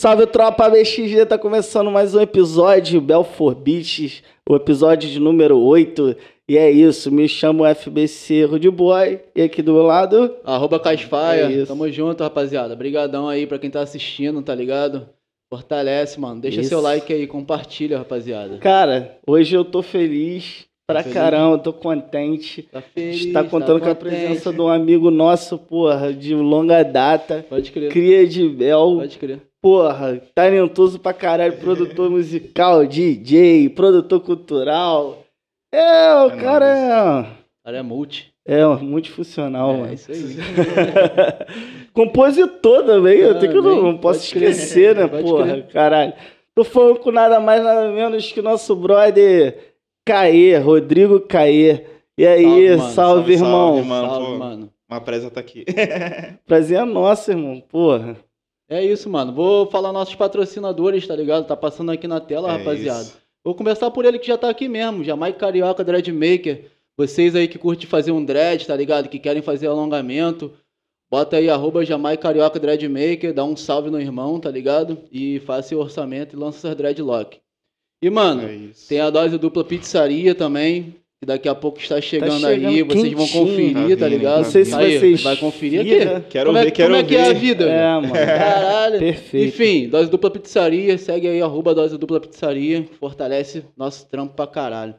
[0.00, 6.14] Salve tropa BXG, tá começando mais um episódio Belfort Beats, o episódio de número 8.
[6.48, 10.36] E é isso, me chamo FBC Rude Boy e aqui do meu lado.
[10.44, 12.74] Arroba Casfaia, É tamo junto, rapaziada.
[12.74, 15.08] Obrigadão aí pra quem tá assistindo, tá ligado?
[15.52, 16.40] Fortalece, mano.
[16.40, 16.68] Deixa Isso.
[16.68, 18.58] seu like aí, compartilha, rapaziada.
[18.58, 21.12] Cara, hoje eu tô feliz pra feliz?
[21.12, 22.62] caramba, tô contente.
[22.62, 27.44] Tá feliz, Está contando com a presença de um amigo nosso, porra, de longa data.
[27.48, 29.47] Pode crer, Cria de Bel, pode crer.
[29.62, 35.24] Porra, talentoso pra caralho, produtor musical, DJ, produtor cultural.
[35.72, 37.26] É, o É cara é.
[37.64, 38.32] Cara é multi.
[38.46, 39.92] É, multifuncional, é mano.
[39.92, 40.36] isso aí.
[41.92, 44.50] Compositor também, eu tenho que não, não posso crer.
[44.50, 45.66] esquecer, né, porra, crer.
[45.68, 46.12] caralho.
[46.54, 51.84] Tô falando com nada mais, nada menos que nosso brother Caê, Rodrigo Caê.
[52.16, 52.94] E aí, Salve, salve, mano.
[52.94, 53.76] Salve, irmão.
[53.76, 54.08] salve, mano.
[54.08, 54.70] Salve, mano.
[54.90, 55.64] Uma presa tá aqui.
[56.46, 58.16] Prazer é nosso, irmão, porra.
[58.68, 59.32] É isso, mano.
[59.32, 61.46] Vou falar nossos patrocinadores, tá ligado?
[61.46, 63.02] Tá passando aqui na tela, É rapaziada.
[63.02, 63.18] isso.
[63.44, 66.70] Vou começar por ele que já tá aqui mesmo, Jamaica Carioca Dread Maker.
[66.96, 69.08] Vocês aí que curtem fazer um dread, tá ligado?
[69.08, 70.52] Que querem fazer alongamento,
[71.10, 74.98] bota aí arroba Jamaica Carioca Dread Maker, dá um salve no irmão, tá ligado?
[75.10, 77.38] E faça seu orçamento e lança essas dreadlock.
[78.02, 82.38] E, mano, É tem a dose dupla pizzaria também, que daqui a pouco está chegando,
[82.40, 84.32] chegando aí, vocês vão conferir, Tá tá, ligado?
[84.34, 86.26] tá Não sei se Aí, ser vai conferir aqui?
[86.30, 87.34] Quero como é, ver, quero como é que é a ver.
[87.34, 87.64] vida?
[87.68, 88.12] É, mano.
[88.12, 88.98] Caralho.
[89.00, 89.48] Perfeito.
[89.48, 94.94] Enfim, Dose Dupla Pizzaria, segue aí, arroba Dose Dupla Pizzaria, fortalece nosso trampo pra caralho.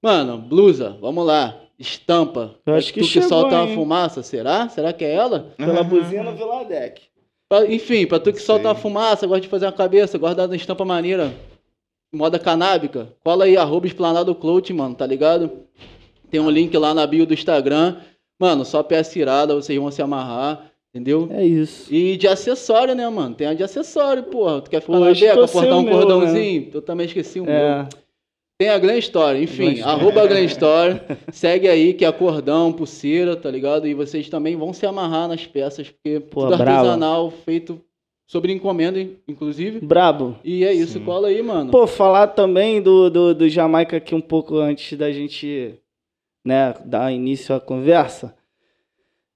[0.00, 2.54] Mano, blusa, vamos lá, estampa.
[2.64, 3.74] Eu É acho que tu chegou, que solta uma hein?
[3.74, 4.68] fumaça, será?
[4.68, 5.52] Será que é ela?
[5.56, 7.02] Pela buzina Viladec.
[7.48, 8.46] Pra- enfim, pra tu que Sei.
[8.46, 11.32] solta uma fumaça, gosta de fazer uma cabeça, dar uma estampa maneira,
[12.12, 15.50] moda canábica, cola aí, arroba Esplanado Clout, mano, tá ligado?
[16.30, 17.96] Tem um link lá na bio do Instagram.
[18.38, 21.28] Mano, só peça irada, vocês vão se amarrar, entendeu?
[21.30, 21.92] É isso.
[21.92, 23.34] E de acessório, né, mano?
[23.34, 24.60] Tem a de acessório, porra.
[24.60, 26.70] Tu quer ficar Pô, na beca, o portar um meu, cordãozinho?
[26.72, 27.54] Eu também esqueci o meu.
[27.54, 27.88] É.
[28.60, 31.00] Tem a Glen Story, enfim, Glen arroba Glen Story.
[31.32, 33.86] segue aí, que é cordão, pulseira, tá ligado?
[33.86, 36.78] E vocês também vão se amarrar nas peças, porque Pô, tudo brava.
[36.78, 37.80] artesanal, feito
[38.28, 39.80] sobre encomenda, inclusive.
[39.80, 40.36] Brabo.
[40.44, 41.04] E é isso, Sim.
[41.04, 41.70] cola aí, mano.
[41.70, 45.74] Pô, falar também do, do, do Jamaica aqui um pouco antes da gente,
[46.46, 48.36] né, dar início à conversa.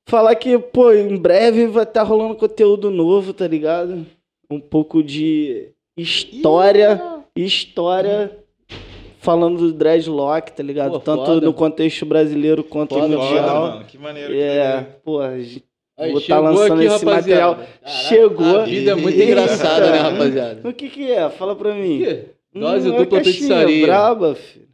[0.07, 4.05] Falar que, pô, em breve vai estar rolando conteúdo novo, tá ligado?
[4.51, 7.01] Um pouco de história,
[7.35, 8.39] história
[9.21, 10.93] falando do dreadlock, tá ligado?
[10.93, 11.47] Pô, Tanto foda.
[11.47, 13.61] no contexto brasileiro quanto Foda, Foda, mundial.
[13.63, 13.85] mano.
[13.87, 14.35] Que maneiro.
[14.35, 15.21] É, que pô,
[16.03, 17.55] Aí, vou tá chegou lançando esse material.
[17.57, 18.61] Caraca, Chegou.
[18.61, 19.31] A vida é muito Eita.
[19.33, 20.69] engraçada, né, rapaziada?
[20.69, 21.29] o que que é?
[21.31, 21.99] Fala pra mim.
[21.99, 22.25] Quê?
[22.55, 23.87] Dose Hum, é dupla pizzaria.
[23.87, 24.69] braba, filho.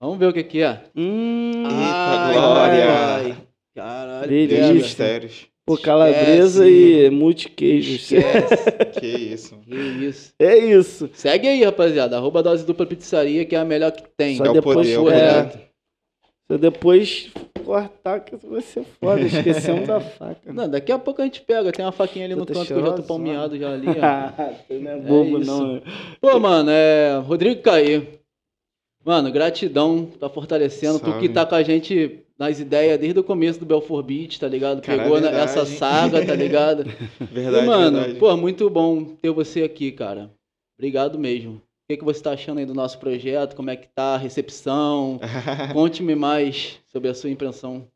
[0.00, 0.80] Vamos ver o que que é.
[0.94, 2.84] Hum, Eita, glória.
[2.84, 3.36] glória.
[3.74, 4.28] Caralho.
[4.28, 4.74] Delícia.
[4.74, 5.46] Mistérios.
[5.66, 7.06] Pô, calabresa Esquece.
[7.06, 7.94] e multiqueijo.
[7.96, 8.64] Esquece.
[9.00, 9.58] Que isso.
[9.66, 9.74] que
[10.04, 10.32] isso.
[10.38, 11.10] É isso.
[11.14, 12.16] Segue aí, rapaziada.
[12.18, 14.36] Arroba dose dupla pizzaria, que é a melhor que tem.
[14.36, 15.60] Só É o depois, poder, é o é, poder.
[16.46, 16.58] Se
[17.64, 19.20] cortar, que vai ser foda.
[19.20, 20.52] Esquecemos da faca.
[20.52, 21.72] Não, daqui a pouco a gente pega.
[21.72, 24.54] Tem uma faquinha ali no Puta canto que eu já tô palmeado já ali, ó.
[24.68, 25.50] Tu não é bobo, isso.
[25.50, 25.82] não.
[26.20, 27.18] Pô, mano, é.
[27.18, 28.02] Rodrigo Caê.
[29.04, 30.98] Mano, gratidão, tá fortalecendo.
[30.98, 31.28] Tu que Salve.
[31.28, 34.80] tá com a gente nas ideias desde o começo do Belfort Beat, tá ligado?
[34.80, 35.44] Cara, Pegou é verdade.
[35.44, 36.84] essa saga, tá ligado?
[37.20, 38.18] Verdade, e, mano, verdade.
[38.18, 40.30] pô, muito bom ter você aqui, cara.
[40.78, 41.60] Obrigado mesmo.
[41.84, 43.54] O que, que você tá achando aí do nosso projeto?
[43.54, 45.20] Como é que tá a recepção?
[45.74, 47.86] Conte-me mais sobre a sua impressão.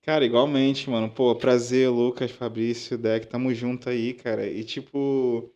[0.00, 1.10] Cara, igualmente, mano.
[1.10, 4.46] Pô, prazer, Lucas, Fabrício, Deck, tamo junto aí, cara.
[4.46, 5.52] E tipo.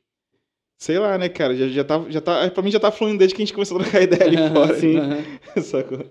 [0.76, 1.56] Sei lá, né, cara?
[1.56, 2.50] Já, já tá, já tá.
[2.50, 4.74] Pra mim já tá fluindo desde que a gente começou a trocar ideia ali fora.
[4.78, 4.98] Sim.
[5.62, 6.04] sacou?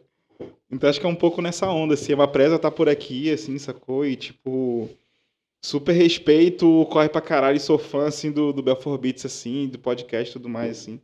[0.72, 2.14] Então acho que é um pouco nessa onda, assim.
[2.14, 4.04] A presa tá por aqui, assim, sacou?
[4.04, 4.90] E tipo.
[5.62, 9.78] Super respeito, corre pra caralho e sou fã, assim, do, do Belfort Beats, assim, do
[9.78, 11.02] podcast e tudo mais, assim.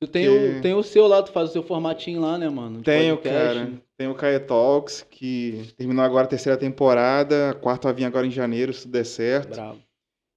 [0.00, 0.28] Tu tem, Que-
[0.58, 2.78] o, tem o seu lá, tu faz o seu formatinho lá, né, mano?
[2.78, 3.58] de Tenho, podcast.
[3.58, 3.82] cara.
[3.96, 8.26] Tem o Caia Talks, que terminou agora a terceira temporada, a quarta vai vir agora
[8.26, 9.50] em janeiro, se der certo.
[9.54, 9.80] Bravo.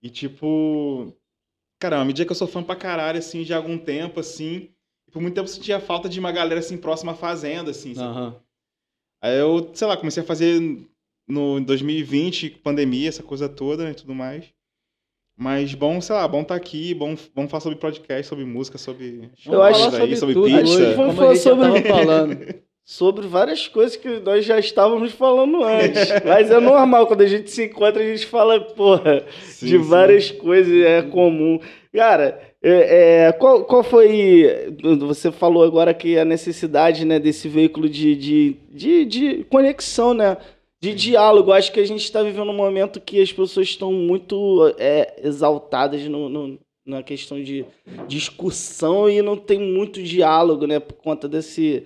[0.01, 1.11] E tipo,
[1.79, 4.69] caramba, à medida que eu sou fã pra caralho, assim, há algum tempo, assim,
[5.07, 7.95] e por muito tempo eu sentia falta de uma galera, assim, próxima fazenda, assim.
[7.95, 8.07] sabe?
[8.07, 8.35] Aham.
[9.23, 10.61] Aí eu, sei lá, comecei a fazer
[11.27, 14.45] no em 2020, pandemia, essa coisa toda e tudo mais.
[15.37, 19.29] Mas bom, sei lá, bom tá aqui, bom, vamos falar sobre podcast, sobre música, sobre
[19.45, 20.61] Eu acho- aí, sobre tudo pizza.
[20.63, 20.93] hoje.
[20.95, 22.55] Vamos como falar a gente já sobre- tava falando.
[22.89, 26.07] Sobre várias coisas que nós já estávamos falando antes.
[26.25, 29.77] Mas é normal, quando a gente se encontra, a gente fala, porra, Sim, de sim.
[29.79, 31.59] várias coisas, é comum.
[31.93, 34.73] Cara, é, é, qual, qual foi.
[35.01, 40.37] Você falou agora que a necessidade né, desse veículo de, de, de, de conexão, né?
[40.81, 41.51] De diálogo.
[41.51, 46.03] Acho que a gente está vivendo um momento que as pessoas estão muito é, exaltadas
[46.03, 47.65] no, no- na questão de
[48.07, 50.79] discussão e não tem muito diálogo, né?
[50.79, 51.85] Por conta desse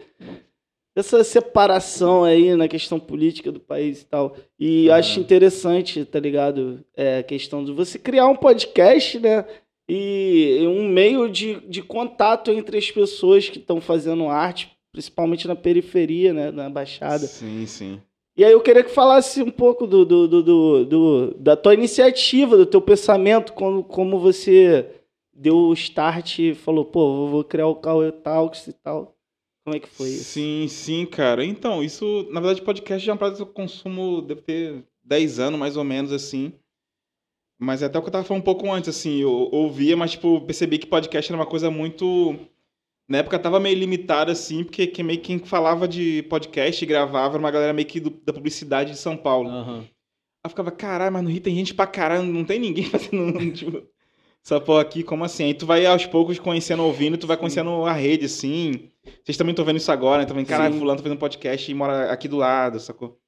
[0.95, 4.35] essa separação aí na questão política do país e tal.
[4.59, 6.83] E acho interessante, tá ligado?
[6.95, 9.45] É, a questão de você criar um podcast, né?
[9.89, 15.55] E um meio de, de contato entre as pessoas que estão fazendo arte, principalmente na
[15.55, 16.51] periferia, né?
[16.51, 17.25] Na Baixada.
[17.25, 18.01] Sim, sim.
[18.41, 22.57] E aí eu queria que falasse um pouco do, do, do, do- da tua iniciativa,
[22.57, 24.89] do teu pensamento, como, como você
[25.31, 29.15] deu o start e falou, pô, vou- vou criar o Cauê Talks e tal.
[29.63, 30.23] Como é que foi isso?
[30.23, 31.45] Sim, sim, cara.
[31.45, 35.37] Então, isso, na verdade, podcast já é uma prática que eu consumo, deve ter 10
[35.39, 36.51] anos, mais ou menos, assim.
[37.59, 40.13] Mas é até o que eu tava falando um pouco antes, assim, eu ouvia, mas,
[40.13, 42.35] tipo, percebi que podcast era uma coisa muito...
[43.11, 46.87] Na época tava meio limitado, assim, porque que meio que quem falava de podcast e
[46.87, 49.49] gravava era uma galera meio que do- da publicidade de São Paulo.
[49.49, 49.79] Aham.
[49.81, 49.87] Aí
[50.45, 53.83] eu ficava, caralho, mas no Rio tem gente pra caralho, não tem ninguém fazendo, tipo,
[54.43, 55.43] essa porra aqui, como assim?
[55.43, 58.89] Aí tu vai aos poucos conhecendo, ouvindo, tu vai conhecendo a rede, assim.
[59.25, 60.79] Vocês também estão vendo isso agora, então vem, caralho, Sim.
[60.79, 63.19] fulano tá fazendo podcast e mora aqui do lado, sacou?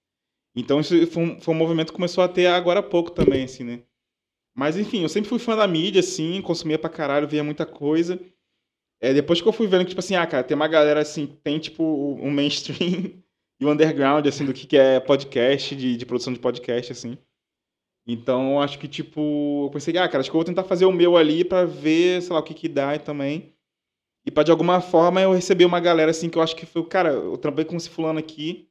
[0.56, 3.44] Então isso foi um, foi um movimento que começou a ter agora há pouco também,
[3.44, 3.82] assim, né?
[4.56, 8.18] Mas enfim, eu sempre fui fã da mídia, assim, consumia pra caralho, via muita coisa.
[9.04, 11.28] É, depois que eu fui vendo que, tipo assim, ah, cara, tem uma galera, assim,
[11.44, 13.12] tem, tipo, um mainstream
[13.60, 17.18] e o underground, assim, do que, que é podcast, de, de produção de podcast, assim.
[18.08, 20.86] Então, eu acho que, tipo, eu pensei, ah, cara, acho que eu vou tentar fazer
[20.86, 23.54] o meu ali pra ver, sei lá, o que que dá também.
[24.26, 26.86] E pra, de alguma forma, eu receber uma galera, assim, que eu acho que foi,
[26.86, 28.70] cara, eu trabalhei com esse fulano aqui,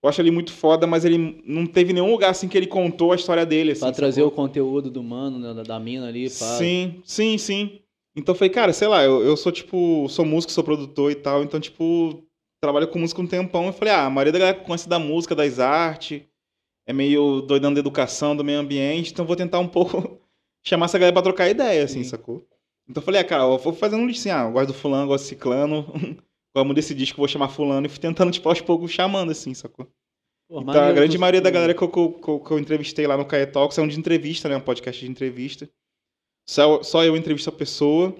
[0.00, 3.10] eu acho ele muito foda, mas ele não teve nenhum lugar, assim, que ele contou
[3.10, 3.80] a história dele, assim.
[3.80, 6.56] Pra trazer o conteúdo do mano, da, da mina ali, pá.
[6.56, 7.80] Sim, sim, sim.
[8.16, 11.14] Então eu falei, cara, sei lá, eu, eu sou tipo, sou músico, sou produtor e
[11.14, 12.22] tal, então, tipo,
[12.62, 13.66] trabalho com música um tempão.
[13.66, 16.22] Eu falei, ah, a maioria da galera conhece da música, das artes,
[16.86, 20.20] é meio doidão da educação, do meio ambiente, então eu vou tentar um pouco
[20.64, 22.10] chamar essa galera pra trocar ideia, assim, Sim.
[22.10, 22.46] sacou?
[22.88, 24.74] Então eu falei, ah, cara, eu vou fazendo um list assim, ah, eu gosto do
[24.74, 25.86] fulano, gosto do ciclano,
[26.54, 29.88] vamos desse disco, vou chamar fulano, e fui tentando, tipo, aos poucos chamando, assim, sacou?
[30.48, 31.98] Pô, Então, a grande maioria da galera que eu, que
[32.28, 34.56] eu- que eu- entrevistei lá no Caia Talks é um de entrevista, né?
[34.56, 35.70] Um podcast de entrevista.
[36.48, 38.14] Só, só eu entrevisto a pessoa.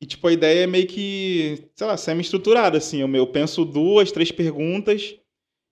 [0.00, 3.00] E, tipo, a ideia é meio que, sei lá, semi-estruturada, assim.
[3.00, 5.16] Eu, eu penso duas, três perguntas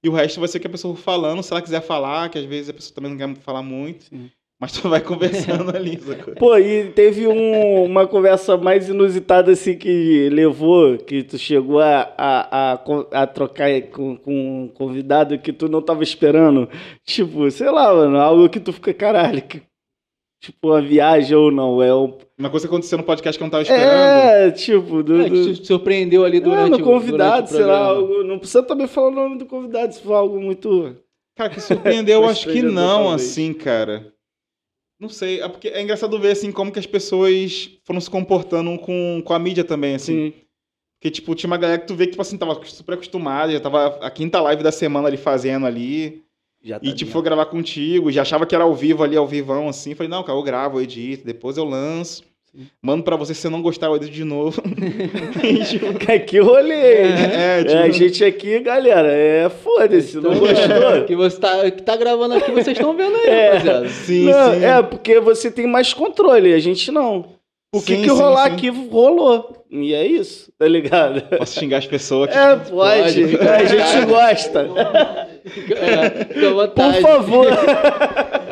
[0.05, 1.43] e o resto vai ser que a pessoa falando.
[1.43, 4.05] Se ela quiser falar, que às vezes a pessoa também não quer falar muito.
[4.06, 4.31] Sim.
[4.58, 5.99] Mas tu vai conversando ali?
[6.38, 12.12] Pô, e teve um- uma conversa mais inusitada assim que levou, que tu chegou a,
[12.17, 16.69] a, a, a trocar com, com um convidado que tu não tava esperando.
[17.05, 19.61] Tipo, sei lá, mano, algo que tu fica, caralho, que,
[20.47, 21.83] tipo, uma viagem ou não.
[21.83, 23.91] É, um, Uma coisa que aconteceu no podcast que eu não tava esperando.
[23.91, 27.53] é tipo, do, É, do, que te surpreendeu ali é, durante no o convidado, durante
[27.53, 30.41] o sei lá, algo, não precisa também falar o nome do convidado, se for algo
[30.41, 30.97] muito.
[31.37, 33.23] Cara, que surpreendeu, eu acho que não, talvez.
[33.23, 34.13] assim, cara.
[34.99, 38.79] Não sei, é porque é engraçado ver, assim, como que as pessoas foram se comportando
[38.79, 40.31] com, com a mídia também, assim.
[40.31, 40.47] Sim.
[40.99, 43.61] Porque, tipo, tinha uma galera que tu vê que, tipo assim, tava super acostumada, já
[43.61, 46.25] tava a quinta live da semana ali fazendo ali.
[46.67, 47.13] Já tá E, tipo, dentro.
[47.13, 49.95] foi gravar contigo, já achava que era ao vivo ali, ao vivão, assim.
[49.95, 52.25] Falei, não, cara, eu gravo, eu edito, depois eu lanço.
[52.53, 52.67] Sim.
[52.83, 54.61] Mando pra você, se você não gostar, eu edito de novo.
[55.45, 55.87] E, tipo,
[56.27, 56.75] Que rolê!
[56.75, 61.05] é, tipo, É, a gente aqui, galera, é foda-se, não gostou?
[61.07, 63.47] Que você tá, que tá gravando aqui, vocês estão vendo aí, É.
[63.51, 63.89] rapaziada.
[63.89, 64.65] sim, Não, sim.
[64.65, 67.37] É, porque você tem mais controle, a gente não.
[67.75, 68.55] O que, Sim, que sim, rolar sim.
[68.57, 69.65] aqui rolou.
[69.71, 71.21] E é isso, tá ligado?
[71.37, 72.38] Posso xingar as pessoas aqui.
[72.38, 73.37] É, pode.
[73.37, 75.25] Pode, a gente gosta.
[75.47, 77.00] É, fica à Por vontade.
[77.00, 77.47] favor.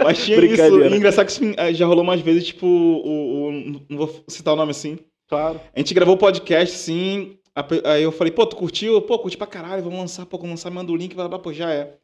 [0.04, 0.80] Mas tinha isso.
[0.80, 3.52] E engraçado que isso ah, já rolou umas vezes, tipo, o, o-
[3.88, 4.98] não vou citar o nome assim.
[5.28, 5.60] Claro.
[5.74, 7.36] A gente gravou o podcast, assim.
[7.68, 9.00] pe- Aí eu falei, pô, tu curtiu?
[9.02, 11.52] Pô, curti pra caralho, vamos lançar, pô, vamos lançar, manda o link, blá, blá, pô,
[11.52, 11.94] já é.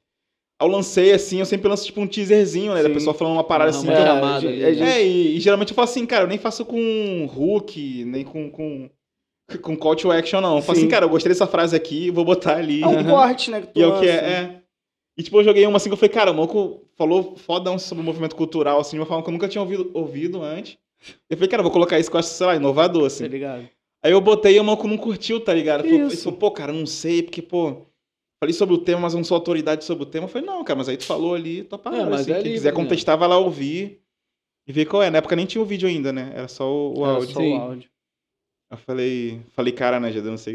[0.61, 2.83] Aí eu lancei, assim, eu sempre lanço, tipo, um teaserzinho, né?
[2.83, 2.95] Da Sim.
[2.95, 3.89] pessoa falando uma parada Não, assim.
[3.89, 5.93] uma que eu- chamada a gente- ali, a gente- É, e, e geralmente eu faço
[5.93, 8.91] assim, cara, eu nem faço com hook, nem com, com,
[9.63, 10.57] com call to action, não.
[10.57, 10.83] Eu falo Sim.
[10.85, 12.83] assim, cara, eu gostei dessa frase aqui, vou botar ali.
[12.83, 13.61] É um corte, né?
[13.61, 14.60] Que tu E é o que é, é.
[15.21, 18.01] E tipo, eu joguei uma assim que eu falei, cara, o Moco falou fodão sobre
[18.01, 20.79] o movimento cultural, assim, de uma forma que eu nunca tinha ouvido, ouvido antes.
[21.29, 23.25] Eu falei, cara, eu vou colocar isso que eu acho, sei lá, inovador, assim.
[23.25, 23.69] Tá ligado?
[24.03, 25.85] Aí eu botei e o Moco não curtiu, tá ligado?
[25.85, 27.83] Ele falou, pô, cara, não sei, porque, pô,
[28.43, 30.25] falei sobre o tema, mas eu não sou autoridade sobre o tema.
[30.25, 32.31] Eu falei, não, cara, mas aí tu falou ali, tô parado, É, mas assim.
[32.31, 32.77] é Quem livre, quiser né?
[32.77, 34.01] contestar, vai lá ouvir
[34.67, 35.11] e ver qual é.
[35.11, 36.33] Na época nem tinha o vídeo ainda, né?
[36.35, 37.35] Era só o, o Era áudio.
[37.35, 37.90] só o áudio.
[38.71, 40.55] Eu falei, falei, cara, né, já não sei.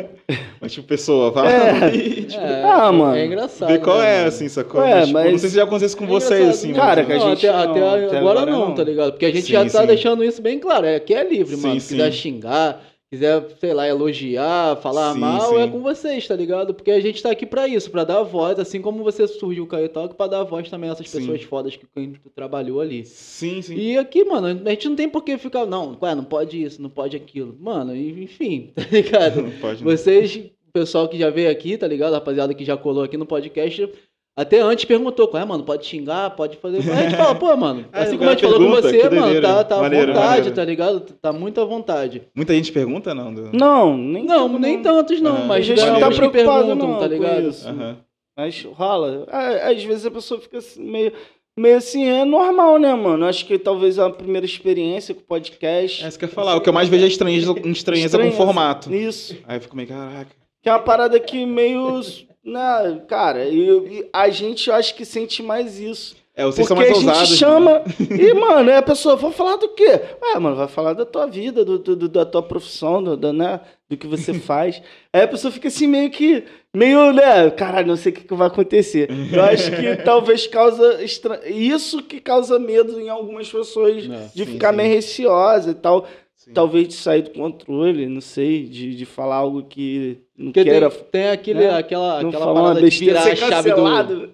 [0.58, 1.92] mas, tipo, pessoa, vai É.
[1.94, 3.14] e, tipo, É, Ah, mano.
[3.14, 3.68] É engraçado.
[3.68, 4.28] ver qual né, é, mano?
[4.28, 4.80] assim, sacou?
[4.80, 6.68] Ué, mas, tipo, mas- não sei se já acontece com É vocês, assim.
[6.68, 6.74] né?
[6.78, 8.74] Cara, que a Não, gente até, não- até até agora, agora não, não.
[8.74, 9.12] tá ligado?
[9.12, 9.86] Porque a gente Sim, já tá sim.
[9.86, 10.86] deixando isso bem claro.
[10.86, 11.74] É que é livre, mano.
[11.74, 15.58] Sim, Se quiser xingar, quiser, sei lá, elogiar, falar Sim, mal, sim.
[15.60, 16.72] é com vocês, tá ligado?
[16.72, 19.66] Porque a gente tá aqui pra isso, pra dar voz, assim como você surgiu o
[19.66, 21.18] Caio Talk, pra dar voz também a essas Sim.
[21.18, 23.04] pessoas fodas que que tu trabalhou ali.
[23.04, 23.74] Sim, sim.
[23.76, 26.80] E aqui, mano, a gente não tem por que ficar, não, ué, não pode isso,
[26.80, 27.56] não pode aquilo.
[27.60, 29.42] Mano, enfim, tá ligado?
[29.42, 29.82] Não pode.
[29.84, 29.90] não.
[29.90, 32.12] Vocês, o pessoal que já veio aqui, tá ligado?
[32.12, 33.88] Rapaziada que já colou aqui no podcast,
[34.36, 35.64] até antes perguntou, qual é, mano?
[35.64, 36.78] Pode xingar, pode fazer.
[36.78, 39.20] Aí a gente fala, pô, mano, Ah, assim como a gente falou com você, mano,
[39.22, 39.48] doideira.
[39.48, 40.54] tá, tá à Maneiro, vontade, maneiro.
[40.56, 41.00] tá ligado?
[41.00, 42.22] Tá muito à vontade.
[42.34, 43.34] Muita gente pergunta, não?
[43.34, 46.08] do- Não, nem Não, tudo, nem tantos não, Ah, mas A gente já não tá
[46.10, 47.48] preocupado perguntam, não tá com ligado?
[47.48, 47.68] isso.
[47.68, 47.96] Aham.
[48.36, 49.26] Mas rola.
[49.30, 51.12] Ah, Às vezes a pessoa fica assim, meio,
[51.58, 53.26] meio assim, é normal, né, mano?
[53.26, 56.02] Acho que talvez a primeira experiência com o podcast.
[56.04, 56.56] É isso que eu ia falar.
[56.56, 58.94] O que eu mais vejo é estranheza, estranheza com o formato.
[58.94, 59.36] Isso.
[59.46, 60.30] Aí eu fico meio, caraca.
[60.62, 62.00] Que é uma parada que meio.
[62.44, 66.16] Né, cara, e, e a gente eu acho que sente mais isso.
[66.34, 67.30] É, vocês Porque são mais a gente ousados.
[67.30, 67.36] né?
[67.36, 67.82] chama.
[68.18, 70.00] E, mano, a pessoa, vou falar do quê?
[70.22, 73.60] Ué, mano, vai falar da tua vida, do, do- da tua profissão, do, do, né,
[73.90, 74.80] do que você faz.
[75.12, 76.44] aí a pessoa fica assim, meio que.
[76.72, 77.50] Meio, né?
[77.50, 79.10] Caralho, não sei o que, que vai acontecer.
[79.32, 81.02] Eu acho que talvez causa.
[81.02, 81.42] Estra...
[81.46, 84.76] Isso que causa medo em algumas pessoas É, de sim, ficar sim.
[84.76, 86.06] meio receosa e tal.
[86.40, 86.54] Sim.
[86.54, 90.72] Talvez de sair do controle, não sei, de, de falar algo que não Porque tem,
[90.72, 90.90] queira.
[90.90, 91.74] tem aquele, né?
[91.76, 94.26] aquela, não aquela parada de besteira, virar a chave do,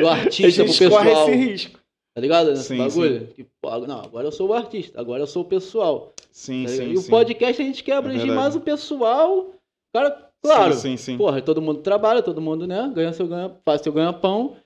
[0.00, 1.28] do A artista pro gente corre pessoal.
[1.30, 1.80] esse risco.
[2.12, 2.56] Tá ligado?
[2.56, 3.28] Sim, bagulho?
[3.28, 6.12] Que, pô, não, agora eu sou o artista, agora eu sou o pessoal.
[6.32, 7.06] Sim, tá sim, e sim.
[7.06, 8.40] o podcast a gente quer abranger verdade.
[8.40, 9.54] mais o pessoal.
[9.94, 11.16] Cara, claro, Sim, sim, sim.
[11.16, 12.90] Porra, todo mundo trabalha, todo mundo, né?
[12.92, 14.56] Ganha seu ganha, faz seu ganha-pão.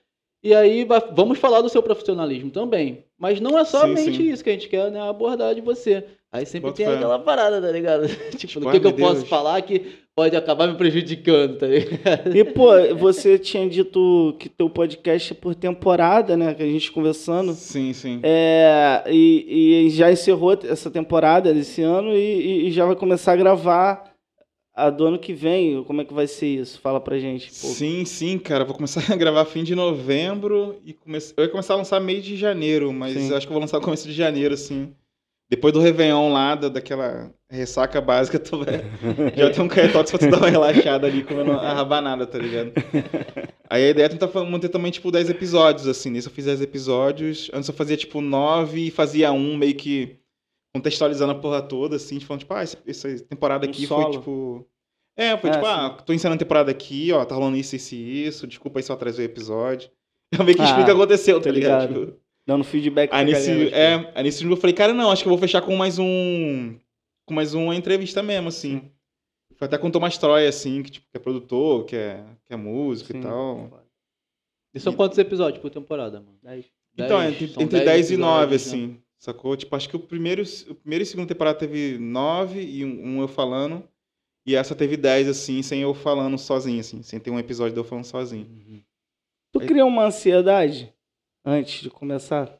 [0.43, 3.05] E aí vamos falar do seu profissionalismo também.
[3.15, 4.31] Mas não é somente sim.
[4.31, 4.99] isso que a gente quer, né?
[5.07, 6.03] Abordar de você.
[6.31, 6.95] Aí sempre Boto tem fé.
[6.95, 8.07] aquela parada, tá ligado?
[8.37, 12.35] tipo, do ai, que, que eu posso falar que pode acabar me prejudicando, tá ligado?
[12.35, 16.53] E, pô, você tinha dito que teu podcast é por temporada, né?
[16.53, 17.53] Que a gente conversando.
[17.53, 18.19] Sim, sim.
[18.21, 23.35] É, e, e já encerrou essa temporada desse ano e, e- já vai começar a
[23.35, 24.13] gravar
[24.75, 25.83] a do ano que vem.
[25.85, 26.79] Como é que vai ser isso?
[26.79, 27.47] Fala pra gente.
[27.47, 27.53] Pô.
[27.67, 28.63] Sim, sim, cara.
[28.63, 31.33] Vou começar a gravar fim de novembro e comece...
[31.35, 33.29] eu ia começar a lançar meio de janeiro, mas Sim.
[33.31, 34.93] eu acho que eu vou lançar no começo de janeiro, assim.
[35.49, 38.83] Depois do Réveillon lá, da- daquela ressaca básica, tu vai...
[39.35, 42.71] já tem um caetox pra tu dar uma relaxada ali, comendo a rabanada, tá ligado?
[43.67, 46.11] Aí a ideia é tentar manter também, tipo, 10 episódios, assim.
[46.11, 47.49] Nesse eu fiz 10 episódios.
[47.53, 50.17] Antes eu fazia, tipo, 9 e fazia um, meio que
[50.75, 54.03] contextualizando a porra toda, assim, falando, tipo, ah, essa, temporada Um aqui solo.
[54.03, 54.67] foi, tipo...
[55.17, 55.71] É, foi É, tipo, sim.
[55.71, 58.83] ah, tô ensinando a temporada aqui, ó, tá rolando isso, isso e isso, desculpa aí
[58.83, 59.89] se eu atrasei o episódio.
[60.31, 61.87] Eu meio que Ah, explico o que aconteceu, tá ligado?
[61.89, 62.05] ligado.
[62.11, 65.21] Tipo, Dando feedback aí pra nesse, galera, é, aí nesse eu falei, cara, não, acho
[65.21, 66.77] que eu vou fechar com mais um,
[67.25, 68.91] com mais uma entrevista mesmo, assim.
[69.55, 72.53] Foi até com o Thomas Troy, assim, que, tipo, que é produtor, que é, que
[72.53, 73.19] é músico Sim.
[73.19, 73.83] e tal.
[74.73, 76.37] E são quantos episódios por temporada, mano?
[76.41, 76.65] Dez?
[76.93, 77.33] Então, Dez?
[77.33, 78.77] entre, entre dez 10 e 9, episódios, né?
[78.77, 79.55] assim, sacou?
[79.57, 83.21] Tipo, acho que o primeiro, o primeiro e segundo temporada teve 9 e um, um
[83.21, 83.83] eu falando.
[84.45, 87.79] E essa teve 10, assim, sem eu falando sozinho, assim, sem ter um episódio de
[87.79, 88.47] eu falando sozinho.
[89.51, 90.93] Tu cria uma ansiedade
[91.45, 92.57] antes de começar?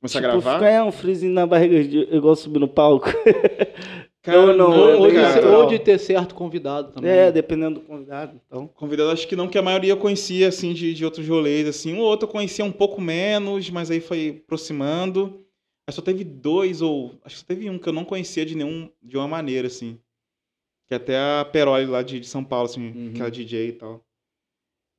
[0.00, 0.54] Começar tipo, a gravar?
[0.58, 3.08] Ficar é, um friozinho na barriga, de- igual subir no palco.
[4.22, 7.10] Cara, não, Ou, é ou de, ou de ter certo convidado também.
[7.10, 8.38] É, dependendo do convidado.
[8.46, 8.66] Então.
[8.66, 11.94] Convidado, acho que não, que a maioria eu conhecia, assim, de, de outros rolês, assim.
[11.94, 15.44] Um ou outro eu conhecia um pouco menos, mas aí foi aproximando.
[15.88, 17.14] Aí só teve dois, ou...
[17.24, 18.90] Acho que só teve um que eu não conhecia de nenhum...
[19.02, 19.98] De uma maneira, assim.
[20.88, 23.12] Que até a Peroli lá de, de São Paulo, assim, Uhum.
[23.14, 24.04] que era DJ e tal.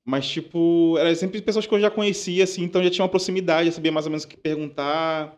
[0.10, 3.68] Mas, tipo, eram sempre pessoas que eu já conhecia, assim, então já tinha uma proximidade,
[3.68, 5.38] eu sabia mais ou menos o que perguntar.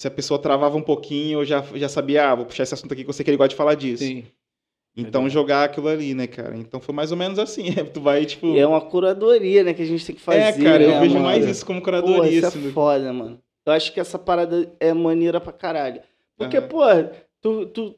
[0.00, 2.92] Se a pessoa travava um pouquinho, eu já, já sabia, ah, vou puxar esse assunto
[2.92, 4.04] aqui que eu sei que ele gosta de falar disso.
[4.04, 4.24] Sim.
[4.96, 6.56] Então jogar aquilo ali, né, cara?
[6.56, 7.66] Então foi mais ou menos assim.
[7.92, 8.46] tu vai, tipo.
[8.46, 10.38] E é uma curadoria, né, que a gente tem que fazer.
[10.38, 11.26] É, cara, eu né, vejo mano?
[11.26, 12.60] mais isso como Porra, curadoria, isso assim.
[12.60, 13.38] é do- foda, mano.
[13.66, 16.00] Eu acho que essa parada é maneira pra caralho.
[16.38, 16.68] Porque, Aham.
[16.68, 16.80] pô,
[17.42, 17.94] tu, tu,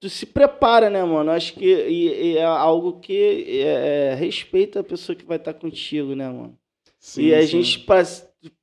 [0.00, 1.30] tu, se prepara, né, mano?
[1.30, 5.54] Acho que e- e é algo que é, é, respeita a pessoa que vai estar
[5.54, 6.56] contigo, né, mano?
[6.98, 7.62] Sim, e a sim.
[7.62, 7.86] gente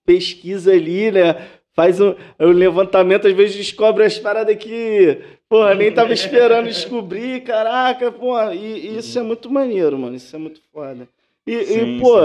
[0.05, 1.47] pesquisa ali, né?
[1.73, 7.43] Faz um, um levantamento, às vezes descobre as paradas que, porra, nem tava esperando descobrir,
[7.43, 8.55] caraca, porra.
[8.55, 10.15] E, e isso é muito maneiro, mano.
[10.15, 11.07] Isso é muito foda.
[11.45, 12.17] E, Sim, pô,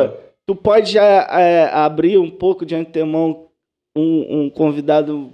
[0.46, 3.48] tu pode já é, abrir um pouco de antemão
[3.94, 5.30] um, um convidado,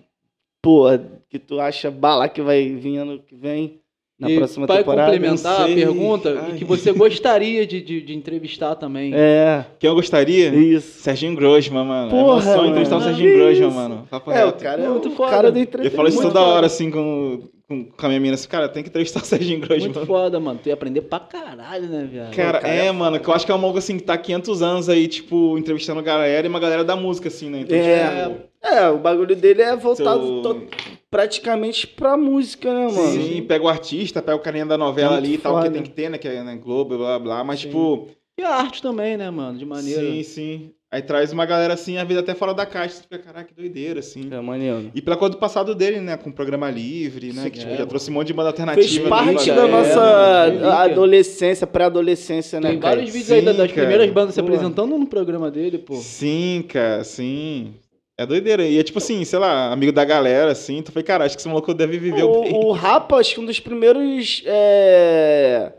[0.61, 3.80] porra, que tu acha bala que vai vir ano que vem,
[4.18, 5.12] na e próxima para temporada?
[5.12, 6.52] complementar a pergunta, Ai.
[6.54, 9.12] e que você gostaria de, de, de entrevistar também.
[9.14, 10.49] É, Quem eu gostaria?
[10.54, 11.00] isso.
[11.02, 12.11] Serginho Grosman, mano.
[12.11, 12.68] Porra, é meu sonho mano.
[12.70, 14.08] entrevistar o Que Serginho Grosman, mano.
[14.11, 14.62] Papo É, o reto.
[14.64, 15.30] cara é Muito o foda.
[15.30, 15.97] cara do Eu entretenimento.
[15.97, 16.47] falo isso toda foda.
[16.52, 19.60] hora, assim, com, com, com a minha mina assim, cara, tem que entrevistar o Serginho
[19.60, 19.90] Grossman.
[19.92, 20.58] Muito foda, mano.
[20.62, 22.34] Tu ia aprender pra caralho, né, viado?
[22.34, 24.14] Cara, cara, é, é mano, que eu acho que é um maluco assim que tá
[24.14, 27.60] há 500 anos aí, tipo, entrevistando galera e uma galera da música, assim, né?
[27.60, 28.25] Então, É.
[28.30, 30.66] tipo, É, o bagulho dele é voltado Seu-
[31.10, 33.12] praticamente pra música, né, mano?
[33.22, 35.82] Sim, pega o artista, pega o carinha da novela Muito ali e tal, que tem
[35.82, 36.18] que ter, né?
[36.18, 37.66] Que é né, Globo, blá blá, mas Sim.
[37.68, 38.08] tipo,
[38.38, 39.58] E a arte também, né, mano?
[39.58, 40.00] De maneira.
[40.00, 40.70] sim, sim.
[40.90, 43.54] Aí traz uma galera assim, a vida até fora da caixa, você fica, caraca, que
[43.54, 44.26] doideira, assim.
[44.30, 44.90] É maneiro.
[44.95, 46.16] E pela coisa do passado dele, né?
[46.16, 47.42] Com o programa livre, né?
[47.42, 48.88] Sim, que tipo, é, já trouxe um monte de banda alternativa.
[48.88, 50.73] Fez parte é, da é, nossa relíquia.
[50.73, 52.97] adolescência, pré-adolescência, né, Tem cara?
[52.97, 53.68] vários vídeos aí Sim, das cara.
[53.68, 55.95] primeiras bandas se apresentando no programa dele, pô.
[55.97, 57.75] Sim, cara, sim.
[58.16, 58.64] É doideira.
[58.64, 60.80] E é tipo assim, sei lá, amigo da galera, assim.
[60.83, 62.25] Tu foi, cara, acho que esse maluco deve viver bem.
[62.25, 65.71] O, o Rapa, acho que um dos primeiros é,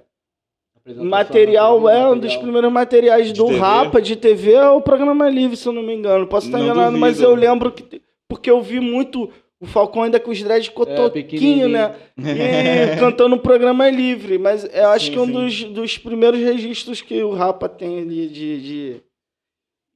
[0.86, 1.89] material, material.
[1.89, 3.57] é um dos primeiros materiais De do TV.
[3.59, 6.27] Rapa de TV é o programa livre, se eu não me engano.
[6.27, 7.31] Posso estar Não enganado, mas duvido.
[7.31, 9.29] eu lembro que porque eu vi muito
[9.62, 11.67] o Falcão ainda com os dreads cotoquinho, pequenininho.
[11.69, 11.95] né?
[12.17, 15.31] E cantando o programa livre, mas eu acho Sim, que é um sim.
[15.33, 19.01] dos, dos primeiros registros que o Rapa tem ali de, de-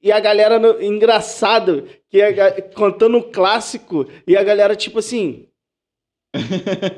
[0.02, 4.98] E a galera, no- engraçado, que a ga- cantando o clássico, e a galera tipo
[4.98, 5.46] assim.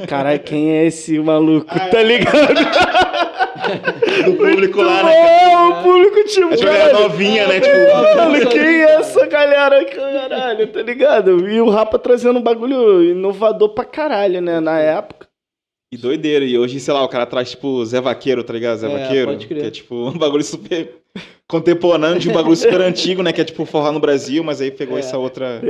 [0.09, 1.67] Caralho, quem é esse maluco?
[1.71, 2.37] Ah, tá ligado?
[4.25, 5.57] do público lá, né?
[5.71, 6.47] O público tipo.
[6.49, 7.61] Acho que era caralho, novinha, né?
[7.61, 9.85] Tipo, Mano, quem é essa galera?
[9.85, 11.49] Caralho, tá ligado?
[11.49, 14.61] E o Rapa trazendo um bagulho inovador pra caralho, né?
[14.61, 15.27] Na época.
[15.93, 16.45] E doideira.
[16.45, 18.79] E hoje, sei lá, o cara traz, tipo, Zé Vaqueiro, tá ligado?
[18.79, 19.27] Zé É, Vaqueiro.
[19.33, 19.61] pode crer.
[19.63, 20.95] Que é, tipo, um bagulho super
[21.49, 23.33] contemporâneo de um bagulho super antigo, né?
[23.33, 25.01] Que é, tipo, forró no Brasil, mas aí pegou É.
[25.01, 25.61] essa outra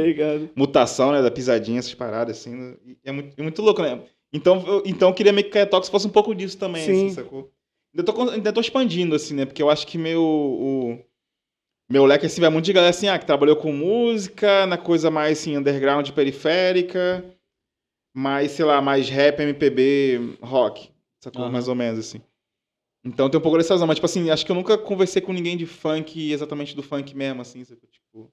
[0.55, 1.23] mutação, né?
[1.23, 2.55] Da pisadinha, essas paradas, assim.
[2.55, 2.75] né?
[3.05, 4.01] É muito, é muito louco, né?
[4.33, 7.07] Então, eu, então eu queria meio que Caia Talks fosse um pouco disso também, Sim.
[7.07, 7.51] assim, sacou?
[7.95, 9.45] Ainda tô, ainda tô expandindo, assim, né?
[9.47, 10.23] Porque eu acho que meu...
[10.23, 10.99] O,
[11.89, 15.09] meu leque, assim, vai muito de galera, assim, ah, que trabalhou com música, na coisa
[15.11, 17.25] mais, assim, underground, periférica,
[18.13, 20.91] mais, sei lá, mais rap, MPB, rock,
[21.23, 21.43] sacou?
[21.43, 21.53] Aham.
[21.53, 22.21] Mais ou menos, assim.
[23.07, 25.33] Então tem um pouco dessa zona, mas, tipo assim, acho que eu nunca conversei com
[25.33, 27.63] ninguém de funk, exatamente do funk mesmo, assim?
[27.63, 28.29] Tipo...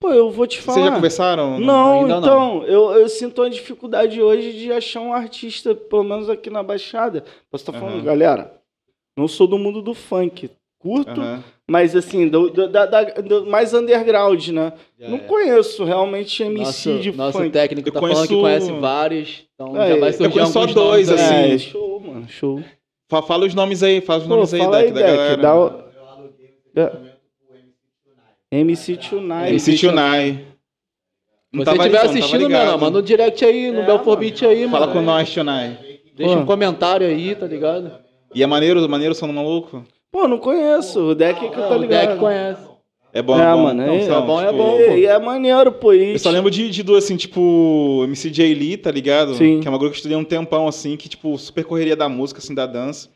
[0.00, 0.74] Pô, eu vou te falar.
[0.78, 1.60] Vocês já conversaram?
[1.60, 6.28] Não, Ainda então, Eu, eu sinto uma dificuldade hoje de achar um artista, pelo menos
[6.28, 7.22] aqui na Baixada.
[7.50, 8.04] Posso estar falando, Aham.
[8.04, 8.60] galera,
[9.16, 10.50] não sou do mundo do funk.
[10.78, 11.44] Curto, Aham.
[11.70, 14.72] mas assim, do, do- da- da- do mais underground, né?
[14.98, 15.20] Já não é.
[15.20, 17.50] conheço realmente MC Nosso, de nosso funk.
[17.50, 20.52] técnico Eu tá falando que conheço- conhece vários, então É, já vai eu surgir conheço
[20.54, 21.34] só dois, assim.
[21.34, 22.62] É, show, mano, show.
[23.10, 25.36] Fa- Fala os nomes aí, fala os Pô, nomes aí, Deck, aí, da Deck, galera.
[25.36, 25.90] dá o...
[28.50, 29.48] MC Tonight.
[29.50, 30.44] MC Tunai.
[31.52, 32.64] Não Se você estiver não assistindo, ligado.
[32.64, 34.20] menor, manda um direct aí no É, Belfor mano.
[34.20, 34.98] Beat aí, Fala mano.
[34.98, 35.78] com nós, Tunai.
[36.16, 36.40] Deixa Pô.
[36.40, 37.92] um comentário aí, tá ligado?
[38.34, 39.84] E é maneiro, maneiro, do maluco?
[40.12, 41.00] Pô, não conheço.
[41.10, 42.06] O Deck que tá o ligado.
[42.08, 42.69] Deck conhece.
[43.12, 43.62] É bom, É, é bom.
[43.64, 44.80] mano, é- Então, é bom, é tipo, bom.
[44.96, 45.92] E, é maneiro, pô.
[45.92, 48.54] E, Eu só lembro de, de duas, assim, tipo, MC J.
[48.54, 49.34] Lee, tá ligado?
[49.34, 49.60] Sim.
[49.60, 52.08] Que é uma grupo que eu estudei um tempão, assim, que, tipo, super correria da
[52.08, 53.08] música, assim, da dança.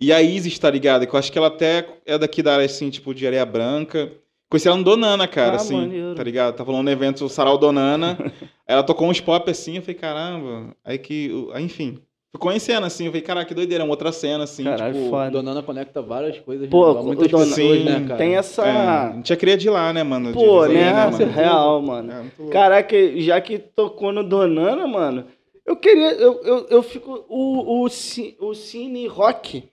[0.00, 1.06] E a Isis, tá ligado?
[1.06, 4.10] Que eu acho que ela até é daqui da área, assim, tipo, de areia branca.
[4.50, 6.14] Conheci ela no Donana, cara, Ah, assim, maneiro.
[6.16, 6.56] tá ligado?
[6.56, 8.18] Tava rolando um evento, o Sarau Donana.
[8.66, 10.74] ela tocou uns pop, assim, eu falei, caramba.
[10.84, 11.98] Aí que, aí, enfim,
[12.32, 15.10] fui conhecendo, assim, eu falei, caraca, que doideira, uma outra cena, assim, Caralho, tipo...
[15.10, 15.30] foda.
[15.30, 16.68] Donana conecta várias coisas.
[16.68, 17.00] Pô, né?
[17.00, 18.18] o muitas Dona- pessoas, Sim, né, cara?
[18.18, 18.66] Tem essa...
[18.66, 20.28] É, a gente já queria de lá, né, mano?
[20.28, 21.10] De Pô, resenha, né?
[21.10, 21.32] mano?
[21.32, 22.12] Real, mano.
[22.12, 22.52] É, muito louco.
[22.52, 25.26] Caraca, já que tocou no Donana, mano,
[25.66, 26.12] eu queria.
[26.12, 27.24] Eu, eu, eu fico.
[27.28, 29.64] O, o, o Cine Rock.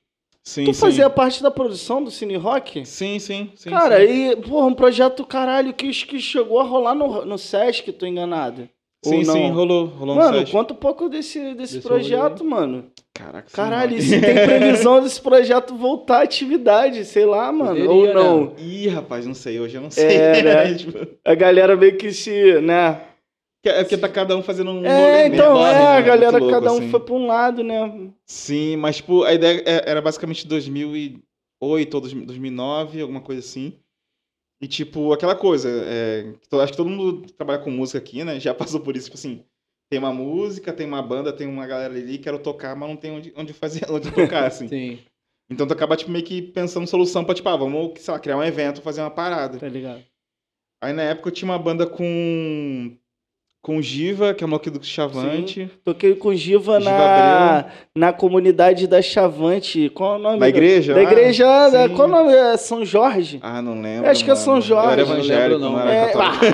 [0.43, 0.79] Sim, tu sim.
[0.79, 2.85] fazia parte da produção do Cine Rock?
[2.85, 3.69] Sim, sim, sim.
[3.69, 4.29] Cara, sim.
[4.29, 8.69] e, porra, um projeto caralho que, que chegou a rolar no, no Sesc, tô enganado.
[9.09, 10.51] Sim, sim, rolou, rolou um Mano, set.
[10.51, 12.85] conta um pouco desse, desse, Desse projeto, mano.
[13.13, 17.69] Caraca, Caralho, se tem previsão desse projeto voltar à atividade, sei lá, mano.
[17.87, 18.45] Poderia, ou não.
[18.45, 18.51] né?
[18.59, 20.05] Ih, rapaz, não sei, hoje eu não sei.
[20.17, 20.73] É, né?
[20.75, 23.01] Tipo, A galera meio que se, né?
[23.65, 25.79] é porque tá cada um fazendo um É, então, é, né?
[25.97, 26.89] a galera, louco, cada um assim.
[26.89, 28.09] foi pra um lado, né?
[28.25, 33.73] Sim, mas, tipo, a ideia é- era basicamente 2008 ou 2009, alguma coisa assim.
[34.61, 38.39] E, tipo, aquela coisa, é, acho que todo mundo que trabalha com música aqui, né,
[38.41, 39.43] já passou por isso, tipo assim,
[39.89, 43.11] tem uma música, tem uma banda, tem uma galera ali, quero tocar, mas não tem
[43.11, 44.67] onde, onde fazer, onde tocar, assim.
[44.69, 44.99] Sim.
[45.49, 48.37] Então tu acaba, tipo, meio que pensando solução pra, tipo, ah, vamos, sei lá, criar
[48.37, 49.57] um evento, fazer uma parada.
[49.57, 50.03] Tá ligado?
[50.81, 52.97] Aí na época eu tinha uma banda com.
[53.67, 55.69] Com Giva, que é o moleque do Chavante.
[55.83, 59.89] Toquei com Giva, Giva na, na comunidade da Chavante.
[59.93, 60.35] Qual é o nome?
[60.35, 60.93] Na da- igreja?
[60.93, 61.69] Da Ah, igreja.
[61.69, 61.93] da- sim.
[61.93, 62.33] qual é o nome?
[62.33, 63.39] É São Jorge?
[63.43, 64.09] Ah, não lembro.
[64.09, 64.45] Acho que é mano.
[64.45, 64.87] São Jorge.
[64.87, 65.71] Eu era Não lembro, evangélico, não.
[65.73, 66.45] não, era É, católico.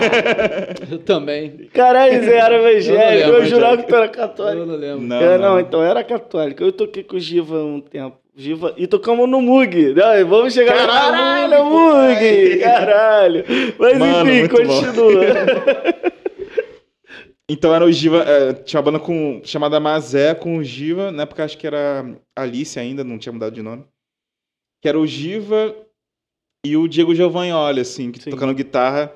[0.94, 1.70] Eu também.
[1.72, 3.30] Caralho, Zé era evangélico.
[3.30, 4.66] Eu Eu, jurava que tu era Eu católico.
[4.66, 5.02] não lembro.
[5.02, 5.60] Não, É, não, não.
[5.60, 6.64] então era católico.
[6.64, 8.18] Eu toquei com o Giva um tempo.
[8.36, 9.94] Giva, e tocamos no Mug.
[9.94, 12.58] Não, Vamos chegar Caralho, Caralho, Mug!
[12.60, 13.46] Caralho!
[13.78, 15.24] Mas Mano, enfim, continua.
[17.50, 21.24] Então era o Giva, é, tinha uma banda com, chamada Mazé com o Giva, na
[21.24, 23.84] época acho que era Alice ainda, não tinha mudado de nome.
[24.82, 25.76] Que era o Giva
[26.66, 29.14] e o Diego Giovagnoli, assim, que tocando guitarra.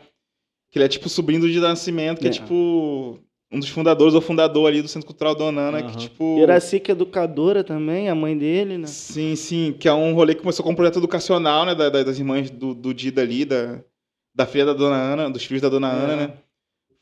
[0.69, 2.29] Que ele é tipo sobrinho de Nascimento, que é.
[2.29, 2.33] É.
[2.33, 3.17] tipo
[3.49, 5.97] um dos fundadores ou fundador ali do Centro Cultural Donana, que Aham.
[5.97, 6.37] tipo.
[6.39, 8.87] Iracica educadora também, a mãe dele, né?
[8.87, 12.03] Sim, sim, que é um rolê que começou com um projeto educacional, né, da- da-
[12.03, 13.81] das irmãs do, do Dida ali, da,
[14.35, 16.15] da filha da Dona Ana, dos filhos da Dona Ana, É.
[16.27, 16.33] né,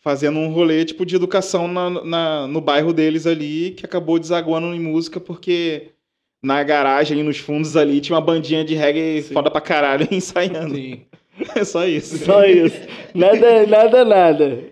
[0.05, 4.67] fazendo um rolê, tipo, de educação na, na- no bairro deles ali, que acabou desaguando
[4.67, 5.87] em música, porque
[6.43, 9.33] na garagem, ali nos fundos ali, tinha uma bandinha de reggae Sim.
[9.33, 10.75] foda pra caralho ensaiando.
[10.75, 11.01] Sim.
[11.55, 12.19] É só isso.
[12.23, 12.77] Só isso.
[13.15, 14.63] Nada, nada, nada.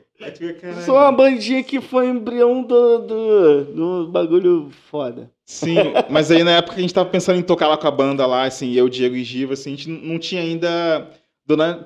[0.61, 0.81] Caralho.
[0.85, 5.31] Só uma bandinha que foi embrião do, do, do bagulho foda.
[5.45, 5.75] Sim,
[6.09, 8.25] mas aí na época que a gente tava pensando em tocar lá com a banda
[8.25, 11.09] lá, assim, eu, Diego e Giva, assim, a gente não tinha ainda.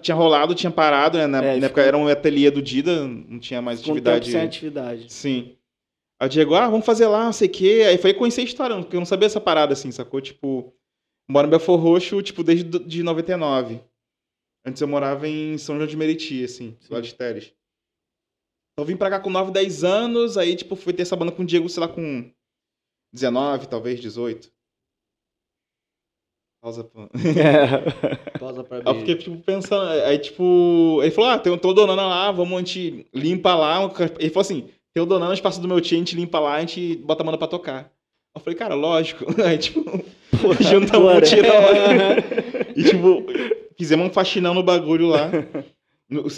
[0.01, 1.25] Tinha rolado, tinha parado, né?
[1.25, 4.31] Na, É, na época era um ateliê do Dida, não tinha mais atividade.
[4.31, 5.11] sem atividade.
[5.11, 5.57] Sim.
[6.19, 7.85] Aí o Diego, ah, vamos fazer lá, não sei o quê.
[7.87, 10.21] Aí foi conhecer a história, porque eu não sabia essa parada, assim, sacou?
[10.21, 10.73] Tipo,
[11.29, 13.81] moro em Belfor Roxo, tipo, desde de 99.
[14.65, 17.45] Antes eu morava em São João de Meriti, assim, lá de Teres.
[18.73, 21.31] Então eu vim pra cá com 9, 10 anos, aí, tipo, fui ter essa banda
[21.31, 22.31] com o Diego, sei lá, com
[23.13, 24.51] 19, talvez, 18.
[26.67, 27.03] Pausa, pô.
[27.03, 28.35] É.
[28.37, 29.87] Pausa pra Aí eu fiquei, tipo, pensando.
[29.89, 33.79] Aí, tipo, ele falou: Ah, tem o Donana lá, vamos, a gente limpa lá.
[34.19, 36.59] Ele falou assim: tem o Donana, espaço do meu tio, a gente limpa lá, a
[36.59, 37.89] gente bota a banda pra tocar.
[38.35, 39.25] Eu falei, cara, lógico.
[39.41, 39.79] Aí, tipo,
[40.61, 41.21] juntamos um bora.
[41.25, 41.53] tirão
[42.75, 43.23] e, tipo,
[43.77, 45.31] fizemos um faxinão no bagulho lá.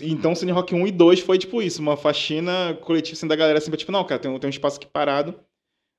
[0.04, 3.36] Então, o Cine Rock 1 e 2 foi, tipo, isso, uma faxina coletiva, assim, da
[3.36, 5.36] galera, assim, pra, tipo, não, cara, tem, um- tem um espaço aqui parado,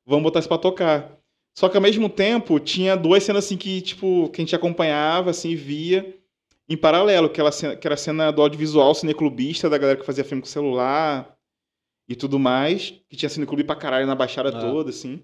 [0.07, 1.20] vamos botar isso pra tocar.
[1.61, 5.29] Só que, ao mesmo tempo, tinha duas cenas, assim, que, tipo, que a gente acompanhava,
[5.29, 6.19] assim, via
[6.67, 10.25] em paralelo, que, ela, que era a cena do audiovisual cineclubista, da galera que fazia
[10.25, 11.37] filme com celular
[12.09, 14.59] e tudo mais, que tinha cineclube pra caralho na Baixada Ah.
[14.59, 15.23] toda, assim.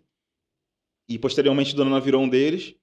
[1.09, 2.75] E, posteriormente, Dona virou um deles.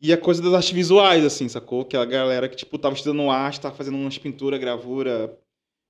[0.00, 1.80] E a coisa das artes visuais, assim, sacou?
[1.80, 5.36] Aquela galera que, tipo, tava estudando arte, tava fazendo umas pinturas, gravura,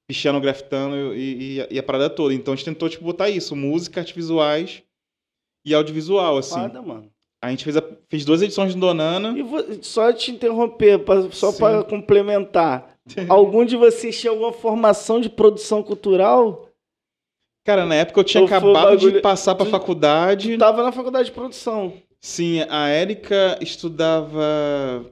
[0.09, 2.33] pichando, grafitando e, e, a- e a parada toda.
[2.33, 4.83] Então a gente tentou, tipo, botar isso, música, artes visuais
[5.65, 6.61] e audiovisual, assim.
[6.61, 7.11] Foda, mano.
[7.43, 9.39] A gente fez, a- fez duas edições do Donana.
[9.39, 12.97] E vo- só te interromper, pra- só para complementar.
[13.29, 16.69] Algum de vocês tinha alguma formação de produção cultural?
[17.65, 20.59] Cara, na época eu tinha Ou acabado de bagulho- passar pra Tu- faculdade.
[20.59, 21.93] Tava na faculdade de produção.
[22.21, 25.05] Sim, a Érica estudava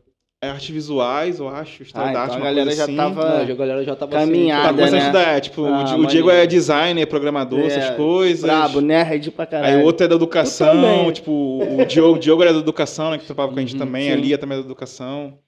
[0.51, 1.83] artes visuais, eu acho.
[1.83, 2.97] História Ah, da então arte, a uma galera coisa já assim.
[2.97, 5.05] tava- Não, a galera já tava Caminhada, Tá começando a né?
[5.07, 8.43] estudar, tipo, o Ah, Di- o Diego é designer, programador, É, essas coisas.
[8.43, 9.77] Brabo, nerd pra caralho.
[9.77, 13.19] Aí o outro é da educação, tipo, o Diogo, o Diogo era da educação, né,
[13.19, 14.13] que topava com a gente Uhum, também, sim.
[14.13, 15.39] a Lia também é da educação.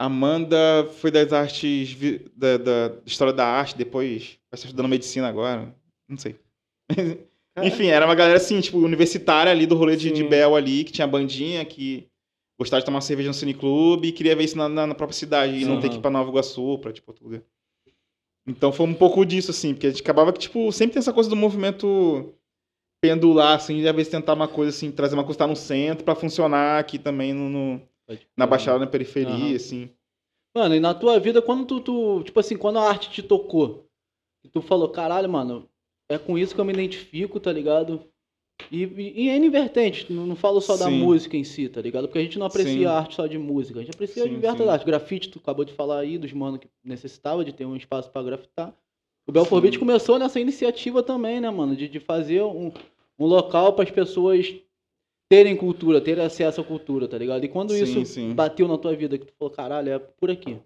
[0.00, 0.56] A Amanda
[1.00, 5.74] foi das artes, vi- da, da história da arte, depois vai estar estudando medicina agora,
[6.08, 6.36] não sei.
[7.60, 10.22] Enfim, era uma galera assim, tipo, universitária ali do rolê de, de.
[10.22, 12.07] Bel ali, que tinha bandinha, que
[12.58, 15.54] gostava de tomar cerveja no cineclube e queria ver isso na, na- na própria cidade
[15.54, 15.80] e não Aham.
[15.82, 17.42] ter que ir pra Nova Iguaçu, pra, tipo, outro lugar.
[18.46, 21.12] Então foi um pouco disso, assim, porque a gente acabava que, tipo, sempre tem essa
[21.12, 22.32] coisa do movimento
[23.00, 25.54] pendular, assim, de às vezes tentar uma coisa, assim, trazer uma coisa que tá no
[25.56, 27.82] centro pra funcionar aqui também no, no-
[28.36, 29.54] na Baixada, na periferia, Aham.
[29.56, 29.90] assim.
[30.56, 33.86] Mano, e na tua vida, quando tu, tu- Tipo assim, quando a arte te tocou,
[34.42, 35.68] e tu falou, caralho, mano,
[36.10, 38.02] é com isso que eu me identifico, tá ligado?
[38.70, 40.98] E, e, e é invertente, não, não falo só da Sim.
[40.98, 42.06] música em si, tá ligado?
[42.06, 42.84] Porque a gente não aprecia Sim.
[42.86, 44.68] a arte só de música, a gente aprecia Sim, diversas sim.
[44.68, 44.86] artes.
[44.86, 48.22] Grafite, tu acabou de falar aí, dos mano que necessitava de ter um espaço pra
[48.22, 48.74] grafitar.
[49.26, 49.62] O Belfort.
[49.62, 51.76] Beat começou nessa iniciativa também, né, mano?
[51.76, 52.72] De, de fazer um,
[53.18, 54.54] um local para as pessoas
[55.28, 57.44] terem cultura, terem acesso à cultura, tá ligado?
[57.44, 58.02] E quando isso
[58.34, 60.56] bateu na tua vida, que tu falou, caralho, é por aqui.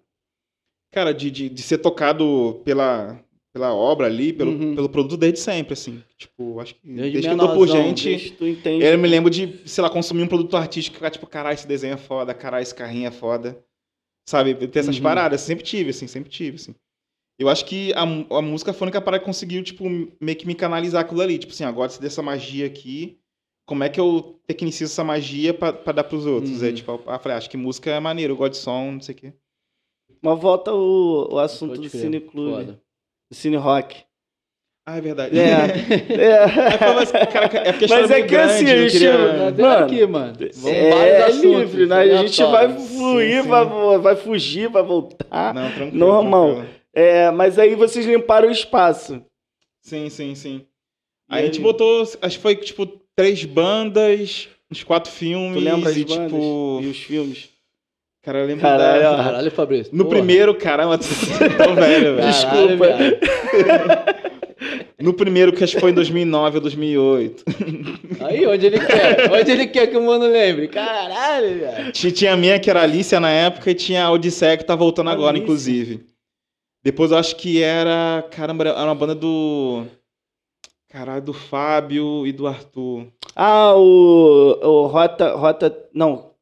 [0.91, 3.19] Cara, de, de, de ser tocado pela,
[3.53, 4.73] pela obra ali, pelo, Uhum.
[4.75, 6.03] pelo produto desde sempre, assim.
[6.17, 8.83] Tipo, acho que Desde desde, que eu dou por gente, Deixa tu entende.
[8.83, 11.67] eu me lembro de, sei lá, consumir um produto artístico e ficar tipo, caralho, esse
[11.67, 13.63] desenho é foda, caralho, esse carrinho é foda.
[14.27, 14.55] Sabe?
[14.55, 15.03] Ter essas Uhum.
[15.03, 16.73] paradas, sempre tive, assim, sempre tive, assim.
[17.37, 19.83] Eu acho que a, a música foi a única parada que conseguiu, tipo,
[20.19, 21.37] meio que me canalizar aquilo ali.
[21.37, 23.17] Tipo assim, agora se dessa magia aqui,
[23.67, 26.61] como é que eu tecnicizo essa magia pra, pra dar pros outros?
[26.61, 26.67] Uhum.
[26.67, 29.13] Aí, tipo, eu falei, acho que música é maneiro, eu gosto de som, não sei
[29.13, 29.33] o quê.
[30.21, 32.51] Mas volta o, o assunto do crer, Cine Clube.
[32.65, 32.81] foda.
[33.33, 33.95] Do Cine Rock.
[34.85, 35.39] Ah, é verdade.
[35.39, 35.43] É.
[36.13, 36.33] é.
[37.65, 40.33] É porque a Mas é que assim, grande, eu a gente- queria- Mano, aqui, mano.
[40.53, 41.95] Vamos É, livre, né?
[41.95, 43.49] A gente vai fluir, sim.
[43.49, 45.51] vai, vai fugir, vai voltar.
[45.51, 45.97] Não, tranquilo.
[45.97, 46.53] Normal.
[46.57, 46.75] tranquilo.
[46.93, 49.25] É, mas aí vocês limparam o espaço.
[49.81, 50.67] Sim, sim, sim.
[51.27, 51.63] Aí a gente aí?
[51.63, 55.57] botou, acho que foi, tipo, três bandas, uns quatro filmes.
[55.57, 56.79] Tu lembra as e, bandas tipo...
[56.83, 57.49] e os filmes?
[58.23, 59.23] Cara, eu lembro Caralho, da...
[59.23, 59.91] Caralho, No Fabrício.
[59.95, 60.09] Porra.
[60.09, 62.27] primeiro, caramba, tô velho, velho.
[62.27, 62.85] Desculpa.
[64.97, 67.43] No primeiro, que acho que foi em 2009 ou 2008.
[68.23, 69.29] Aí, onde ele quer?
[69.33, 70.69] Onde ele quer que o mano lembre?
[70.69, 71.91] Caralho, velho.
[71.91, 74.73] Tinha, a minha, que era a Alicia na época, e tinha a Odisseia, que tá
[74.75, 75.43] voltando agora, Alicia.
[75.43, 76.05] inclusive.
[76.81, 78.23] Depois eu acho que era.
[78.31, 79.83] Caramba, era uma banda do.
[80.89, 83.07] Caralho, do Fábio e do Arthur.
[83.35, 86.32] Ah, o, o Rota, Rota, não,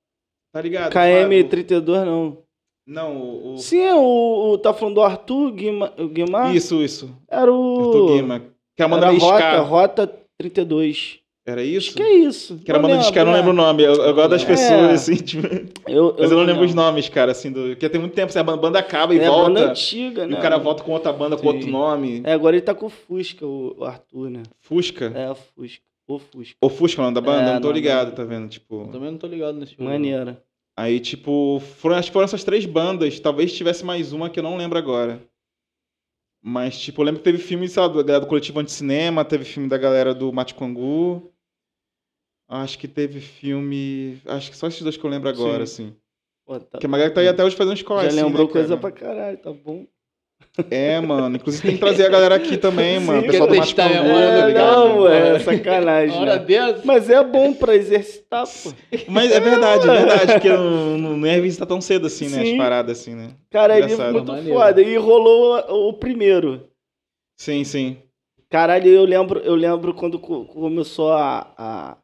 [0.51, 0.91] Tá ligado?
[0.93, 1.29] Fábio?
[1.47, 2.37] KM32 não.
[2.85, 3.53] Não, o.
[3.53, 6.53] o- Sim, o, o- tá falando do Arthur Guima, Guimar?
[6.55, 7.09] Isso, isso.
[7.29, 7.77] Era o...
[7.85, 8.39] Arthur Guima.
[8.75, 9.59] Que era banda meio Rota.
[9.59, 11.19] Rota 32.
[11.45, 11.87] Era isso?
[11.89, 12.59] Acho que é isso.
[12.63, 13.37] Que era Não banda de ska, eu não né?
[13.39, 13.83] lembro o nome.
[13.83, 14.45] Eu, eu gosto das É.
[14.45, 15.47] pessoas, assim, tipo.
[15.87, 17.69] Eu, Mas eu não lembro os nomes, cara, assim, do.
[17.69, 19.71] Porque tem muito tempo, assim, a banda acaba e É banda volta.
[19.71, 20.37] antiga, E né?
[20.37, 21.47] o cara volta com outra banda, com Sim.
[21.47, 22.21] outro nome.
[22.23, 24.43] É, agora ele tá com o Fusca, o, o Arthur, né?
[24.59, 25.11] Fusca.
[25.15, 25.81] É, o Fusca.
[26.15, 26.57] O Fusca.
[26.61, 27.49] O Fusca é o nome da banda?
[27.49, 28.15] É, não tô não, ligado, não.
[28.15, 28.49] tá vendo?
[28.49, 28.87] Tipo.
[28.91, 29.85] Também não tô ligado nesse jogo.
[29.85, 30.43] Maneira.
[30.77, 33.19] Aí, tipo, foram, acho que foram essas três bandas.
[33.19, 35.21] Talvez tivesse mais uma que eu não lembro agora.
[36.43, 39.69] Mas, tipo, eu lembro que teve filme, lá, da galera do Coletivo Anticinema, teve filme
[39.69, 41.31] da galera do Mate Congu.
[42.49, 44.19] Acho que teve filme.
[44.25, 45.95] Acho que só esses dois que eu lembro agora, assim.
[46.45, 48.01] Pô, tá- Porque a Magali tá aí até hoje fazendo escola.
[48.01, 49.87] Já assim, lembrou né, coisa pra caralho, tá bom.
[50.69, 51.35] É, mano.
[51.37, 53.21] Inclusive tem que trazer a galera aqui também, Sim, mano.
[53.21, 54.75] O pessoal do Mate testar a Congu, memória, tá É, ligado?
[54.75, 56.17] não, é sacanagem.
[56.17, 56.45] hora né?
[56.45, 56.81] dessa.
[56.85, 58.73] Mas é bom pra exercitar, pô.
[59.07, 62.41] Mas é verdade, é verdade, porque não, não não ia visitar tão cedo assim, né?
[62.41, 62.57] As Sim.
[62.57, 63.29] paradas assim, né?
[63.49, 64.59] Cara, ele é muito Maneiro.
[64.59, 64.81] foda.
[64.81, 65.57] E rolou
[65.89, 66.67] o primeiro.
[67.37, 67.97] Sim, sim.
[68.49, 71.97] Caralho, eu lembro, eu lembro quando co- começou a, a,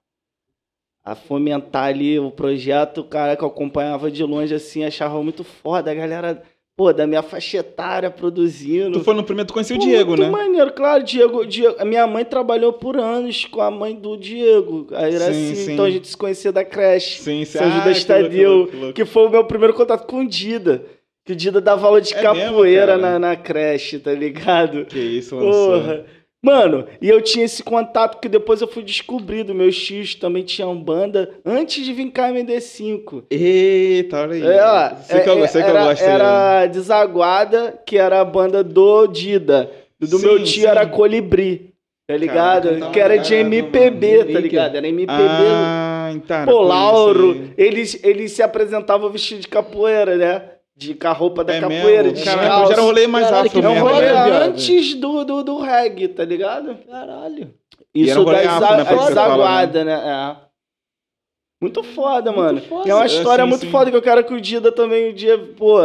[1.03, 5.43] a fomentar ali o projeto, o cara que eu acompanhava de longe assim, achava muito
[5.43, 5.91] foda.
[5.91, 6.41] A galera,
[6.77, 8.99] pô, da minha faixa etária produzindo.
[8.99, 10.29] Tu foi no primeiro, tu conheceu o Diego, muito né?
[10.29, 11.75] maneiro, claro, Diego, Diego.
[11.79, 14.87] A minha mãe trabalhou por anos com a mãe do Diego.
[14.91, 15.73] Aí era Sim, assim, sim.
[15.73, 17.19] então a gente se conhecia da creche.
[17.19, 17.57] Sim, sim.
[17.57, 20.85] Ah, Judas que Tadeu, que que foi o meu primeiro contato com o Dida.
[21.25, 22.97] Que o Dida dava aula de É mesmo, capoeira cara?
[22.97, 24.85] na, na creche, tá ligado?
[24.85, 25.81] Que isso, lançou.
[25.81, 26.05] Porra.
[26.47, 29.53] Mano, e eu tinha esse contato que depois eu fui descobrindo.
[29.53, 33.25] Meus tios também tinham banda antes de vir cá MD5.
[33.29, 34.43] Eita, olha aí.
[34.43, 36.03] É, sei que eu, é, sei que eu era, gosto.
[36.03, 39.69] Era Desaguada, que era a banda do Dida.
[39.99, 40.67] Do, Sim, meu tio sim.
[40.67, 41.73] era Colibri,
[42.07, 42.69] tá ligado?
[42.69, 44.33] Caraca, que era de MPB, mano.
[44.33, 44.77] tá ligado?
[44.77, 45.13] Era MPB.
[45.19, 46.45] Ah, então.
[46.45, 50.43] Pô, Lauro, eles, eles se apresentavam vestido de capoeira, né?
[50.77, 52.17] De com a roupa da É capoeira, mesmo?
[52.19, 54.31] de Caralho, já era um rolê mais Caralho, afro que mesmo, rolê né?
[54.43, 56.77] antes do, do, do reggae, tá ligado?
[56.87, 57.51] Caralho.
[57.95, 59.93] Isso um da afro, né, desaguada, né?
[60.43, 60.47] É.
[61.59, 62.61] Muito foda, Muito mano.
[62.61, 62.87] foda.
[62.87, 63.71] É uma É, história sim, muito sim.
[63.71, 65.77] foda que eu quero que o Dida também um dia, pô,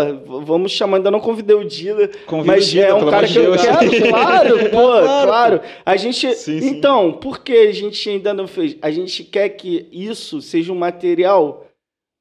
[0.43, 3.39] vamos chamar, ainda não convidei o Dida, Convida mas o Dida, é um cara que
[3.39, 5.61] eu quero, claro, pô, Claro, claro.
[5.87, 6.69] A gente, Sim, sim.
[6.69, 8.77] então, por que a gente ainda não fez?
[8.83, 11.65] A gente quer que isso seja um material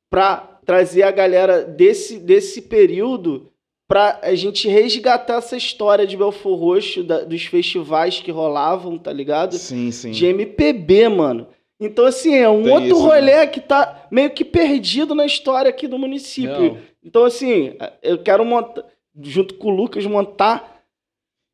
[0.10, 3.50] pra trazer a galera desse, desse período
[3.88, 9.12] pra a gente resgatar essa história de Belfor Roxo, da- dos festivais que rolavam, tá
[9.12, 9.56] ligado?
[9.56, 10.12] Sim, sim.
[10.12, 11.48] de MPB, mano.
[11.80, 13.16] Então, assim, é um Tem outro isso, né?
[13.16, 16.74] rolê que tá meio que perdido na história aqui do município.
[16.74, 16.78] Não.
[17.04, 18.86] Então, assim, eu quero montar,
[19.20, 20.71] junto com o Lucas, montar.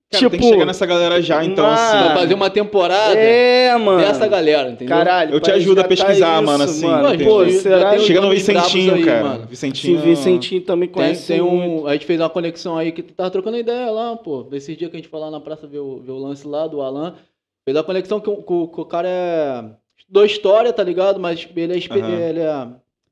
[0.09, 2.07] Cara, tipo, tem que chegar nessa galera já, então, uma- assim.
[2.07, 3.99] Vou fazer uma temporada é, mano.
[3.99, 4.95] dessa galera, entendeu?
[4.95, 8.21] Caralho, Eu te ajudo a resgatar pesquisar, mano, assim, Mano, pô, será tem que Chega
[8.21, 9.23] no Vicentinho, aí, cara.
[9.23, 9.47] mano.
[9.47, 9.99] Vicentinho.
[9.99, 11.83] Vicentinho também Tem, conhece tem muito.
[11.83, 11.87] um.
[11.87, 14.47] A gente fez uma conexão aí que tu tava trocando ideia lá, pô.
[14.53, 16.67] Esses dias que a gente foi lá na praça ver o, ver o lance lá
[16.67, 17.15] do Alan.
[17.65, 19.65] Fez a conexão que, o- que o- o cara é.
[19.99, 21.19] Estudou história, tá ligado?
[21.19, 22.13] Mas ele é, espe- Aham.
[22.17, 22.67] ele é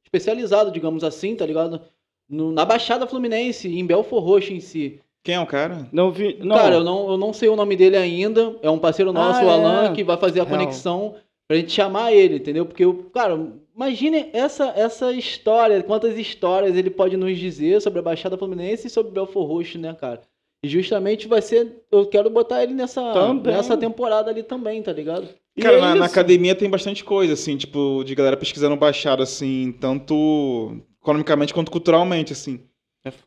[0.05, 1.81] especializado, digamos assim, tá ligado?
[2.29, 5.01] No- na Baixada Fluminense, em Belfor Roxo em si.
[5.25, 5.87] Quem é o cara?
[5.91, 6.37] Não vi.
[6.39, 6.55] Não.
[6.55, 8.55] Cara, eu não, eu não sei o nome dele ainda.
[8.61, 9.51] É um parceiro nosso, Ah, o é.
[9.53, 10.59] Alan, que vai fazer a Real.
[10.59, 11.15] conexão
[11.47, 12.63] pra gente chamar ele, entendeu?
[12.63, 13.35] Porque, o cara,
[13.75, 18.89] imagine essa, essa história, quantas histórias ele pode nos dizer sobre a Baixada Fluminense e
[18.89, 20.21] sobre Belfor Roxo, né, cara?
[20.63, 21.83] E justamente vai ser.
[21.91, 23.51] Eu quero botar ele nessa, Também.
[23.51, 25.27] nessa temporada ali também, tá ligado?
[25.57, 29.23] E Cara, é na, na academia tem bastante coisa, assim, tipo, de galera pesquisando baixada,
[29.23, 32.59] assim, tanto economicamente quanto culturalmente, assim.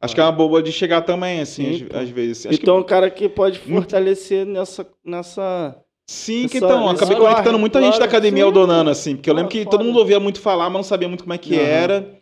[0.00, 2.46] Acho que é uma boa de chegar também, assim, Sim, às, vezes.
[2.46, 4.86] Acho Então, o cara que pode Muito- fortalecer nessa.
[5.04, 5.76] nessa...
[6.06, 8.46] que, sim, que então, acabei corre, conectando muita gente claro, da academia sim.
[8.46, 9.70] ao Donano, assim, porque eu lembro Ah, que foda.
[9.70, 11.62] todo mundo ouvia muito falar, mas não sabia muito como é que Aham.
[11.62, 12.18] era.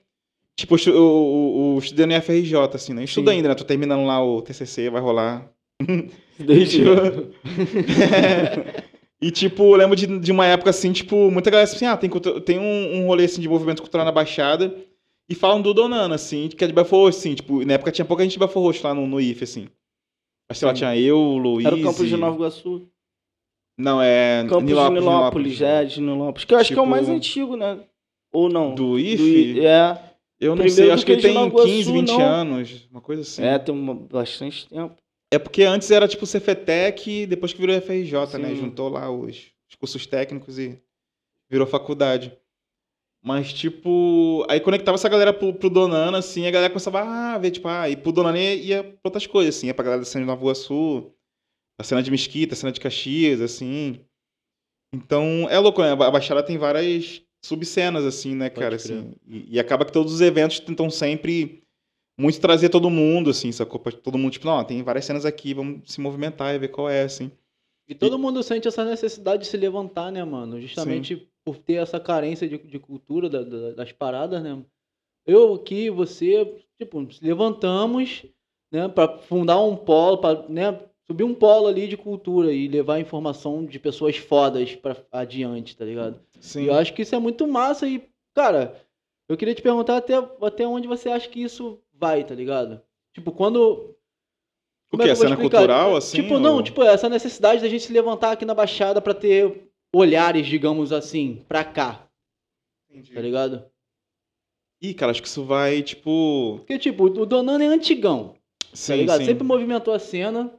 [0.59, 3.05] Tipo, eu, eu, eu, eu estudei no FRJ, assim, né?
[3.05, 3.37] Estudo Sim.
[3.37, 3.55] ainda, né?
[3.55, 5.51] Tô terminando lá o TCC, vai rolar.
[6.39, 6.83] Desde...
[9.21, 12.11] E, tipo, eu lembro de, de uma época, assim, tipo, muita galera assim, ah, tem,
[12.45, 14.75] tem um, um rolê, assim, de movimento cultural na Baixada,
[15.29, 18.05] e falam do Donana, assim, que é de Belfort Roxo, assim, tipo, na época tinha
[18.05, 19.69] pouca gente de Belfort Roxo lá no, no IF, assim.
[20.49, 21.67] Acho que lá tinha eu, o Luiz...
[21.67, 22.89] Era o campus de e- Nova Iguaçu.
[23.79, 24.45] Não, é...
[24.49, 26.45] Campus Nilópolis, de Nilópolis, é, de Nilópolis.
[26.45, 27.81] Que eu acho que é o Tipo- mais antigo, né?
[28.33, 28.75] Ou não?
[28.75, 29.23] Do IF?
[29.23, 30.03] I- é.
[30.39, 32.21] Eu não Primeiro sei, do acho que ele de tem Nova Iguaçu, 15, 20 não.
[32.21, 33.43] anos, uma coisa assim.
[33.43, 34.95] É, tem uma, bastante tempo.
[35.33, 38.51] É porque antes era tipo Cefetec, depois que virou FRJ, né?
[38.51, 38.57] Sim.
[38.57, 40.79] Juntou lá os, os cursos técnicos e
[41.51, 42.33] virou faculdade.
[43.27, 47.51] Mas, tipo, aí conectava essa galera pro, pro Donana, assim, a galera começava a ver,
[47.51, 50.07] tipo, ah, e pro Donana ia, ia pra outras coisas, assim, ia pra galera da
[50.07, 51.11] cena de Nova Iguaçu,
[51.77, 53.99] a cena de Mesquita, a cena de Caxias, assim.
[54.95, 55.91] Então, é louco, né?
[55.91, 59.17] A Baixada tem várias subcenas, assim, né, Pode cara, assim.
[59.27, 61.65] E, e acaba que todos os eventos tentam sempre
[62.17, 63.81] muito trazer todo mundo, assim, sacou?
[63.81, 66.89] Pra todo mundo, tipo, não, tem várias cenas aqui, vamos se movimentar e ver qual
[66.89, 67.33] é, assim.
[67.89, 70.61] E todo mundo sente essa necessidade de se levantar, né, mano?
[70.61, 74.61] Justamente por ter essa carência de, de cultura da- da- das paradas, né?
[75.25, 76.45] Eu aqui, você,
[76.77, 78.25] tipo, se levantamos,
[78.73, 82.99] né, pra fundar um polo, pra, né, subir um polo ali de cultura e levar
[82.99, 86.21] informação de pessoas fodas pra adiante, tá ligado?
[86.41, 86.65] Sim.
[86.65, 88.03] E eu acho que isso é muito massa e,
[88.35, 88.75] cara,
[89.29, 92.81] eu queria te perguntar até, até onde você acha que isso vai, tá ligado?
[93.15, 93.95] Tipo, quando
[94.91, 95.11] O como é que?
[95.11, 95.59] que A cena explicar?
[95.59, 96.23] cultural, assim?
[96.23, 99.66] Tipo, não, ou- tipo, essa necessidade da gente se levantar aqui na Baixada pra ter
[99.97, 102.07] olhares, digamos assim, pra cá,
[103.15, 103.65] tá ligado?
[104.81, 106.57] Ih, cara, acho que isso vai, tipo.
[106.59, 108.35] Porque, tipo, o Donano é antigão,
[108.73, 109.19] Sim, tá ligado?
[109.21, 109.25] sim.
[109.27, 110.53] Sempre movimentou a cena,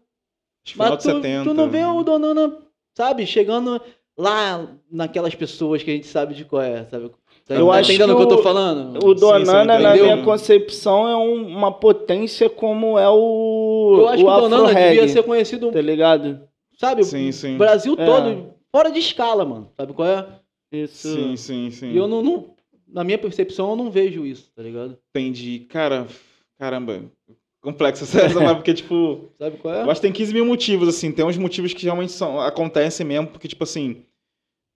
[0.65, 1.43] Acho que mas tu, 70.
[1.43, 2.57] tu não vê o Donana,
[2.95, 3.79] sabe, chegando
[4.17, 7.11] lá naquelas pessoas que a gente sabe de qual é, sabe?
[7.45, 9.07] Tá Eu acho entendendo o que eu tô o- falando?
[9.07, 14.23] O Donana, sim, na minha concepção, é um- uma potência como é o, Eu acho
[14.23, 16.41] o que o Donana devia ser conhecido, tá ligado?
[16.77, 17.57] sabe, Sim, sim.
[17.57, 18.05] Brasil É.
[18.05, 20.39] todo, fora de escala, mano, sabe qual é?
[20.71, 21.07] Isso.
[21.07, 21.91] Sim, sim, sim.
[21.93, 22.55] E eu não, não-
[22.87, 24.97] na minha percepção, eu não vejo isso, tá ligado?
[25.15, 25.61] Entendi.
[25.69, 26.05] Cara,
[26.59, 27.03] caramba.
[27.59, 29.29] Complexo essa, palavra, porque, tipo.
[29.39, 29.83] Sabe qual é?
[29.83, 31.11] Eu acho que tem 15 mil motivos, assim.
[31.11, 34.03] Tem uns motivos que realmente são, acontecem mesmo, porque, tipo assim,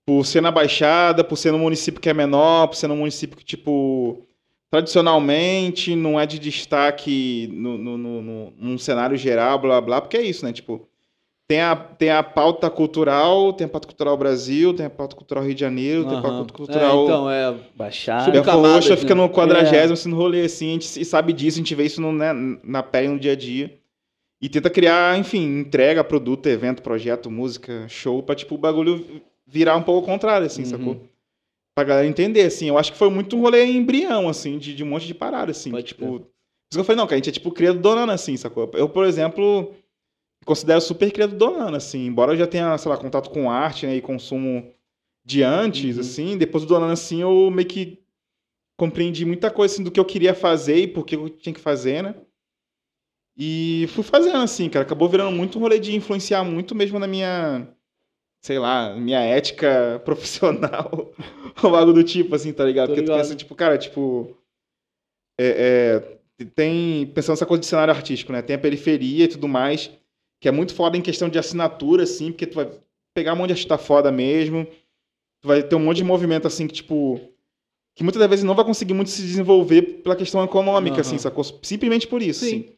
[0.05, 3.37] por ser na Baixada, por ser num município que é menor, por ser num município
[3.37, 4.25] que, tipo,
[4.71, 10.17] tradicionalmente não é de destaque no, no, no, no- num cenário geral, blá blá, porque
[10.17, 10.51] é isso, né?
[10.51, 10.87] Tipo,
[11.51, 15.43] tem a, tem a pauta cultural, tem a pauta cultural Brasil, tem a pauta cultural
[15.43, 17.01] Rio de Janeiro, tem a pauta cultural.
[17.01, 17.51] É, então, é.
[17.81, 19.21] Belfort camadas, Roxo fica né?
[19.21, 22.13] no quadragésimo, assim, no rolê, assim, a gente sabe disso, a gente vê isso no,
[22.13, 22.31] né,
[22.63, 23.77] na pele no dia a dia.
[24.41, 29.75] E tenta criar, enfim, entrega, produto, evento, projeto, música, show, pra, tipo, o bagulho virar
[29.75, 30.69] um pouco ao contrário, assim, Uhum.
[30.69, 31.01] sacou?
[31.75, 32.69] Pra galera entender, assim.
[32.69, 35.51] Eu acho que foi muito um rolê embrião, assim, de, de um monte de parada,
[35.51, 35.71] assim.
[35.71, 36.05] Pode tipo...
[36.05, 36.29] Por isso
[36.71, 38.71] que eu falei, não, que a gente é, tipo, cria do Donana, assim, sacou?
[38.73, 39.73] Eu, por exemplo,
[40.45, 42.05] considero super cria do Donana, assim.
[42.05, 44.73] Embora eu já tenha, sei lá, contato com arte, né, e consumo
[45.23, 46.01] de antes, Uhum.
[46.01, 48.01] assim, depois do Donana, assim, eu meio que
[48.77, 51.59] compreendi muita coisa, assim, do que eu queria fazer e por que eu tinha que
[51.59, 52.15] fazer, né?
[53.37, 54.83] E fui fazendo, assim, cara.
[54.85, 57.67] Acabou virando muito um rolê de influenciar muito mesmo na minha,
[58.43, 61.13] sei lá, minha ética profissional.
[61.63, 62.89] ou algo do tipo, assim, tá ligado?
[62.89, 63.23] Tô Porque tu ligado.
[63.23, 64.37] pensa, tipo, cara, tipo.
[65.39, 65.99] É,
[66.39, 67.07] é, tem.
[67.07, 68.41] Pensando nessa coisa de cenário artístico, né?
[68.41, 69.91] Tem a periferia e tudo mais,
[70.41, 72.69] que é muito foda em questão de assinatura, assim, porque tu vai
[73.13, 74.65] pegar um monte de artista foda mesmo.
[75.39, 77.19] Tu vai ter um monte de movimento, assim, que, tipo.
[77.95, 81.01] Que muitas das vezes não vai conseguir muito se desenvolver pela questão econômica, Aham.
[81.01, 81.43] assim, sacou?
[81.61, 82.47] Simplesmente por isso, Sim.
[82.47, 82.75] assim.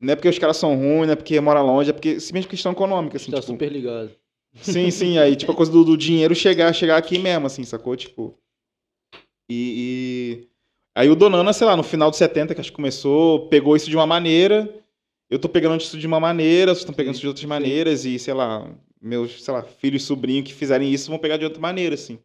[0.00, 2.48] Não é porque os caras são ruins, não é porque mora longe, é porque simplesmente
[2.48, 3.52] questão econômica, assim, tá tipo.
[3.52, 4.10] super ligado.
[4.60, 7.96] Sim, sim, aí, tipo, a coisa do, do dinheiro chegar, chegar aqui mesmo, assim, sacou?
[7.96, 8.36] Tipo.
[9.50, 10.48] E, e-
[10.94, 13.88] Aí o Donana, sei lá, no final dos 70, que acho que começou, pegou isso
[13.88, 14.68] de uma maneira.
[15.30, 18.18] Eu tô pegando isso de uma maneira, vocês estão pegando isso de outras maneiras, e,
[18.18, 18.68] sei lá,
[19.00, 22.18] meus, sei lá, filhos e sobrinhos que fizerem isso vão pegar de outra maneira, assim.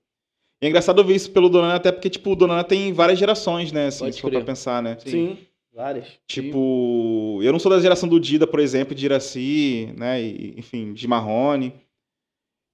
[0.62, 3.72] E é engraçado ver isso pelo Donana, até porque, tipo, o Donana tem várias gerações,
[3.72, 4.98] né, assim, Pode se for pra pensar, né?
[5.06, 5.38] Sim.
[5.76, 6.06] Várias.
[6.28, 10.22] Tipo, eu não sou da geração do Dida, por exemplo, de Iraci, né?
[10.22, 11.74] E, enfim, de Marrone.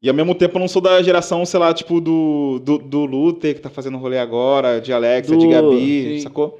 [0.04, 3.06] E ao mesmo tempo eu não sou da geração, sei lá, tipo, do, do, do
[3.06, 6.20] Luther, que tá fazendo rolê agora, de Alexa, Do- de Gabi, Sim.
[6.20, 6.60] sacou?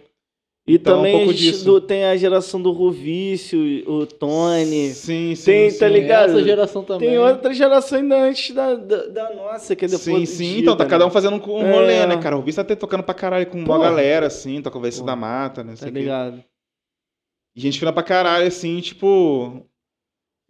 [0.70, 1.66] E Então, também um pouco disso.
[1.66, 3.60] do- tem a geração do Ruvício,
[3.92, 4.90] o Tony.
[4.94, 5.44] Sim, sim.
[5.46, 5.80] Tem, sim.
[5.80, 6.30] tá ligado?
[6.30, 7.10] Essa geração também.
[7.10, 10.44] Tem outra geração ainda antes da, da, da nossa, que é depois Sim, sim.
[10.50, 10.90] Dida, Então, tá né?
[10.92, 11.72] cada um fazendo um um É.
[11.74, 12.36] rolê, né, cara?
[12.36, 15.12] O Rubi tá até tocando pra caralho com uma galera, assim, toca o Verso Porra.
[15.12, 15.74] da Mata, né?
[15.80, 16.44] Tá ligado?
[17.56, 19.66] E gente fina pra caralho, assim, tipo.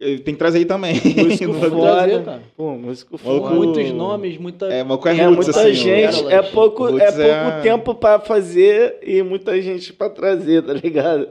[0.00, 0.94] Tem que trazer aí também.
[0.94, 1.76] Músico foda.
[1.82, 2.42] trazer, cara.
[2.56, 3.54] Pô, músico Maluco- foda.
[3.60, 4.66] Muitos nomes, muita.
[4.66, 7.60] É, é, É roots, muita assim, gente, é pouco, o é Roots é pouco a-
[7.60, 11.28] tempo pra fazer e muita gente pra trazer, tá ligado?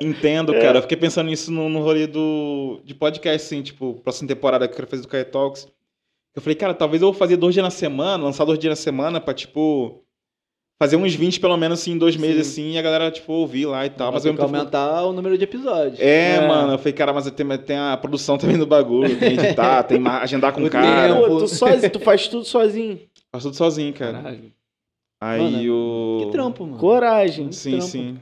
[0.00, 0.60] Entendo, É.
[0.60, 0.78] cara.
[0.78, 4.72] Eu fiquei pensando nisso no, no rolê do, de podcast, assim, tipo, próxima temporada que
[4.72, 5.68] eu quero fazer do Kai Talks.
[6.34, 8.76] Eu falei, cara, talvez eu vou fazer dois dias na semana, lançar dois dias na
[8.76, 10.02] semana pra, tipo,
[10.78, 13.66] fazer uns 20 pelo menos, assim, em dois meses, assim, e a galera, tipo, ouvir
[13.66, 14.12] lá e tal.
[14.12, 15.98] Mas tem eu que aumentar o número de episódios.
[16.00, 16.46] É, É.
[16.46, 19.98] mano, eu falei, cara, mas tem, tem a produção também do bagulho, tem editar, tem
[19.98, 21.14] ma- agendar com o cara.
[21.14, 21.38] tempo.
[21.38, 23.00] Tu, sozinho, tu faz tudo sozinho.
[23.32, 24.18] Faço tudo sozinho, cara.
[24.18, 24.52] Caralho.
[25.20, 26.18] Aí o.
[26.24, 26.78] Que trampo, mano.
[26.78, 27.50] Coragem.
[27.52, 27.86] Sim, trampo.
[27.86, 28.18] sim.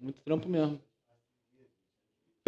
[0.00, 0.78] Muito trampo mesmo.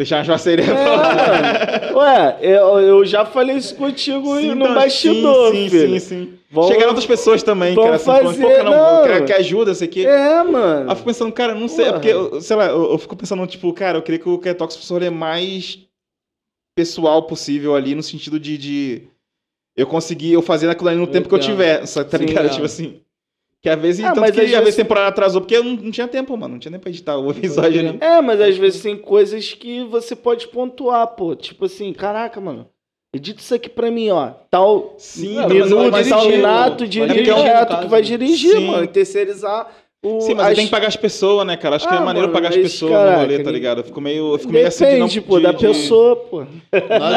[0.01, 0.63] Deixar uma churrasqueira.
[0.63, 1.93] É.
[1.93, 5.99] Ué, eu, eu já falei isso contigo Sim, no então, bastidor, sim, filho.
[5.99, 9.03] Sim, sim, Vamos- Chegaram outras pessoas também, cara, assim, falando, pô, fazer, cara, não, não.
[9.07, 10.03] cara, que ajuda, sei que.
[10.05, 10.85] É, mano.
[10.85, 13.45] Aí eu fico pensando, cara, não sei, é porque, sei lá, eu, eu fico pensando,
[13.45, 15.77] tipo, cara, eu queria que o Ketox fosse um rolê mais
[16.75, 19.01] pessoal possível ali, no sentido de, de
[19.77, 21.51] eu conseguir, eu fazer aquilo ali no Eu tempo que eu entendo.
[21.51, 22.45] tiver, sabe, tá Sim, ligado?
[22.47, 22.49] é.
[22.49, 23.01] Tipo assim.
[23.61, 25.73] Que às vezes, Ah, mas que às vezes vezes- a temporada atrasou, porque eu não,
[25.75, 27.97] não tinha tempo, mano, não tinha nem pra editar o episódio ali.
[28.01, 31.35] É, mas às vezes tem coisas que você pode pontuar, pô.
[31.35, 32.67] Tipo assim, caraca, mano.
[33.13, 34.29] Edita isso aqui pra mim, ó.
[34.49, 35.69] Tal Sim, É, minuto,
[36.09, 37.33] tal dirige dirigir,
[37.67, 38.07] caso, que vai né?
[38.07, 38.67] dirigir, Sim.
[38.67, 38.83] mano.
[38.83, 39.69] E terceirizar
[40.03, 40.21] o.
[40.21, 41.75] Sim, mas as- tem que pagar as pessoas, né, cara?
[41.75, 43.77] Acho que Ah, é maneiro mano, pagar as mas, pessoas caraca, no rolê, tá ligado?
[43.79, 46.15] Eu fico meio, eu fico meio assim de Depende, não- pô, de- da de- pessoa,
[46.15, 46.39] pô.
[46.41, 46.47] Nós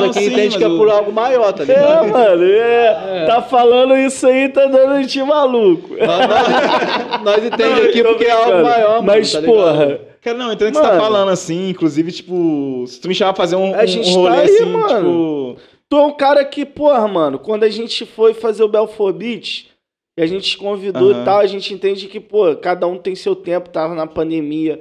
[0.01, 2.09] Não, aqui sim, entende mas que é o- por algo maior, tá É, ligado?
[2.09, 5.95] mano, é, Tá falando isso aí, tá dando de maluco.
[5.97, 10.53] Nós, nós, nós entendemos aqui porque é algo maior, mano, Mas, tá porra, Cara, não,
[10.53, 11.69] entendo o que você tá falando, assim.
[11.69, 14.49] Inclusive, tipo, se tu me chamar pra fazer um, A gente um rolê tá aí,
[14.49, 14.87] assim, mano.
[14.89, 15.57] tipo.
[15.87, 19.69] tu é um cara que, porra, mano, quando a gente foi fazer o Belfort Beach,
[20.17, 21.23] e a gente te convidou Aham.
[21.23, 24.81] e tal, a gente entende que, pô, cada um tem seu tempo, tava na pandemia.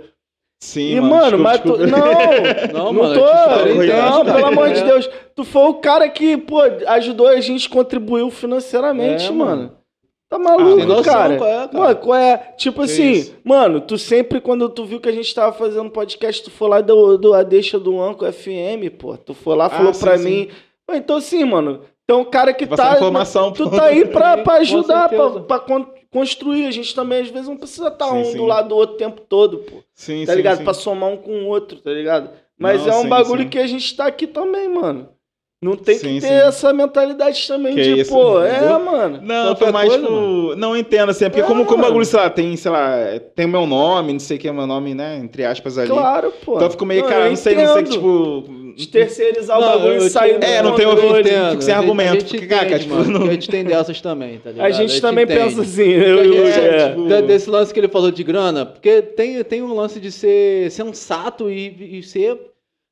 [0.62, 1.78] Sim, e, mano, desculpa, mas tu.
[1.88, 1.98] Não,
[2.74, 3.28] Não, não mano, tô.
[3.28, 4.84] super entende, Não, pelo amor de É.
[4.86, 5.10] Deus.
[5.36, 9.46] Tu foi o cara que, pô, ajudou a gente, contribuiu financeiramente, É, mano.
[9.62, 9.78] mano.
[10.30, 11.38] Tá maluco, tem noção, cara.
[11.38, 11.78] qual é, cara?
[11.78, 12.38] Mano, qual é?
[12.58, 13.36] Tipo Que assim, isso?
[13.44, 16.82] mano, tu sempre, quando tu viu que a gente tava fazendo podcast, tu foi lá
[16.82, 19.16] do, do A Deixa do Anco FM, pô.
[19.18, 20.24] Tu foi lá, falou Ah, sim, pra sim.
[20.24, 20.48] mim.
[20.92, 22.94] Então, assim, mano, tem um cara que tá.
[22.96, 26.66] informação, Tu tá aí pra, pra ajudar, pra, pra con- construir.
[26.68, 28.38] A gente também, às vezes, não precisa estar Sim, um sim.
[28.38, 29.78] do lado do outro o tempo todo, pô.
[29.94, 30.58] Sim, Tá sim, ligado?
[30.58, 30.64] sim.
[30.64, 32.30] Pra somar um com o outro, tá ligado?
[32.60, 33.50] Mas Não, é um sim, bagulho sim.
[33.50, 35.10] que a gente tá aqui também, mano.
[35.62, 36.34] Não tem Sim, que ter sim.
[36.34, 38.66] essa mentalidade também Que de, isso, pô, né?
[38.66, 39.20] é, mano.
[39.24, 40.56] Não, foi mais, coisa, tipo.
[40.58, 42.98] Não entendo, assim, é porque É, como, como o bagulho, sei lá, tem, sei lá,
[43.34, 45.18] tem o meu nome, não sei o que é meu nome, né?
[45.20, 45.88] Entre aspas ali.
[45.88, 46.56] Claro, pô.
[46.56, 47.94] Então eu fico meio, Não, cara, eu não sei, não sei, entendo.
[47.94, 48.44] tipo.
[48.76, 51.08] De terceirizar Não, o bagulho eu e sair do É, não tem ouvido.
[51.16, 53.50] fico sem a gente- argumento, A gente porque, cara, entende, tipo, mano, não- a gente
[53.50, 54.66] tem dessas também, tá ligado?
[54.68, 55.40] A gente também entende.
[55.42, 55.90] pensa assim.
[55.90, 56.50] Eu, A gente- eu- é,
[56.86, 56.90] é.
[56.90, 60.12] tipo- de- Desse lance que ele falou de grana, porque tem, tem um lance de
[60.12, 62.38] ser sensato e, e ser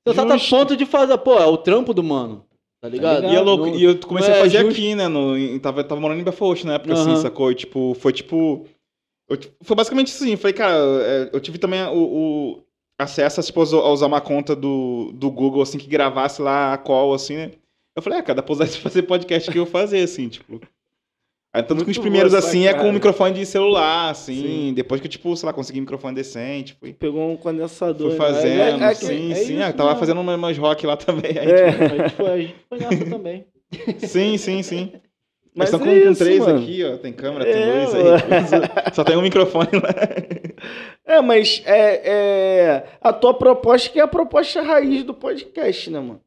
[0.08, 0.56] sensato Justo.
[0.56, 2.44] a ponto de fazer, pô, é o trampo do mano,
[2.82, 3.26] tá ligado?
[3.26, 4.72] E, é louco, Não- e eu comecei não a é fazer justo.
[4.72, 5.08] aqui, né?
[5.08, 7.52] No, em- tava, tava morando em Belfort na época, assim, sacou?
[7.52, 8.66] E, tipo, foi tipo.
[9.30, 10.36] eu, tipo, foi basicamente assim.
[10.36, 10.74] Falei, cara,
[11.04, 12.64] é, eu tive também o, o
[13.04, 17.14] acesso tipo, a usar uma conta do, do Google, assim, que gravasse lá a call,
[17.14, 17.52] assim, né?
[17.96, 20.30] Eu falei, ah, cara, dá pra usar isso pra fazer podcast que eu fazer, assim,
[20.30, 20.60] tipo.
[21.54, 22.94] Aí, tanto que os Muito primeiros, boa assim, é com sacada.
[22.94, 24.42] microfone de celular, assim.
[24.42, 24.74] Sim.
[24.74, 28.12] Depois que eu, tipo, sei lá, consegui um microfone decente, fui, Pegou um condensador.
[28.12, 28.26] fui né?
[28.26, 29.54] fazendo, É, é, sim, é sim.
[29.56, 31.38] isso ah, tava fazendo umas rock lá também.
[31.38, 31.68] aí, É.
[31.68, 33.46] A gente foi, a gente foi nessa também.
[33.70, 34.94] tipo, sim, sim, sim.
[35.56, 36.60] Mas estão é com, com três mano.
[36.60, 36.98] aqui, ó.
[36.98, 38.10] Tem câmera, tem É, luz mano.
[38.86, 38.94] aí.
[38.94, 39.90] Só tem um microfone lá.
[41.06, 46.00] É, mas é, é, a tua proposta que é a proposta raiz do podcast, né,
[46.00, 46.22] mano?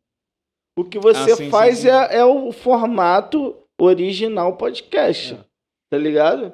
[0.78, 1.88] O que você Ah, sim, faz sim, sim.
[1.88, 5.38] É, é o formato original podcast, É.
[5.90, 6.52] tá ligado?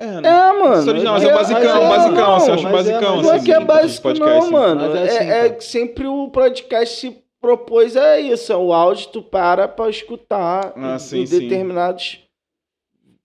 [0.00, 0.78] É, É, mano.
[0.80, 3.22] Isso original, mas é é- basicão, é, basicão, não, assim, eu acho é- basicão.
[3.22, 4.80] Não é assim, que é de básico, não, mano.
[4.90, 9.08] Mas é É, assim, é sempre o podcast se propôs é isso, é o áudio
[9.08, 11.38] tu para pra escutar Ah, em- sim, em sim.
[11.40, 12.20] determinados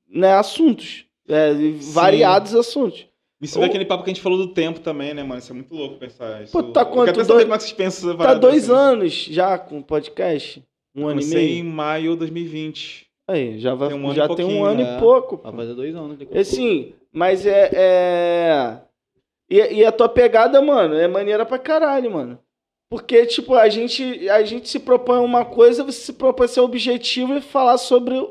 [0.10, 1.52] né, assuntos, é,
[1.94, 3.06] variados assuntos.
[3.42, 5.40] Isso vê aquele papo que a gente falou do tempo também, né, mano?
[5.40, 6.52] Isso é muito louco pensar isso.
[6.54, 7.14] Pô, tá quanto?
[7.14, 8.74] Dois- saber como é que vocês pensam Tá dois assim.
[8.74, 10.64] anos já com o podcast,
[10.96, 11.60] um ano e meio.
[11.60, 13.06] em maio de 2020.
[13.28, 14.96] Aí, já, vai, Tem um ano já e tem um ano né?
[14.96, 15.38] e pouco.
[15.38, 15.44] pô.
[15.52, 16.18] Vai fazer dois anos.
[16.18, 17.70] daqui a Assim, mas é.
[17.74, 18.78] é...
[19.50, 22.40] E, e a tua pegada, mano, é maneira pra caralho, mano.
[22.96, 27.34] Porque, tipo, a gente, a gente se propõe uma coisa, você se propõe ser objetivo
[27.36, 28.30] e falar sobre o,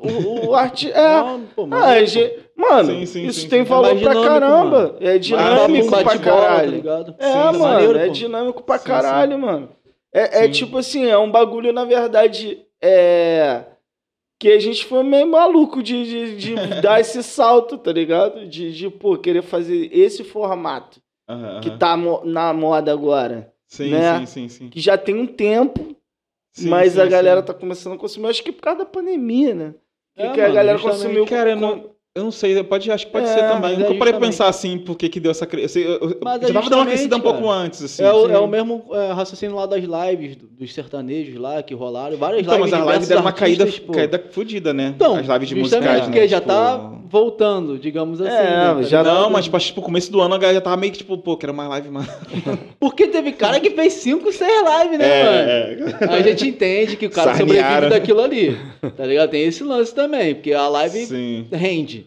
[0.49, 0.91] o arte.
[0.91, 1.19] É.
[1.23, 3.69] Não, pô, Ah, pô, gente- mano, Sim, sim, isso sim, tem sim.
[3.69, 4.71] valor É mais pra dinâmico, caramba.
[4.79, 4.97] mano.
[5.01, 6.71] É dinâmico pra tá caralho.
[6.71, 7.15] ligado?
[7.19, 9.69] É, mano, maneiro, é dinâmico pra caralho, mano.
[10.15, 13.65] É, é tipo assim, é um bagulho, na verdade, é.
[14.41, 18.47] Que a gente foi meio maluco de, de, de dar esse salto, tá ligado?
[18.49, 23.53] De, de, pô, querer fazer esse formato Aham, que tá mo- na moda agora.
[23.67, 24.19] Sim, né?
[24.21, 24.71] sim, sim, sim.
[24.71, 25.97] Que já tem um tempo,
[26.53, 27.47] Sim, mas sim, a galera sim.
[27.47, 28.29] tá começando a consumir.
[28.29, 29.75] Acho que por causa da pandemia, né?
[30.17, 31.27] É, que a galera consumiu.
[31.27, 33.61] Cara, com- não, eu não sei, pode, acho que pode É, ser também.
[33.61, 35.83] mas Eu nunca é parei pensar assim, por que que deu essa crise.
[35.83, 38.05] Eu, eu, Mas eu é já tava dando uma crescida um pouco antes, assim.
[38.05, 38.33] É o, sim.
[38.33, 42.17] é o mesmo é, raciocínio lá das lives, do- dos sertanejos lá que rolaram.
[42.17, 42.75] Várias Então, mas lives.
[42.75, 43.93] as lives diversos deram uma caída, pô.
[43.93, 44.93] caída fodida, né?
[44.95, 46.29] Então, as lives de musicais, porque né?
[46.29, 48.31] já Tipo, tá voltando, digamos assim.
[48.31, 49.03] É, né, tá já-?
[49.03, 51.37] Não, mas tipo, o começo do ano a galera já tava meio que tipo, pô,
[51.37, 52.07] quero mais live, mano.
[52.79, 55.97] Porque teve cara que fez 5, 6 lives, né, mano?
[56.01, 56.17] é.
[56.17, 57.65] A gente entende que o cara Sarnearam.
[57.75, 58.59] sobrevive daquilo ali.
[58.97, 59.31] Tá ligado?
[59.31, 61.47] Tem esse lance também, porque a live Sim.
[61.51, 62.04] rende.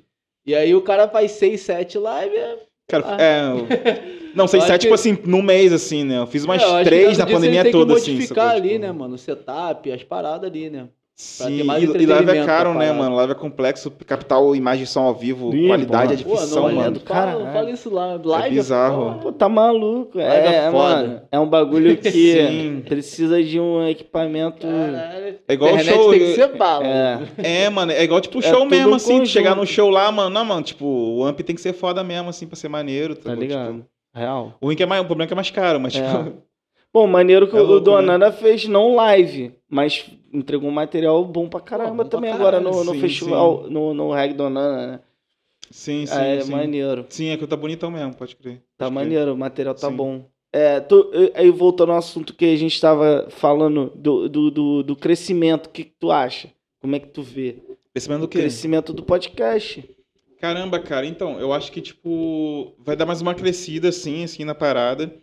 [0.47, 2.39] E aí o cara faz 6, 7 lives.
[2.39, 3.21] é- Cara, Ah.
[3.21, 3.43] é.
[4.33, 6.19] Não, 6, Eu acho 7, tipo assim, num mês, assim, né?
[6.19, 8.05] Eu fiz umas É, eu acho que três por causa na pandemia toda, tem assim.
[8.05, 9.15] que modificar ali, Tipo, né, mano?
[9.15, 10.87] O setup, as paradas ali, né?
[11.17, 13.15] Pra Sim, ter mais e, e live é caro, né, mano?
[13.15, 16.41] Live é complexo, captar o imagem som ao vivo, Ih, qualidade é porra.
[16.41, 16.91] Difícil, mano.
[16.91, 18.19] do fala, fala isso lá.
[18.23, 19.03] Live bizarro.
[19.05, 19.17] foda.
[19.23, 20.15] Pô, tá maluco.
[20.15, 20.95] Live É, é foda.
[20.95, 21.21] mano.
[21.31, 22.83] É um bagulho que Sim.
[22.87, 24.67] precisa de um equipamento.
[24.67, 25.39] Caralho.
[25.47, 26.85] É igual o Internet show, tem que ser bala.
[26.85, 27.19] É.
[27.63, 29.13] É, mano, é igual tipo É show mesmo, um assim.
[29.13, 29.29] conjunto.
[29.29, 30.29] Chegar no show lá, mano.
[30.29, 33.15] Não, mano, tipo, o amp tem que ser foda mesmo, assim, pra ser maneiro.
[33.15, 33.41] Tá sacou?
[33.41, 33.73] ligado?
[33.77, 34.53] Tipo, Real.
[34.61, 36.01] o ruim que é mais, o problema é que é mais caro, mas, É.
[36.07, 36.46] tipo.
[36.93, 41.47] Bom, maneiro que É o louco, Donanda fez não live, mas entregou um material bom
[41.47, 44.87] pra caramba bom pra também caralho, agora no, no sim, festival, no, no Reg Donanda,
[44.87, 44.99] né?
[45.69, 46.15] Sim, sim.
[46.19, 46.51] é sim.
[46.51, 47.05] maneiro.
[47.09, 48.63] Sim, é que tá bonitão mesmo, pode crer.
[48.77, 49.03] Tá Pode crer.
[49.05, 49.95] maneiro, o material tá Sim.
[49.95, 50.25] bom.
[50.51, 54.95] É, tu- aí voltando ao assunto que a gente tava falando do, do, do, do
[54.95, 56.49] crescimento, o que, que tu acha?
[56.79, 57.57] Como é que tu vê?
[57.93, 58.39] Crescimento do O quê?
[58.39, 59.83] crescimento do podcast.
[60.39, 64.55] Caramba, cara, então, eu acho que, tipo, vai dar mais uma crescida, assim, assim, na
[64.55, 65.13] parada.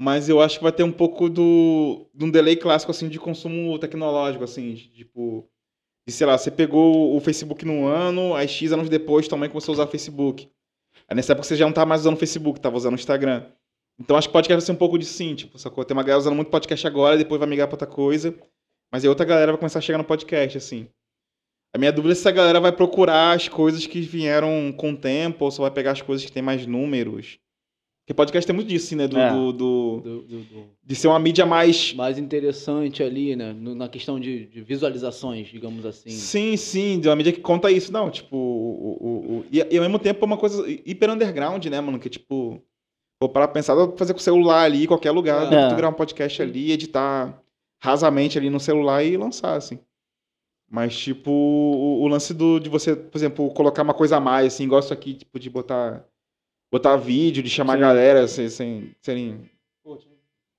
[0.00, 3.18] Mas eu acho que vai ter um pouco do, de um delay clássico, assim, de
[3.18, 5.50] consumo tecnológico, assim, de, tipo...
[6.06, 9.72] De, sei lá, você pegou o Facebook num ano, aí X anos depois também começou
[9.72, 10.48] a usar o Facebook.
[11.08, 13.44] Aí nessa época você já não tá mais usando o Facebook, tava usando o Instagram.
[13.98, 15.84] Então acho que podcast vai ser um pouco de sim, tipo, sacou?
[15.84, 18.32] Tem uma galera usando muito podcast agora, depois vai migrar pra outra coisa.
[18.92, 20.88] Mas aí outra galera vai começar a chegar no podcast, assim.
[21.74, 24.96] A minha dúvida é se essa galera vai procurar as coisas que vieram com o
[24.96, 27.38] tempo ou só vai pegar as coisas que tem mais números.
[28.08, 29.06] Porque podcast tem muito disso, né?
[29.06, 29.30] Do, É.
[29.30, 31.92] do- do- Do- de ser uma mídia mais.
[31.92, 33.52] mais interessante ali, né?
[33.52, 36.08] na questão de, de visualizações, digamos assim.
[36.08, 37.92] Sim, sim, de uma mídia que conta isso.
[37.92, 38.34] Não, tipo.
[38.34, 41.98] O, o, o- e, e ao mesmo tempo é uma coisa hiper underground, né, mano?
[41.98, 42.62] Que tipo.
[43.20, 45.52] Vou parar pra pensar, pra fazer com o celular ali, em qualquer lugar.
[45.52, 45.66] É.
[45.66, 45.68] É.
[45.68, 47.38] tu gravar um podcast ali, editar
[47.82, 49.78] rasamente ali no celular e lançar, assim.
[50.70, 54.46] Mas, tipo, o, o lance do, de você, por exemplo, colocar uma coisa a mais,
[54.54, 56.06] assim, igual isso aqui, tipo, de botar.
[56.70, 57.78] Botar vídeo, de chamar Sim.
[57.78, 59.40] a galera sem, sem serem.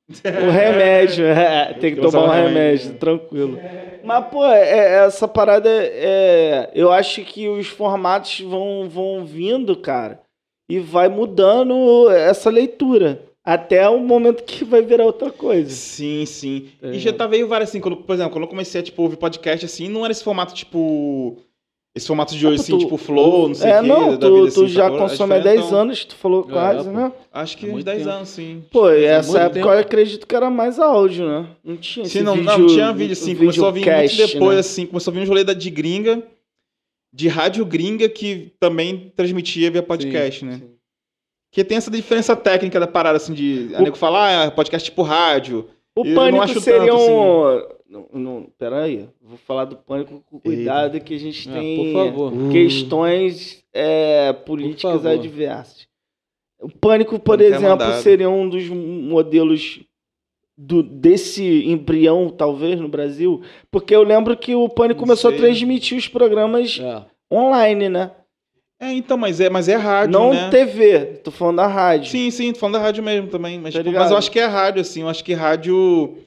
[0.10, 2.94] O remédio, é, tem que tomar um remédio, remédio.
[2.96, 3.60] tranquilo.
[4.04, 6.72] Mas, pô, é- essa parada é.
[6.74, 10.20] Eu acho que os formatos vão, vão vindo, cara,
[10.68, 13.24] e vai mudando essa leitura.
[13.46, 15.70] Até o momento que vai virar outra coisa.
[15.70, 16.70] Sim, sim.
[16.82, 19.02] Tá e já tá veio várias, assim, quando, por exemplo, quando eu comecei a, tipo,
[19.02, 21.38] ouvir podcast, assim, não era esse formato, tipo...
[22.00, 24.06] Esse formato de hoje, pô, assim, tu- tipo, flow, não sei o É, quê, não,
[24.06, 24.98] tu, vida, tu assim, já sacou?
[24.98, 26.96] É consome há diferente, 10 então, anos, tu falou É, quase, pô.
[26.96, 27.12] né?
[27.32, 28.10] Acho que Há uns muito 10 tempo.
[28.10, 28.64] anos, sim.
[28.72, 29.68] Pô, e Faz essa época tempo.
[29.68, 31.48] eu acredito que era mais áudio, né?
[31.64, 34.34] Não tinha esse Sim, não, vídeo, não, tinha vídeo, assim, começou a vir muito videocast,
[34.34, 34.60] depois, né?
[34.62, 36.24] assim, começou a vir uns rolê da de gringa,
[37.14, 40.54] de rádio gringa, que também transmitia via podcast, né?
[40.60, 40.70] Sim.
[41.52, 43.72] Que tem essa diferença técnica da parada, assim, de...
[43.74, 45.68] A O- nego falar, ah, podcast tipo rádio.
[45.96, 47.79] O Eu não pânico acho seria tanto, assim.
[47.90, 51.92] Não, não, peraí, vou falar do pânico com cuidado que a gente Ah, tem por
[51.94, 52.34] favor.
[52.52, 55.08] questões é, políticas favor.
[55.10, 55.88] adversas.
[56.62, 59.80] O pânico, por Pânico é exemplo, seria um dos modelos
[60.58, 65.32] do, desse embrião, talvez, no Brasil, porque eu lembro que o pânico Não começou a
[65.32, 65.40] sei.
[65.40, 67.02] transmitir os programas É.
[67.34, 68.12] online, né?
[68.82, 70.50] É, então, mas é, mas é rádio, não né?
[70.50, 72.12] TV, tô falando da rádio.
[72.12, 73.58] Sim, sim, tô falando da rádio mesmo também.
[73.60, 75.02] Mas, Tá tipo, mas eu acho que é rádio, assim.
[75.02, 76.18] Eu acho que rádio.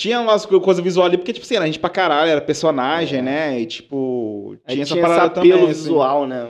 [0.00, 3.20] Tinha umas co- coisa visual ali, porque, tipo assim, era gente pra caralho, era personagem,
[3.20, 3.60] né?
[3.60, 4.56] E, tipo.
[4.66, 5.70] Aí Tinha essa tinha esse parada apelo também.
[5.72, 5.82] assim.
[5.82, 6.46] visual, né?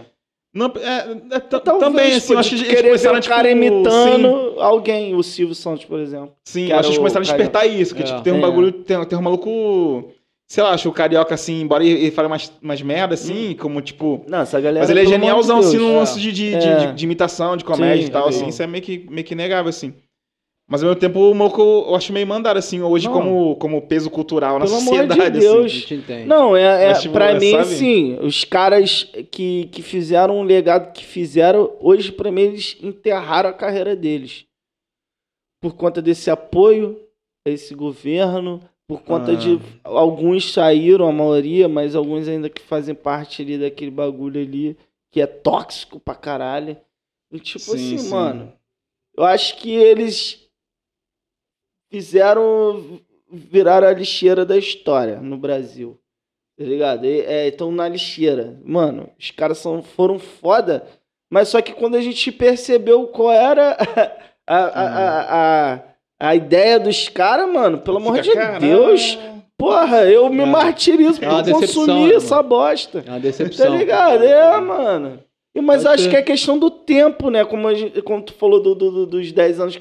[0.54, 4.54] Não, é, é, Talvez, também, assim, eu acho que de eles começaram, cara tipo, imitando
[4.60, 6.32] alguém, o Silvio Santos, por exemplo.
[6.44, 7.50] Sim, sim que acho que eles começaram a Carioca.
[7.52, 8.04] despertar isso, que, É.
[8.06, 8.40] tipo, tem um É.
[8.40, 10.12] bagulho, tem, tem um maluco.
[10.46, 13.80] Sei lá, acho que o carioca, assim, embora ele, fale umas, umas merda, assim, como,
[13.80, 14.24] tipo.
[14.28, 14.80] Não, essa galera.
[14.80, 15.96] Mas ele é amor genialzão, assim, no É.
[15.98, 16.76] lance de, de, de- É.
[16.86, 19.24] de- de imitação, de comédia Sim, e tal, é assim, isso é meio que, meio
[19.24, 19.92] que negável, assim.
[20.70, 23.12] Mas ao mesmo tempo, o Moco eu acho meio mandado, assim, hoje Não.
[23.12, 25.72] como, como peso cultural na Pelo amor de sociedade, Deus.
[25.90, 26.24] Assim.
[26.26, 27.64] Não, é, é Mas, tipo, pra é, mim, sabe?
[27.66, 28.18] sim.
[28.22, 29.02] Os caras
[29.32, 34.46] que, que fizeram um legado que fizeram, hoje, pra mim, eles enterraram a carreira deles.
[35.60, 37.00] Por conta desse apoio
[37.44, 39.34] a esse governo, por conta Ah.
[39.34, 39.58] de.
[39.82, 44.76] Alguns saíram, a maioria, mas alguns ainda que fazem parte ali daquele bagulho ali,
[45.10, 46.76] que é tóxico pra caralho.
[47.32, 48.10] E tipo Sim, assim, sim.
[48.10, 48.52] mano.
[49.16, 50.39] Eu acho que eles
[51.90, 53.00] fizeram
[53.32, 55.98] virar a lixeira da história no Brasil.
[56.58, 57.04] Tá ligado?
[57.04, 58.58] Estão na lixeira.
[58.64, 60.86] Mano, os caras são, foram foda.
[61.32, 63.76] Mas só que quando a gente percebeu qual era
[64.46, 65.80] a, a, a, a,
[66.20, 68.60] a ideia dos caras, mano, pelo amor Fica, de "Caralho".
[68.60, 69.18] Deus,
[69.56, 70.46] porra, eu me É.
[70.46, 72.98] martirizo É por consumir né, essa bosta.
[72.98, 73.76] É uma Tá decepção.
[73.76, 74.24] ligado?
[74.24, 75.20] É, mano.
[75.54, 76.10] E, mas Pode acho ser.
[76.10, 77.44] que é questão do tempo, né?
[77.44, 79.78] Como, gente, como tu falou do, do- do- dos 10 anos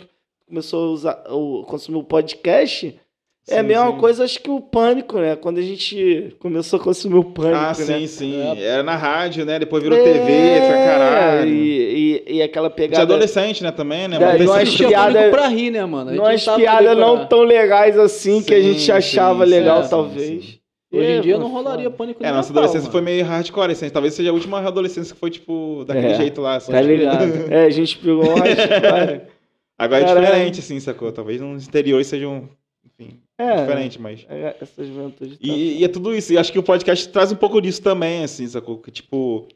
[0.50, 3.00] começou a usar, o, consumir o podcast.
[3.47, 3.97] É a Sim, mesma sim.
[3.97, 5.36] coisa, acho que o pânico, né?
[5.36, 7.74] Quando a gente começou a consumir o pânico, Ah, né?
[7.74, 8.36] sim, sim.
[8.58, 8.62] É.
[8.64, 9.58] Era na rádio, né?
[9.58, 11.50] Depois virou É, TV, foi caralho.
[11.50, 13.02] E, e, e aquela pegada.
[13.04, 14.20] adolescente, né, também, né?
[14.20, 16.12] Da- Mas nós adolescente- Assistia piada- Pânico pra rir, né, mano?
[16.12, 20.43] Umas piadas não tão legais assim que a gente Sim, achava sim, legal, sim, talvez.
[20.45, 20.60] sim,
[20.91, 23.14] Hoje em É, dia não rolaria pânico É, nossa adolescência foi mano.
[23.14, 23.89] meio hardcore, assim.
[23.89, 26.56] Talvez seja a última adolescência que foi, tipo, daquele É, jeito lá.
[26.56, 27.22] Assim, Tá tipo, ligado?
[27.52, 29.22] É, a gente pegou uma hardcore.
[29.80, 31.12] Agora é diferente, assim, sacou?
[31.12, 32.50] Talvez nos interiores sejam,
[32.86, 34.26] enfim, É, diferente, mas...
[34.30, 36.34] é, essa juventude tá E, e é tudo isso.
[36.34, 38.78] E acho que o podcast traz um pouco disso também, assim, sacou?
[38.78, 39.48] Que, tipo...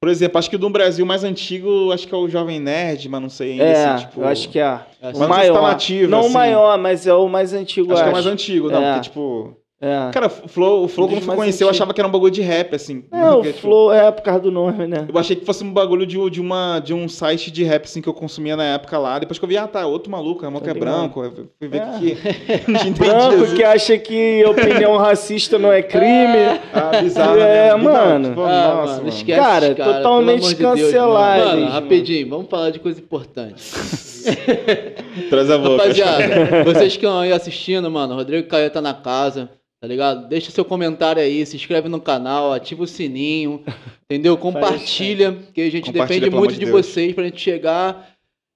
[0.00, 3.20] Por exemplo, acho que do Brasil mais antigo, acho que é o Jovem Nerd, mas
[3.22, 4.20] não sei ainda, É, assim, tipo...
[4.20, 4.80] eu acho que é.
[5.02, 5.56] É, O maior.
[5.56, 6.28] está nativo, não assim.
[6.28, 8.92] o maior, mas é o mais antigo, Acho eu que é mais antigo, não, É.
[8.92, 9.56] porque, tipo...
[9.78, 10.10] É.
[10.10, 12.32] Cara, o Flow, o Flow quando eu mais conheceu, eu achava que era um bagulho
[12.32, 13.04] de rap, assim.
[13.12, 15.06] É, o tipo, Flow é por causa do nome, né?
[15.12, 18.00] Eu achei que fosse um bagulho de, de, uma, de um site de rap, assim,
[18.00, 19.18] que eu consumia na época lá.
[19.18, 20.78] Depois que eu vi, ah, tá, outro maluco, é que é ligado.
[20.78, 21.22] branco.
[21.22, 21.98] Eu fui ver É.
[21.98, 22.14] que...
[22.16, 22.90] que...
[22.96, 26.58] Branco que acha que opinião racista não é crime.
[26.72, 27.74] Ah, bizarro, É, né?
[27.76, 28.28] mano.
[28.30, 31.72] Tipo, Ah, nossa, mano, esquece, Cara, cara, totalmente de cancelado, Mano, mano.
[31.72, 33.62] rapidinho, vamos falar de coisa importante.
[35.30, 35.82] Traz a boca.
[35.82, 39.50] Rapaziada, vocês que estão aí assistindo, mano, Rodrigo Caio tá na casa,
[39.80, 40.28] tá ligado?
[40.28, 43.62] Deixa seu comentário aí, se inscreve no canal, ativa o sininho,
[44.04, 44.36] entendeu?
[44.36, 48.10] Compartilha, que a gente depende muito de, de vocês pra gente chegar,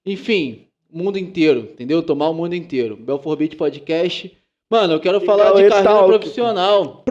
[0.05, 2.03] enfim, mundo inteiro, entendeu?
[2.03, 2.95] Tomar o mundo inteiro.
[2.95, 4.31] Belfor Beat Podcast.
[4.69, 7.03] Mano, eu quero falar de carreira profissional.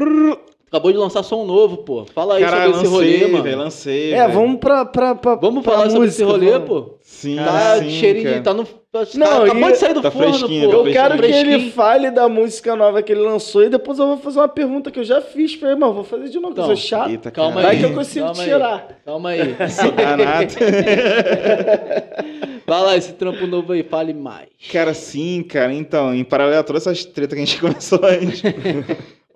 [0.73, 2.05] Acabou de lançar som novo, pô.
[2.15, 3.57] Fala aí Caralho, sobre esse lancei, rolê, mano.
[3.65, 4.13] lancei.
[4.13, 4.33] É, velho.
[4.35, 6.69] vamos pra, pra, pra Vamos pra falar sobre esse música, rolê, vamos.
[6.69, 6.95] pô.
[7.03, 8.43] Sim, Tá sim, cheirinho, cara.
[8.43, 8.65] tá no.
[8.93, 10.83] Tá, Não, acabou e- de sair do tá forno, fresquinho, pô.
[10.83, 11.53] tá Eu quero que Fresquinho.
[11.55, 14.91] ele fale da música nova que ele lançou e depois eu vou fazer uma pergunta
[14.93, 16.89] que eu já fiz pra ele, mas vou fazer de novo, porque eu Então, sou
[16.89, 17.11] chato.
[17.11, 17.69] Eita, Calma caralho.
[17.69, 18.49] Vai que eu consigo Calma aí.
[18.49, 18.89] tirar.
[19.05, 19.57] Calma aí.
[19.71, 20.55] Sou danado.
[22.67, 24.49] Vai lá, esse trampo novo aí, fale mais.
[24.73, 25.73] Cara, sim, cara.
[25.73, 28.43] Então, em paralelo a todas essas tretas que a gente começou antes,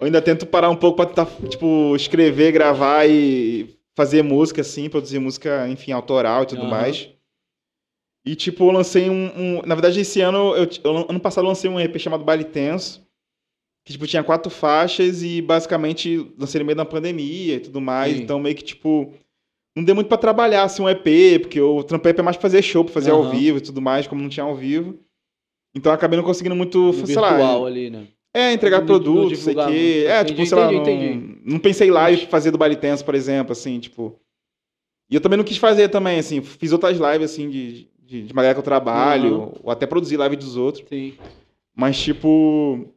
[0.00, 4.88] eu ainda tento parar um pouco pra tentar, tipo, escrever, gravar e fazer música, assim,
[4.88, 6.70] produzir música, enfim, autoral e tudo Aham.
[6.70, 7.08] mais.
[8.26, 11.48] E, tipo, eu lancei um, um- Na verdade, esse ano, eu, eu- ano passado, eu
[11.48, 13.06] lancei um EP chamado Baile Tenso,
[13.84, 18.16] que, tipo, tinha quatro faixas e, basicamente, lancei no meio da pandemia e tudo mais.
[18.16, 18.22] Sim.
[18.22, 19.12] Então, meio que, tipo,
[19.76, 22.42] não deu muito pra trabalhar, assim, um EP, porque o trampei EP é mais pra
[22.42, 23.30] fazer show, pra fazer ao Aham.
[23.30, 24.98] vivo e tudo mais, como não tinha ao vivo.
[25.76, 27.66] Então, eu acabei não conseguindo muito, No sei virtual lá...
[27.68, 28.08] ali, né?
[28.36, 30.06] É, entregar no produtos, sei que.
[30.06, 31.40] É, Entendi, tipo, sei lá, entendi, não, entendi.
[31.44, 34.18] não pensei live fazer do Baile Tenso, por exemplo, assim, tipo.
[35.08, 38.34] E eu também não quis fazer também, assim, fiz outras lives, assim, de, de, de
[38.34, 40.84] maneira que eu trabalho, ou até produzir live dos outros.
[40.88, 41.14] Sim.
[41.76, 42.88] Mas, tipo.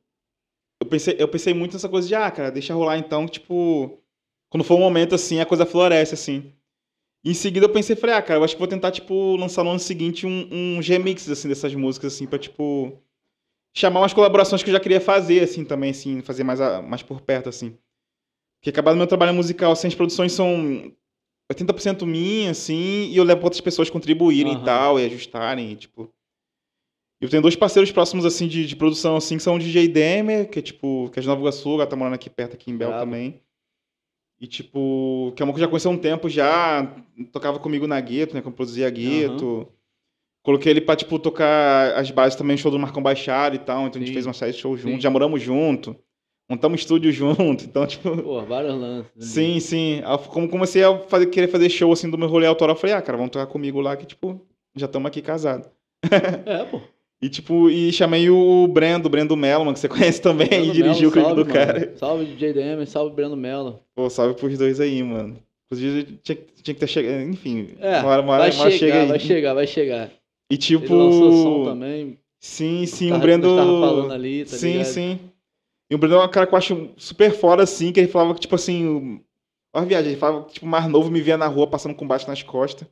[0.81, 4.01] Eu pensei, eu pensei muito nessa coisa de, ah, cara, deixa rolar então, tipo.
[4.49, 6.51] Quando for um momento assim, a coisa floresce, assim.
[7.23, 9.63] E em seguida eu pensei, falei, ah, cara, eu acho que vou tentar, tipo, lançar
[9.63, 12.97] no ano seguinte um, uns remixes, assim, dessas músicas, assim, pra, tipo.
[13.73, 17.03] Chamar umas colaborações que eu já queria fazer, assim, também, assim, fazer mais, a- mais
[17.03, 17.77] por perto, assim.
[18.59, 20.91] Porque acabado meu trabalho musical, assim, as produções são
[21.51, 24.61] 80% minha, assim, e eu levo pra outras pessoas contribuírem Aham.
[24.61, 26.11] e tal, e ajustarem, e, tipo.
[27.19, 30.49] Eu tenho dois parceiros próximos, assim, de, de produção, assim, que são o DJ Demer,
[30.49, 32.77] que é, tipo, que é de Nova Iguaçu, ela tá morando aqui perto, aqui em
[32.77, 33.05] Bel Brabo.
[33.05, 33.41] também.
[34.39, 36.95] E, tipo, que é uma que eu já conheci há um tempo já,
[37.31, 39.67] tocava comigo na Gueto, né, quando eu produzia Gueto.
[40.47, 43.97] Coloquei ele pra, tipo, tocar as bases também, show do Marcão Baixado e tal, então
[43.97, 44.13] a gente Sim.
[44.13, 45.93] fez uma série de shows juntos, já moramos junto,
[46.49, 48.15] montamos estúdio junto, então, tipo...
[48.15, 49.11] Pô, vários lances.
[49.19, 50.01] Sim, sim.
[50.29, 53.01] Como comecei a fazer, querer fazer show, assim, do meu rolê autoral, eu falei, ah,
[53.01, 54.41] cara, vamos tocar comigo lá, que, tipo,
[54.73, 55.67] já estamos aqui casados.
[56.45, 56.79] É, pô.
[57.21, 60.71] E tipo, e chamei o Brendo, o Brendo Melman, que você conhece também, Breno e
[60.71, 61.79] dirigiu o Mello, clipe do salve, cara.
[61.79, 61.97] mano.
[61.97, 63.81] Salve DJ DM, salve Breno Mello.
[63.93, 65.35] Pô, salve pros dois aí, mano.
[65.65, 67.21] Inclusive, tinha, tinha que ter chegado.
[67.23, 69.07] Enfim, É, uma hora, uma hora, vai chegar, chega aí.
[69.07, 70.11] vai chegar, vai chegar.
[70.49, 70.85] E tipo.
[70.85, 72.19] Ele lançou som também.
[72.39, 73.47] Sim, sim, o Brendo.
[73.49, 74.85] falando ali, tá sim, ligado?
[74.85, 75.19] sim.
[75.89, 78.33] E o Brendo é um cara que eu acho super foda, assim, que ele falava
[78.33, 79.21] que, tipo assim.
[79.73, 82.07] Olha a viagem, ele falava que, tipo, mais novo me via na rua passando com
[82.07, 82.87] baixo nas costas.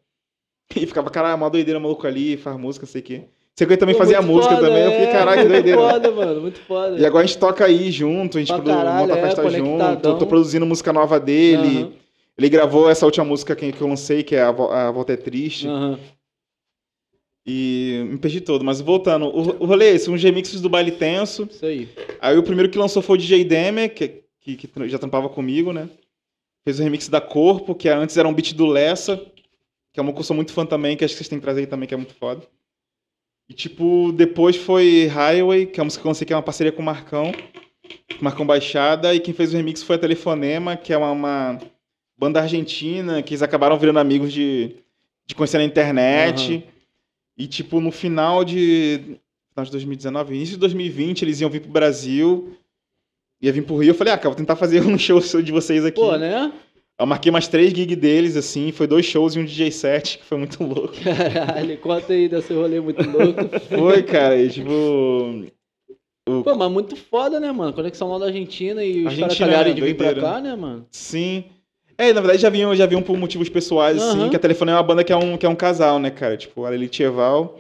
[0.76, 3.22] E ficava, caralho, uma doideira maluco ali, faz música, sei o quê.
[3.56, 5.64] Você que também Pô, fazia muito música foda, também, eu fiquei, é, caralho, que muito
[5.64, 5.82] doideira.
[5.94, 7.00] foda, mano, muito foda.
[7.00, 9.50] E agora a gente toca aí junto, a gente produ- caralho, monta a é, festa
[9.50, 9.78] junto.
[9.78, 10.12] conectadão.
[10.12, 11.84] Eu tô produzindo música nova dele.
[11.84, 11.94] Aham,
[12.38, 15.18] Ele gravou essa última música que, eu lancei, que é A, Vo- a Volta é
[15.18, 15.68] Triste.
[15.68, 15.98] aham.
[17.46, 18.66] E me perdi todo.
[18.66, 21.48] Mas voltando, o, o rolê é esse, uns remixes do Baile Tenso.
[21.50, 21.90] Isso aí.
[22.20, 25.72] Aí o primeiro que lançou foi o DJ Demer, que, que, que já trampava comigo,
[25.72, 25.88] né?
[26.64, 29.24] Fez o remix da Corpo, que antes era um beat do Lessa,
[29.94, 31.68] que é uma sou muito fã também, que acho que vocês têm que trazer aí
[31.68, 32.42] também, que é muito foda.
[33.48, 36.42] E tipo, depois foi Highway, que é uma música que eu lancei, que é uma
[36.42, 40.00] parceria com o Marcão, com o Marcão Baixada, e quem fez o remix foi a
[40.00, 41.60] Telefonema, que é uma, uma
[42.18, 44.76] banda argentina, que eles acabaram virando amigos de,
[45.28, 46.56] de conhecer na internet.
[46.56, 46.75] Aham.
[47.38, 49.18] E tipo, no final de
[49.52, 52.56] final de 2019, início de 2020, eles iam vir pro Brasil.
[53.42, 53.92] Ia vir pro Rio.
[53.92, 56.00] Eu falei, ah, cara, vou tentar fazer um show de vocês aqui.
[56.00, 56.52] Pô, né?
[56.98, 58.72] Eu marquei mais três gigs deles, assim.
[58.72, 60.94] Foi dois shows e um DJ set, que foi muito louco.
[61.04, 63.60] Caralho, conta aí desse rolê muito louco.
[63.68, 64.72] Foi, cara, e tipo.
[66.28, 67.74] o- Pô, mas muito foda, né, mano?
[67.74, 70.28] Conexão lá da Argentina e os caras calharem é, de vir pra doideira.
[70.34, 70.88] cá, né, mano?
[70.90, 71.44] Sim.
[71.98, 74.30] É, na verdade já vinham, já vinham por motivos pessoais, assim, Aham.
[74.30, 76.36] que a Telefone é uma banda que é um, que é um casal, né, cara?
[76.36, 77.60] Tipo, a Lili Tcheval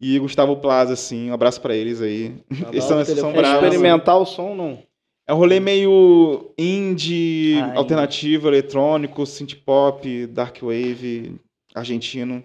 [0.00, 1.30] e Gustavo Plaza, assim.
[1.30, 2.34] Um abraço pra eles aí.
[2.62, 3.34] Tá Eles são, são telefone.
[3.36, 3.64] É bravos.
[3.64, 4.82] experimentar o som, não?
[5.26, 11.34] É um rolê meio indie, Ah, alternativo, eletrônico, synth pop, dark wave,
[11.74, 12.42] argentino.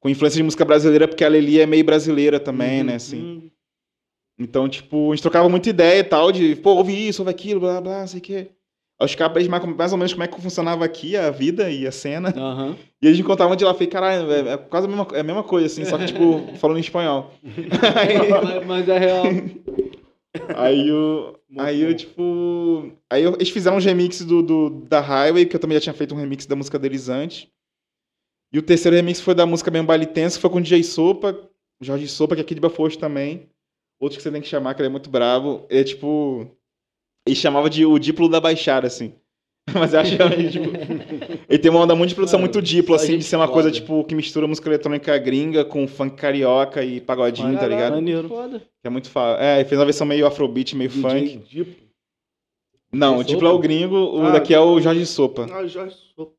[0.00, 2.86] Com influência de música brasileira, porque a Lili é meio brasileira também, Uhum.
[2.86, 3.22] né, assim.
[3.22, 3.50] Hum,
[4.38, 7.60] Então, tipo, a gente trocava muita ideia e tal, de, pô, ouve isso, ouve aquilo,
[7.60, 8.48] blá, blá, não sei o quê.
[9.04, 11.92] Os caras, mais, mais ou menos como é que funcionava aqui a vida e a
[11.92, 12.32] cena.
[12.36, 12.76] Aham.
[13.00, 15.42] E eles encontravam de lá, falei, caralho, é, é quase a mesma, é a mesma
[15.42, 17.30] coisa, assim, só que, tipo, falando em espanhol.
[17.42, 19.24] mas, mas é real.
[20.56, 21.38] Aí o.
[21.58, 22.92] Aí eu, tipo.
[23.10, 25.94] Aí eu- eles fizeram uns remixes do, do, da Highway, que eu também já tinha
[25.94, 27.48] feito um remix da música deles antes.
[28.52, 30.82] E o terceiro remix foi da música Bem Baile Tenso, que foi com o DJ
[30.84, 31.36] Sopa,
[31.80, 33.48] Jorge Sopa, que é aqui de Bafosto também.
[34.00, 35.66] Outro que você tem que chamar, que ele é muito bravo.
[35.68, 36.50] É tipo.
[37.26, 39.14] Ele chamava de o Diplo da Baixada, assim.
[39.72, 40.70] Mas eu acho que ele, tipo,
[41.48, 43.68] ele tem uma onda muito de produção Mano, muito Diplo, assim, de ser uma coisa,
[43.68, 43.80] foda.
[43.80, 47.94] tipo, que mistura música eletrônica gringa com funk carioca e pagodinho, tá ligado?
[47.94, 48.28] Maneiro.
[48.28, 48.58] Foda.
[48.58, 49.36] Que é muito fa...
[49.38, 51.36] É, ele fez uma versão meio afrobeat, meio funk.
[51.38, 51.82] DJ Diplo.
[52.92, 53.24] Não, o?
[53.24, 55.46] Diplo é o gringo, o Ah, daqui é o Jorge Sopa.
[55.50, 56.32] Ah, Jorge Sopa.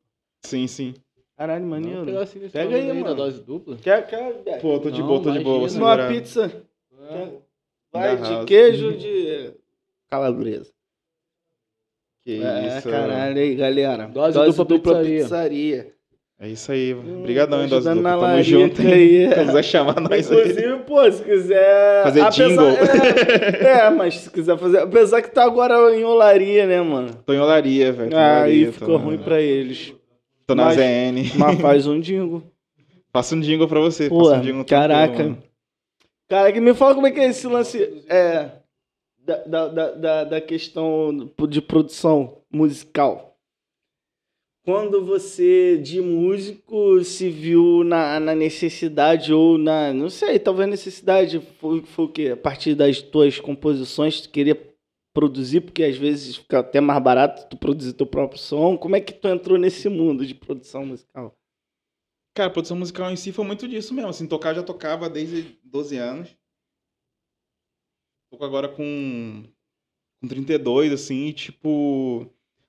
[0.45, 0.93] Sim, sim.
[1.37, 2.05] Caralho, Não, maneiro.
[2.05, 3.15] pegar assim, Pega aí, mano.
[3.15, 3.77] dose dupla.
[3.77, 4.59] Quer, quer?
[4.61, 5.59] Pô, tô de Não, boa, tô de boa.
[5.59, 5.83] imagina.
[5.85, 6.63] Uma pizza.
[7.09, 7.27] É.
[7.91, 8.45] Vai Da de house.
[8.45, 9.53] queijo de
[10.13, 10.71] calabresa.
[12.25, 12.89] Que é, isso.
[12.89, 14.07] caralho aí, galera.
[14.07, 15.21] Dose dupla pizzaria.
[15.23, 15.93] pizzaria.
[16.39, 16.93] É isso aí.
[16.93, 18.01] Obrigadão, hein, Dose Dupla.
[18.01, 19.23] na Tamo junto, aí.
[19.25, 19.29] hein?
[19.33, 20.39] Quem quiser chamar nós aí.
[20.39, 22.03] Inclusive, pô, se quiser.
[22.03, 22.65] Fazer jingle.
[22.67, 24.79] É, é, mas se quiser fazer.
[24.79, 27.13] Apesar que tá agora em olaria, né, mano?
[27.25, 28.09] Tô em olaria, velho.
[28.09, 29.93] tô em Ah, olaria, aí ficou na- ruim pra eles.
[30.47, 31.37] Tô na Mas- ZN.
[31.37, 32.43] Mas faz um jingle.
[33.11, 34.09] Faça um jingle pra você.
[34.09, 35.37] Pô, um jingle caraca.
[36.29, 38.49] Cara, que me fala como é que é esse lance é,
[39.25, 43.37] da, da, da, da, questão de produção musical.
[44.65, 49.93] Quando você, de músico, se viu na, na necessidade ou na.
[49.93, 52.29] Não sei, talvez necessidade foi, foi o quê?
[52.33, 54.55] A partir das tuas composições, tu queria
[55.13, 58.77] produzir, porque às vezes fica até mais barato tu produzir teu próprio som.
[58.77, 61.37] Como é que tu entrou nesse mundo de produção musical?
[62.33, 64.09] Cara, produção musical em si foi muito disso mesmo.
[64.09, 66.35] Assim, tocar já tocava desde 12 anos.
[68.33, 69.43] Toco agora com,
[70.19, 72.25] com 32, assim, e, tipo.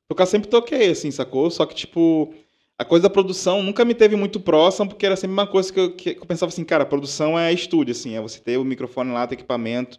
[0.07, 1.51] Tocar sempre toquei, assim, sacou?
[1.51, 2.35] Só que, tipo,
[2.79, 5.81] a coisa da produção nunca me teve muito próxima, porque era sempre uma coisa que
[5.81, 9.11] eu, que eu pensava assim, cara, produção é estúdio, assim, é você ter o microfone
[9.11, 9.99] lá, ter equipamento,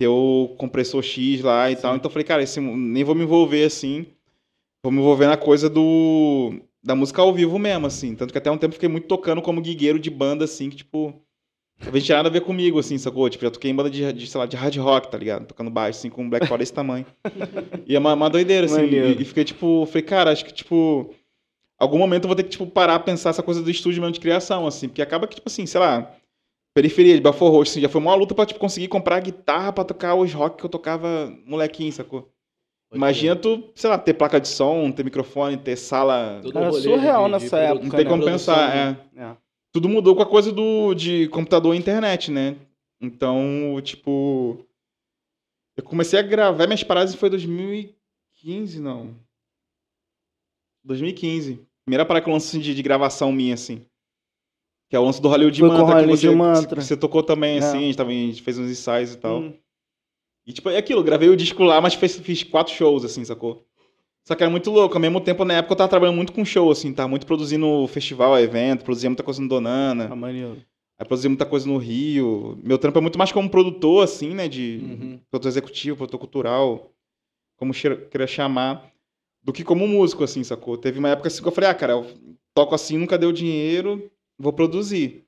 [0.00, 1.94] ter o compressor X lá e tal.
[1.94, 4.06] Então eu falei, cara, esse, nem vou me envolver assim.
[4.82, 6.60] Vou me envolver na coisa do.
[6.82, 8.16] Da música ao vivo mesmo, assim.
[8.16, 11.14] Tanto que até um tempo fiquei muito tocando como guigueiro de banda, assim, que, tipo.
[11.82, 13.28] Talvez tinha nada a ver comigo, assim, sacou?
[13.28, 15.46] Tipo, já toquei em banda de, de, sei lá, de hard rock, tá ligado?
[15.46, 17.04] Tocando baixo, assim, com um Black Power desse tamanho.
[17.86, 18.82] E é uma, uma doideira, assim.
[18.82, 19.08] Maneiro.
[19.18, 21.12] E, e fiquei, tipo, falei, cara, acho que, tipo.
[21.78, 24.12] Algum momento eu vou ter que, tipo, parar a pensar essa coisa do estúdio mesmo
[24.14, 24.86] de criação, assim.
[24.88, 26.10] Porque acaba que, tipo assim, sei lá.
[26.74, 29.84] Periferia de Bafor Roxo, assim, já foi uma luta pra, tipo, conseguir comprar guitarra pra
[29.84, 32.30] tocar os rock que eu tocava molequinho, sacou?
[32.94, 36.40] Imagina tu, sei lá, ter placa de som, ter microfone, ter sala.
[36.42, 38.10] Todo Cara, surreal de- de nessa produ- época, Não tem né?
[38.10, 38.96] como pensar, né?
[39.16, 39.22] é.
[39.22, 39.36] É.
[39.72, 42.56] Tudo mudou com a coisa do, de computador e internet, né?
[43.00, 44.64] Então, tipo.
[45.74, 49.16] Eu comecei a gravar minhas paradas foi 2015, não.
[50.84, 51.66] 2015.
[51.84, 53.84] Primeira parada que eu assim, de, de gravação minha, assim.
[54.88, 56.76] Que é o lance do Hollywood Foi Mantra, que Hollywood você, Mantra.
[56.80, 57.58] que você tocou também, É.
[57.60, 59.40] assim, a gente, tava, a gente fez uns ensaios e tal.
[59.40, 59.54] Hum.
[60.46, 63.66] E tipo, é aquilo, gravei o disco lá, mas fiz quatro shows, assim, sacou?
[64.24, 66.44] Só que era muito louco, ao mesmo tempo, na época, eu tava trabalhando muito com
[66.44, 70.62] show, assim, tava muito produzindo festival, evento, produzia muita coisa no Donana, Ah, maneiro.
[70.98, 72.56] aí produzia muita coisa no Rio.
[72.62, 75.20] Meu trampo é muito mais como produtor, assim, né, de Uhum.
[75.28, 76.92] produtor executivo, produtor cultural,
[77.56, 78.92] como queira chamar,
[79.42, 80.76] do que como músico, assim, sacou?
[80.78, 82.06] Teve uma época assim que eu falei, ah, cara, eu
[82.54, 84.08] toco assim, nunca deu dinheiro,
[84.38, 85.24] vou produzir.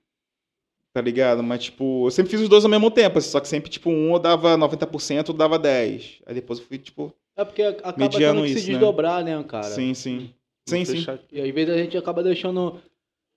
[0.92, 1.42] Tá ligado?
[1.42, 3.90] Mas, tipo, eu sempre fiz os dois ao mesmo tempo, assim, só que sempre, tipo,
[3.90, 6.22] um eu dava 90%, outro dava 10%.
[6.26, 8.78] Aí depois eu fui, tipo, É porque acaba Mediano tendo que se isso, né?
[8.78, 9.64] desdobrar, né, cara?
[9.64, 10.30] sim, sim.
[10.66, 11.04] Sim, sim.
[11.32, 12.80] E às vezes a gente acaba deixando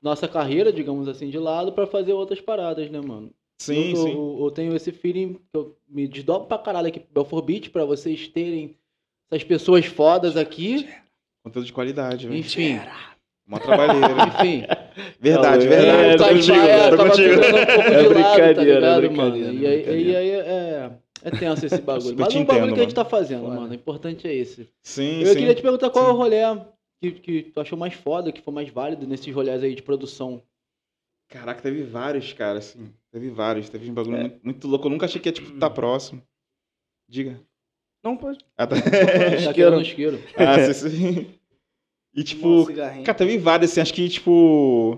[0.02, 3.32] nossa carreira, digamos assim, de lado pra fazer outras paradas, né, mano?
[3.60, 4.12] Sim, eu, sim.
[4.14, 7.70] Eu, eu tenho esse feeling que eu me desdobro pra caralho aqui pro Belfort Beat
[7.70, 8.78] pra vocês terem
[9.30, 10.88] essas pessoas fodas aqui.
[11.44, 12.40] Conteúdo de qualidade, velho.
[12.40, 12.80] Enfim,
[13.48, 14.08] Uma trabalheira.
[14.40, 14.64] Enfim.
[15.20, 16.04] verdade, É, verdade.
[16.04, 17.34] é, tô contigo, é, tô tava contigo.
[17.34, 19.60] um pouco É de lado, tá brincadeira, é ligado, brincadeira, mano?
[19.64, 20.10] E aí, brincadeira.
[20.12, 20.92] e aí é,
[21.28, 22.16] é tenso esse bagulho.
[22.18, 23.70] Mas é um bagulho entendo, que a gente tá fazendo, mano.
[23.70, 24.70] O importante é esse.
[24.82, 25.40] Sim, Eu sim.
[25.40, 26.14] queria te perguntar qual é Sim.
[26.14, 26.42] o rolê
[27.02, 30.42] que, que tu achou mais foda, que foi mais válido nesses rolês aí de produção.
[31.30, 32.92] Caraca, teve vários, cara, assim.
[33.12, 33.70] Teve vários.
[33.70, 34.22] Teve um bagulho É.
[34.22, 34.88] muito, muito louco.
[34.88, 36.22] Eu nunca achei que ia, tipo, estar próximo.
[37.10, 37.40] Diga.
[38.04, 38.40] Não pode.
[38.58, 38.76] Ah, tá.
[38.82, 39.54] Tá Isqueiro.
[39.54, 40.24] querendo isqueiro.
[40.38, 41.28] ah, sim, sim.
[42.16, 42.66] E, tipo,
[43.04, 44.98] Cara, teve vários, assim, acho que, tipo.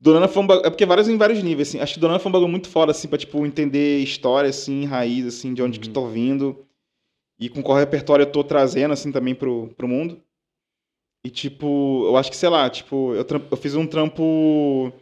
[0.00, 0.66] Donana foi um bagulho.
[0.66, 1.80] É porque vários em vários níveis, assim.
[1.80, 5.26] Acho que Donana foi um bagulho muito foda, assim, pra, tipo, entender história, assim, raiz,
[5.26, 5.92] assim, de onde que Uhum.
[5.92, 6.64] tô vindo.
[7.40, 10.20] E com qual repertório eu tô trazendo, assim, também pro, pro mundo.
[11.24, 14.92] E, tipo, eu acho que, sei lá, tipo, eu, eu fiz um trampo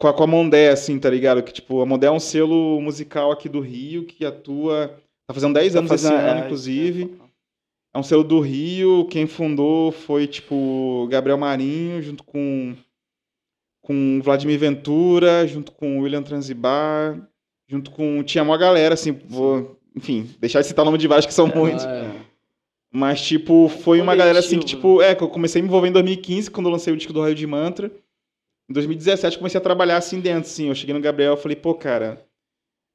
[0.00, 1.42] com a, com a Mondé, assim, tá ligado?
[1.42, 4.88] Que, tipo, a Mondé é um selo musical aqui do Rio que atua.
[5.28, 7.18] Tá fazendo 10 anos esse ano, inclusive.
[7.94, 9.06] É um selo do Rio.
[9.10, 12.74] Quem fundou foi, tipo, Gabriel Marinho, junto com,
[13.86, 17.16] com Vladimir Ventura, junto com William Transibar,
[17.68, 18.22] junto com.
[18.24, 19.78] Tinha uma galera, assim, vou.
[19.94, 21.86] Enfim, deixar de citar o nome de vários que são muitos.
[21.86, 22.10] Ah, é.
[22.92, 25.88] Mas, tipo, foi uma galera assim que, tipo, é, que eu comecei a me envolver
[25.88, 27.90] em 2015, quando eu lancei o disco do Raio de Mantra.
[28.68, 30.68] Em 2017 eu comecei a trabalhar assim dentro, assim.
[30.68, 32.25] Eu cheguei no Gabriel e falei, pô, cara,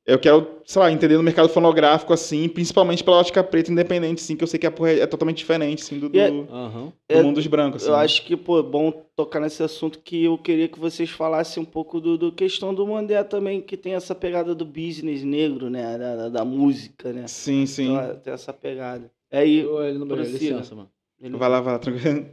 [0.05, 4.35] eu quero, sei lá, entender no mercado fonográfico, assim, principalmente pela ótica preta independente, assim,
[4.35, 6.47] que eu sei que a porra é, é totalmente diferente, assim, do, do, é- do
[6.51, 6.91] Aham.
[7.07, 7.83] É, mundo dos brancos.
[7.83, 8.03] Assim, Eu né?
[8.03, 11.65] acho que, pô, é bom tocar nesse assunto que eu queria que vocês falassem um
[11.65, 15.97] pouco do, do questão do Mandé também, que tem essa pegada do business negro, né?
[15.97, 17.27] Da, da, da música, né?
[17.27, 17.93] Sim, sim.
[17.95, 19.11] Então, tem essa pegada.
[19.29, 19.59] É aí.
[19.59, 20.37] Eu, ele Prossiga.
[20.55, 20.89] licença, mano.
[21.21, 22.25] ele- Vai lá, vai lá, tranquilo.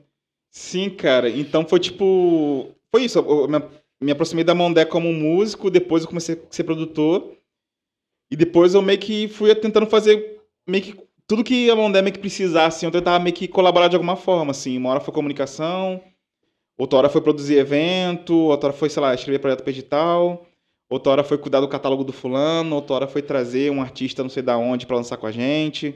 [0.51, 1.29] Sim, cara.
[1.29, 2.69] Então foi tipo.
[2.91, 3.19] Foi isso.
[3.19, 3.61] Eu me,
[4.01, 7.33] me aproximei da Mondé como músico, depois eu comecei a ser produtor.
[8.31, 12.13] E depois eu meio que fui tentando fazer meio que tudo que a Mondé meio
[12.13, 12.85] que precisasse.
[12.85, 14.77] Eu tentava meio que colaborar de alguma forma, assim.
[14.77, 16.01] Uma hora foi comunicação,
[16.77, 20.47] outra hora foi produzir evento, outra hora foi, sei lá, escrever projeto pra edital.
[20.91, 24.31] Outra hora foi cuidar do catálogo do fulano, outra hora foi trazer um artista não
[24.31, 25.95] sei da onde pra lançar com a gente.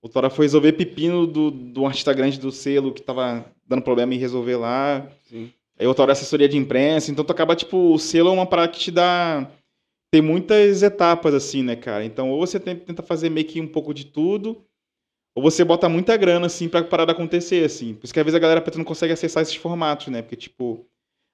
[0.00, 4.14] Outra hora foi resolver pepino do, do artista grande do selo que tava dando problema
[4.14, 5.06] e resolver lá.
[5.28, 5.52] Sim.
[5.78, 7.10] Aí outra hora assessoria de imprensa.
[7.10, 9.50] Então tu acaba, tipo, o selo é uma parada que te dá.
[10.12, 12.04] Tem muitas etapas, assim, né, cara?
[12.04, 14.64] Então, ou você tenta fazer meio que um pouco de tudo,
[15.36, 17.94] ou você bota muita grana, assim, pra parada acontecer, assim.
[17.94, 20.22] Por isso que às vezes a galera preta não consegue acessar esses formatos, né?
[20.22, 20.86] Porque, tipo,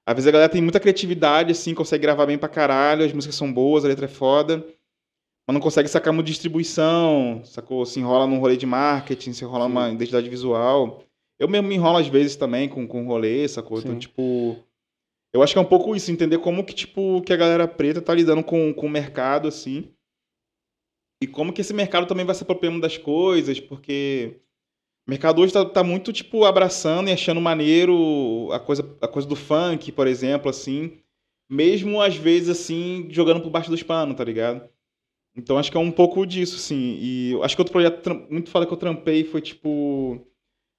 [0.05, 3.35] às vezes a galera tem muita criatividade, assim, consegue gravar bem pra caralho, as músicas
[3.35, 4.65] são boas, a letra é foda,
[5.47, 7.85] mas não consegue sacar uma distribuição, sacou?
[7.85, 9.69] Se enrola num rolê de marketing, se enrola Sim.
[9.69, 11.03] numa identidade visual.
[11.39, 13.79] Eu mesmo me enrolo às vezes também com, com rolê, sacou?
[13.79, 13.99] Então, Sim.
[13.99, 14.57] tipo.
[15.33, 18.01] Eu acho que é um pouco isso, entender como que, tipo, que a galera preta
[18.01, 19.91] tá lidando com, com o mercado, assim.
[21.21, 24.39] E como que esse mercado também vai se apropriando das coisas, porque
[25.07, 29.27] o mercado hoje tá, tá muito, tipo, abraçando e achando maneiro a coisa, a coisa
[29.27, 30.99] do funk, por exemplo, assim.
[31.49, 34.69] Mesmo, às vezes, assim, jogando por baixo dos panos, tá ligado?
[35.35, 36.97] Então, acho que é um pouco disso, assim.
[37.01, 40.27] E acho que outro projeto muito foda que eu trampei foi, tipo...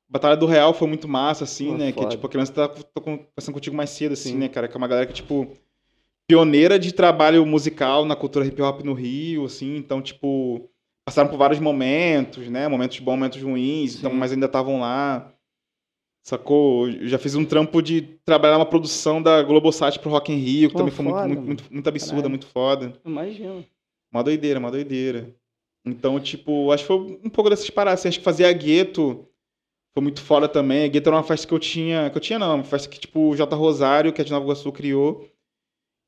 [0.09, 1.93] Batalha do Real foi muito massa, assim, Pô, né?
[1.93, 2.11] Que, foda.
[2.11, 4.39] tipo, a criança tá, tô conversando contigo mais cedo, assim, Sim.
[4.39, 4.69] né, cara?
[4.69, 5.57] Que é uma galera que, tipo,
[6.29, 9.77] pioneira de trabalho musical na cultura hip hop no Rio, assim.
[9.77, 10.69] Então, tipo,
[11.07, 12.69] passaram por vários momentos, né?
[12.69, 15.31] Momentos bons, momentos ruins, então, mas ainda estavam lá.
[16.27, 16.89] Sacou?
[16.89, 20.69] Eu já fiz um trampo de trabalhar uma produção da Globosat pro Rock in Rio,
[20.69, 22.31] que Pô, também foi muito, foda, muito, muito, muito absurda, Caralho.
[22.31, 22.95] muito foda.
[23.05, 23.65] Imagina.
[24.11, 25.35] Uma doideira, uma doideira.
[25.85, 28.01] Então, tipo, acho que foi um pouco dessas paradas.
[28.01, 29.29] assim, acho que fazer a gueto
[29.95, 30.85] foi muito foda também.
[30.85, 32.11] A gueto era uma festa que eu tinha.
[32.11, 33.55] Que eu tinha, não, uma festa que, tipo, o J.
[33.57, 35.29] Rosário, que é de Nova Iguaçu, criou.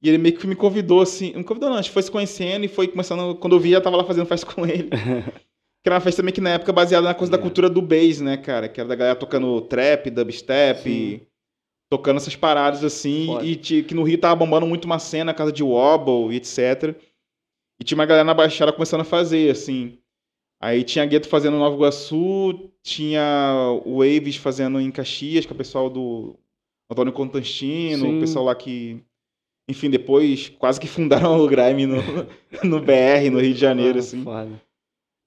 [0.03, 1.31] E ele meio que me convidou, assim.
[1.33, 3.35] Não me convidou, não, a gente foi se conhecendo e foi começando.
[3.37, 4.91] Quando eu vi, já tava lá fazendo festa com ele.
[5.83, 7.41] que era uma festa meio que na época baseada na coisa da É.
[7.41, 8.69] cultura do bass, né, cara?
[8.69, 11.27] Que era da galera tocando trap, dubstep.
[11.89, 13.47] Tocando essas paradas assim, Foda.
[13.47, 16.97] e que no Rio tava bombando muito uma cena, casa de Wobble e etc.
[17.81, 19.97] E tinha uma galera na Baixada começando a fazer, assim.
[20.61, 23.23] Aí tinha Gueto fazendo Nova Iguaçu, tinha
[23.85, 26.35] o Waves fazendo em Caxias, que é o pessoal do
[26.91, 28.17] Antônio Constantino, Sim.
[28.17, 29.03] o pessoal lá que,
[29.69, 31.97] enfim, depois quase que fundaram o Grime no,
[32.65, 34.23] no BR, no Rio de Janeiro, Ah, assim.
[34.25, 34.63] Foda.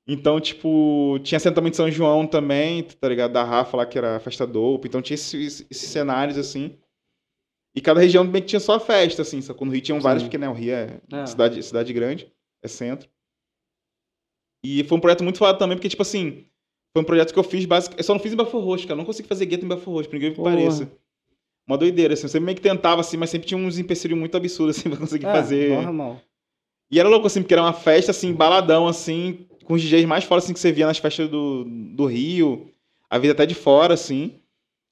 [0.08, 3.32] Então, tipo, tinha assentamento de São João também, tá ligado?
[3.32, 4.88] Da Rafa lá, que era a festa dope.
[4.88, 6.76] Então tinha esses, esses cenários, assim.
[7.76, 9.40] E cada região também tinha sua festa, assim.
[9.40, 11.26] Só no Rio tinham vários, porque, né, o Rio é É.
[11.28, 13.08] cidade, cidade grande, é centro.
[14.64, 16.44] E foi um projeto muito foda também, porque, tipo assim,
[16.94, 17.96] foi um projeto que eu fiz básico.
[17.98, 18.94] Eu só não fiz em Bafo Roxo, cara.
[18.94, 20.92] Eu não consegui fazer gueto em Bafo Roxo, por incrível que pareça.
[21.68, 22.24] Uma doideira, assim.
[22.24, 24.98] Eu sempre meio que tentava, assim, mas sempre tinha uns empecilhos muito absurdos, assim, pra
[25.00, 25.82] conseguir É, fazer.
[25.82, 26.20] Normal.
[26.92, 30.24] E era louco, assim, porque era uma festa, assim, baladão, assim, com os DJs mais
[30.24, 32.70] fora, assim, que você via nas festas do, do Rio.
[33.10, 34.34] A vida até de fora, assim.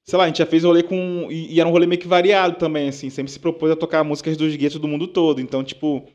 [0.06, 1.28] sei lá, a gente já fez rolê com.
[1.32, 3.10] E, e era um rolê meio que variado também, assim.
[3.10, 5.42] Sempre se propôs a tocar músicas dos guetos do mundo todo.
[5.42, 6.08] Então, tipo,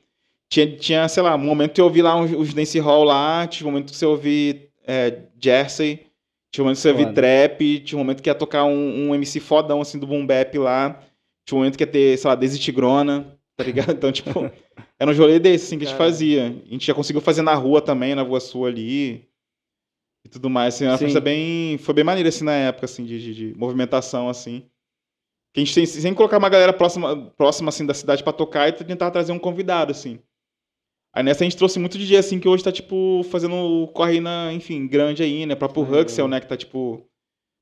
[0.52, 3.46] tinha, tinha sei lá, um momento que eu ouvi lá uns, os dance hall lá,
[3.46, 6.06] tinha um momento que você ouvi é, Jersey,
[6.50, 9.14] tinha um momento que você ouvi trap, tinha um momento que ia tocar um, um
[9.14, 11.00] MC fodão, assim, do boom bap lá.
[11.46, 13.92] Tinha um momento que ia ter, sei lá, Daisy Tigrona, tá ligado?
[13.92, 14.30] Então, tipo,
[15.00, 16.48] era um rolê desse, assim, que a gente fazia.
[16.48, 19.26] A gente já conseguiu fazer na rua também, na Rua Sul ali.
[20.22, 21.06] E tudo mais, assim, uma Sim.
[21.06, 21.78] festa bem...
[21.78, 24.66] Foi bem maneira, assim, na época, assim, de, de, de movimentação, assim.
[25.54, 28.68] Que a gente tem, sem colocar uma galera próxima, próxima assim, da cidade pra tocar
[28.68, 30.20] e tentar trazer um convidado, assim.
[31.14, 34.52] Aí nessa a gente trouxe muito DJ, assim, que hoje tá, tipo, fazendo corre na,
[34.52, 35.54] enfim, grande aí, né?
[35.54, 36.06] Próprio Maneiro.
[36.06, 36.40] Huxel, né?
[36.40, 37.06] Que tá, tipo,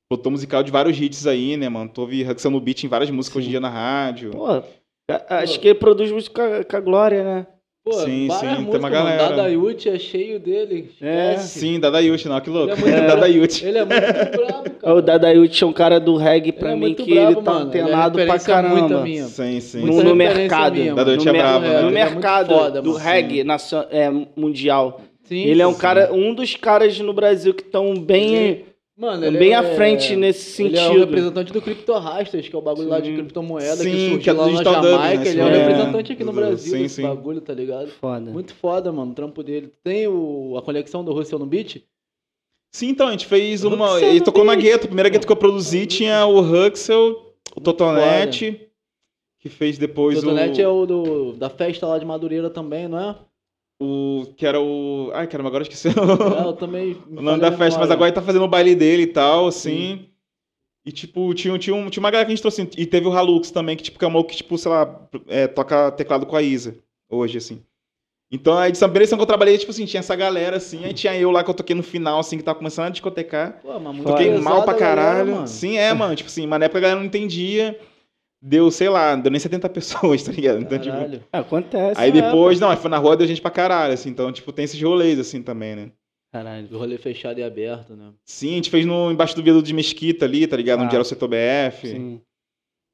[0.09, 1.89] produtor musical de vários hits aí, né, mano?
[1.89, 3.51] Tu ouve Huxel no beat em várias músicas hoje em Sim.
[3.51, 4.31] dia na rádio.
[4.31, 4.47] Pô,
[5.29, 7.47] acho que ele produz música com a, com a Glória, né?
[7.83, 9.29] Pô, Sim, sim, tem uma galera.
[9.29, 10.91] Dada Yuti é cheio dele.
[11.01, 11.59] É, esquece.
[11.59, 12.71] Sim, Dada Yuti, não, que louco.
[12.73, 13.65] Ele é muito- Dada Yuti.
[13.65, 14.95] Ele é muito bravo, cara.
[14.95, 17.41] O Dadayuti é um cara do reggae pra Ele é mim muito que bravo, ele
[17.41, 17.71] tá mano.
[17.71, 19.01] Ele é antenado pra caramba.
[19.01, 19.23] minha.
[19.25, 19.79] Sim, sim.
[19.79, 20.73] No, Muita no referência mercado.
[20.75, 21.67] minha, Dadayuti no é brabo, né?
[21.67, 23.03] no Ele é muito mercado foda, do mano.
[23.03, 25.01] reggae nacio- é, mundial.
[25.23, 25.79] Sim, ele é um sim.
[25.79, 28.65] cara, um dos caras no Brasil que estão bem,
[29.01, 30.99] Mano, ele bem é- à frente nesse Ele é o sentido.
[31.05, 33.15] representante do Crypto Rastas, que é o bagulho lá de Sim.
[33.15, 33.89] criptomoeda Sim, que
[34.19, 35.23] que é surgiu do lá na Jamaica.
[35.23, 35.29] né?
[35.31, 35.57] Ele é o É.
[35.57, 37.01] representante aqui no Brasil sim, desse sim.
[37.01, 37.87] bagulho, tá ligado?
[37.99, 38.29] Foda.
[38.31, 39.73] Muito foda, mano, o trampo dele.
[39.83, 41.81] Tem o, a conexão do Russell no beat?
[42.71, 43.99] Sim, então, a gente fez uma.
[43.99, 44.65] Ele tocou na beat.
[44.65, 44.83] gueto.
[44.85, 48.67] A primeira gueto que eu produzi tinha o Huxel, o Totonete,
[49.39, 50.63] que fez depois o Totonete o.
[50.63, 53.15] é o do, da festa lá de Madureira também, não é?
[53.81, 54.25] O.
[54.37, 55.09] Que era o.
[55.13, 56.97] Ai, caramba, agora esqueci É, o, eu também.
[57.09, 60.07] o nome da festa, mas agora ele tá fazendo o baile dele e tal, assim.
[60.85, 62.67] E, tipo, tinha, tinha, um, tinha uma galera que a gente trouxe.
[62.77, 65.07] E teve o Halux também, que, tipo, que é um maluco que, tipo, sei lá,
[65.27, 66.75] é, toca teclado com a Isa,
[67.09, 67.61] hoje, assim.
[68.31, 70.93] Então, a edição, primeira edição que eu trabalhei, tipo assim, tinha essa galera, assim, aí
[70.93, 73.59] tinha eu lá que eu toquei no final, assim, que tava começando a discotecar.
[73.61, 75.31] Pô, mas Toquei mal pra galera, caralho.
[75.35, 75.47] mano.
[75.47, 76.15] Sim, é, mano.
[76.15, 77.77] Tipo assim, mas na época a galera não entendia.
[78.43, 80.59] Deu, sei lá, deu nem 70 pessoas, tá ligado?
[80.61, 81.23] Então, tipo, Caralho.
[81.31, 82.01] É, Acontece.
[82.01, 82.21] aí né?
[82.21, 84.09] depois, não, aí foi na rua, deu gente pra caralho, assim.
[84.09, 85.91] Então, tipo, tem esses rolês, assim, também, né?
[86.31, 86.67] Caralho.
[86.77, 88.11] Rolê fechado e aberto, né?
[88.25, 90.79] Sim, a gente fez no, embaixo do viaduto de Mesquita ali, tá ligado?
[90.79, 90.85] Ah.
[90.85, 91.87] Onde era o setor BF.
[91.87, 92.21] Sim.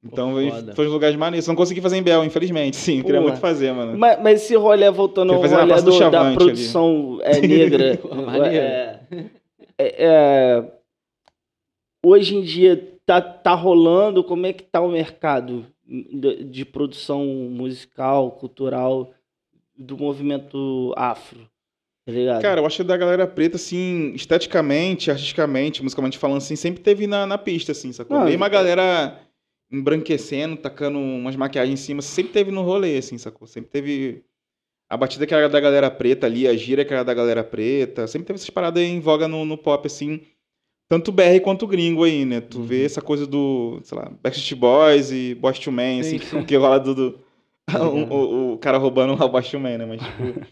[0.04, 1.48] Então, Pô, foi, uns lugares maneiros.
[1.48, 2.76] Não consegui fazer em Bel, infelizmente.
[2.76, 3.28] Sim, queria Pô.
[3.28, 3.98] muito fazer, mano.
[3.98, 7.98] Mas, mas esse rolê, voltando ao Queria rolê do do- da produção é, negra.
[8.02, 8.56] Pô, maneiro.
[8.56, 9.00] é,
[9.78, 10.72] é, é,
[12.06, 17.26] hoje em dia tá, tá rolando, como é que tá o mercado de, de produção
[17.26, 19.14] musical, cultural
[19.76, 21.50] do movimento afro?
[22.06, 22.42] Tá?
[22.42, 27.08] Cara, eu acho que da galera preta, assim, esteticamente, artisticamente, musicalmente falando, assim, sempre teve
[27.08, 28.18] na, na pista, assim, sacou?
[28.18, 29.20] Não, Mesmo a é- galera
[29.70, 33.46] embranquecendo, tacando umas maquiagens em cima, sempre teve no rolê, assim, sacou?
[33.46, 34.24] Sempre teve
[34.90, 38.08] a batida que era da galera preta ali, a gira que era da galera preta,
[38.08, 40.22] sempre teve essas paradas em voga no, no pop, assim,
[40.90, 42.42] tanto BR quanto gringo aí, né?
[42.42, 46.44] Tu vê essa coisa do, sei lá, Backstreet Boys e II Men, assim, Sim, sim.
[46.46, 46.96] que rola do...
[46.96, 47.20] do-
[47.70, 49.86] Tá o, o- cara roubando o II Men, né?
[49.86, 50.48] Mas, tipo...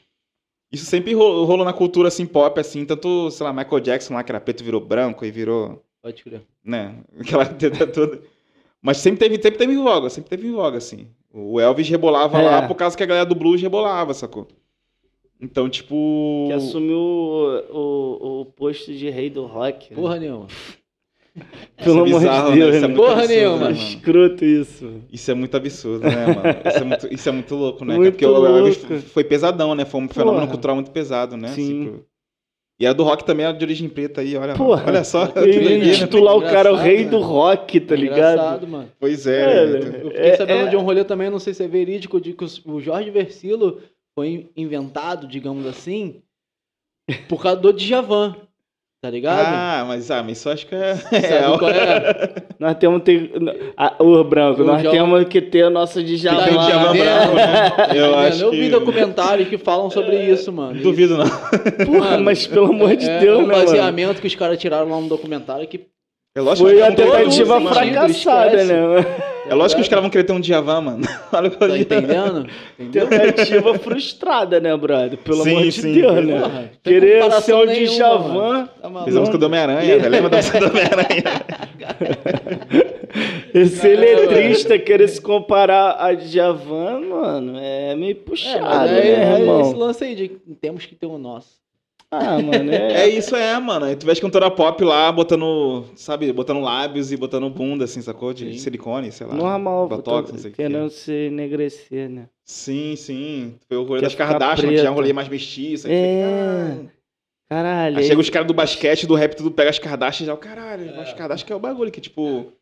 [0.71, 4.23] Isso sempre ro- rolou na cultura, assim, pop, assim, tanto, sei lá, Michael Jackson lá,
[4.23, 6.41] que era preto, virou branco e virou, Pode crer.
[6.63, 8.21] né, aquela treta toda.
[8.81, 11.07] Mas sempre teve, sempre teve voga, sempre teve voga, assim.
[11.33, 12.41] O Elvis rebolava É.
[12.43, 14.47] lá por causa que a galera do blues rebolava, sacou?
[15.41, 16.45] Então, tipo...
[16.47, 19.89] Que assumiu o, o, o posto de rei do rock.
[19.91, 19.95] né?
[19.95, 20.47] Porra nenhuma.
[21.83, 22.65] Pelo é amor bizarro, de né?
[22.65, 22.87] Deus, Isso é né?
[22.87, 23.57] muito Porra absurdo, nenhuma.
[23.57, 23.75] né, mano?
[23.75, 24.93] Escroto isso.
[25.11, 26.41] Isso é muito absurdo, né, mano?
[26.65, 27.95] Isso é muito, isso é muito louco, né?
[27.95, 28.99] Muito Porque louco.
[29.09, 29.83] foi pesadão, né?
[29.83, 30.51] Foi um fenômeno Porra.
[30.51, 31.49] cultural muito pesado, né?
[31.49, 31.83] Sim.
[31.85, 32.05] Tipo,
[32.79, 34.53] E era do rock também, era de origem preta aí, olha.
[34.53, 34.85] Porra.
[34.87, 35.27] olha só.
[35.27, 35.97] que Ele doideira.
[35.97, 37.09] titular o cara o rei né?
[37.09, 38.17] do rock, tá ligado?
[38.33, 38.89] Engraçado, mano.
[38.97, 39.65] Pois É, é.
[39.65, 39.79] né?
[39.79, 39.99] né?
[40.03, 40.69] Eu fiquei É, sabendo é.
[40.69, 43.81] de um rolê também, não sei se é verídico, de que o Jorge Versilo
[44.15, 46.21] foi inventado, digamos assim,
[47.27, 48.35] por causa do Djavan.
[49.03, 49.45] Tá ligado?
[49.45, 50.95] Ah, mas, ah, mas isso eu acho que é.
[50.95, 52.33] Sabe é, qual é?
[52.57, 53.73] Nós temos que ter.
[53.77, 56.41] Ah, o branco, Eu nós já- temos que ter a nossa Tem Djavan.
[56.41, 57.71] um Djavan branco, né?
[57.93, 58.57] Eu acho eu que.
[58.61, 60.81] vi documentários que falam sobre isso, mano.
[60.81, 61.25] Duvido, não.
[61.85, 63.65] Porra, Mano, mas pelo amor de é, Deus, um né, mano?
[63.65, 65.85] baseamento que os caras tiraram lá no documentário que
[66.37, 68.73] É lógico Foi que a tentativa um- mano, fracassada, esquece.
[68.73, 69.05] né?
[69.47, 71.03] É lógico que os caras vão querer ter um Djavan, mano.
[71.31, 72.45] Olha o que eu tá entendendo?
[72.77, 73.07] Entendeu?
[73.07, 75.17] Tentativa frustrada, né, brother?
[75.19, 75.93] Pelo Sim, amor de sim.
[75.93, 76.39] Deus, né?
[76.41, 78.69] Porra, Querer ser o nenhuma, Djavan.
[78.81, 79.03] Tá?
[79.05, 80.09] Fez a música do Homem-Aranha, velho.
[80.09, 81.23] Lembra da música do Homem-Aranha?
[83.53, 88.99] Esse eletrista querer se comparar a Djavan, mano, é meio É, puxado, mas é, né,
[88.99, 89.71] é esse irmão?
[89.77, 90.27] lance aí de
[90.59, 91.63] temos que ter o nosso.
[92.11, 93.09] Ah, mano, É é...
[93.09, 93.85] isso, é, mano.
[93.85, 98.33] Aí tu as cantora pop lá botando, sabe, botando lábios e botando bunda, assim, sacou?
[98.33, 98.57] De Sim.
[98.59, 99.33] silicone, sei lá.
[99.35, 100.57] Normal, Botox, não sei o que.
[100.57, 102.27] querendo se enegrecer, né?
[102.43, 103.55] Sim, sim.
[103.69, 105.87] Vê o rolê Quer das Kardashian, que já é um rolê mais mestiço.
[105.89, 106.77] É.
[106.79, 106.91] fica,
[107.49, 110.37] "Caralho." Aí chega os caras do basquete, do rap, tudo pega as Kardashian e já,
[110.37, 112.53] caralho, as Kardashian que é o bagulho, que tipo,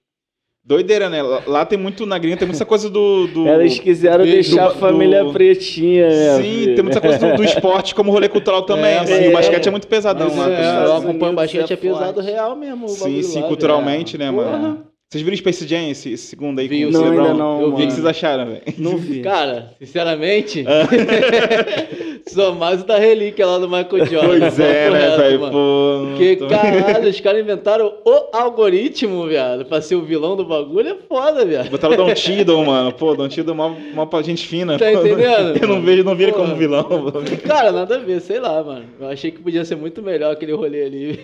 [0.65, 1.21] Doideira, né?
[1.45, 3.27] Lá, tem muito, na gringa tem muita coisa do...
[3.27, 3.45] do...
[3.49, 6.37] Eles quiseram do- deixar a do- família pretinha, né?
[6.37, 6.75] Sim, filho?
[6.75, 8.93] tem muita coisa do, do esporte como rolê cultural também.
[8.93, 10.49] É, assim, mas- o basquete é muito pesadão mas lá.
[10.49, 12.25] é, É, eu acompanho Unidos basquete, é é pesado forte.
[12.31, 12.85] real mesmo.
[12.85, 14.35] o Sim, sim, lá, culturalmente, né, velho.
[14.37, 14.92] mano?
[15.13, 16.67] Vocês viram Space Jam, esse, esse segundo aí?
[16.67, 18.61] Vi, com o Não, ainda não, Eu O que, vocês acharam, velho?
[18.79, 19.19] Não vi.
[19.21, 20.87] Cara, sinceramente, Ah.
[22.27, 24.39] sou mais o da relíquia lá do Michael Jordan.
[24.39, 25.39] Pois é, né, velho?
[25.39, 30.89] Porque, tô- caralho, os caras inventaram o algoritmo, viado, pra ser o vilão do bagulho
[30.89, 31.69] é foda, viado.
[31.69, 32.91] Botaram o Don Tiddle, mano.
[32.91, 34.79] Pô, Don Tiddle é uma, uma pra gente fina.
[34.79, 35.57] Tá entendendo?
[35.61, 36.87] Eu não vejo, não vi ele como vilão.
[36.89, 37.23] mano.
[37.45, 38.85] Cara, nada a ver, sei lá, mano.
[38.99, 41.19] Eu achei que podia ser muito melhor aquele rolê ali.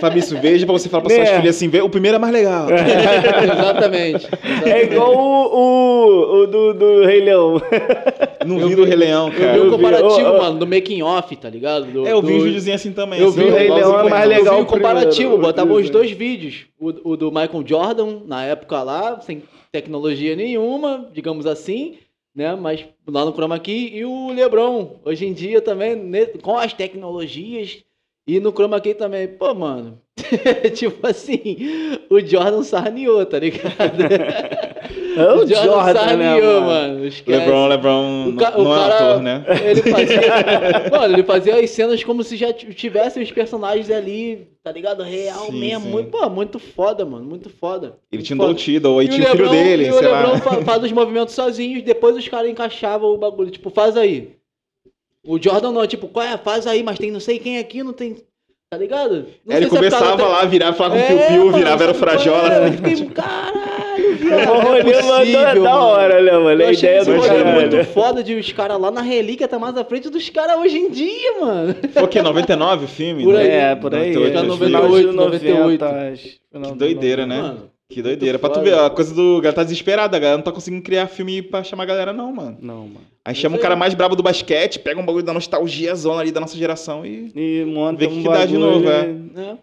[0.00, 1.36] Fabrício, veja pra você falar pra suas Né?
[1.40, 2.68] filhas assim, o primeiro é mais legal.
[3.42, 4.26] exatamente.
[4.64, 7.60] É igual o, o, o do, do Rei Leão.
[8.46, 9.60] Não Eu vi vi- do Rei Leão, Eu vi cara.
[9.60, 10.42] um vi, comparativo, ó, ó.
[10.42, 11.86] mano, do making off, tá ligado?
[11.86, 13.20] Do- É, eu vi do- um videozinho assim também.
[13.20, 15.34] Eu assim, vi o Rei Leão é mais legal eu vi o o primeiro, comparativo,
[15.34, 16.66] o botavam os dois vídeos.
[16.78, 19.42] O, o do Michael Jordan, na época lá, sem
[19.72, 21.98] tecnologia nenhuma, digamos assim,
[22.34, 22.54] né?
[22.54, 23.90] Mas lá no Chroma Key.
[23.96, 25.96] E o LeBron, hoje em dia também,
[26.42, 27.78] com as tecnologias.
[28.26, 29.28] E no Chroma Key também.
[29.28, 29.98] Pô, mano.
[30.74, 31.56] tipo assim,
[32.10, 33.72] o Jordan sarneou, tá ligado?
[35.16, 37.06] É o Jordan, né, sarneou, mano?
[37.06, 37.38] Esquece.
[37.38, 39.44] LeBron, LeBron O ca- não o é cara- ator, né?
[39.64, 40.90] Ele fazia.
[40.92, 45.02] mano, ele fazia as cenas como se já tivessem os personagens ali, tá ligado?
[45.02, 45.86] Real Sim, mesmo.
[45.86, 45.90] sim.
[45.90, 47.24] Muito, pô, muito foda, mano.
[47.24, 47.96] Muito foda.
[48.12, 48.52] Ele Muito tinha um foda.
[48.52, 50.38] Don Tiddle, aí tinha o filho dele, e o sei Lebron lá.
[50.38, 53.50] fa- faz os movimentos sozinhos, depois os caras encaixavam o bagulho.
[53.50, 54.35] Tipo, faz aí.
[55.26, 56.36] O Jordan não, tipo, qual é?
[56.38, 58.16] Faz aí, mas tem não sei quem aqui, não tem.
[58.68, 59.26] Tá ligado?
[59.44, 61.94] Não ele é causa começava da- lá, virava, falava com o É, Piu virava, era
[61.94, 62.52] Frajola.
[62.52, 62.68] é?
[62.68, 64.50] Eu fiquei, caralho, viado.
[64.50, 64.62] O
[65.32, 66.48] não é da hora, né, mano?
[66.48, 69.46] A Eu achei ideia esse do rolê muito foda de os caras lá na relíquia
[69.46, 71.76] tá mais à frente dos caras hoje em dia, mano.
[71.92, 72.20] Foi o quê?
[72.20, 73.22] 99 o filme?
[73.22, 73.40] Por né?
[73.42, 73.48] aí.
[73.50, 74.12] É, por aí.
[74.14, 75.84] 98, é, tá no 98, final de 98.
[75.84, 76.28] 90, acho.
[76.52, 77.42] Final Que de doideira, 90.
[77.42, 77.48] né?
[77.48, 78.38] Mano, Que doideira.
[78.38, 79.34] Pra tu ver, a coisa do.
[79.36, 82.12] A galera tá desesperada, a galera não tá conseguindo criar filme pra chamar a galera,
[82.12, 82.58] não, mano.
[82.60, 83.00] Não, mano.
[83.24, 83.78] Aí chama o Isso cara aí.
[83.78, 87.30] mais brabo do basquete, pega um bagulho da nostalgia zona ali da nossa geração e.
[87.34, 89.06] E monta Vê que um que dá de novo, é.
[89.06, 89.58] né?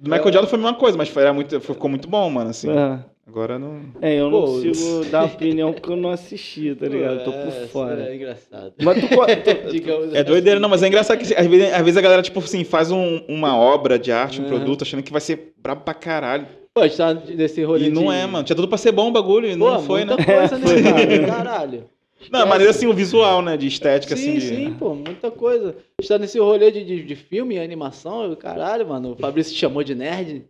[0.00, 2.50] Do Michael Jordan foi a mesma coisa, mas foi, era muito, ficou muito bom, mano,
[2.50, 2.68] assim.
[2.68, 2.98] É.
[3.24, 3.80] Agora não.
[4.00, 7.22] É, eu não Pô, consigo dar opinião porque eu não assisti, tá ligado?
[7.24, 8.08] Tô por É, fora.
[8.10, 8.72] É engraçado.
[8.82, 12.00] Mas tu, tu- É doideira, não, mas é engraçado que às vezes, às vezes a
[12.00, 14.48] galera, tipo assim, faz um- uma obra de arte, um É.
[14.48, 16.48] produto, achando que vai ser brabo pra caralho.
[16.74, 18.44] Pô, a gente tá nesse rolê E não de- é, mano.
[18.44, 20.14] Tinha tudo pra ser bom o bagulho e Pô, não foi, né?
[20.16, 21.26] muita coisa, né, cara?
[21.26, 21.84] Caralho.
[22.30, 22.48] Não, Esquece.
[22.48, 23.56] maneira assim, o visual, né?
[23.56, 24.38] De estética, Sim, assim.
[24.38, 25.76] de- sim, pô, muita coisa.
[25.98, 29.12] A gente tá nesse rolê de, de, de filme e animação, eu, caralho, mano.
[29.12, 30.44] O Fabrício te chamou de nerd,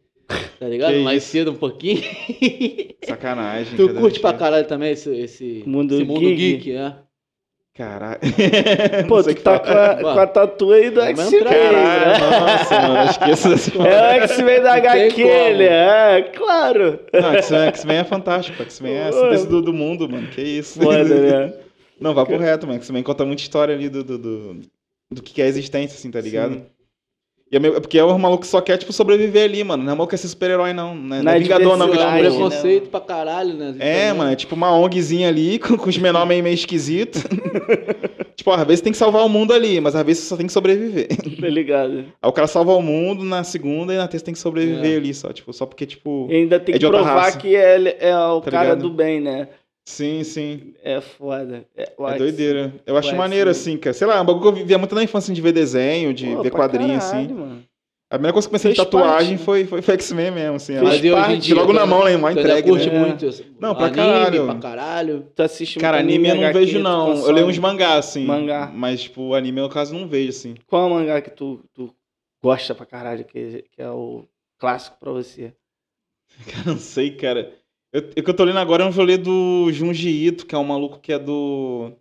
[0.61, 0.93] tá ligado?
[0.93, 1.33] Que Mais isso.
[1.33, 2.03] cedo um pouquinho.
[3.05, 3.77] Sacanagem.
[3.77, 6.37] tu curte pra caralho também esse, esse Mundo esse mundo geek?
[6.37, 6.97] geek, né?
[7.75, 8.21] Caralho.
[9.09, 11.41] Pô, tu tá com a, com a tatu aí do X-Men.
[11.41, 11.73] entrar, né?
[11.73, 13.05] Caralho, nossa, mano.
[13.11, 16.19] Esqueço dessa É o X-Men da HQ, né?
[16.19, 17.01] É, claro.
[17.15, 18.63] Não, X-Men X-Men é fantástico.
[18.63, 20.29] X-Men é a síntese do, do mundo, mano.
[20.29, 20.83] Que isso.
[20.83, 21.55] Foda, né?
[21.99, 22.79] Não, vá pro reto, mano.
[22.79, 24.61] X-Men conta muita história ali do, do, do,
[25.11, 26.55] do que é a existência, assim, tá ligado?
[26.55, 26.67] Sim.
[27.53, 29.83] E é é porque é um maluco que só quer, tipo, sobreviver ali, mano.
[29.85, 30.95] Não é maluco que é ser super-herói, não.
[30.95, 31.93] Não é, não é Na vingador, não.
[31.93, 32.29] É né?
[32.31, 33.75] preconceito pra caralho, né?
[33.79, 37.19] É, mano, é tipo uma ONGzinha ali, com, com os menores meio, meio esquisito.
[38.35, 40.37] tipo, ó, às vezes tem que salvar o mundo ali, mas às vezes você só
[40.39, 41.09] tem que sobreviver.
[41.43, 42.05] Tá ligado?
[42.23, 44.97] Aí o cara salva o mundo na segunda e na terça tem que sobreviver É.
[44.97, 45.33] ali só.
[45.33, 46.29] Tipo, só porque, tipo.
[46.31, 47.37] E ainda tem É que provar raça.
[47.39, 48.83] que é, é o Tá cara ligado?
[48.83, 49.49] do bem, né?
[49.85, 50.75] Sim, sim.
[50.83, 51.67] É foda.
[51.77, 52.73] É, É doideira.
[52.87, 53.93] Eu acho maneiro, assim, cara.
[53.93, 56.27] Sei lá, é um bagulho que eu via muito na infância de ver desenho, de
[56.27, 57.35] Pô, ver pra quadrinho, caralho, assim.
[57.35, 57.65] mano.
[58.09, 59.45] A primeira coisa que eu pensei em Fez tatuagem parte.
[59.45, 60.75] foi, foi, foi X-Men mesmo, assim.
[60.75, 61.41] Fez ela- Mas e hoje em parte.
[61.41, 62.15] dia, logo na mão, né?
[62.15, 62.99] Uma tu ainda entregue, curte né?
[63.07, 63.27] muito
[63.59, 64.45] Não, pra anime, caralho.
[64.45, 65.27] pra caralho.
[65.35, 67.27] Tu assiste Cara, muito anime eu não HQ, vejo, não.
[67.27, 68.27] Eu leio uns mangás, assim.
[68.27, 68.71] Mangá.
[68.73, 70.55] Mas, tipo, anime, no caso, eu não vejo, assim.
[70.67, 71.93] Qual é o mangá que tu, tu
[72.45, 74.27] gosta pra caralho, que, que é o
[74.59, 75.55] clássico pra você?
[76.67, 77.53] Não sei, cara.
[77.93, 80.59] Eu, o que eu tô lendo agora é um rolê do Junji Ito, que é
[80.59, 81.93] um maluco que é do.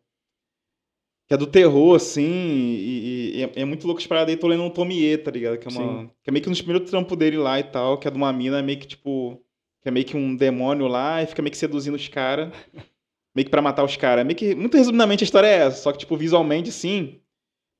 [1.27, 2.21] Que é do terror, assim.
[2.23, 4.39] E, e- e é, é muito louco as paradas aí.
[4.39, 5.57] Tô lendo um Tomie, tá ligado?
[5.57, 7.97] Que é, uma, que é meio que um dos primeiros trampos dele lá e tal.
[7.97, 9.41] Que é de uma mina, meio que tipo.
[9.81, 12.51] Que é meio que um demônio lá e fica meio que seduzindo os caras.
[13.35, 14.25] meio que pra matar os caras.
[14.25, 14.53] Meio que.
[14.55, 15.77] Muito resumidamente a história é essa.
[15.83, 17.20] Só que, tipo, visualmente, sim.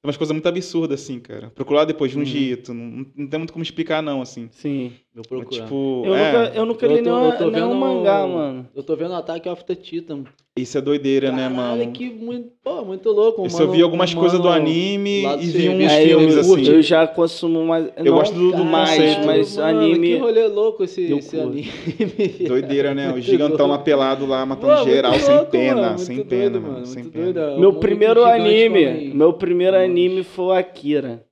[0.02, 1.52] Tem umas coisas muito absurdas, assim, cara.
[1.52, 2.54] Procurar depois Junji Uhum.
[2.54, 2.74] Ito.
[2.74, 4.50] Não, não tem muito como explicar, não, assim.
[4.52, 4.94] Sim.
[5.14, 5.64] Vou Mas, procurar.
[5.66, 6.02] tipo.
[6.06, 8.68] Eu, é, nunca, eu nunca Eu li tô- nenhuma, eu tô nenhum vendo- mangá, mano.
[8.74, 10.24] Eu tô vendo Attack of the Titan.
[10.62, 11.92] Isso é doideira, né, Caralho, mano?
[11.92, 13.46] que muito, pô, muito louco.
[13.46, 16.08] Isso eu mano- vi algumas um coisas do mano anime do e vi uns Aí
[16.08, 16.68] filmes, eu, assim.
[16.68, 17.90] eu já consumo mais.
[17.98, 19.26] Eu gosto do- do mais, conceito.
[19.26, 20.08] mas mano, anime.
[20.08, 21.72] Que rolê louco esse, esse anime.
[22.48, 23.12] Doideira, né?
[23.14, 26.62] O gigantão lá pelado lá, matando Pô, geral, sem louco, pena, mano, sem pena, doido,
[26.62, 27.24] mano, sem pena.
[27.34, 27.40] doido.
[27.40, 31.26] É Meu primeiro anime, meu primeiro anime foi o Akira.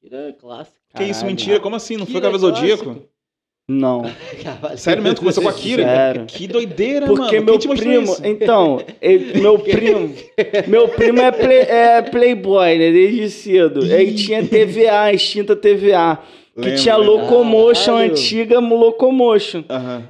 [0.00, 0.76] Akira é clássico.
[0.96, 1.60] Que isso, mentira?
[1.60, 1.96] Como assim?
[1.96, 2.96] Não foi Akira é Cavalo Zodíaco?
[3.68, 4.02] Não.
[4.44, 4.78] Caralho.
[4.78, 5.82] Sério mesmo, tu começou com a Kira?
[5.82, 6.24] Sério.
[6.26, 7.30] Que doideira, Porque mano.
[7.30, 8.02] Quem meu primo.
[8.12, 8.22] isso?
[8.24, 10.14] Então, ele- meu primo.
[10.68, 12.92] Meu primo é, play- é playboy, né?
[12.92, 13.80] Desde cedo.
[13.92, 16.18] Aí tinha TVA, extinta TVA.
[16.54, 16.96] Que Lembro, tinha.
[16.96, 18.12] Locomotion, Caralho.
[18.12, 19.64] antiga Locomotion.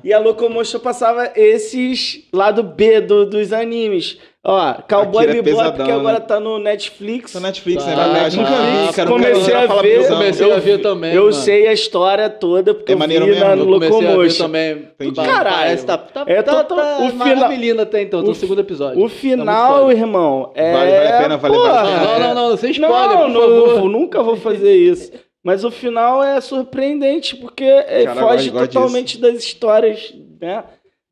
[0.05, 4.19] E a Locomotion passava esses lado B do- dos animes.
[4.49, 6.25] Ó, Cowboy Akira é Bebop, pesadão, que agora né?
[6.25, 7.33] tá no Netflix.
[7.33, 7.97] Tá Netflix, Tá, né?
[7.97, 8.37] Tá.
[8.37, 8.51] Nunca
[8.87, 9.11] vi, cara.
[9.11, 9.53] Nunca Comecei vi.
[9.55, 11.33] A ver, comecei a ver também, Eu mano.
[11.33, 13.27] sei a história toda, porque É eu vi mesmo?
[13.41, 14.45] na Eu Eu comecei a ver Locomotion.
[14.45, 14.89] também.
[15.01, 15.15] Entendi.
[15.17, 15.57] Caralho.
[15.57, 18.61] Parece tá, tá, É, tá, tô- tá o final- maravilhoso até então, tô no segundo
[18.61, 19.01] episódio.
[19.05, 20.73] O Tá final, irmão, é...
[20.73, 22.19] Vale- vale a pena, vale- a Não, pena.
[22.29, 23.77] não, não, não, sem spoiler, Não, por não, favor.
[23.79, 25.11] eu nunca vou fazer isso.
[25.43, 30.63] Mas o final é surpreendente, porque é, Cara, foge gosto totalmente das histórias, né?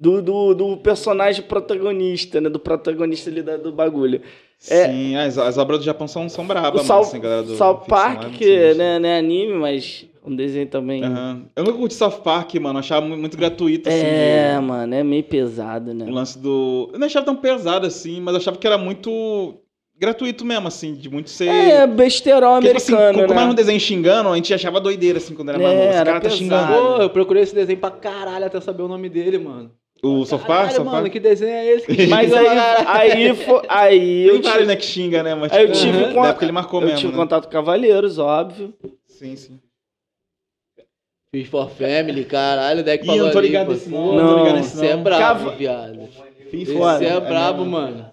[0.05, 2.49] Do, do, do personagem protagonista, né?
[2.51, 4.21] Do protagonista ali da- do bagulho.
[4.69, 6.87] É- Sim, as, as obras do Japão são, são brabas, o mano.
[6.87, 10.67] South, assim, galera do South ficção Park, que né, não é anime, mas um desenho
[10.67, 11.03] também.
[11.05, 11.43] Aham.
[11.57, 12.79] Eu nunca curti South Park, mano.
[12.79, 13.99] Achava mu- muito gratuito, assim.
[13.99, 16.07] É, de- mano, é meio pesado, né?
[16.07, 16.91] O lance do.
[16.93, 19.55] Eu não achava tão pesado assim, mas eu achava que era muito
[19.99, 21.49] gratuito mesmo, assim, de muito ser.
[21.49, 23.43] É, besteirão Porque, tipo assim, americano, como né?
[23.43, 25.89] era um desenho xingando, a gente achava doideira, assim, quando era mais É, novo.
[25.91, 26.39] Esse era cara tá pesado.
[26.39, 26.97] xingando.
[26.97, 29.71] Pô, eu procurei esse desenho pra caralho até saber o nome dele, mano.
[30.07, 30.47] O Park?
[30.47, 31.87] Caralho, South mano, que desenho é esse?
[32.09, 33.29] Mas aí, pra aí,
[33.69, 35.35] aí eu Tem vários, tive, né, que xinga, né?
[35.35, 37.19] Mas, aí eu tipo, tive, na con- época ele marcou eu mesmo, tive né?
[37.19, 38.75] contato com Cavaleiros, óbvio.
[39.07, 39.59] Sim, sim.
[41.33, 44.39] Fiz for Family, caralho, deck Ih, eu não tô ligado nesse Pô, não, não tô
[44.39, 45.03] ligado nesse Você é não.
[45.03, 46.09] brabo, Cava- viado.
[46.51, 47.05] Fiz Você foda.
[47.05, 48.07] é brabo, mano.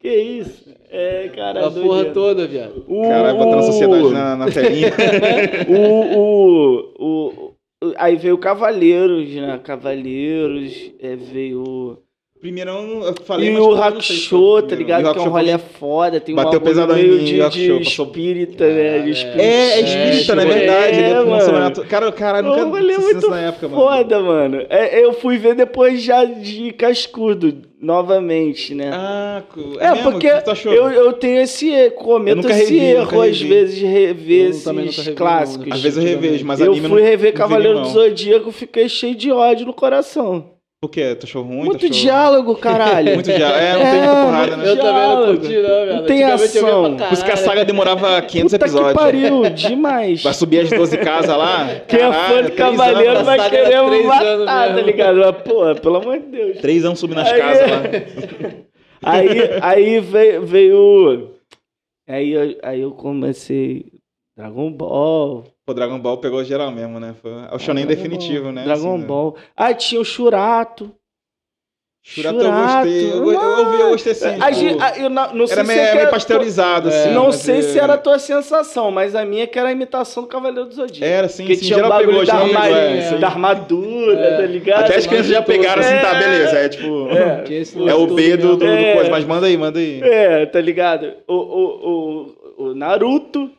[0.00, 0.64] Que isso?
[0.90, 2.12] É, cara, A porra doideira.
[2.14, 2.84] toda, viado.
[2.88, 4.90] O, Caralho, botando a sociedade na, na telinha.
[5.68, 7.47] o, o, o, o-
[7.96, 9.58] Aí veio Cavaleiros, né?
[9.58, 12.02] Cavaleiros, é, veio.
[12.40, 14.30] Primeirão, eu falei, e mas o eu Hakusho,
[14.62, 14.76] tá primeiro.
[14.76, 15.12] ligado?
[15.12, 18.98] Que é um rolê foda, tem um Bateu em meio de, Hakusho, de espírita, né?
[19.00, 19.42] De espírita.
[19.42, 20.96] É, é espírita, não é É, verdade.
[20.98, 21.84] ele é mano.
[21.88, 23.82] Cara, cara, nunca Um rolê muito isso na época, mano.
[23.82, 24.64] Foda, mano.
[24.70, 28.90] É, eu fui ver depois já de cascudo, novamente, né?
[28.92, 30.12] Ah, co- É, mesmo?
[30.12, 30.72] porque O que tu achou?
[30.72, 33.48] eu, eu tenho esse erro, cometo nunca esse revi, erro às revi.
[33.48, 35.66] vezes de rever Eu esses revi, clássicos.
[35.66, 35.74] né?
[35.74, 37.88] Às vezes eu revejo, mas eu fui não- rever não Cavaleiro do.
[37.88, 40.56] Zodíaco, fiquei cheio de ódio no coração.
[40.80, 41.12] Por quê?
[41.16, 41.64] Tu achou ruim?
[41.64, 41.90] Muito achou...
[41.90, 43.14] diálogo, caralho.
[43.14, 43.58] Muito diálogo.
[43.58, 44.68] É, não tem É, muita porrada, né?
[44.68, 45.96] Eu também não curti, não, viado.
[45.96, 46.96] Não tem ação.
[46.96, 48.94] Por isso que a saga demorava 500 Puta que episódios.
[48.94, 50.22] pariu, demais.
[50.22, 51.66] Vai subir as 12 casas lá.
[51.88, 55.18] Quem é fã de Cavaleiro anos, vai querer três matar, tá ligado?
[55.18, 56.58] Mas, pô, pelo amor de Deus.
[56.58, 57.78] Três anos subindo nas Aí- casas lá.
[59.00, 59.28] Aí,
[59.62, 61.30] aí veio, veio.
[62.08, 63.86] Aí, eu- aí eu comecei.
[64.36, 65.44] Dragon Ball.
[65.68, 67.14] Pô, Dragon Ball pegou geral mesmo, né?
[67.20, 68.64] Foi é o shonen Dragon definitivo, Ball, né?
[68.64, 69.06] Dragon Assim, né?
[69.06, 69.36] Ball.
[69.54, 70.90] Ah, tinha o Churato.
[72.02, 73.10] Shurato eu gostei.
[73.12, 74.40] Eu, eu, eu, vi, eu gostei assim.
[74.40, 76.88] A tipo, a- eu não, não sei era se meio, é que meio era- pasteurizado,
[76.88, 77.12] É, assim.
[77.12, 80.22] Não sei é- se era a tua sensação, mas a minha que era a imitação
[80.22, 81.04] do Cavaleiro do Zodíaco.
[81.04, 83.18] Era, assim, que sim, tinha o geral bagulho pegou, da, armadura, é, aí.
[83.18, 84.36] da armadura, É.
[84.38, 84.84] tá ligado?
[84.84, 86.18] Até as crianças já pegaram assim, tá, É.
[86.18, 86.58] beleza.
[86.60, 87.08] É tipo.
[87.10, 87.90] É.
[87.90, 88.76] É o B do, do, mesmo.
[88.80, 88.94] do É.
[88.94, 90.00] coisa, mas manda aí, manda aí.
[90.02, 91.12] É, tá ligado?
[91.26, 92.24] O, o,
[92.56, 93.50] o, o Naruto.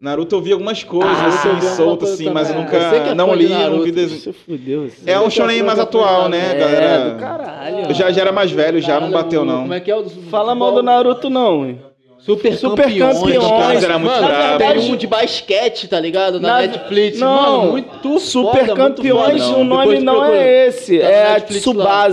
[0.00, 2.56] Naruto eu vi algumas coisas, Ah, assim, eu vi alguma solto, coisa assim, mas eu
[2.56, 2.76] nunca.
[2.76, 3.82] Eu sei que é não li, não Naruto.
[3.84, 4.20] vi desenho.
[4.20, 4.90] Você fudeu.
[5.06, 7.10] É um shonen mais atual, né, É, galera?
[7.10, 7.76] do caralho.
[7.88, 9.60] Eu já, já era mais velho, já não Caralho, bateu, o- não.
[9.62, 11.80] Como é que é o do Fala mal do Naruto, não, hein?
[12.18, 13.18] Super, Super campeões.
[13.18, 13.48] campeões.
[13.50, 14.58] Cara, era muito Mano, brabo.
[14.58, 16.40] tem um de basquete, tá ligado?
[16.40, 17.18] Na, Na- Netflix.
[17.18, 17.58] Não.
[17.58, 19.58] Mano, muito Super foda, Campeões, muito foda.
[19.58, 22.08] o nome Depois não é esse, Tá é a Netflix lá.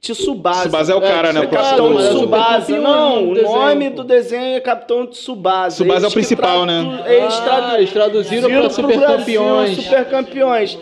[0.00, 0.22] Tsubasa.
[0.22, 0.60] Tsubasa.
[0.62, 1.40] Tsubasa é o cara, né?
[1.40, 2.60] É, O Capitão é Tsubasa.
[2.60, 5.76] Campeões Não, no o nome do desenho é Capitão Tsubasa.
[5.76, 7.04] Tsubasa é o principal, tradu- né?
[7.16, 9.76] Eles Ah, tradu- eles traduziram pra pro Super Brasil, Campeões.
[9.76, 10.78] Super Campeões.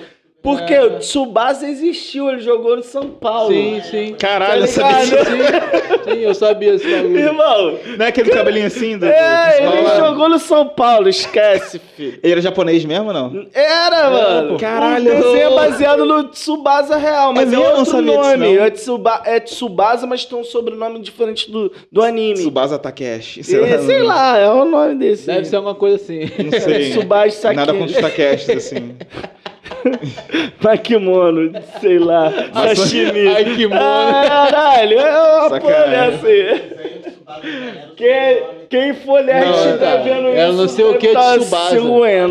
[0.47, 3.52] Porque o Tsubasa existiu, ele jogou no São Paulo.
[3.52, 4.14] Sim, sim.
[4.18, 5.27] Caralho, eu Tá sabia ligado?
[5.27, 6.05] disso.
[6.05, 7.18] Sim, eu sabia esse bagulho.
[7.18, 9.06] Irmão, Não é aquele cabelinho assim do.
[9.06, 12.20] é, do- ele jogou no São Paulo, esquece, filho.
[12.23, 13.47] Ele era japonês mesmo, não?
[13.52, 14.48] Era, mano.
[14.52, 14.56] pô.
[14.59, 15.10] Caralho.
[15.10, 17.59] O desenho é baseado no Tsubasa real, mas É é?
[17.59, 18.56] Eu não outro sabia disso, nome.
[18.56, 18.64] não.
[18.64, 22.35] É, Tsuba, é Tsubasa, mas tem um sobrenome diferente do, do anime.
[22.35, 23.40] Tsubasa Takeshi.
[23.40, 25.27] E, sei lá, é o nome desse.
[25.27, 26.20] Deve ser alguma coisa assim.
[26.39, 26.90] Não sei.
[26.90, 27.56] Tsubasa Saki.
[27.56, 28.94] Nada contra os Takeshis, assim.
[30.62, 32.32] Makimono, sei lá.
[32.52, 33.28] Sashimi.
[33.28, 33.80] Ai, que mono.
[33.80, 36.76] Ah, Caralho, é uma dessa aí.
[37.97, 40.56] Quem, quem for nerd Não, tá cara, vendo eu isso.
[40.56, 41.70] não sei o que é tá Tsubasa.
[41.70, 41.78] se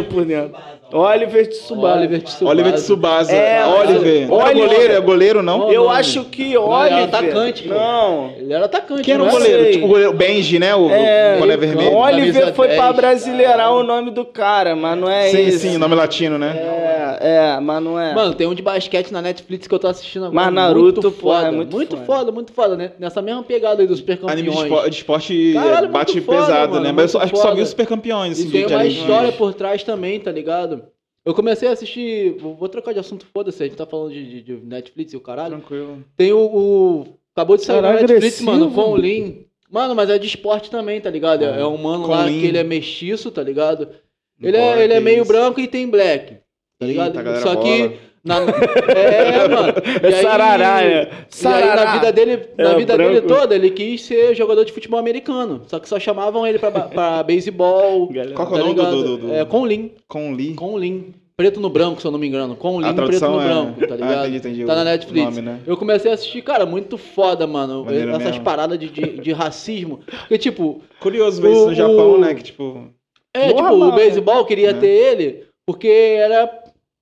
[0.06, 0.56] por dentro.
[0.92, 1.98] Oliver Tsubasa.
[1.98, 2.52] Oliver Tsubasa.
[2.52, 3.36] Oliver Tsubasa.
[3.36, 4.32] É, Oliver.
[4.32, 4.46] Oliver.
[4.46, 5.72] É goleiro, é goleiro, não?
[5.72, 6.98] Eu acho que Não, ele Oliver...
[6.98, 7.74] era atacante, pô.
[7.74, 8.32] Não.
[8.38, 9.72] Ele era atacante, Quem era o não goleiro?
[9.72, 10.76] Tipo, o goleiro Benji, né?
[10.76, 11.92] O, É, o vermelho.
[11.92, 12.80] Camisa Oliver foi 10.
[12.80, 15.60] pra brasileirar o nome do cara, mas não é Sim, esse.
[15.70, 16.56] sim, nome latino, né?
[16.56, 18.14] É, é, mas não é.
[18.14, 20.36] Mano, tem um de basquete na Netflix que eu tô assistindo agora.
[20.46, 22.06] Mas Naruto, muito pô, é foda, muito muito, foda.
[22.06, 22.92] foda, muito foda, né?
[23.00, 26.74] Nessa mesma pegada aí dos super Anime de esporte, de esporte Caralho, bate foda, pesado,
[26.74, 26.92] mano, né?
[26.92, 29.32] Mas eu acho que só vi os super campeões, assim, E tem de uma história
[29.32, 30.84] por trás também, tá ligado?
[31.26, 32.38] Eu comecei a assistir.
[32.38, 33.64] Vou, trocar de assunto, foda-se.
[33.64, 35.58] A gente tá falando de, de- de Netflix e o caralho.
[35.58, 36.04] Tranquilo.
[36.16, 36.38] Tem o.
[36.40, 38.52] o- acabou de sair na Netflix, agressivo.
[38.52, 39.46] mano, o Lin.
[39.70, 41.44] Mano, mas é de esporte também, tá ligado?
[41.44, 42.40] É, é um mano Com lá Lin.
[42.40, 43.90] que ele é mestiço, tá ligado?
[44.40, 45.28] Ele Bora, é, ele é meio isso.
[45.32, 46.38] branco e tem black.
[46.78, 47.18] Tá ligado?
[47.18, 47.98] Eita, Só que.
[48.26, 48.38] Na,
[48.92, 49.74] é, mano.
[50.04, 51.10] É E aí- sarará, né?
[51.44, 53.28] E aí, na vida dele, na É, vida dele branco.
[53.28, 55.62] toda, ele quis ser jogador de futebol americano.
[55.68, 58.10] Só que só chamavam ele pra, pra beisebol.
[58.36, 59.04] Qual que é tá o nome do- ligado?
[59.04, 59.92] do- do- É, com Lin.
[60.08, 60.54] Com Lee.
[60.56, 61.14] Com Lin.
[61.38, 62.56] Preto no branco, se eu não me engano.
[62.56, 64.20] Com Lin, A preto no é- branco, tá Ah, ligado?
[64.30, 65.26] entendi, entendi Tá na Netflix.
[65.26, 65.60] nome, né?
[65.68, 67.84] Eu comecei a assistir, cara, muito foda, mano.
[67.86, 68.44] Maneiro Essas mesmo.
[68.44, 70.00] paradas de, de, de racismo.
[70.22, 72.34] Porque, tipo, Curioso ver isso no Japão, o- né?
[72.34, 72.88] Que tipo.
[73.36, 74.80] é, Normal, tipo, o beisebol queria Né?
[74.80, 76.50] ter ele porque era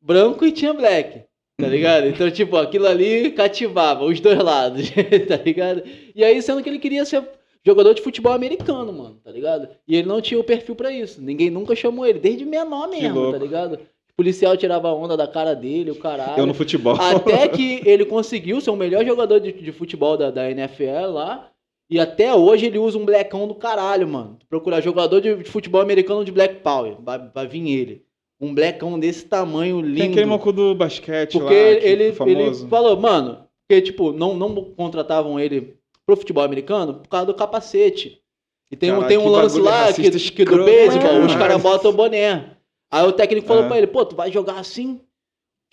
[0.03, 1.23] branco e tinha black.
[1.59, 1.69] Tá Uhum.
[1.71, 2.07] ligado?
[2.07, 4.89] Então, tipo, aquilo ali cativava os dois lados,
[5.27, 5.83] tá ligado?
[6.15, 7.23] E aí, sendo que ele queria ser
[7.65, 9.69] jogador de futebol americano, mano, tá ligado?
[9.87, 11.21] E ele não tinha o perfil pra isso.
[11.21, 13.75] Ninguém nunca chamou ele, desde menor mesmo, tá ligado?
[13.75, 16.37] O policial tirava a onda da cara dele, o caralho.
[16.39, 16.95] Eu no futebol.
[16.99, 21.49] Até que ele conseguiu ser o melhor jogador de, de futebol da, da NFL lá.
[21.89, 24.37] E até hoje ele usa um blackão do caralho, mano.
[24.49, 26.95] Procurar jogador de, de futebol americano de Black Power.
[26.99, 28.03] Vai, vai vir ele.
[28.39, 29.97] Um blackão desse tamanho lindo.
[29.99, 32.67] Tem aquele maluco do basquete porque lá, que ele, ele famoso.
[32.67, 38.21] falou, mano, porque, tipo, não, não contratavam ele pro futebol americano por causa do capacete.
[38.69, 41.39] E tem, um tem um que lance lá que, que do beisebol, os caralho.
[41.39, 42.57] caras botam o boné.
[42.91, 43.67] Aí o técnico falou Ah.
[43.67, 44.99] pra ele, pô, tu vai jogar assim?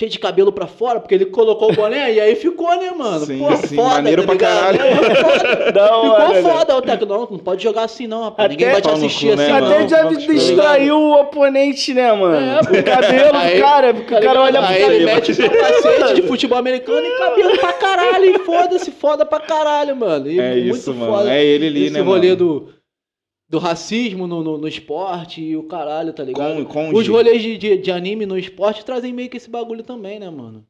[0.01, 3.27] Cheio de cabelo pra fora, porque ele colocou o boné e aí ficou, né, mano?
[3.27, 4.81] Sim, Pô, sim, foda, maneiro tá pra caralho.
[4.81, 6.43] É, hora, Ficou né?
[6.43, 7.13] foda o técnico.
[7.13, 8.47] Não, não pode jogar assim não, rapaz.
[8.47, 9.67] Até- Ninguém vai te assistir cu, né, assim mano?
[9.69, 9.77] não.
[9.77, 12.35] Até já vamos distraiu o oponente, né, mano?
[12.47, 16.15] É, o cabelo Aí- cara, porque o cara olha pro cara ele mete o capacete
[16.15, 18.25] de futebol americano e cabelo pra caralho.
[18.25, 20.31] E foda-se, foda pra caralho, mano.
[20.31, 21.13] E É muito isso, mano.
[21.13, 22.37] foda É ele ali, esse né, rolê mano?
[22.37, 22.69] do,
[23.51, 26.65] do racismo no, no, no esporte e o caralho, tá ligado?
[26.65, 29.83] Com, com Os rolês de, de, de anime no esporte trazem meio que esse bagulho
[29.83, 30.65] também, né, mano?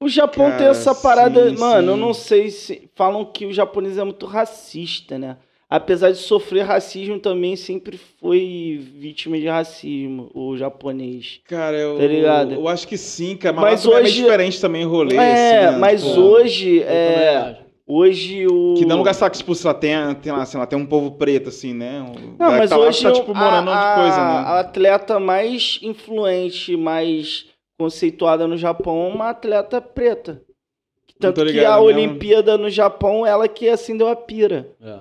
[0.00, 2.00] O Japão tem Cara, essa parada, sim, mano, eu sim.
[2.00, 5.36] não sei se falam que o japonês é muito racista, né?
[5.68, 11.40] Apesar de sofrer racismo, também sempre foi vítima de racismo, o japonês.
[11.48, 12.54] Cara, eu, Tá ligado?
[12.54, 13.56] eu acho que sim, cara.
[13.56, 15.16] Mas, Mas também hoje- é diferente também o rolê.
[15.16, 15.20] é,
[15.66, 15.78] assim, né?
[15.78, 17.63] mas Tipo, hoje, Eu é.
[17.86, 18.74] Hoje o...
[18.76, 20.78] Que dá um lugar, sabe, que, tipo, sei lá, tem, tem, lá, sei lá, tem
[20.78, 22.00] um povo preto, assim, né?
[22.02, 24.42] Um- Não, mas que tá lá, hoje tá, tipo, a- morando a, de coisa, a
[24.54, 24.60] né?
[24.60, 27.46] atleta mais influente, mais
[27.78, 30.42] conceituada no Japão é uma atleta preta.
[31.18, 31.98] Tanto tô que ligado, a mesmo.
[32.00, 34.68] Olimpíada no Japão, ela que acendeu a pira.
[34.82, 34.98] É.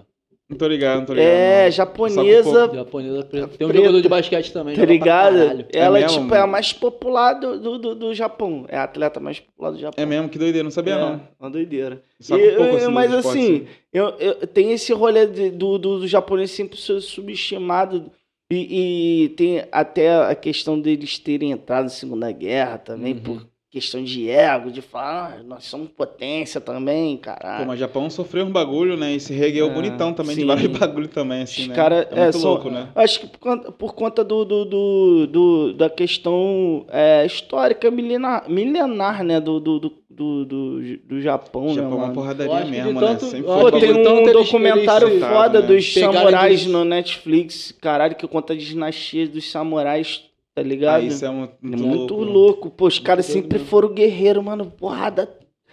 [0.50, 1.30] Não tô ligado, não tô ligado.
[1.32, 1.72] É, não.
[1.72, 3.48] japonesa, Japonesa preta.
[3.48, 3.76] Tem um Preta.
[3.86, 4.76] jogador de basquete também.
[4.76, 5.38] tá ligado?
[5.74, 8.66] Ela, É mesmo, tipo, é a mais popular do, do, do, do Japão.
[8.68, 10.04] É a atleta mais popular do Japão.
[10.04, 11.22] É mesmo, que doideira, não sabia É, não.
[11.40, 12.04] uma doideira.
[12.30, 16.08] E- um eu- assim, mas assim, eu, eu- tem esse rolê de- do, do, do
[16.08, 18.12] japonês sempre ser subestimado.
[18.52, 23.20] E, e tem até a questão deles terem entrado na Segunda Guerra também, Uhum.
[23.22, 27.66] por questão de ego, de falar, ah, nós somos potência também, Pô, caralho.
[27.66, 29.16] mas Japão sofreu um bagulho, né?
[29.16, 30.48] E se regueu É, bonitão também, de sim.
[30.48, 31.76] vários bagulho também, assim, Os né?
[31.76, 32.90] cara- é é, muito são- louco, né?
[32.94, 38.48] Acho que por conta, por conta do, do, do, do- da questão é, histórica milenar,
[38.48, 42.70] milenar, né, do, do, do, do, do, do Japão, né, Japão é uma porradaria de
[42.70, 43.32] mesmo, tanto- né?
[43.32, 45.66] Sempre eu foi Pô, tem de um tanto documentário eles foda né?
[45.68, 50.64] dos pegaram samurais eles- no Netflix, caralho, que conta a dinastia dos samurais, tá Ah,
[50.64, 51.04] ligado?
[51.04, 52.32] isso é muito, É muito, muito louco.
[52.32, 52.70] louco.
[52.70, 53.68] Pô, os caras sempre mesmo.
[53.70, 54.66] foram guerreiros, mano.
[54.78, 55.30] Porrada.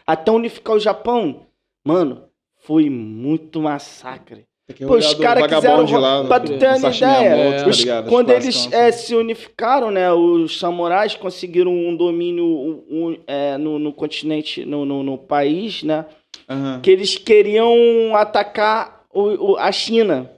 [0.06, 1.42] Até unificar o Japão,
[1.84, 2.22] mano,
[2.58, 4.44] foi muito massacre.
[4.74, 5.84] Que Pô, os caras quiseram.
[6.00, 7.78] lá, pra tu ter uma ideia, tá os-?
[7.78, 9.06] Os quando eles é, assim.
[9.08, 10.12] se unificaram, né?
[10.12, 15.82] Os samurais conseguiram um domínio um- um, é, no, no continente, no, no, no país,
[15.82, 16.06] né?
[16.48, 16.80] Aham.
[16.80, 20.30] que eles queriam atacar o, o- a China.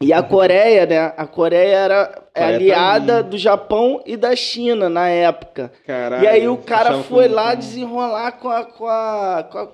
[0.00, 1.12] E a Coreia, né?
[1.16, 3.28] A Coreia era Coreia tá aliada ali.
[3.30, 5.72] do Japão e da China na época.
[5.86, 6.22] Caralho.
[6.24, 9.66] e aí o cara foi lá desenrolar com, a, com, a- com, a-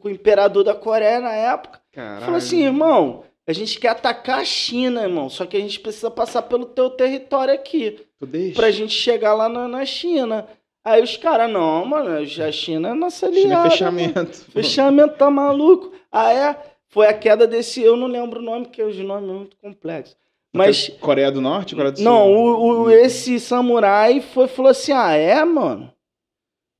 [0.00, 1.80] com o imperador da Coreia na época.
[1.92, 2.20] Caralho.
[2.24, 5.28] Falou assim, irmão, a gente quer atacar a China, irmão.
[5.28, 8.00] Só que a gente precisa passar pelo teu território aqui.
[8.20, 8.54] Tu deixa?
[8.56, 10.46] Pra gente chegar lá na, na China.
[10.84, 13.42] Aí os caras, não, mano, a China é nossa aliada.
[13.42, 13.70] China é mano.
[13.70, 14.36] fechamento.
[14.52, 15.92] Fechamento tá maluco.
[16.12, 16.56] Ah, é?
[16.94, 17.82] Foi a queda desse.
[17.82, 20.16] Eu não lembro o nome, porque os nomes são muito complexos.
[20.52, 20.88] Mas.
[21.00, 22.04] Coreia do Norte, Coreia do Sul?
[22.04, 25.92] Não, o, o- esse samurai foi, falou assim: ah, é, mano?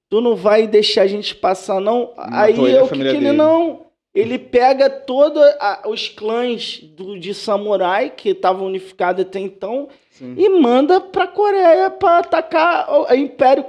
[0.08, 2.12] Tu não vai deixar a gente passar, não?
[2.16, 3.82] Aí Matou ele e a eu que, que ele não.
[4.14, 5.42] Ele pega todos
[5.88, 10.36] os clãs do, de samurai que estavam unificados até então Sim.
[10.38, 13.64] e manda pra Coreia pra atacar o, o Império,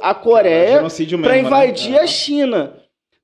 [0.00, 1.98] a Coreia genocídio para mesmo, invadir né?
[2.00, 2.79] a China.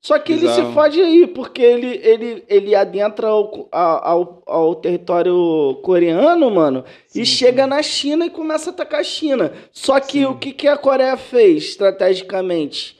[0.06, 5.80] Só que ele se fode aí, porque ele, ele, ele adentra ao, ao, ao território
[5.82, 9.52] coreano, mano, Sim, e chega na China e começa a atacar a China.
[9.72, 10.26] Só que Sim.
[10.26, 12.96] o que, que a Coreia fez estrategicamente?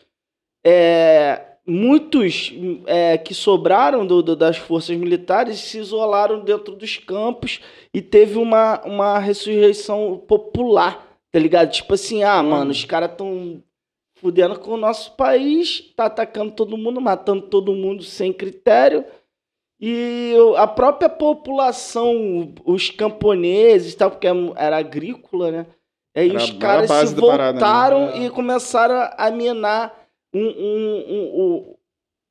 [0.67, 2.53] É, muitos
[2.87, 7.61] é, que sobraram do- do- das forças militares se isolaram dentro dos campos
[7.95, 11.71] e teve uma, uma ressurreição popular, tá ligado?
[11.71, 13.63] Tipo assim, ah, mano, os caras tão
[14.17, 19.05] fudendo com o nosso país, tá atacando todo mundo, matando todo mundo sem critério.
[19.81, 24.27] E a própria população, os camponeses, e tal, porque
[24.57, 25.67] era agrícola, né?
[26.17, 27.61] Aí Era os caras se parada, né?
[27.61, 28.25] voltaram É.
[28.25, 29.95] e começaram a minar
[30.35, 31.77] um, um- um- um-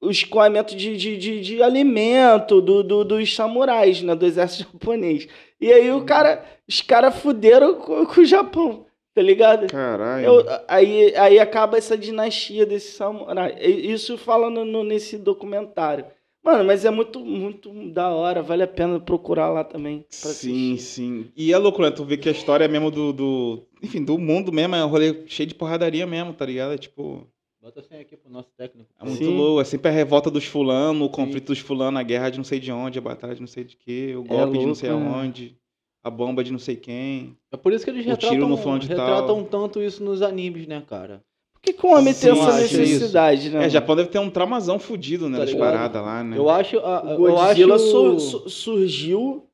[0.02, 4.16] o escoamento de, de, de, de alimento do, do- dos samurais, né?
[4.16, 5.28] Do exército japonês.
[5.62, 8.85] E aí o cara, os caras fuderam com, com o Japão,
[9.16, 9.68] tá ligado?
[9.68, 10.26] Caralho.
[10.26, 13.56] Eu- aí, aí acaba essa dinastia desse samurai.
[13.60, 16.06] Isso fala no- nesse documentário.
[16.44, 18.44] Mano, mas é muito, muito da hora.
[18.44, 20.02] Vale a pena procurar lá também.
[20.22, 20.78] pra Sim, assistir.
[20.80, 21.32] sim.
[21.36, 21.90] E é louco, né?
[21.90, 23.64] Tu vê que a história é mesmo do, do.
[23.82, 26.74] Enfim, do mundo mesmo, é um rolê cheio de porradaria mesmo, tá ligado?
[26.74, 27.26] É tipo.
[27.60, 28.88] Bota assim aqui pro nosso técnico.
[29.02, 29.36] É muito Sim.
[29.36, 29.60] louco.
[29.60, 32.60] É sempre a revolta dos fulano, o conflito dos fulano, a guerra de não sei
[32.60, 35.04] de onde, a batalha de não sei de quê, o golpe de não sei louco,
[35.04, 35.12] né?
[35.16, 35.58] aonde,
[36.06, 37.36] a bomba de não sei quem.
[37.52, 41.22] É por isso que eles O retratam, retratam tanto isso nos animes, né, cara?
[41.54, 43.66] Por que, que o homem tem essa necessidade, né?
[43.66, 43.70] É?
[43.70, 45.40] Japão deve ter um traumazão fudido, né?
[45.40, 46.38] Tá das paradas lá, né?
[46.38, 46.78] Eu acho.
[46.78, 47.86] a- a- O eu Godzilla acho...
[47.86, 49.48] su- su- surgiu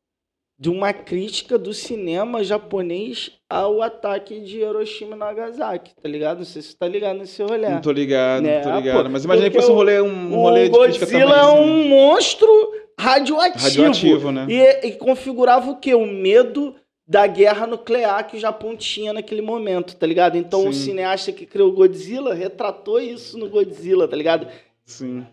[0.60, 6.40] de uma crítica do cinema japonês ao ataque de Hiroshima e Nagasaki, tá ligado?
[6.40, 7.70] Não sei se você tá ligado nesse rolê.
[7.70, 8.58] Não tô ligado, Né?
[8.64, 9.04] não tô ligado.
[9.06, 11.22] Pô, Mas imaginei que fosse um o- rolê, um O rolê de crítica também.
[11.22, 11.62] Godzilla é assim.
[11.62, 13.64] um monstro radioativo.
[13.64, 14.46] Radioativo, né?
[14.50, 15.94] E, e configurava o quê?
[15.96, 16.76] O medo
[17.08, 20.38] da guerra nuclear que o Japão tinha naquele momento, tá ligado?
[20.38, 20.86] Então o Sim.
[20.92, 24.48] cineasta que criou o Godzilla retratou isso no Godzilla, tá ligado?
[24.86, 25.26] Sim.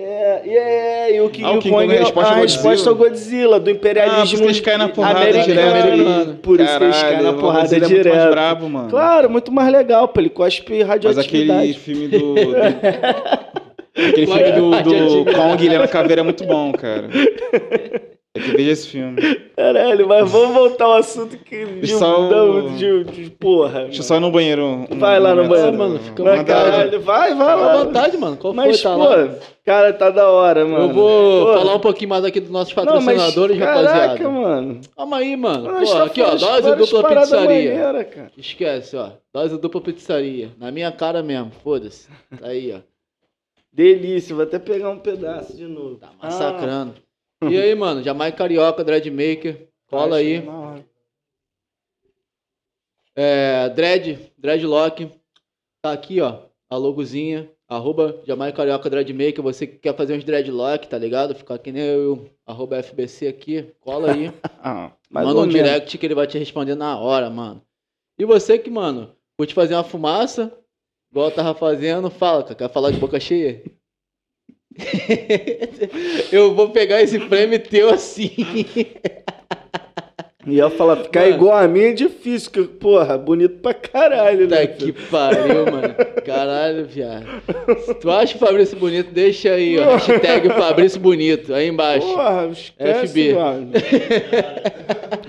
[0.00, 2.04] É, e é, e o que Ah, o o King Kong Kong é a é
[2.04, 2.88] resposta a resposta Godzilla?
[2.90, 5.44] ao Godzilla, do Ah, por imperialismo isso que eles caem na porrada americano.
[5.46, 6.34] direto.
[6.40, 8.16] Por isso que eles caem na Caralho, o porrada é muito direto.
[8.16, 8.88] mais brabo, mano.
[8.90, 11.58] Claro, muito mais legal, pô, ele cospe Mas radioatividade.
[11.60, 12.34] aquele filme do.
[12.36, 12.44] do-
[14.08, 15.36] aquele filme do, do Radioatividade.
[15.36, 17.08] Kong, ele na caveira é muito bom, cara.
[18.34, 19.16] É que veja esse filme.
[19.56, 23.84] Caralho, mas vamos voltar ao assunto que de, Só o- de, de, de porra.
[23.84, 24.64] Deixa eu só ir no banheiro.
[24.88, 25.76] um Vai lá no banheiro.
[25.76, 27.84] mano, fica Mas, caralho, vai, vai Fica à lá.
[27.84, 28.36] vontade, mano.
[28.36, 28.90] Qual Mas, foi?
[28.90, 29.28] Tá pô, lá.
[29.64, 30.84] cara, tá da hora, mano.
[30.84, 34.28] Eu vou Pô, falar um pouquinho mais aqui dos nossos não, mas, patrocinadores, caraca, rapaziada.
[34.30, 34.80] mano.
[34.96, 35.70] Calma aí, mano.
[35.80, 37.74] Pô, tá aqui, ó, dose dupla pizzaria.
[37.74, 38.30] maneiras, cara.
[38.36, 39.08] Esquece, ó.
[39.34, 40.50] Dose dupla pizzaria.
[40.60, 42.06] Na minha cara mesmo, foda-se.
[42.40, 42.80] Tá aí, ó.
[43.72, 45.96] Delícia, vou até pegar um pedaço de novo.
[45.96, 46.94] Tá massacrando.
[47.42, 49.68] E aí, mano, Jamaica Carioca, Dreadmaker.
[49.86, 50.46] Cola aí.
[50.46, 50.84] hora.
[53.14, 55.10] É, Dread, Dreadlock.
[55.82, 56.42] Tá aqui, ó.
[56.68, 57.50] A logozinha.
[57.68, 59.42] Arroba Jamaica Carioca Dreadmaker.
[59.42, 61.34] Você que quer fazer uns dreadlock, tá ligado?
[61.34, 62.30] Ficar que nem eu.
[62.46, 63.74] Arroba FBC aqui.
[63.80, 64.32] Cola aí.
[64.60, 67.62] Ah, Manda um direct que ele vai te responder na hora, mano.
[68.18, 70.52] E você que, mano, curte fazer uma fumaça,
[71.10, 73.62] igual eu tava fazendo, fala, quer falar de boca cheia?
[76.32, 78.32] eu vou pegar esse frame teu assim.
[80.46, 81.34] E eu falar, ficar Mano.
[81.34, 84.66] igual a mim é difícil, que, porra, bonito pra caralho, Tá né?
[84.68, 85.94] que pariu, mano.
[86.24, 87.26] Caralho, viado.
[87.84, 89.96] Se tu acha o Fabrício bonito, deixa aí, ó.
[89.96, 92.06] Hashtag Fabrício Bonito, aí embaixo.
[92.06, 93.34] Porra, esquece, FB.
[93.34, 93.72] mano.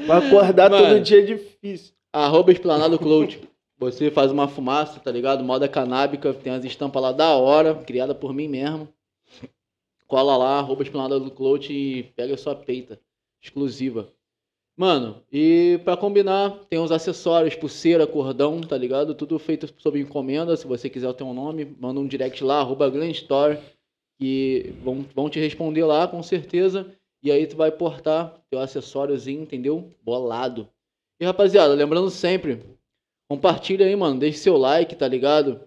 [0.06, 0.88] pra acordar Mano.
[0.88, 1.92] todo dia é difícil.
[2.14, 3.42] Arroba Esplanado Cloud.
[3.80, 5.42] Você faz uma fumaça, tá ligado?
[5.42, 8.90] Moda canábica, tem as estampas lá da hora, criada por mim mesmo.
[10.06, 13.00] Cola lá, arroba Esplanada do Cloud e pega a sua peita.
[13.42, 14.12] Exclusiva.
[14.76, 19.16] Mano, e pra combinar, tem os acessórios, pulseira, cordão, tá ligado?
[19.16, 20.58] Tudo feito sob encomenda.
[20.58, 23.58] Se você quiser ter um nome, manda um direct lá, arroba Grand Store.
[24.18, 26.94] Que vão, vão te responder lá, com certeza.
[27.24, 29.90] E aí tu vai portar teu acessóriozinho, entendeu?
[30.02, 30.68] Bolado.
[31.20, 32.62] E rapaziada, lembrando sempre,
[33.30, 34.20] compartilha aí, mano.
[34.20, 35.62] Deixe seu like, tá ligado?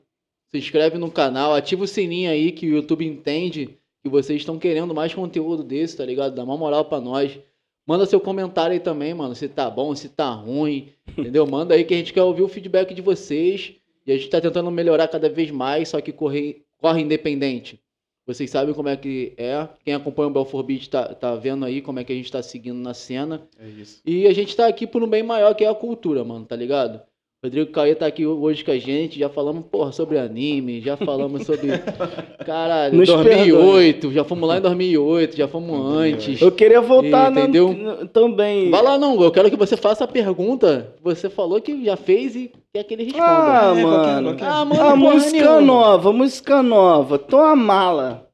[0.50, 4.58] Se inscreve no canal, ativa o sininho aí que o YouTube entende que vocês estão
[4.58, 6.34] querendo mais conteúdo desse, tá ligado?
[6.34, 7.38] Dá uma moral pra nós.
[7.86, 9.34] Manda seu comentário aí também, mano.
[9.34, 11.46] Se tá bom, se tá ruim, entendeu?
[11.46, 13.74] Manda aí que a gente quer ouvir o feedback de vocês.
[14.04, 17.80] E a gente tá tentando melhorar cada vez mais, só que corre, corre independente.
[18.26, 19.68] Vocês sabem como é que é.
[19.84, 22.42] Quem acompanha o Belfort Beat tá, tá vendo aí como é que a gente tá
[22.42, 23.42] seguindo na cena.
[23.58, 24.00] É isso.
[24.04, 26.54] E a gente tá aqui por um bem maior que é a cultura, mano, tá
[26.54, 27.00] ligado?
[27.44, 31.44] Rodrigo Caê tá aqui hoje com a gente, já falamos, porra, sobre anime, já falamos
[31.44, 31.70] sobre.
[32.46, 36.40] Caralho, Nos 2008, já fomos lá em 2008, já fomos antes.
[36.40, 37.72] Eu queria voltar no- Entendeu?
[37.72, 38.70] no- também.
[38.70, 41.96] Vai lá, não, eu quero que você faça a pergunta que você falou que já
[41.96, 43.24] fez e quer que ele responda.
[43.26, 44.28] Ah, É, qualquer- mano.
[44.28, 45.60] qualquer- Ah, mano, a porra música nenhuma.
[45.60, 47.18] nova, música nova.
[47.18, 48.28] Toma mala.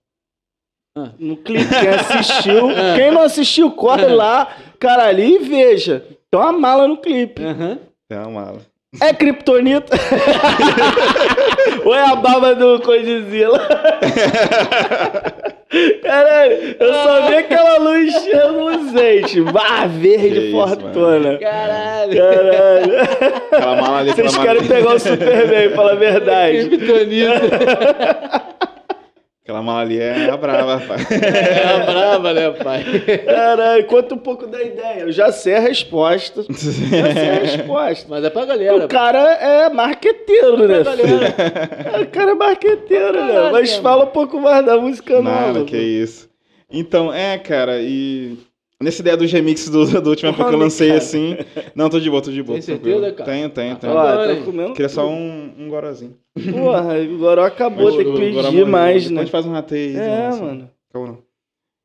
[0.99, 1.13] Ah.
[1.19, 2.69] No clipe, quem assistiu.
[2.77, 2.95] Ah.
[2.95, 6.05] Quem não assistiu, corre lá, cara, ali e veja.
[6.31, 7.43] Tem uma mala no clipe.
[7.43, 7.79] Aham.
[8.11, 8.59] É uma mala.
[9.01, 9.95] É Kryptonita?
[11.85, 13.61] Ou é a baba do Condizila?
[16.03, 19.43] Caralho, eu só vi aquela luz reluzente.
[19.43, 21.37] Bah, verde Que isso, fortuna.
[21.37, 22.17] Caralho.
[22.17, 23.01] Caralho.
[23.53, 26.69] Aquela mala ali, Vocês aquela querem mala, pegar o Superman, fala a verdade.
[26.71, 27.43] Kryptonita.
[29.49, 31.07] Aquela mala ali é a brava, rapaz.
[31.11, 32.85] É a brava, né, pai?
[33.25, 35.01] Caralho, conta um pouco da ideia.
[35.01, 36.43] Eu já sei a resposta.
[36.53, 38.07] Já sei a resposta.
[38.11, 38.85] Mas é pra galera.
[38.85, 40.83] O cara é marqueteiro, né?
[40.83, 41.19] pra filho?
[41.19, 42.03] galera.
[42.03, 43.33] O cara é marqueteiro, né?
[43.33, 43.83] Caralho, Mas mano.
[43.83, 45.65] fala um pouco mais da música Nada, nova.
[45.65, 46.29] que isso.
[46.71, 48.37] Então, é, cara, e
[48.81, 50.99] nessa ideia dos remixes do, do último época que eu lancei cara.
[50.99, 51.37] assim.
[51.75, 52.59] Não, tô de boa, tô de boa.
[52.59, 53.01] Tem tranquilo.
[53.01, 53.31] certeza, cara?
[53.31, 53.93] Tenho, tenho, Ah, tenho.
[53.93, 54.73] Agora, tá comendo.
[54.73, 56.17] Queria só um, um gorozinho.
[56.53, 59.21] Porra, agora acabou, Mas tem que o Goró pedir mais, né?
[59.21, 59.99] A gente faz um rateio.
[59.99, 60.43] É, assim.
[60.43, 60.71] mano.
[60.93, 61.19] Calma, não.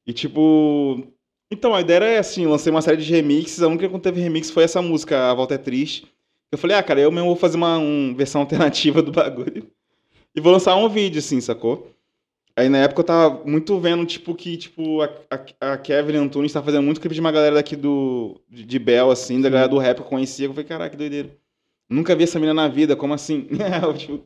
[0.06, 1.04] E tipo.
[1.52, 4.00] Então, a ideia era assim, eu lancei uma série de remixes, a única que não
[4.00, 6.08] teve remix foi essa música, A Volta é Triste.
[6.52, 9.68] Eu falei, ah, cara, eu mesmo vou fazer uma um, versão alternativa do bagulho.
[10.36, 11.93] E vou lançar um vídeo, assim, sacou?
[12.56, 15.10] Aí na época eu tava muito vendo, tipo, que, tipo, a,
[15.60, 18.40] a, a Kevin Antunes tá fazendo muito clipe de uma galera daqui do.
[18.50, 20.46] de, de Bel, assim, da galera do rap que eu conhecia.
[20.46, 21.36] Eu falei, caraca, que doideira.
[21.90, 23.48] Nunca vi essa menina na vida, como assim?
[23.84, 24.26] Eu, tipo,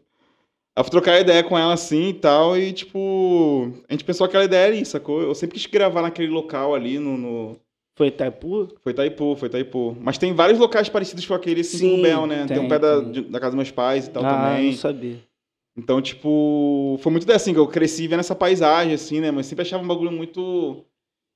[0.77, 4.31] eu fui trocar ideia com ela assim e tal, e tipo, a gente pensou que
[4.31, 5.21] aquela ideia era isso, sacou?
[5.21, 7.17] Eu sempre quis gravar naquele local ali no.
[7.17, 7.59] no-
[7.95, 8.67] Foi Itaipu?
[8.83, 9.97] Foi Itaipu, foi Itaipu.
[9.99, 12.45] Mas tem vários locais parecidos com aquele assim Sim, Bel, né?
[12.45, 14.65] Tem, tem, um pé da, de- da casa dos meus pais e tal ah, também.
[14.67, 15.17] não sabia.
[15.77, 19.29] Então, tipo, foi muito assim, que eu cresci vendo essa paisagem, assim, né?
[19.29, 20.83] Mas sempre achava um bagulho muito.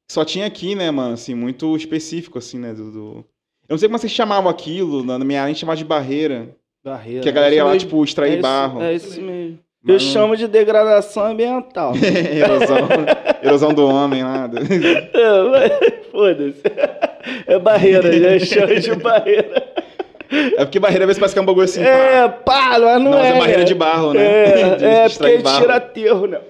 [0.10, 1.14] Só tinha aqui, né, mano?
[1.14, 2.74] Assim, muito específico, assim, né?
[2.74, 3.26] Do, do-
[3.70, 6.56] Eu não sei como vocês chamavam aquilo, na minha área a gente chamava de barreira.
[6.84, 7.22] Barreira.
[7.22, 8.82] Que a galera ia lá, tipo, extrair barro.
[8.82, 9.60] É isso, é isso mesmo.
[9.86, 11.94] Eu Mas não- chamo de degradação ambiental.
[11.96, 12.88] erosão,
[13.44, 14.50] erosão do homem lá.
[15.14, 16.62] É, Foda-se.
[17.48, 19.72] É barreira, já chama de barreira.
[20.58, 21.82] É porque barreira às vezes parece que é um bagulho assim.
[21.82, 22.30] É, pá.
[22.30, 23.30] pá, mas não, Não, mas é.
[23.30, 24.24] é barreira de barro, né?
[24.72, 25.62] É, De é porque barro.
[25.62, 26.42] tira aterro, né?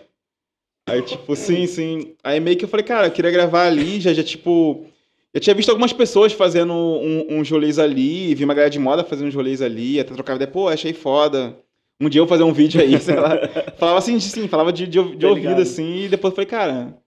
[0.89, 2.15] Aí, tipo, sim, sim.
[2.23, 4.85] Aí meio que eu falei, cara, eu queria gravar ali, já, já tipo.
[5.33, 9.01] Eu tinha visto algumas pessoas fazendo um, uns rolês ali, vi uma galera de moda
[9.03, 11.55] fazendo uns rolês ali, até trocava ideia, pô, achei foda.
[12.01, 13.37] Um dia eu vou fazer um vídeo aí, sei lá.
[13.77, 15.61] Falava assim, sim, falava de, de, de Tá ouvido, ligado.
[15.61, 16.97] assim, e depois eu falei, cara,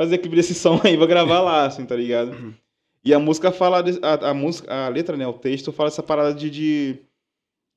[0.00, 2.34] fazer clipe desse som aí, vou gravar lá, assim, tá ligado?
[3.04, 6.34] E a música fala, a, a música, a letra, né, o texto fala essa parada
[6.34, 6.98] de, de,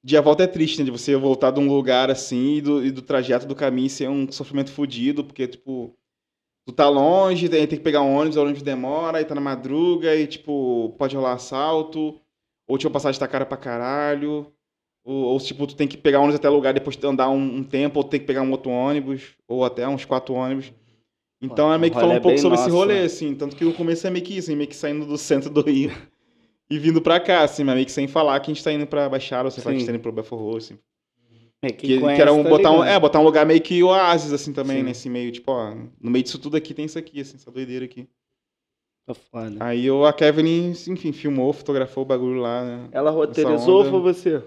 [0.03, 2.85] de a volta é triste, né, de você voltar de um lugar assim e do,
[2.85, 5.97] e do trajeto do caminho ser um sofrimento fudido, porque, tipo,
[6.67, 9.41] tu tá longe, tem, tem que pegar um ônibus, o ônibus demora, aí tá na
[9.41, 12.19] madruga, e, tipo, pode rolar assalto,
[12.67, 14.53] ou, tipo, a passagem tá cara pra caralho,
[15.05, 17.63] ou, ou, tipo, tu tem que pegar ônibus até lugar, depois de andar um, um
[17.63, 20.73] tempo, ou tem que pegar um outro ônibus, ou até uns quatro ônibus.
[21.43, 23.03] Então Pô, é meio que falar um pouco sobre esse nosso, rolê, né?
[23.03, 23.35] assim.
[23.35, 25.61] Tanto que o começo é meio que isso, assim, meio que saindo do centro do
[25.61, 25.91] Rio
[26.69, 28.87] e vindo pra cá, assim, mas meio que sem falar que a gente tá indo
[28.87, 30.79] pra Baixada, ou sem falar que a gente tá indo pro Belfort Roxo, assim.
[31.61, 33.83] É, Que, que conhece, era um, tá botar, um, é, botar um lugar meio que
[33.83, 34.83] oásis, assim, também, Sim.
[34.83, 37.83] nesse meio, tipo, ó, no meio disso tudo aqui tem isso aqui, assim, essa doideira
[37.83, 38.07] aqui.
[39.05, 39.57] Tá foda.
[39.59, 42.89] Aí eu, a Kevin, enfim, filmou, fotografou o bagulho lá, né.
[42.93, 44.41] Ela roteirizou ou foi você?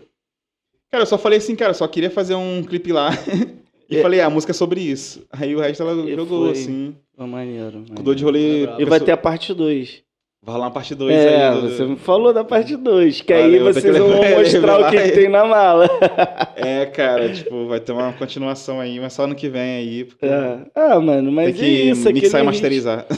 [0.90, 3.10] Cara, eu só falei assim, cara, só queria fazer um clipe lá.
[3.90, 4.02] e É.
[4.02, 5.24] falei, ah, a música é sobre isso.
[5.32, 6.50] Aí o resto ela E jogou, foi.
[6.52, 6.94] assim.
[7.16, 7.64] Foi maneiro.
[7.78, 7.94] maneiro.
[7.94, 8.64] Cuidou de rolê.
[8.78, 10.04] E vai ter a parte 2.
[10.42, 11.60] Vai rolar uma parte 2 É, aí.
[11.60, 14.80] do- você me falou da parte 2, que aí Valeu, ter vocês vão levar- mostrar
[14.80, 15.88] o que, que tem na mala.
[16.56, 20.04] É, cara, tipo, vai ter uma continuação aí, mas só ano que vem aí.
[20.04, 20.58] porque É.
[20.74, 23.06] Ah, mano, mas Tem que é isso, mixar aquele e masterizar.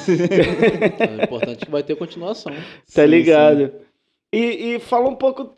[1.21, 2.53] É importante que vai ter continuação.
[2.53, 2.59] Tá
[3.03, 3.73] Sim, ligado?
[4.33, 5.55] E, e fala um pouco,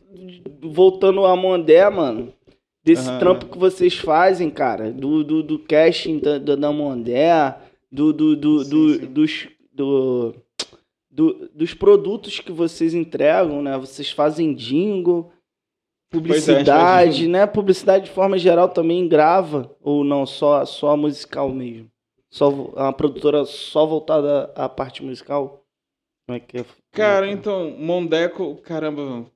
[0.62, 2.32] voltando a Mondé, mano,
[2.94, 3.18] desse Aham.
[3.18, 7.56] trampo que vocês fazem, cara, do, do, do casting da, da, da Mondé,
[7.90, 9.06] do, do, do, Sim, do- sim.
[9.06, 10.34] dos, do,
[11.10, 13.76] do- dos produtos que vocês entregam, né?
[13.78, 17.46] Vocês fazem jingle, é, publicidade, faz né?
[17.46, 21.88] Publicidade de forma geral também grava, ou não, só, só musical mesmo?
[22.30, 25.64] Só a produtora só voltada à parte musical?
[26.26, 26.64] Como é que é?
[26.92, 27.38] Cara, é que é?
[27.38, 29.26] então, Mondeco, caramba.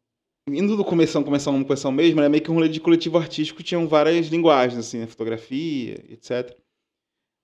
[0.46, 3.88] Indo do começando no começão mesmo, era meio que um rolê de coletivo artístico, tinham
[3.88, 5.06] várias linguagens, assim, né?
[5.06, 6.58] Fotografia, etc.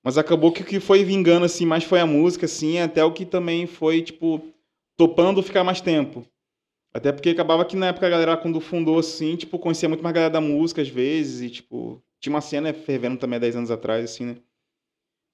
[0.04, 3.12] Mas acabou que o que foi vingando, assim, mais foi a música, assim, até o
[3.12, 4.42] que também foi, tipo,
[4.98, 6.26] topando ficar mais tempo.
[6.94, 10.14] Até porque acabava que na época a galera, quando fundou, assim, tipo, conhecia muito mais
[10.14, 13.70] galera da música, às vezes, e, tipo, tinha uma cena fervendo também há 10 anos
[13.70, 14.36] atrás, assim, né?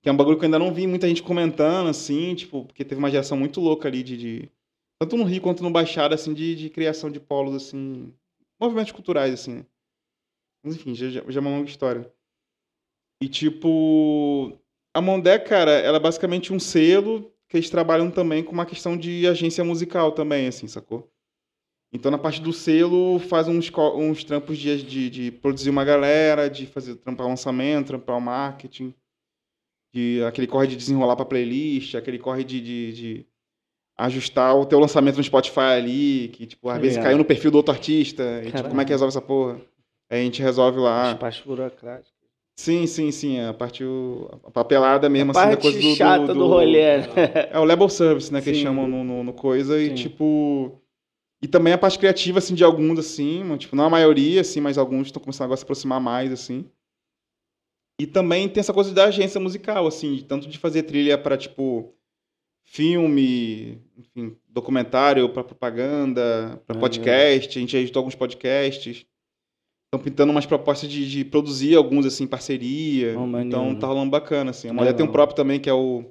[0.02, 2.84] Que é um bagulho que eu ainda não vi muita gente comentando, assim, tipo, porque
[2.84, 4.16] teve uma geração muito louca ali de.
[4.16, 4.51] de-
[4.98, 8.12] tanto no Rio quanto no Baixada, assim, de, de criação de polos, assim.
[8.60, 9.66] movimentos culturais, assim, né?
[10.64, 12.12] Mas enfim, já, já, é uma longa história.
[13.23, 14.59] E, tipo.
[14.94, 18.97] A Mondé, cara, ela é basicamente um selo que eles trabalham também com uma questão
[18.97, 21.12] de agência musical também, assim, sacou?
[21.93, 26.48] Então, na parte do selo, faz uns, uns trampos de, de, de produzir uma galera,
[26.48, 28.93] de fazer trampar o lançamento, trampar o marketing,
[29.94, 33.27] de, aquele corre de desenrolar pra playlist, aquele corre de, de, de
[33.98, 37.05] ajustar o teu lançamento no Spotify ali, que, tipo, às vezes Ligado.
[37.05, 39.60] caiu no perfil do outro artista, e, tipo, como é que resolve essa porra?
[40.10, 41.12] Aí a gente resolve lá.
[41.12, 42.14] Espaço burocrático.
[42.59, 43.40] Sim, sim, sim.
[43.40, 45.94] A parte, o- a papelada mesmo, A assim, da parte coisa do.
[45.97, 46.98] chata do, rolê.
[46.98, 47.05] né?
[47.51, 48.64] É o label service, né, que eles Sim.
[48.64, 49.94] chamam no, no, no coisa, e Sim.
[49.94, 50.81] tipo.
[51.43, 54.78] E também a parte criativa, assim, de alguns, assim, tipo, não a maioria, assim, mas
[54.78, 56.64] alguns estão começando agora a se aproximar mais, assim.
[58.01, 61.36] E também tem essa coisa da agência musical, assim, de tanto de fazer trilha para
[61.36, 61.94] tipo,
[62.66, 66.80] filme, enfim, documentário, para propaganda, para Maneiro.
[66.80, 69.06] podcast, a gente editou alguns podcasts.
[69.86, 73.16] Estão pintando umas propostas de, de produzir alguns, assim, parceria.
[73.18, 74.68] Oh, então tá rolando bacana, assim.
[74.68, 74.98] A mulher Legal.
[74.98, 76.05] tem um próprio também, que é o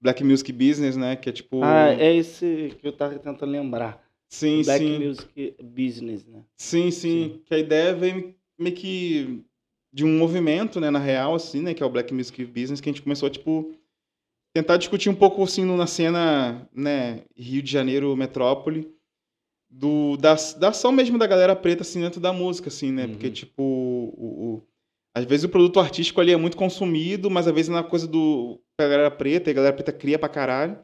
[0.00, 1.16] Black Music Business, né?
[1.16, 1.60] Que é tipo.
[1.64, 4.04] Ah, é esse que eu tava tentando lembrar.
[4.28, 4.98] sim, Black sim.
[4.98, 6.42] Music Business, né?
[6.58, 9.42] Sim, sim, Que a ideia vem meio que
[9.92, 12.90] de um movimento, né, na real, assim, né, que é o Black Music Business, que
[12.90, 13.72] a gente começou tipo,
[14.56, 18.88] tentar discutir um pouco, assim, na cena, né, Rio de Janeiro, metrópole,
[19.68, 23.10] do, da, da ação mesmo da galera preta, assim, dentro da música, assim, né, Uhum.
[23.10, 24.62] porque, tipo, o, o-
[25.14, 28.58] às vezes o produto artístico ali é muito consumido, mas às vezes na coisa do,
[28.80, 30.78] galera preta, e a galera preta cria pra caralho,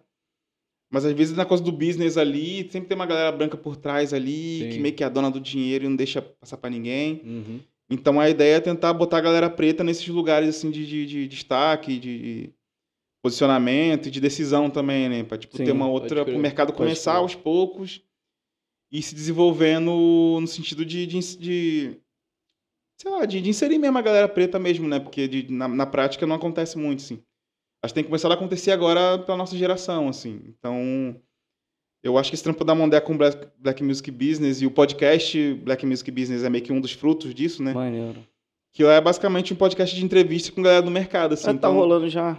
[0.92, 4.12] mas às vezes na coisa do business ali, sempre tem uma galera branca por trás
[4.12, 4.68] ali, Sim.
[4.68, 7.22] que meio que é a dona do dinheiro e não deixa passar pra ninguém.
[7.24, 7.60] Uhum.
[7.90, 11.28] Então a ideia é tentar botar a galera preta nesses lugares assim de, de, de
[11.28, 12.50] destaque, de, de
[13.22, 15.22] posicionamento e de decisão também, né?
[15.22, 16.24] Pra tipo, Sim, ter uma outra.
[16.24, 18.02] crer, o mercado começar aos poucos
[18.90, 19.90] e se desenvolvendo
[20.40, 21.06] no sentido de.
[21.06, 21.96] de, de
[23.00, 24.98] sei lá, de, de inserir mesmo a galera preta mesmo, né?
[25.00, 27.22] Porque de- na, na prática não acontece muito, assim.
[27.84, 30.40] Acho que tem que começar a acontecer agora pela nossa geração, assim.
[30.46, 31.20] Então,
[32.02, 35.54] eu acho que esse trampo da Mondé com Black, Black Music Business e o podcast
[35.64, 37.72] Black Music Business é meio que um dos frutos disso, né?
[37.72, 38.24] Maneiro.
[38.72, 41.44] Que lá é basicamente um podcast de entrevista com galera do mercado, assim.
[41.44, 42.38] Ah, tá então- rolando já?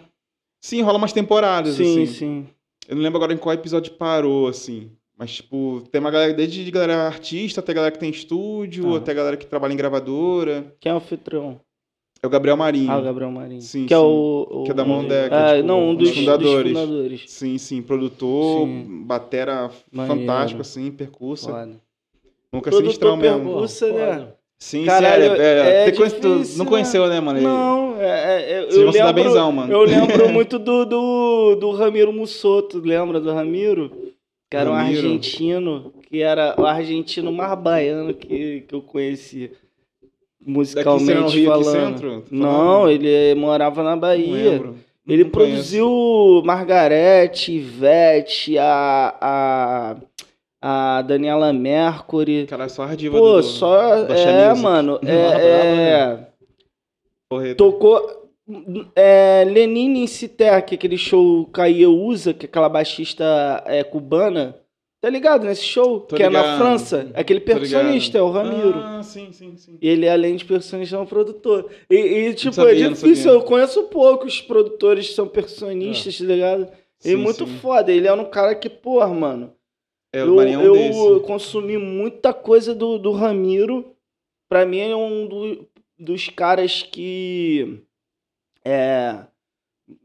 [0.64, 2.06] Sim, rola umas temporadas, Sim, assim.
[2.14, 2.48] sim.
[2.88, 4.90] Eu não lembro agora em qual episódio parou, assim.
[5.18, 8.98] Mas, tipo, tem uma galera, desde de galera artista, até galera que tem estúdio, Ah.
[8.98, 10.74] até galera que trabalha em gravadora.
[10.80, 11.60] Quem é o anfitrião?
[12.22, 12.90] É o Gabriel Marinho.
[12.90, 13.62] Ah, o Gabriel Marinho.
[13.62, 14.04] Sim, que é sim.
[14.04, 16.72] o, o- Que é da é, Ah, tipo, não, um um dos, dos fundadores.
[16.74, 17.24] dos fundadores.
[17.28, 17.82] Sim, sim.
[17.82, 19.04] Produtor, Sim.
[19.06, 20.22] batera Maneiro.
[20.22, 21.52] fantástico, assim, percursa.
[22.54, 23.52] Nunca Produtor sinistrão mesmo.
[23.60, 24.34] Russa, né?
[24.64, 27.42] Sim, Caralho, sim, é, é, é difícil, não conheceu, né, mano?
[27.42, 29.74] Não, é, é, é, eu dar lembro, benzão, mano.
[29.74, 33.92] eu lembro muito do, do, do Ramiro Mussoto, lembra do Ramiro?
[34.50, 35.00] Que era um Ramiro.
[35.00, 41.66] argentino, que era o argentino mais baiano que, que eu conheci, Daqui musicalmente Rio, falando.
[41.66, 42.22] centro?
[42.22, 44.50] Tá Não, ele morava na Não Bahia.
[44.52, 44.76] lembro.
[45.06, 45.52] Ele Não conheço.
[45.58, 49.96] produziu Margarete, Ivete, a, a,
[50.66, 52.46] a Daniela Mercury.
[52.48, 53.96] Cara, só a diva Pô, do, só.
[54.08, 54.64] É, Music.
[54.64, 54.98] mano.
[55.04, 56.28] É, brabo, é,
[57.30, 57.56] Porreta.
[57.56, 58.24] tocou.
[58.96, 64.56] É, Lenine em Citec, aquele show Caia Usa, que é aquela baixista é, cubana.
[65.02, 66.00] Tá ligado nesse show?
[66.00, 66.58] Tô que é na ligado.
[66.60, 67.12] França.
[67.14, 67.60] Aquele Tô ligado.
[67.70, 68.80] percussionista, é o Ramiro.
[68.80, 69.78] Ah, sim, sim, sim.
[69.82, 71.70] E ele, além de percussionista, é um produtor.
[71.90, 73.34] E, e, tipo, sabia, é difícil.
[73.34, 76.70] Eu conheço poucos produtores que são percussionistas, tá ligado?
[77.04, 77.58] E Sim, muito sim.
[77.58, 77.92] foda.
[77.92, 79.52] Ele é um cara que, porra, mano.
[80.14, 81.26] É, o eu um eu desse.
[81.28, 83.94] consumi muita coisa do, do Ramiro.
[84.50, 85.68] Pra mim, é um do-
[85.98, 87.80] dos caras que.
[88.64, 89.16] É.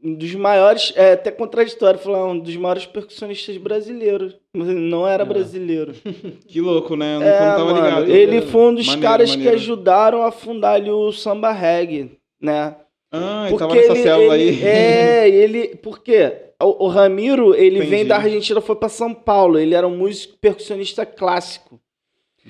[0.03, 0.91] Um dos maiores.
[0.95, 4.35] É até contraditório falar, um dos maiores percussionistas brasileiros.
[4.55, 5.25] Mas ele não era É.
[5.25, 5.93] brasileiro.
[6.47, 7.15] Que louco, né?
[7.15, 8.11] Eu não, É, tava mano, ligado.
[8.11, 9.51] ele foi um dos Maneiro, caras maneiro.
[9.51, 12.11] que ajudaram a fundar ali o samba reggae,
[12.41, 12.75] né?
[13.11, 14.67] Ah, ele tava nessa célula ele- aí.
[14.67, 15.75] É, ele.
[15.77, 16.48] Por quê?
[16.61, 17.89] O, o Ramiro, ele Entendi.
[17.89, 19.57] vem da Argentina, foi pra São Paulo.
[19.57, 21.79] Ele era um músico percussionista clássico.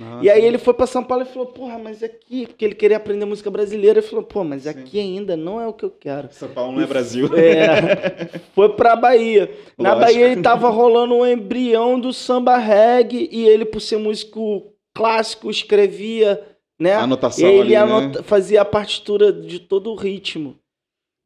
[0.01, 0.47] Ah, E aí sim.
[0.47, 3.51] ele foi pra São Paulo e falou, porra, mas aqui, porque ele queria aprender música
[3.51, 4.69] brasileira, ele falou, pô, mas Sim.
[4.69, 6.29] aqui ainda não é o que eu quero.
[6.31, 7.27] São Paulo não é Brasil.
[7.35, 9.51] É, foi pra Bahia.
[9.77, 10.05] Na Lógico.
[10.13, 15.49] Bahia ele tava rolando um embrião do samba reggae e ele, por ser músico clássico,
[15.49, 16.41] escrevia,
[16.79, 16.93] né?
[16.93, 17.77] A anotação E ele ali, né?
[17.95, 20.55] anota- fazia a partitura de todo o ritmo.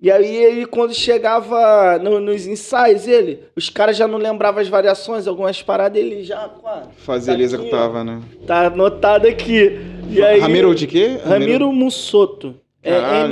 [0.04, 4.68] E aí ele, quando chegava no- nos ensaios, ele, os caras já não lembravam as
[4.68, 6.50] variações, algumas paradas, ele já,
[6.98, 8.22] Fazia, Tá ele aqui, executava, né?
[8.46, 9.80] tá anotado aqui.
[10.10, 11.18] E aí, Ramiro de quê?
[11.24, 12.54] Ramiro Mussoto.
[12.84, 13.24] É.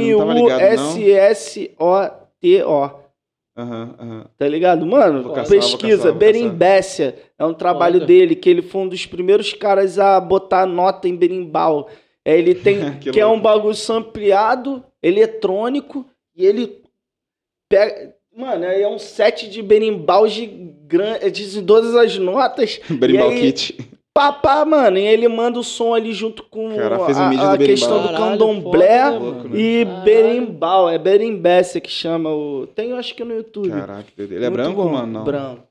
[1.52, 3.02] M-U-S-S-O-T-O.
[3.58, 4.26] Aham, aham.
[4.38, 4.86] Tá ligado?
[4.86, 6.12] Mano, Vou caçar, pesquisa.
[6.14, 7.16] Berimbécia.
[7.38, 8.06] É um trabalho Foda.
[8.06, 11.90] dele, que ele foi um dos primeiros caras a botar nota em berimbau.
[12.24, 12.94] É, ele tem.
[13.02, 16.82] Que que é um bagulho ampliado, eletrônico, e ele
[17.70, 18.14] pega.
[18.36, 22.80] Mano, aí é um set de berimbau gigante, de todas as notas.
[22.90, 23.78] Berimbau aí- Kit.
[24.14, 24.98] Pá, pá, mano.
[24.98, 28.02] E ele manda o som ali junto com Cara, fez um a, a do questão
[28.02, 29.58] do candomblé foda, né?
[29.60, 30.04] e Caralho.
[30.04, 30.90] berimbau.
[30.90, 32.68] É berimbécia que chama o.
[32.68, 33.70] Tem, eu acho que no YouTube.
[33.70, 34.90] Caraca, ele é Muito branco, bom.
[34.90, 35.14] mano?
[35.14, 35.24] Não.
[35.24, 35.64] Branco.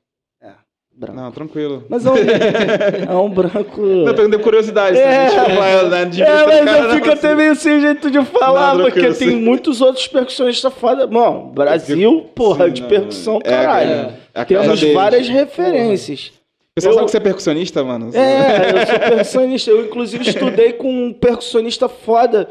[1.01, 1.19] É, branco.
[1.21, 1.83] Não, tranquilo.
[1.89, 3.81] Mas é um, é um branco.
[3.81, 4.95] Não, perguntei curiosidade.
[4.97, 5.17] se É.
[5.17, 7.17] a gente vai, né, de É, mas cara, eu não, fico assim.
[7.17, 11.07] até meio sem jeito de falar, Não, porque tem muitos outros percussionistas foda.
[11.07, 13.91] Bom, Brasil, porra, Sim, de não, percussão, é, caralho.
[13.91, 14.95] é, é Temos deles.
[14.95, 16.31] várias referências.
[16.71, 18.11] O pessoal Eu- sabe que você é percussionista, mano?
[18.15, 19.71] É, eu sou percussionista.
[19.71, 22.49] Eu, inclusive, estudei com um percussionista foda.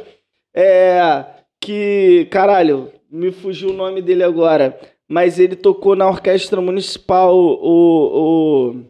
[0.55, 1.25] É.
[1.61, 2.27] Que.
[2.31, 4.79] Caralho, me fugiu o nome dele agora.
[5.11, 7.37] Mas ele tocou na orquestra municipal.
[7.37, 8.71] O.
[8.71, 8.85] o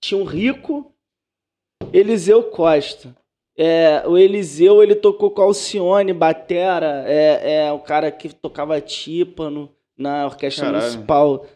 [0.00, 0.92] tinha um rico.
[1.92, 3.14] Eliseu Costa.
[3.56, 7.04] É, o Eliseu, ele tocou com Alcione Batera.
[7.06, 10.82] É, é o cara que tocava tímpano na orquestra Caralho.
[10.82, 11.46] municipal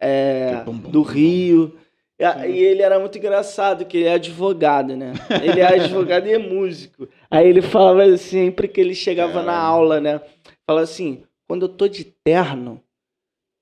[0.00, 1.02] é, bom, bom, do.
[1.02, 1.76] Rio.
[2.16, 5.14] E, e ele era muito engraçado, que ele é advogado, né?
[5.42, 7.08] Ele é advogado e é músico.
[7.30, 9.66] Aí ele falava sempre que ele chegava na Caralho.
[9.66, 10.20] aula, né?
[10.66, 12.80] Falava assim, quando eu tô de terno,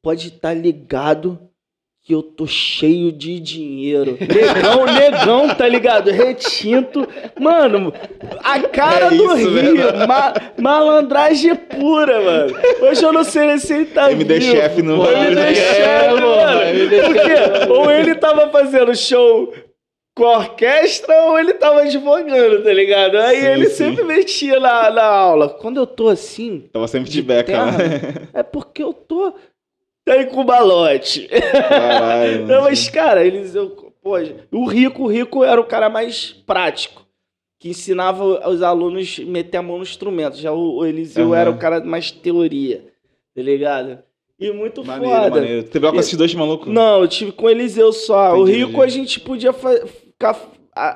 [0.07, 1.37] pode estar ligado
[2.05, 4.17] que eu tô cheio de dinheiro.
[4.21, 6.13] Negão, negão, tá ligado?
[6.13, 7.09] Retinto.
[7.41, 7.93] Mano,
[8.45, 10.07] a cara É do isso, Rio.
[10.07, 12.57] ma- malandragem pura, mano.
[12.83, 14.53] Hoje eu não sei se ele tá MD vivo.
[14.53, 16.63] chefe no O MD É, chefe, mano, mano.
[16.63, 19.53] MD Porque ou ele tava fazendo show
[20.17, 23.19] com a orquestra ou ele tava advogando, tá ligado?
[23.19, 23.75] Aí Sim, ele sim.
[23.75, 25.49] sempre metia na, na aula.
[25.49, 28.29] Quando eu tô assim, Tava sempre de beca, né?
[28.33, 29.35] é porque eu tô
[30.09, 31.29] aí com balote.
[31.29, 32.47] Caralho.
[32.49, 33.55] Não, mas, cara, eles.
[33.55, 33.71] Eu,
[34.03, 34.13] pô,
[34.53, 37.05] o Rico, o Rico era o cara mais prático.
[37.59, 40.37] Que ensinava os alunos a meter a mão no instrumento.
[40.37, 41.37] Já o, o Eliseu Aham.
[41.41, 42.85] era o cara mais teoria,
[43.35, 43.99] tá ligado?
[44.39, 45.31] E muito Maneiro, foda.
[45.41, 45.63] maneiro.
[45.65, 46.71] Teve aula com esses dois malucos?
[46.71, 48.35] Não, eu tive com o Eliseu só.
[48.37, 48.65] o Entendi.
[48.67, 50.37] Rico a gente podia ficar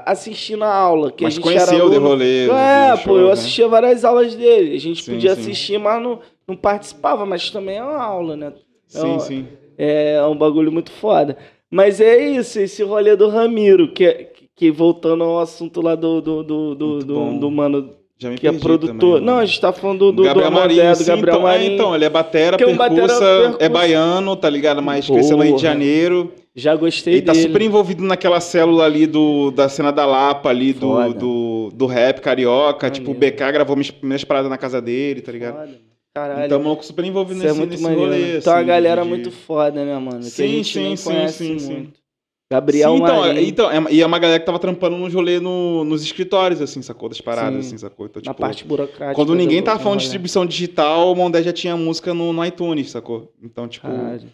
[0.05, 1.11] assistindo a aula.
[1.11, 2.51] Que Mas a gente era conheceu o de rolê.
[2.51, 3.33] É, pô, show, eu né?
[3.33, 4.75] assistia várias aulas dele.
[4.77, 5.41] A gente Sim, podia sim.
[5.41, 7.25] assistir, mas não, não participava.
[7.25, 8.53] Mas também é uma aula, né?
[8.91, 9.47] Sim, Eu- sim.
[9.79, 11.39] É um bagulho muito foda.
[11.71, 16.21] Mas é isso, esse rolê do Ramiro, que, é- que voltando ao assunto lá do,
[16.21, 17.95] do, do, do, do, do mano
[18.39, 19.15] que é produtor.
[19.15, 21.53] também, não, a gente tá falando do, Gabriel do Marinho, do sim, Gabriel então, é,
[21.53, 21.73] Marinho.
[21.73, 23.65] então, ele é batera, é um batera percussa, percussa.
[23.65, 24.83] é baiano, tá ligado?
[24.83, 25.73] Mas cresceu no Rio de Porra.
[25.73, 26.33] Janeiro.
[26.55, 27.47] Já gostei Ele tá dele.
[27.47, 32.21] super envolvido naquela célula ali do, da cena da Lapa, ali do, do, do rap
[32.21, 32.89] carioca.
[32.89, 32.95] Maneiro.
[33.07, 35.55] Tipo, o BK gravou minhas primeiras paradas na casa dele, tá ligado?
[35.61, 35.79] Foda,
[36.15, 36.47] Caralho.
[36.47, 38.05] Então, maluco super envolvido é nesse, muito nesse maneiro.
[38.05, 38.19] rolê.
[38.33, 38.39] né?
[38.39, 40.19] então a assim, galera de- muito foda, né, mano?
[40.21, 41.73] que a Sim, gente sim, nem sim, conhece sim, sim.
[41.75, 42.01] muito.
[42.53, 45.39] Gabriel Sim, então, Marinho, então, é- e é uma galera que tava trampando nos rolê
[45.39, 47.09] no, nos escritórios, assim, sacou?
[47.09, 47.69] Das paradas, Sim.
[47.69, 48.07] assim, sacou?
[48.07, 49.15] Então, na tipo, parte burocrática.
[49.15, 50.09] quando ninguém tava do falando de rolê.
[50.09, 53.33] distribuição digital, o Mondé já tinha música no, no iTunes, sacou?
[53.41, 54.29] Então, tipo, Caralho,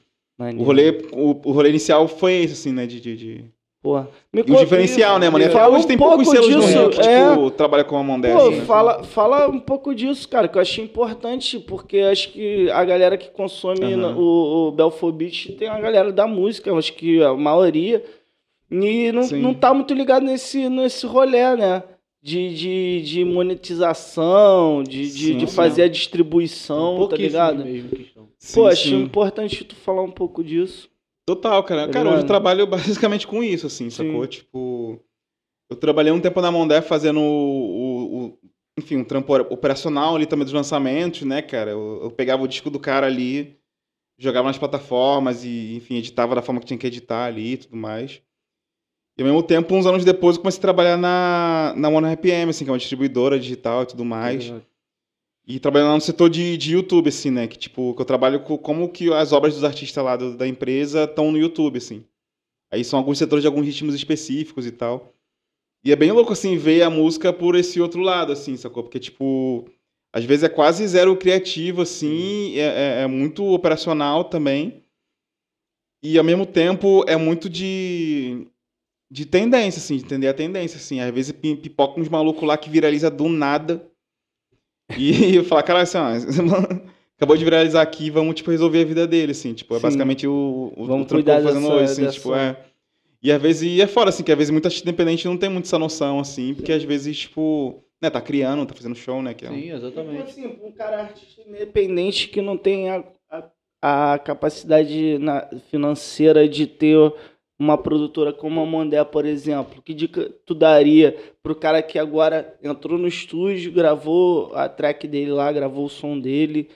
[0.58, 2.86] o rolê, o, o rolê inicial foi esse, assim, né?
[2.86, 3.44] De, de, de-
[3.86, 4.08] Porra.
[4.32, 5.44] Me E o diferencial, isso, né, mano?
[5.44, 7.30] Até Fala hoje um tem pouco poucos selos no disso, Rio que, é.
[7.30, 8.64] tipo, trabalha com a Mondé, Pô, assim, né?
[8.64, 13.16] fala, fala um pouco disso, cara, que eu achei importante, porque acho que a galera
[13.16, 14.16] que consome Aham.
[14.16, 18.02] o, o Belfort Beat tem a galera da música, eu acho que a maioria,
[18.68, 19.40] e não, Sim.
[19.40, 21.84] não tá muito ligado nesse, nesse rolê, né?
[22.20, 25.54] De, de, de monetização, de, de, Sim, de sim.
[25.54, 27.64] fazer a distribuição, tá Pouquíssimo ligado?
[27.64, 27.90] mesmo.
[28.36, 29.02] Sim, Pô, achei sim.
[29.02, 30.88] importante tu falar um pouco disso.
[31.26, 31.88] Total, cara.
[31.88, 33.96] Cara, hoje eu trabalho basicamente com isso, assim, Sim.
[34.06, 34.26] sacou?
[34.26, 35.00] Tipo,
[35.68, 38.38] eu trabalhei um tempo na Mondé fazendo o, o- o-
[38.78, 41.72] enfim, um trampo operacional ali também dos lançamentos, né, cara?
[41.72, 43.58] Eu, eu pegava o disco do cara ali,
[44.18, 47.76] jogava nas plataformas e, enfim, editava da forma que tinha que editar ali e tudo
[47.76, 48.22] mais.
[49.18, 52.50] E ao mesmo tempo, uns anos depois, eu comecei a trabalhar na, na One RPM,
[52.50, 54.52] assim, que é uma distribuidora digital e tudo mais.
[55.46, 57.46] E trabalhando lá no setor de, de YouTube, assim, né?
[57.46, 60.46] Que, tipo, que eu trabalho com como que as obras dos artistas lá do- da
[60.46, 62.04] empresa estão no YouTube, assim.
[62.72, 65.14] Aí são alguns setores de alguns ritmos específicos e tal.
[65.84, 68.82] E é bem louco, assim, ver a música por esse outro lado, assim, sacou?
[68.84, 69.66] Porque, tipo,
[70.12, 74.84] às vezes é quase zero criativo, assim, é, é- é muito operacional também.
[76.02, 78.46] E, ao mesmo tempo, é muito de,
[79.10, 81.00] de tendência, assim, de entender a tendência, assim.
[81.00, 83.86] Às vezes pi- pipoca uns malucos lá que viraliza do nada.
[84.96, 86.06] E eu falo, cara, assim, ó,
[87.16, 89.54] acabou de viralizar aqui, vamos, tipo, resolver a vida dele, assim.
[89.54, 89.82] Tipo, é Sim.
[89.82, 92.56] basicamente o, o, Vamos o trampo fazendo hoje, assim, tipo, é...
[93.22, 95.48] E às vezes, e é fora, assim, que às vezes muita artista independente não tem
[95.48, 99.34] muito essa noção, assim, porque às vezes, tipo, né, tá criando, tá fazendo show, né,
[99.34, 100.30] que é um- Sim, Tipo exatamente.
[100.30, 103.02] assim, um cara artista independente que não tem a,
[103.82, 107.12] a, a capacidade na- financeira de ter
[107.58, 112.54] uma produtora como a Mondé, por exemplo, que dica tu daria pro cara que agora
[112.62, 116.68] entrou no estúdio, gravou a track dele lá, gravou o som dele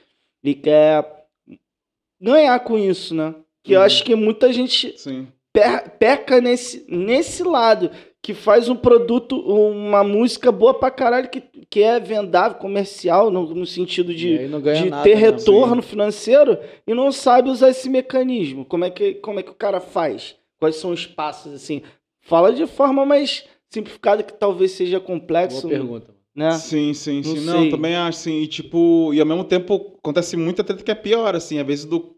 [0.43, 1.05] e quer
[2.21, 3.35] ganhar com isso, né?
[3.63, 3.87] Que eu Uhum.
[3.87, 4.95] acho que muita gente
[5.53, 7.91] per- peca nesse, nesse lado,
[8.23, 13.55] que faz um produto, uma música boa pra caralho, que, que é vendável, comercial, no,
[13.55, 15.21] no sentido de, não de nada, ter né?
[15.21, 18.65] retorno financeiro, e não sabe usar esse mecanismo.
[18.65, 20.37] Como é, que, como é que o cara faz?
[20.61, 21.83] Quais são os passos, assim?
[22.21, 26.15] Fala de forma mais simplificada, que talvez seja complexo, Boa pergunta.
[26.35, 26.51] né?
[26.53, 27.41] Sim, sim, sim.
[27.41, 30.91] Não Não, também acho, assim, e tipo, e ao mesmo tempo acontece muita treta que
[30.91, 32.15] é pior, assim, às vezes do.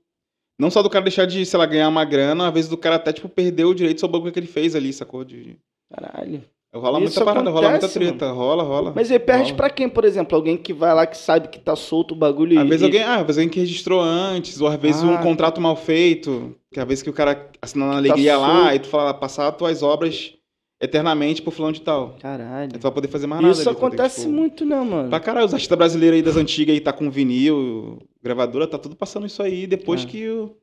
[0.59, 2.97] Não só do cara deixar de, sei lá, ganhar uma grana, às vezes do cara
[2.97, 5.25] até, tipo, perder o direito sobre o bagulho que ele fez ali, sacou?
[5.25, 5.57] De...
[5.89, 6.45] Caralho.
[6.75, 8.93] Rola Isso muita parada, rola muita acontece, treta, rola, rola.
[8.97, 10.35] Mas ele perde pra quem, por exemplo?
[10.35, 12.69] Alguém que vai lá que sabe que tá solto o bagulho Às e.
[12.69, 15.07] vezes alguém, ah, às vezes alguém que registrou antes, ou às vezes Ah.
[15.09, 18.75] um contrato mal feito, que às vezes que o cara assina na alegria lá, solto.
[18.75, 20.33] e tu fala, passar as tuas obras
[20.81, 22.17] eternamente pro fulano de tal.
[22.21, 22.71] Caralho.
[22.73, 23.53] Aí tu vai poder fazer mais nada.
[23.53, 25.11] Isso ali, que, acontece tipo, muito, né, mano?
[25.11, 28.97] Pra caralho, os artistas brasileiros aí das antigas aí tá com vinil, gravadora, tá tudo
[28.97, 30.07] passando isso aí depois É.
[30.07, 30.57] que o...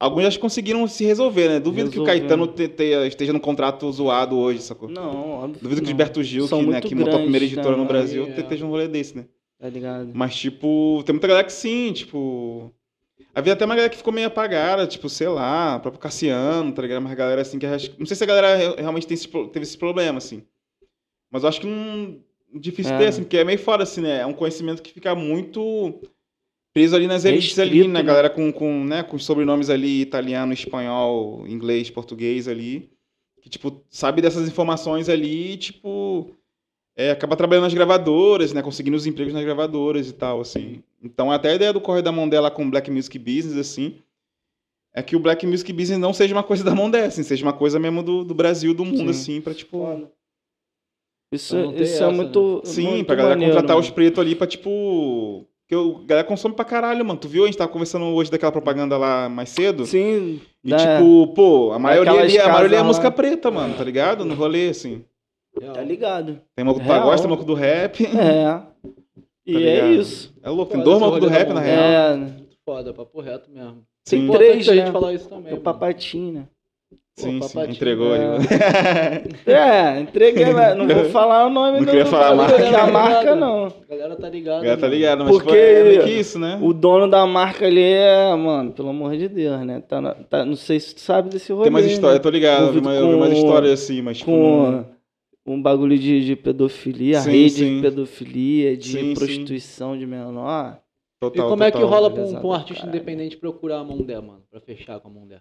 [0.00, 1.58] Alguns já conseguiram se resolver, né?
[1.60, 2.04] Duvido que o.
[2.04, 4.88] Caetano te- te- esteja no contrato zoado hoje, sacou?
[4.88, 5.60] Não, óbvio.
[5.60, 5.88] Duvido que o.
[5.88, 7.88] Gilberto Gil, São que, né, que montou a primeira editora né, no mano?
[7.88, 8.40] Brasil, É.
[8.40, 9.24] esteja um rolê desse, né?
[9.58, 10.10] Tá ligado?
[10.14, 12.72] Mas, tipo, tem muita galera que sim, tipo.
[13.34, 16.80] Havia até uma galera que ficou meio apagada, tipo, sei lá, o próprio Cassiano, tá
[16.82, 17.02] ligado?
[17.02, 17.66] Mas a galera assim que.
[17.98, 20.42] Não sei se a galera re- realmente tem esse teve esse problema, assim.
[21.30, 22.20] Mas eu acho que não.
[22.54, 22.98] Difícil É.
[22.98, 24.20] ter, assim, porque é meio foda, assim, né?
[24.20, 26.00] É um conhecimento que fica muito
[26.78, 28.00] preso ali nas elites ali, Restrito, né?
[28.00, 28.06] né?
[28.06, 29.02] Galera com, com, né?
[29.02, 32.88] com os sobrenomes ali, italiano, espanhol, inglês, português ali.
[33.42, 36.30] Que, tipo, sabe dessas informações ali e, tipo
[36.96, 38.60] é, acaba trabalhando nas gravadoras, né?
[38.60, 40.82] Conseguindo os empregos nas gravadoras e tal, assim.
[41.02, 43.98] Então, até a ideia do Correio da Mondé lá com o Black Music Business, assim,
[44.92, 47.52] é que o Black Music Business não seja uma coisa da Mondé, assim, seja uma
[47.52, 49.20] coisa mesmo do, do Brasil, do mundo, Sim.
[49.20, 49.78] assim, pra, tipo...
[49.78, 50.10] Foda.
[51.30, 52.16] Isso, ter isso essa, é né?
[52.16, 52.62] muito.
[52.64, 53.86] Sim, muito pra galera maneiro, contratar mano.
[53.86, 55.46] os pretos ali pra, tipo...
[55.68, 57.20] Porque o- a galera consome pra caralho, mano.
[57.20, 57.42] Tu viu?
[57.44, 59.84] A gente tava conversando hoje daquela propaganda lá mais cedo.
[59.84, 60.76] Sim, E, né?
[60.78, 64.24] tipo, pô, a maioria ali, a maioria é música preta, mano, tá ligado?
[64.24, 65.04] No rolê, assim.
[65.74, 66.40] Tá ligado.
[66.56, 68.04] Tem maluco do pagode, tem maluco do rap.
[68.06, 68.62] É.
[69.46, 70.34] E Tá é isso.
[70.42, 71.82] É louco, tem dois malucos do rap, na real.
[71.82, 72.16] É.
[72.18, 73.82] Muito foda, papo reto mesmo.
[74.06, 74.92] Tem três, a gente né?
[74.92, 75.54] falar isso também.
[75.54, 76.48] O papatinho, né?
[77.18, 78.38] Sim, Pô, sim, entregou é.
[79.46, 82.70] É, entreguei, mas não vou falar o nome Não do, queria falar a marca.
[82.70, 83.66] da marca, não.
[83.66, 84.56] A galera tá ligada.
[84.58, 84.94] A galera tá mano.
[84.94, 86.58] ligado, mas Porque tipo, é que isso, né?
[86.62, 89.80] O dono da marca ali é, mano, pelo amor de Deus, né?
[89.80, 91.64] Tá, na- tá- não sei se tu sabe desse rolê.
[91.64, 92.22] Tem mais história, eu né?
[92.22, 94.30] tô ligado, eu vi, mais, eu vi mais com- histórias assim, mas tipo.
[94.30, 94.86] Com não-
[95.46, 97.76] um bagulho de, de pedofilia, Sim, rede sim.
[97.76, 99.14] de pedofilia, de Sim, sim.
[99.14, 100.76] prostituição de menor.
[100.76, 101.88] E Total, como é que total.
[101.92, 102.96] rola pra um, pra um artista caralho.
[102.96, 104.42] independente procurar a Mondé, mano?
[104.50, 105.38] Pra fechar com a Mondé.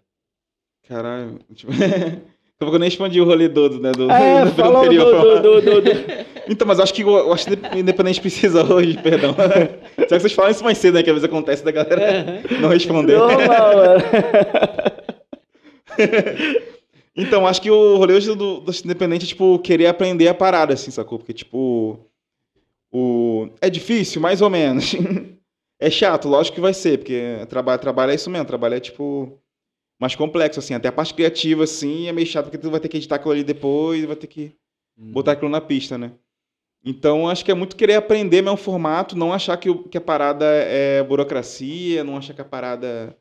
[0.87, 1.39] Caralho.
[1.53, 1.71] Tipo...
[1.71, 3.91] Então, eu nem expandi o rolê todo, né?
[3.91, 5.41] Do, É, do fala do, anterior.
[5.41, 5.91] do, do, do,
[6.49, 9.35] Então, mas eu acho que o, eu acho que Independente precisa hoje, perdão.
[9.95, 11.03] Será que vocês falam isso mais cedo, né?
[11.03, 13.17] Que às vezes acontece da galera não responder.
[13.17, 14.03] Normal, mano.
[17.17, 20.75] Então, acho que o rolê hoje do, do Independente é, tipo, querer aprender a parada,
[20.75, 21.17] assim, sacou?
[21.17, 21.99] Porque, tipo.
[22.91, 23.49] O...
[23.59, 24.95] É difícil, mais ou menos.
[25.81, 29.35] é chato, lógico que vai ser, porque trabalho, trabalho é isso mesmo, trabalho é, tipo.
[29.99, 30.73] Mais complexo, assim.
[30.73, 33.31] Até a parte criativa, assim, é meio chato, porque tu vai ter que editar aquilo
[33.31, 34.55] ali depois, vai ter que
[34.95, 36.13] botar aquilo na pista, né?
[36.83, 40.45] Então, acho que é muito querer aprender mesmo formato, não achar que, que a parada
[40.45, 43.17] é burocracia, não achar que a parada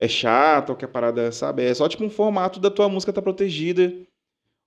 [0.00, 1.64] é chata, ou que a parada, sabe?
[1.64, 3.92] É só tipo um formato da tua música tá protegida,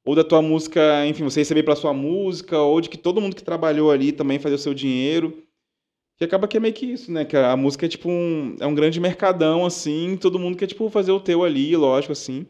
[0.04, 3.36] ou da tua música, enfim, você receber pela sua música, ou de que todo mundo
[3.36, 5.42] que trabalhou ali também fazer o seu dinheiro.
[6.22, 7.26] Que acaba que é meio que isso, né?
[7.26, 10.88] Que a música é tipo um, é um grande mercadão, assim, todo mundo quer, tipo,
[10.88, 12.46] fazer o teu ali, lógico, assim.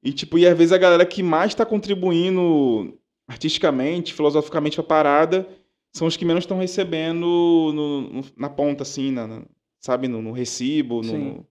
[0.00, 2.96] E, tipo, e às vezes a galera que mais tá contribuindo
[3.26, 5.48] artisticamente, filosoficamente pra parada,
[5.92, 7.26] são os que menos estão recebendo
[7.74, 9.42] no- no- na ponta, assim, na, na-
[9.80, 10.06] sabe?
[10.06, 11.44] No, no recibo, no-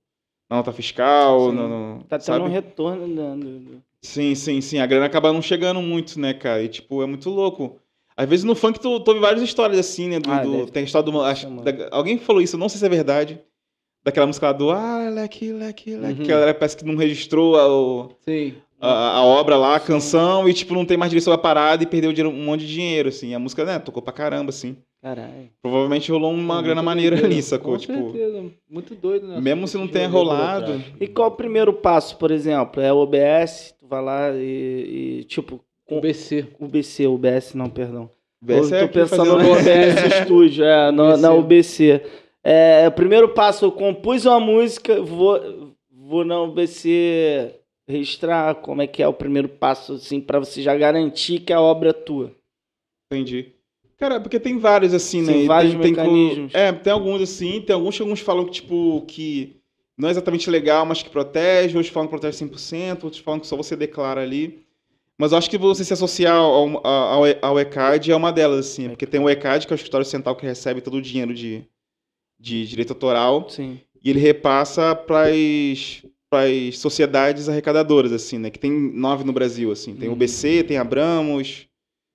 [0.49, 1.57] na nota fiscal, Sim.
[1.57, 4.79] no, Tá tendo um retorno né, do- Sim, sim, sim.
[4.79, 6.63] A grana acaba não chegando muito, né, cara?
[6.63, 7.81] E, tipo, é muito louco.
[8.17, 10.19] Às vezes no funk tu, tu ouve várias histórias assim, né?
[10.19, 11.21] Do, Ah, do- tem a história do.
[11.21, 13.39] acho- da- alguém falou isso, eu não sei se é verdade.
[14.03, 16.19] Daquela música lá do Ah, leque, leque, leque.
[16.21, 16.25] Uhum.
[16.25, 18.55] Que a galera parece que não registrou a, o- Sim.
[18.81, 21.83] a, a obra lá, a canção, e, tipo, não tem mais direito sobre a parada
[21.83, 23.35] e perdeu dinheiro- um monte de dinheiro, assim.
[23.35, 24.77] A música, né, tocou pra caramba, assim.
[25.01, 25.49] Caralho.
[25.61, 27.35] Provavelmente rolou uma Muito grana maneira doideira.
[27.35, 27.73] ali, sacou?
[27.73, 28.45] Com tipo, certeza.
[28.69, 29.39] Muito doido, né?
[29.39, 30.81] mesmo se não tenha rolado.
[30.99, 32.81] E qual o primeiro passo, por exemplo?
[32.81, 36.47] É o OBS, tu vai lá e, e, tipo, Com BC.
[36.59, 38.09] o BC, o OBS não, perdão.
[38.47, 42.01] Essa eu é tô pensando no OBS Studio, é, na UBC.
[42.43, 47.55] É, o primeiro passo, eu compus uma música, vou, vou na UBC
[47.87, 51.61] registrar como é que é o primeiro passo, assim, pra você já garantir que a
[51.61, 52.31] obra é tua.
[53.11, 53.53] Entendi.
[53.97, 55.33] Cara, porque tem vários assim, né?
[55.33, 56.53] Tem E vários tem, tem mecanismos.
[56.53, 59.57] É, tem alguns assim, tem alguns que alguns falam que, tipo, que
[59.97, 63.47] não é exatamente legal, mas que protege, outros falam que protege 100%, outros falam que
[63.47, 64.66] só você declara ali.
[65.17, 68.89] Mas eu acho que você se associar ao, ao, ao ECAD é uma delas, assim,
[68.89, 71.63] porque tem o ECAD, que é o escritório central que recebe todo o dinheiro de,
[72.39, 73.79] de direito autoral, Sim.
[74.03, 78.51] e ele repassa para as sociedades arrecadadoras, assim, né?
[78.51, 79.95] Que tem nove no Brasil, assim.
[79.95, 80.17] Tem o Uhum.
[80.17, 81.67] BC, tem Abramos,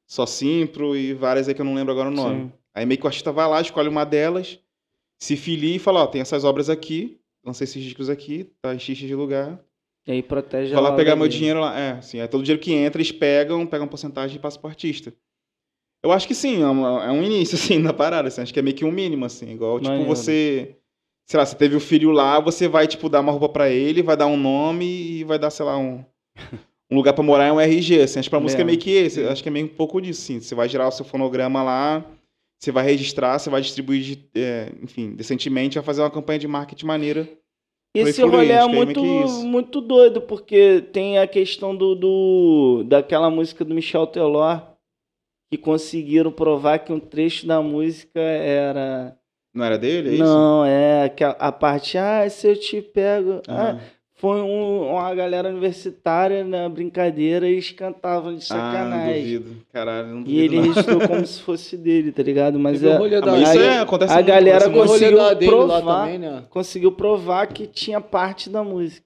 [0.07, 2.45] Só Simpro e várias aí que eu não lembro agora o nome.
[2.45, 2.53] Sim.
[2.75, 4.59] Aí meio que o artista vai lá, escolhe uma delas,
[5.19, 8.79] se filia e fala, ó, tem essas obras aqui, lancei esses discos aqui, tá em
[8.79, 9.59] X de lugar.
[10.07, 11.79] E aí protege Vai lá pegar meu dinheiro lá.
[11.79, 14.71] É, assim, é todo o dinheiro que entra, eles pegam, pegam porcentagem e passam pro
[14.71, 15.13] artista.
[16.05, 18.59] Eu acho que sim, é, uma- é um início, assim, na parada, assim, acho que
[18.59, 20.77] é meio que um mínimo, assim, igual, tipo, você...
[21.25, 24.03] Sei lá, você teve o filho lá, você vai, tipo, dar uma roupa pra ele,
[24.03, 26.05] vai dar um nome e vai dar, sei lá, um...
[26.91, 28.91] Um lugar pra morar é um RG, assim, acho que pra música é meio que
[28.91, 31.63] esse, acho que é meio um pouco disso, assim, você vai gerar o seu fonograma
[31.63, 32.05] lá,
[32.59, 36.47] você vai registrar, você vai distribuir, de- é, enfim, decentemente, vai fazer uma campanha de
[36.47, 37.27] marketing maneira.
[37.95, 39.03] Esse rolê é muito,
[39.45, 44.59] muito doido, porque tem a questão do, do daquela música do Michel Teló,
[45.51, 49.17] que conseguiram provar que um trecho da música era.
[49.55, 50.19] Não era dele, é?
[50.19, 53.43] Não, é a, a parte, ah, se eu te pego.
[53.47, 53.79] Aham.
[53.79, 59.23] Ah, foi um- uma galera universitária na brincadeira e eles cantavam de Ah, não sacanagem.
[59.39, 59.57] duvido.
[59.73, 60.41] Caralho, não e duvido.
[60.45, 60.63] ele não.
[60.69, 62.57] registrou como se fosse dele, tá ligado?
[62.57, 65.51] Mas é, rolê Ah, da- isso Aí, é, acontece a muito, galera conseguiu da dele
[65.51, 66.05] lá provar.
[66.05, 66.45] também, né?
[66.51, 69.05] conseguiu provar que tinha parte da música.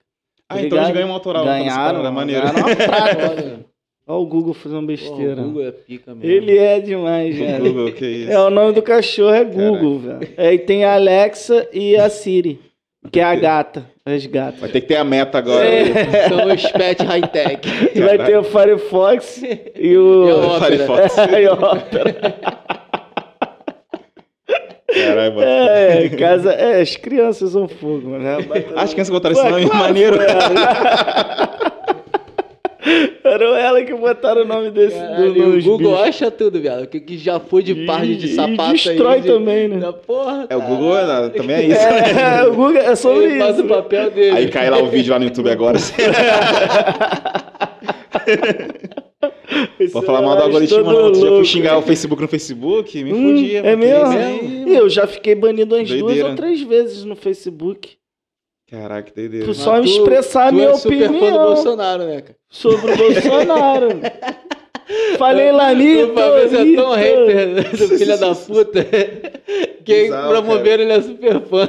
[0.50, 0.94] Ah, tá então eles ligado?
[0.94, 1.44] ganham um autoral.
[1.44, 2.42] então, Ganharam, parada, maneiro.
[2.42, 3.66] ganharam uma prata.
[4.08, 5.40] Olha, o Google fazendo pô, besteira.
[5.40, 6.30] o Google é pica mesmo.
[6.30, 7.64] Ele é demais, velho.
[7.72, 8.30] Google, que isso.
[8.32, 10.28] É, o nome do cachorro é Google, velho.
[10.36, 12.60] Aí tem a Alexa e a Siri,
[13.10, 14.60] que é a gata, as gatas.
[14.60, 15.64] Vai ter que ter a meta agora.
[15.64, 16.28] É.
[16.28, 17.68] São os pet high-tech.
[17.94, 19.42] E vai ter o Firefox
[19.74, 20.26] e o...
[20.26, 20.60] E a Opera.
[20.60, 21.16] Firefox.
[21.38, 22.16] e o Opera.
[24.96, 25.46] Caralho, mano.
[25.46, 26.52] É, casa...
[26.52, 28.38] é, as crianças são fogo, né?
[28.76, 30.16] As crianças botaram esse Pô, nome claro, maneiro.
[33.38, 33.82] Foi ela.
[33.84, 36.08] Que botaram o nome desse Caralho, do, o Google bichos.
[36.08, 36.84] acha tudo, viado.
[36.84, 39.20] O que, que já foi de par de sapato e destrói aí.
[39.20, 39.78] de- também, né?
[39.78, 40.46] Da porra.
[40.48, 41.80] É, o Google é, também é isso.
[41.80, 43.64] É, o Google é sobre Ele faz isso.
[43.64, 44.36] o papel dele.
[44.36, 45.78] Aí cai lá o vídeo lá no YouTube agora.
[49.92, 51.14] Pra falar mal do é algoritmo, não.
[51.14, 53.04] Já fui xingar o Facebook no Facebook?
[53.04, 53.60] Me Hum, fudia.
[53.60, 54.68] é mesmo?
[54.68, 56.28] E eu já fiquei banido umas duas Doideira.
[56.30, 57.96] ou três vezes no Facebook.
[58.70, 59.44] Caraca, doideira.
[59.44, 62.04] Tu Mas só me tu- expressar a tu minha é super fã do opinião Bolsonaro,
[62.04, 62.36] né, cara?
[62.50, 63.88] sobre o Bolsonaro.
[65.18, 68.84] Falei lá O Fabrício é tão hater do filho da puta
[69.84, 71.68] que Bizarro, promoveram ele é super fã.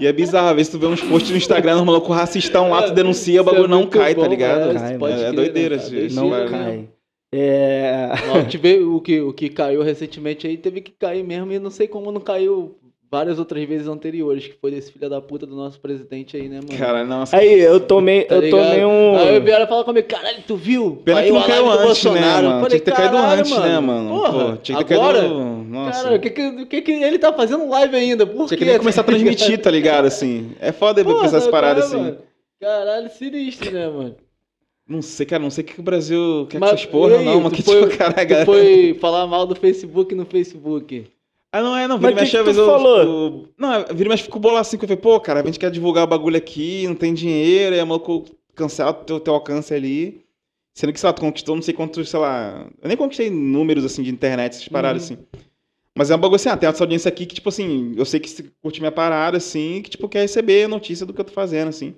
[0.00, 2.82] E é bizarro, às vezes tu vê uns posts no Instagram, nos maluco racistão lá,
[2.82, 4.70] tu denuncia, o é bagulho não muito cai, tá bom, ligado?
[4.70, 6.06] é, Cai, pode é, crer, doideira né, esse- cara?
[6.06, 6.88] esse Não vai- cai.
[7.34, 8.08] É...
[8.34, 11.70] Ó, tive o que, o que caiu recentemente aí, teve que cair mesmo, e não
[11.70, 12.76] sei como não caiu
[13.12, 16.60] várias outras vezes anteriores, que foi desse filho da puta do nosso presidente aí, né,
[16.66, 16.78] mano?
[16.78, 17.36] Cara, nossa.
[17.36, 18.62] Aí, eu tomei, Tá eu ligado?
[18.64, 19.16] tomei um...
[19.18, 20.96] Aí vieram falar comigo, caralho, tu viu?
[21.04, 22.46] Pena que Caiu não caiu antes, né, Bolsonaro.
[22.46, 22.62] Eu mano?
[22.62, 24.08] falei, Tinha que ter caído "Caralho, antes, né, mano?
[24.08, 25.20] Porra, Pô, tinha que ter agora?
[25.20, 25.34] caído.
[25.34, 26.02] Nossa.
[26.04, 28.26] Cara, o que que, o que que ele tá fazendo live ainda?
[28.26, 28.56] Por Tinha quê?
[28.56, 30.06] que nem começar a transmitir, tá ligado?
[30.06, 30.52] Assim.
[30.58, 31.96] É foda Porra, pensar essas sabe paradas é, assim.
[31.98, 32.18] mano?
[32.58, 34.16] Caralho, sinistro, né, mano?
[34.88, 37.16] Não sei, cara, não sei o que que o Brasil quer com Mas, essas porra,
[37.18, 41.04] aí, não, mas que foi- tipo, caralho, foi falar mal do Facebook no Facebook.
[41.54, 43.00] Ah, não é, não, Mas vira e que mexe, que tu eu falou?
[43.42, 45.44] fico- Não, é, vira e mexe, fico bolado assim, que eu falei, pô, cara, a
[45.44, 48.24] gente quer divulgar o bagulho aqui, não tem dinheiro, aí a maluco
[48.54, 50.22] cancela o teu, teu alcance ali.
[50.74, 52.66] Sendo que, sei lá, tu conquistou não sei quantos, sei lá.
[52.80, 55.16] Eu nem conquistei números assim de internet, essas paradas Uhum.
[55.16, 55.26] assim.
[55.94, 58.18] Mas é um bagulho assim, ah, tem essa audiência aqui que, tipo assim, eu sei
[58.18, 61.68] que curte minha parada, assim, que, tipo, quer receber notícia do que eu tô fazendo,
[61.68, 61.94] assim.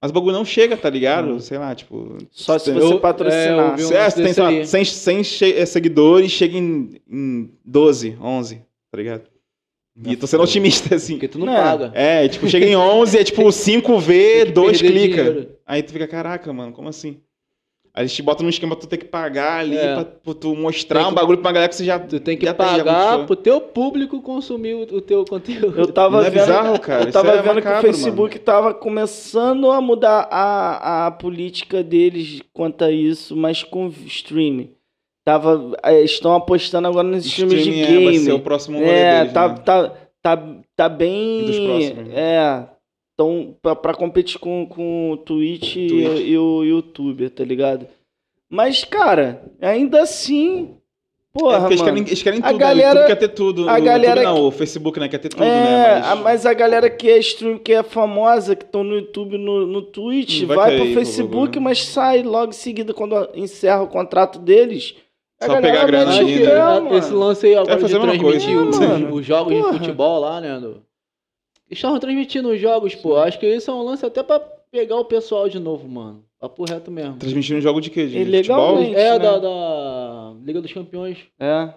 [0.00, 1.32] Mas o bagulho não chega, tá ligado?
[1.32, 1.40] Uhum.
[1.40, 2.16] Sei lá, tipo.
[2.30, 3.76] Só se Eu- você é, eu patrocinar.
[3.76, 4.66] vi um- é, tem, sei lá, aí.
[4.66, 8.62] 100, 100 che- eh, seguidores, chega em, em 12, 11,
[8.96, 9.22] tá ligado?
[10.04, 11.14] E tô sendo otimista, assim.
[11.14, 11.54] Porque tu não Não.
[11.54, 11.90] paga.
[11.94, 15.24] É, tipo, chega em 11, é tipo 5 vê, Tem que 2 perder clica.
[15.24, 15.50] dinheiro.
[15.66, 17.20] Aí tu fica, caraca, mano, como assim?
[17.94, 19.94] Aí a gente bota num esquema pra tu ter que pagar ali, É.
[19.94, 21.98] pra, pra tu mostrar Tem um que- bagulho pra uma galera que você já.
[21.98, 25.78] Tu tem que já pagar pro teu público consumir o, o teu conteúdo.
[25.80, 27.04] Eu tava Não é vendo, bizarro, cara?
[27.04, 31.10] eu Isso tava é vendo que macabro, o Facebook tava começando a mudar a, a
[31.10, 34.75] política deles quanto a isso, mas com streaming.
[35.26, 38.44] Tava, é, estão apostando agora nos streams de Streaming é, vai ser o game.
[38.44, 39.54] próximo É, deles, tá, né?
[39.64, 39.92] tá,
[40.22, 40.42] tá,
[40.76, 41.44] tá bem.
[41.46, 42.14] Dos próximos, né?
[42.14, 42.64] É.
[43.14, 46.20] Então, pra, pra competir com, com o Twitch, e- Twitch.
[46.28, 47.88] E, o YouTube, tá ligado?
[48.48, 50.76] Mas, cara, ainda assim.
[51.34, 53.00] É Porra, porque eles querem, eles querem A tudo, galera- né?
[53.00, 53.62] O YouTube quer ter tudo.
[53.62, 55.08] a o YouTube galera não, o Facebook, né?
[55.08, 56.00] Quer ter tudo, é, né?
[56.04, 56.46] a- mas...
[56.46, 60.42] a galera que é stream, que é famosa, que estão no YouTube, no, no Twitch,
[60.42, 61.62] Não vai vai, querer pro Facebook, bagulho.
[61.62, 64.94] mas sai logo em seguida, quando encerra o contrato deles.
[65.40, 65.86] Só galera pegar a
[66.76, 66.96] Ah, mano.
[66.96, 69.14] esse lance aí agora fazer de a transmitir coisa, os, né, mano?
[69.14, 69.72] os jogos Porra.
[69.72, 70.58] de futebol lá, né?
[70.60, 70.82] do-
[71.70, 73.16] Estavam transmitindo os jogos, pô.
[73.16, 74.38] Acho que isso é um lance até pra
[74.70, 76.24] pegar o pessoal de novo, mano.
[76.40, 77.16] Papo reto mesmo.
[77.16, 78.06] Transmitindo jogo de quê?
[78.06, 78.78] De futebol?
[78.78, 79.18] É, né?
[79.18, 81.18] da, da Liga dos Campeões.
[81.40, 81.70] É.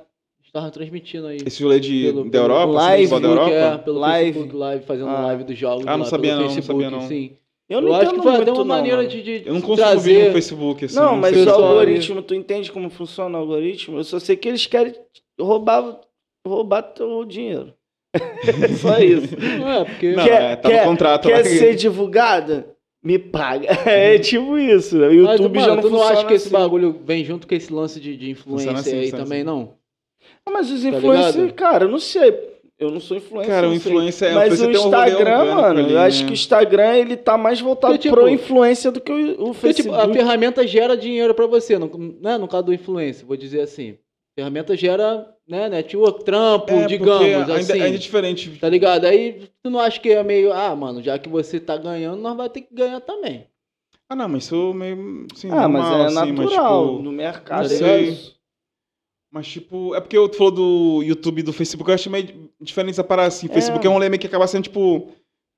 [0.46, 1.38] Estavam transmitindo aí.
[1.46, 2.72] Esse rolê de, Pelo- da Europa?
[2.74, 3.52] live, assim, futebol da Europa?
[3.56, 4.26] É, pelo Live.
[4.34, 5.22] Facebook Live, fazendo Ah.
[5.28, 5.88] live dos jogos.
[5.88, 7.08] Ah, não lá sabia pelo não, não Facebook, sabia não.
[7.08, 7.32] Sim.
[7.70, 9.10] Eu não acho entendo que foi muito, uma não, maneira mano.
[9.10, 10.12] de, de Eu não consumo trazer...
[10.14, 10.96] vídeo no Facebook, assim.
[10.96, 13.98] Não, mas o algoritmo, tu entende como funciona o algoritmo?
[13.98, 14.96] Eu só sei que eles querem
[15.40, 16.00] roubar,
[16.46, 17.74] roubar teu dinheiro.
[18.82, 19.36] só isso.
[19.60, 20.12] Não é, porque...
[20.14, 21.44] Não, Quer- é, tá no quer- contrato Quer lá.
[21.44, 22.66] ser divulgado?
[23.04, 23.68] Me paga.
[23.86, 24.98] É tipo isso.
[24.98, 25.08] né?
[25.10, 26.54] O Mas, YouTube mano, já não tu não acha que esse assim.
[26.58, 29.44] bagulho vem junto com esse lance de, de influência assim, aí também, assim.
[29.46, 29.74] não?
[30.52, 31.54] Mas os Tá influencers, ligado?
[31.54, 32.49] cara, eu não sei.
[32.80, 33.54] Eu não sou influencer.
[33.54, 36.26] Cara, o influencer é Mas o influencer um Instagram, orgânico mano, ali, eu acho né?
[36.28, 39.36] que o Instagram ele tá mais voltado Porque, tipo, pro influência do que o, o
[39.54, 39.98] Porque, tipo, Facebook.
[40.00, 41.88] a ferramenta gera dinheiro pra você, no,
[42.22, 42.38] né?
[42.38, 43.98] no caso do influencer, vou dizer assim.
[44.38, 47.74] A ferramenta gera, né, network, trampo, É, digamos, ainda, assim.
[47.74, 48.50] ainda é diferente.
[48.62, 49.04] Tá ligado?
[49.06, 52.38] Aí tu não acha que é meio, ah, mano, já que você tá ganhando, nós
[52.38, 53.46] vai ter que ganhar também.
[54.08, 55.28] Ah, não, mas isso meio.
[55.34, 56.82] Assim, Ah, mas normal, é assim, natural.
[56.86, 58.04] Mas, tipo, no mercado não é sei.
[58.10, 58.36] isso.
[59.32, 62.92] mas, tipo, é porque eu falou do YouTube e do Facebook, eu acho meio diferente
[62.92, 63.48] essa parada assim.
[63.48, 65.12] Facebook é um lema que acaba sendo, tipo.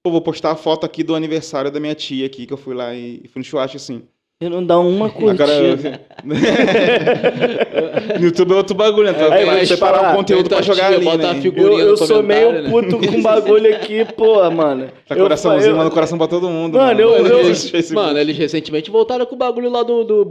[0.03, 2.73] Pô, vou postar a foto aqui do aniversário da minha tia aqui, que eu fui
[2.73, 4.07] lá e, e fui no churrasco, assim.
[4.41, 5.43] E não dá uma curtida.
[5.43, 6.01] Agora.
[8.19, 9.13] no YouTube é outro bagulho, né?
[9.13, 11.39] Tu Aí vai separar o conteúdo pra jogar ali, né?
[11.55, 12.69] Eu, eu sou meio né?
[12.69, 14.87] puto com bagulho aqui, pô, mano.
[15.07, 16.77] Tá Eu coraçãozinho, manda coração pra todo mundo.
[16.77, 18.05] Mano, eu- Mano, eu- esse Facebook.
[18.07, 20.27] Mano, eles recentemente voltaram com o bagulho lá do, do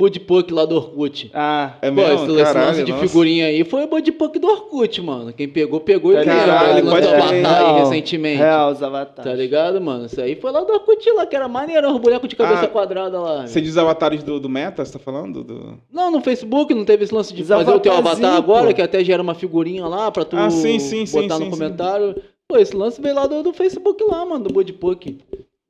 [0.52, 1.30] lá do Orkut.
[1.34, 2.14] Ah, É Pô, mesmo?
[2.14, 3.06] esse, esse Caralho, lance de nossa.
[3.06, 5.32] figurinha aí foi o Budipunk do Orkut, mano.
[5.32, 8.38] Quem pegou, pegou Tá e ligado, Ele lançou pode Avatar aí Real, recentemente.
[8.38, 9.30] real, os avatares.
[9.30, 10.06] Tá ligado, mano?
[10.06, 12.68] Isso aí foi lá do Orkut lá, que era maneiro, os bonecos de cabeça Ah,
[12.68, 13.46] quadrada lá.
[13.46, 15.44] Você diz avatares do, do Meta, você tá falando?
[15.44, 15.78] Do...
[15.92, 18.74] Não, no Facebook não teve esse lance de fazer o teu avatar agora, pô.
[18.74, 21.50] que até gera uma figurinha lá pra tu Ah, sim, sim, sim, botar no sim,
[21.50, 22.16] comentário.
[22.48, 25.18] Pô, esse lance veio lá do, do Facebook lá, mano, do Budipunk.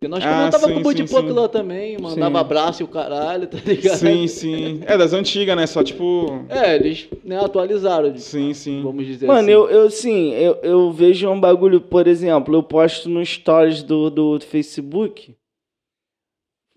[0.01, 1.33] Porque nós Ah, comentava sim, com o sim.
[1.33, 2.41] lá também, mandava Sim.
[2.41, 3.99] abraço e o caralho, tá ligado?
[3.99, 4.81] Sim, sim.
[4.87, 5.67] É das antigas, né?
[5.67, 6.43] Só tipo.
[6.49, 8.81] É, eles né, atualizaram, Sim, sim.
[8.83, 9.51] vamos dizer Mano, assim.
[9.51, 14.09] eu, eu sim, eu, eu vejo um bagulho, por exemplo, eu posto no stories do,
[14.09, 15.35] do Facebook.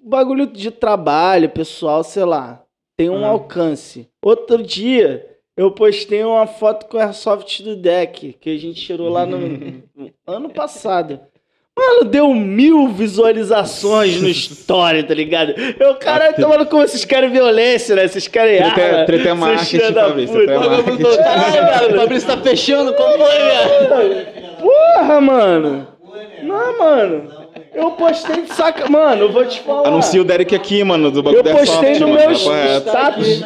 [0.05, 2.61] Bagulho de trabalho, pessoal, sei lá.
[2.97, 3.29] Tem um Ah.
[3.29, 4.07] alcance.
[4.23, 5.25] Outro dia,
[5.57, 9.37] eu postei uma foto com o Airsoft do deck, que a gente tirou lá no,
[9.37, 9.83] no
[10.27, 11.19] ano passado.
[11.75, 15.53] Mano, deu mil visualizações no story, tá ligado?
[15.79, 18.07] Eu, caralho, tá maluco como vocês querem violência, né?
[18.07, 19.05] Vocês querem Treta é- arma.
[19.05, 21.03] treta é seus marketing, Fabrício, treta é marketing.
[21.17, 24.27] Caralho, cara, o Fabrício tá fechando, como foi, velho?
[24.61, 25.87] Porra, mano.
[26.43, 27.42] Não, mano.
[27.73, 28.89] Eu postei de saca.
[28.89, 29.87] Mano, eu vou te falar.
[29.87, 32.87] Anuncia o Derek aqui, mano, do Eu bagulho da postei no mano, meu reto.
[32.89, 33.43] status.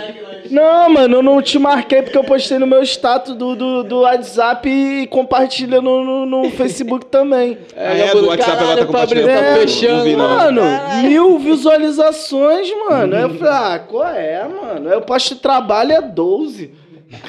[0.50, 4.00] Não, mano, eu não te marquei porque eu postei no meu status do, do, do
[4.02, 7.58] WhatsApp e compartilha no, no, no Facebook também.
[7.76, 9.28] Ah, é, do WhatsApp agora tá compartilhando.
[9.28, 10.04] Fabrício, tá É, fechando.
[10.04, 10.16] vi.
[10.16, 10.62] Mano,
[11.04, 13.16] mil visualizações, mano.
[13.16, 14.88] Aí eu falei, ah, qual é, mano?
[14.90, 16.72] Aí eu posto trabalho é 12.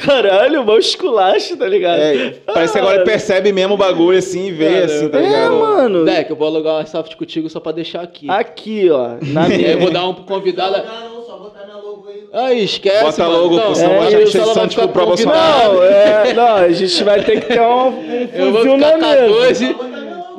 [0.04, 2.00] Caralho, mó esculacho, tá ligado?
[2.00, 5.18] É, parece que agora ele percebe mesmo o bagulho assim e vê, Cara, assim, tá
[5.18, 5.54] É, ligado?
[5.56, 6.04] mano.
[6.04, 8.28] Deck, eu vou alugar o Airsoft contigo só pra deixar aqui.
[8.28, 9.10] Aqui, ó.
[9.22, 9.70] Na E aí minha.
[9.72, 10.78] eu vou dar um convidado.
[10.84, 12.24] não, só botar minha logo aí.
[12.32, 13.04] Aí, esquece.
[13.04, 13.42] Bota mano.
[13.42, 15.68] logo, Não, pô, senão é, isso, ela vai tipo pro convidada.
[15.74, 18.98] Não, é, não, a gente vai ter que ter um, um Eu vou fuzil ficar
[18.98, 19.28] na mesa.
[19.28, 19.76] 12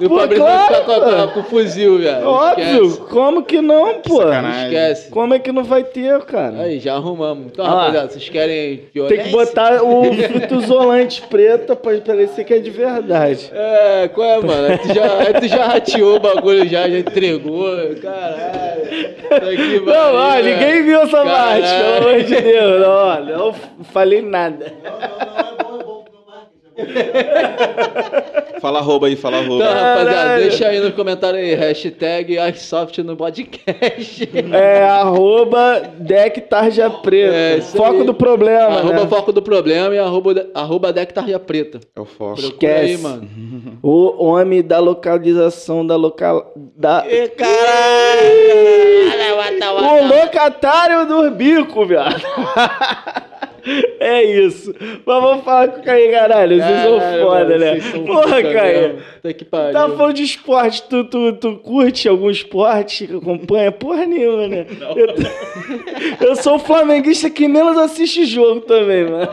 [0.01, 1.31] e o Fabrício claro, ficar com, mano.
[1.31, 2.27] com o fuzil, velho.
[2.27, 3.09] Óbvio, Esquece.
[3.09, 4.17] como que não, pô?
[4.17, 4.65] Sacanagem.
[4.67, 5.09] Esquece.
[5.09, 6.61] Como é que não vai ter, cara?
[6.61, 7.47] Aí, já arrumamos.
[7.47, 7.69] Então, Ah.
[7.69, 9.17] rapaziada, vocês querem violência?
[9.17, 13.51] Tem que botar o fita isolante preta pra parecer que é de verdade.
[13.53, 14.67] É, qual é, mano?
[14.67, 17.69] Aí tu já, aí tu já rateou o bagulho, já, já entregou.
[18.01, 19.19] Caralho.
[19.29, 21.61] Tá aqui, Não, ó, ninguém viu essa Caralho.
[21.63, 22.81] parte, pelo amor de Deus.
[22.81, 23.53] Não, não
[23.91, 24.73] falei nada.
[24.83, 26.68] Não, não, não, é bom, é bom pro meu marketing.
[28.59, 29.63] Fala arroba aí, fala arroba.
[29.63, 30.41] Então, rapaziada, Caralho.
[30.41, 34.29] deixa aí nos comentários aí, hashtag Airsoft no podcast.
[34.51, 37.33] É arroba deck tarja preta.
[37.33, 38.05] É, Foco aí.
[38.05, 39.07] do problema, arroba né?
[39.07, 41.79] foco do problema e arroba, arroba deck tarja preta.
[41.95, 42.41] É o foco.
[42.41, 43.03] Procura aí, Esquece.
[43.03, 43.29] mano.
[43.81, 46.51] O homem da localização da local...
[46.75, 47.05] Da...
[49.81, 52.21] O locatário do bico, viado.
[53.99, 54.73] É isso.
[55.05, 56.57] Mas vamos falar com o Caí, caralho.
[56.57, 57.79] Vocês são foda, mano, né?
[57.81, 58.81] são Porra, Caí.
[58.81, 58.99] mesmo.
[59.21, 59.73] Tá que pariu.
[59.73, 63.71] Tá falando de esporte, tu, tu, tu curte algum esporte que acompanha?
[63.71, 64.65] Porra nenhuma, né?
[66.19, 69.29] Eu, eu sou o flamenguista que menos assiste jogo também, mano.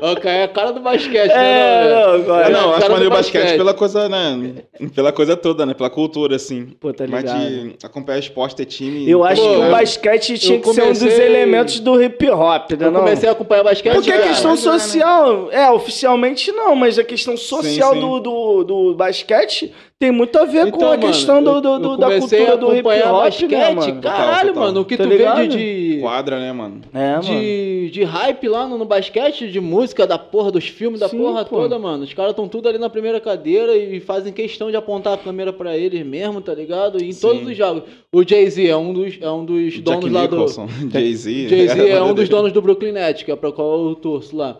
[0.00, 1.90] Ó, Caio é a cara do basquete, É, né,
[2.26, 4.54] não, Ah, Ele é não, a eu acho cara maneiro o basquete pela coisa, né?
[4.94, 5.74] Pela coisa toda, né?
[5.74, 6.66] Pela cultura, assim.
[6.80, 7.40] Pô, tá Mas ligado.
[7.40, 9.08] de acompanhar esporte, ter time.
[9.10, 11.80] Eu acho Pô, que o eu- basquete tinha eu que ser um dos comecei- elementos
[11.80, 12.86] do hip hop, né?
[12.86, 13.00] Eu não?
[13.00, 13.94] comecei a acompanhar basquete.
[13.94, 14.28] Porque a cara.
[14.28, 14.56] questão né?
[14.56, 18.00] social, é, oficialmente não, mas a questão social sim.
[18.00, 21.78] Do, do, do basquete tem muito a ver com Então, a mano, questão do, do-
[21.78, 24.00] do- da cultura do hip hop, basquete, né, mano?
[24.00, 24.62] caralho, total.
[24.64, 25.36] mano, o que Tá tu ligado?
[25.36, 26.80] vê de, de, Quadra, né, mano?
[26.94, 27.22] É, mano.
[27.22, 31.18] de, de hype lá no, no basquete, de música, da porra, dos filmes, da Sim,
[31.18, 31.56] porra pô.
[31.58, 32.04] toda, mano.
[32.04, 35.52] Os caras estão tudo ali na primeira cadeira e fazem questão de apontar a câmera
[35.52, 36.98] pra eles mesmo, tá ligado?
[36.98, 37.20] E em Sim.
[37.20, 37.82] todos os jogos.
[38.10, 40.36] O Jay-Z é um dos, é um dos donos Jack lá do.
[40.36, 41.48] Nicholson, Jay-Z.
[41.50, 44.58] Jay-Z é um dos donos do Brooklyn Nets, que é pra qual eu torço lá.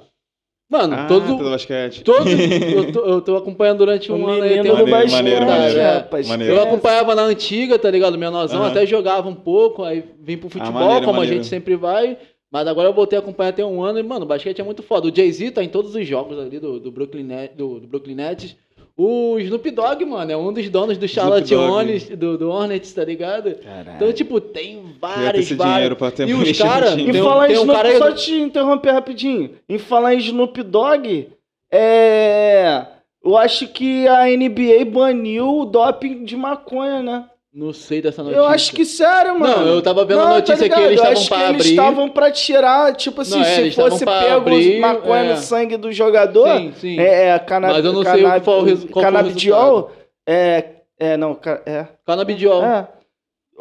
[0.70, 1.36] Mano, Ah, todos.
[1.36, 2.04] pelo basquete.
[2.04, 2.26] Todos.
[2.32, 4.50] eu, tô, eu tô acompanhando durante O um ano aí.
[4.50, 5.80] tem do um- Maneiro, basquete, maneiro, maneiro.
[5.82, 6.28] rapaz.
[6.28, 6.54] Maneiro.
[6.54, 8.16] Eu acompanhava na antiga, tá ligado?
[8.16, 8.70] Menorzão, Aham.
[8.70, 11.36] até jogava um pouco, aí vim pro futebol, maneiro, como a maneiro.
[11.42, 12.16] gente sempre vai.
[12.52, 14.82] Mas agora eu voltei a acompanhar até um ano e, mano, o basquete é muito
[14.82, 15.06] foda.
[15.08, 18.14] O Jay-Z tá em todos os jogos ali do, do, Brooklyn, Net, do, do Brooklyn
[18.16, 18.56] Nets.
[18.96, 21.54] O Snoop Dogg, mano, é um dos donos do Charlotte.
[21.54, 23.54] Hornets, do, do Hornets, tá ligado?
[23.54, 23.96] Caralho.
[23.96, 25.74] Então, tipo, tem vários, esse vários.
[25.74, 27.02] dinheiro pra ter E os mexido no cara- time.
[27.08, 29.50] Em Tem falar em tem um Snoop, cara só te interromper rapidinho.
[29.68, 31.28] Em falar em Snoop Dogg,
[31.72, 32.86] é.
[33.24, 37.24] Eu acho que a NBA baniu o doping de maconha, né?
[37.52, 38.40] Não sei dessa notícia.
[38.40, 39.56] Eu acho que sério, mano.
[39.66, 40.82] Não, eu tava vendo a Não, tá notícia que ligado?
[40.84, 41.70] eles estavam pra que eles abrir.
[41.70, 45.30] estavam pra tirar, tipo assim, Não, é, se fosse pego abrir, maconha é.
[45.32, 47.00] no sangue do jogador, Sim, sim.
[47.00, 49.14] é, é cana Mas eu não sei o que foi o resu- qual foi o
[49.16, 49.90] canabidiol,
[50.28, 50.64] é,
[50.96, 51.36] é, não,
[51.66, 52.64] é, Canabidiol.
[52.64, 52.88] é,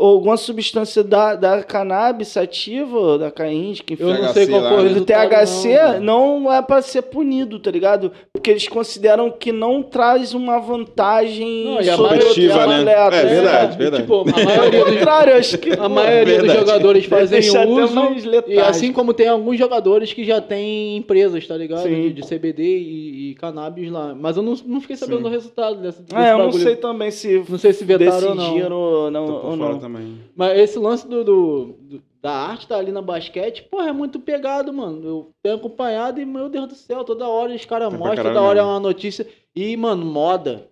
[0.08, 4.04] alguma substância da, da cannabis sativa, ou da caíndica, enfim.
[4.04, 4.94] Eu não THC sei qual foi o né?
[4.94, 5.06] do.
[5.06, 6.40] THC não, mano.
[6.44, 8.12] não, é pra ser punido, tá ligado?
[8.32, 12.92] Porque eles consideram que não traz uma vantagem Não, a sobre Competitiva, outro né?
[12.92, 14.04] É, tá verdade, verdade.
[14.04, 16.60] Tipo, a maioria dos, contrário, acho que a maioria dos Verdade.
[16.60, 18.00] jogadores fazem deixa uso.
[18.48, 21.88] E assim como tem alguns jogadores que já têm empresas, tá ligado?
[21.88, 24.16] De, de CBD e, e cannabis lá.
[24.16, 25.24] Mas eu não, não fiquei sabendo Sim.
[25.24, 28.44] do resultado desse É, eu não sei também se Não sei se vetaram ou não.
[28.44, 29.26] decidiram ou não.
[29.26, 29.89] Ou não.
[29.94, 30.20] Também.
[30.36, 34.20] Mas esse lance do, do- do- da arte tá ali na basquete, porra, é muito
[34.20, 35.06] pegado, mano.
[35.08, 38.42] Eu tenho acompanhado e, meu Deus do céu, toda hora os caras pra mostram, toda
[38.42, 39.28] hora é uma notícia.
[39.56, 40.68] E, mano, moda.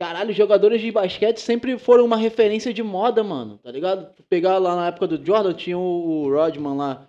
[0.00, 3.58] Caralho, os jogadores de basquete sempre foram uma referência de moda, mano.
[3.62, 4.12] Tá ligado?
[4.28, 7.08] Pegar lá na época do Jordan, tinha o Rodman lá.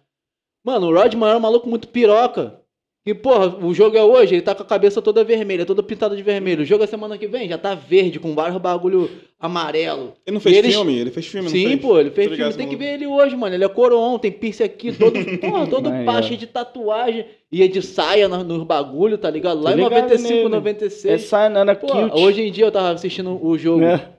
[0.64, 2.62] Mano, o Rodman era um maluco muito piroca.
[3.06, 6.16] E, porra, o jogo é hoje, ele tá com a cabeça toda vermelha, toda pintada
[6.16, 6.62] de vermelho.
[6.62, 10.14] O jogo é semana que vem, já tá verde, com vários bagulho amarelo.
[10.26, 10.98] Ele não fez E eles- filme?
[10.98, 11.82] Ele fez filme, não Sim, fez?
[11.82, 12.54] pô, ele fez Tô filme.
[12.54, 13.54] Tem que ver ele hoje, mano.
[13.54, 15.90] Ele é coroão, tem piercing aqui, todo, porra, todo
[16.24, 17.26] cheio de tatuagem.
[17.52, 19.62] Ia de saia nos no bagulho, tá ligado?
[19.62, 20.50] Lá em ligado 95, nele.
[20.50, 21.14] 96.
[21.24, 22.22] Essa Nana Pô, Cute.
[22.22, 23.82] hoje em dia eu tava assistindo o jogo.
[23.82, 24.14] né?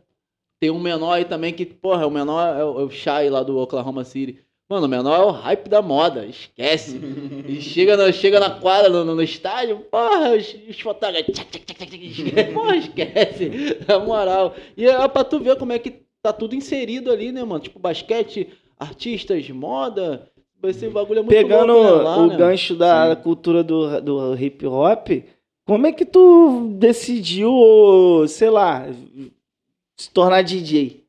[0.60, 3.42] Tem um menor aí também que, porra, o menor é o, é o Shai lá
[3.42, 4.38] do Oklahoma City.
[4.68, 6.98] Mano, o menor é o hype da moda, esquece.
[7.46, 11.34] E chega, na chega na quadra, no, no- estádio, porra, os, os fotógrafos.
[11.34, 12.52] tchac, tchac, tchac, tchac, esquece.
[12.54, 13.50] Porra, esquece.
[13.86, 14.54] Na moral.
[14.76, 17.60] E é pra tu ver como é que tá tudo inserido ali, né, mano?
[17.60, 20.30] Tipo, basquete, artistas, moda.
[20.62, 22.36] Esse bagulho é muito Pegando louco, né, lá, o né?
[22.38, 23.22] gancho da Sim.
[23.22, 25.08] cultura do, do hip hop,
[25.66, 28.86] como é que tu decidiu, sei lá,
[29.98, 31.04] se tornar DJ?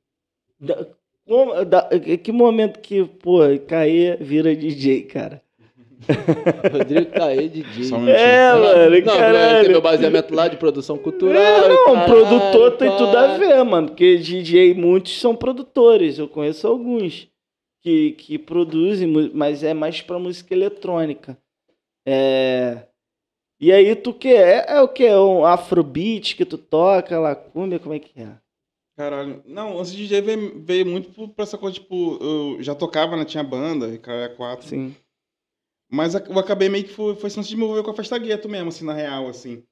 [2.23, 5.41] Que momento que, pô, Caê vira DJ, cara?
[6.71, 7.83] Rodrigo Caê, DJ.
[7.85, 8.07] Só um.
[8.07, 9.81] É, Não, mano, não, tem meu caralho.
[9.81, 11.41] baseamento lá de produção cultural.
[11.41, 13.87] É, não, caralho, produtor tem tudo a ver, mano.
[13.87, 16.19] Porque DJ, muitos são produtores.
[16.19, 17.27] Eu conheço alguns
[17.81, 21.37] que, que produzem, mas é mais pra música eletrônica.
[22.05, 22.83] É.
[23.59, 24.65] E aí, tu que é?
[24.67, 25.05] É o que?
[25.05, 28.27] É um afrobeat que tu toca, lacúmbia, como é que é?
[28.95, 29.43] Caralho.
[29.45, 33.17] Não, antes de DJ veio, veio muito por- pra essa coisa, tipo, eu já tocava,
[33.17, 33.25] né?
[33.25, 34.67] Tinha banda, Ricardo 4.
[34.67, 34.95] Sim.
[35.91, 38.17] Mas eu acabei meio que foi, foi assim, antes de me envolver com a festa
[38.17, 39.63] gueto mesmo, assim, na real, assim.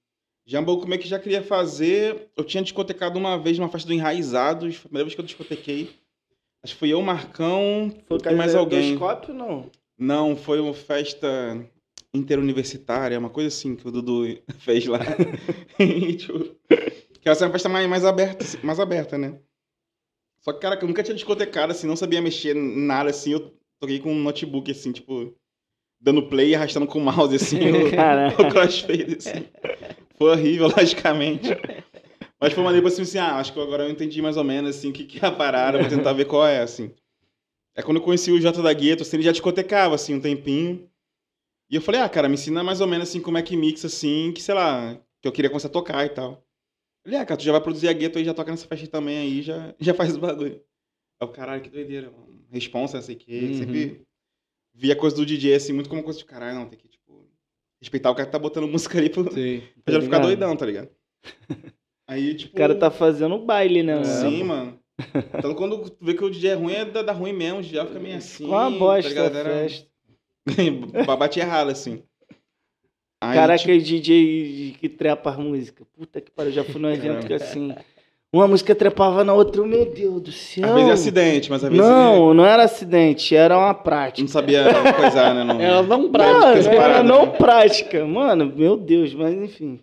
[0.46, 2.30] Já um pouco meio que já queria fazer.
[2.36, 5.26] Eu tinha discotecado uma vez numa festa do Enraizados, foi a primeira vez que eu
[5.26, 5.90] discotequei.
[6.62, 8.98] Acho que foi eu, Marcão, Foi tem mais alguém.
[8.98, 9.70] Cópio, não?
[9.98, 11.66] Não, foi uma festa
[12.14, 14.26] interuniversitária, uma coisa assim que o Dudu
[14.60, 15.00] fez lá.
[17.24, 19.40] Que ela ser uma festa mais, mais aberta, assim, mais aberta, né?
[20.42, 23.58] Só que, cara, que eu nunca tinha discotecado, assim, não sabia mexer nada, assim, eu
[23.80, 25.34] toquei com um notebook, assim, tipo,
[26.02, 27.88] dando play e arrastando com o mouse, assim, o,
[28.46, 29.46] o crossfade, assim.
[30.18, 31.48] Foi horrível, logicamente.
[32.42, 34.90] Mas foi maneiro, assim, assim, ah, acho que agora eu entendi mais ou menos, assim,
[34.90, 36.92] o que, que é a parada, vou tentar ver qual é, assim.
[37.74, 40.90] É quando eu conheci o Jota da Gueto, assim, ele já discotecava, assim, um tempinho.
[41.70, 43.88] E eu falei, ah, cara, me ensina mais ou menos, assim, como é que mixa,
[43.88, 46.44] assim, que, sei lá, que eu queria começar a tocar e tal.
[47.06, 49.18] Ele, ah, cara, tu já vai produzir a Gueto aí, já toca nessa festa também
[49.18, 50.62] aí, já, já faz o bagulho.
[51.22, 52.28] Aí o caralho, que doideira, mano.
[52.52, 53.54] Responsa, sei que, Uhum.
[53.56, 54.02] sempre
[54.74, 57.28] via coisa do DJ, assim, muito como coisa de caralho, não, tem que, tipo,
[57.82, 59.62] respeitar o cara que tá botando música ali pro, Sim.
[59.84, 60.22] pra já Tá ficar ligado?
[60.24, 60.90] doidão, tá ligado?
[62.08, 62.54] Aí, tipo...
[62.54, 64.04] O cara tá fazendo baile, né?
[64.04, 64.80] Sim, mano.
[65.38, 67.86] Então quando tu vê que o DJ é ruim, é da, da ruim mesmo, já
[67.86, 68.44] fica meio assim.
[68.46, 69.38] Com uma bosta tá a ligado?
[69.38, 71.16] Era-.
[71.18, 72.04] Bate errado, assim.
[73.30, 75.86] Aí, Caraca, tipo, é DJ que trepa as músicas.
[75.98, 77.74] Puta que pariu, já fui num evento que assim.
[78.32, 80.66] Uma música trepava na outra, meu Deus do céu.
[80.66, 84.22] Às vezes é acidente, mas às vezes Não, não era acidente, era uma prática.
[84.22, 84.64] não sabia
[85.00, 85.44] coisar, né?
[85.44, 85.62] Não...
[85.62, 86.50] Ela não Não, prática.
[86.60, 87.32] as era paradas, não né?
[87.38, 88.06] prática.
[88.06, 89.80] Mano, meu Deus, mas enfim.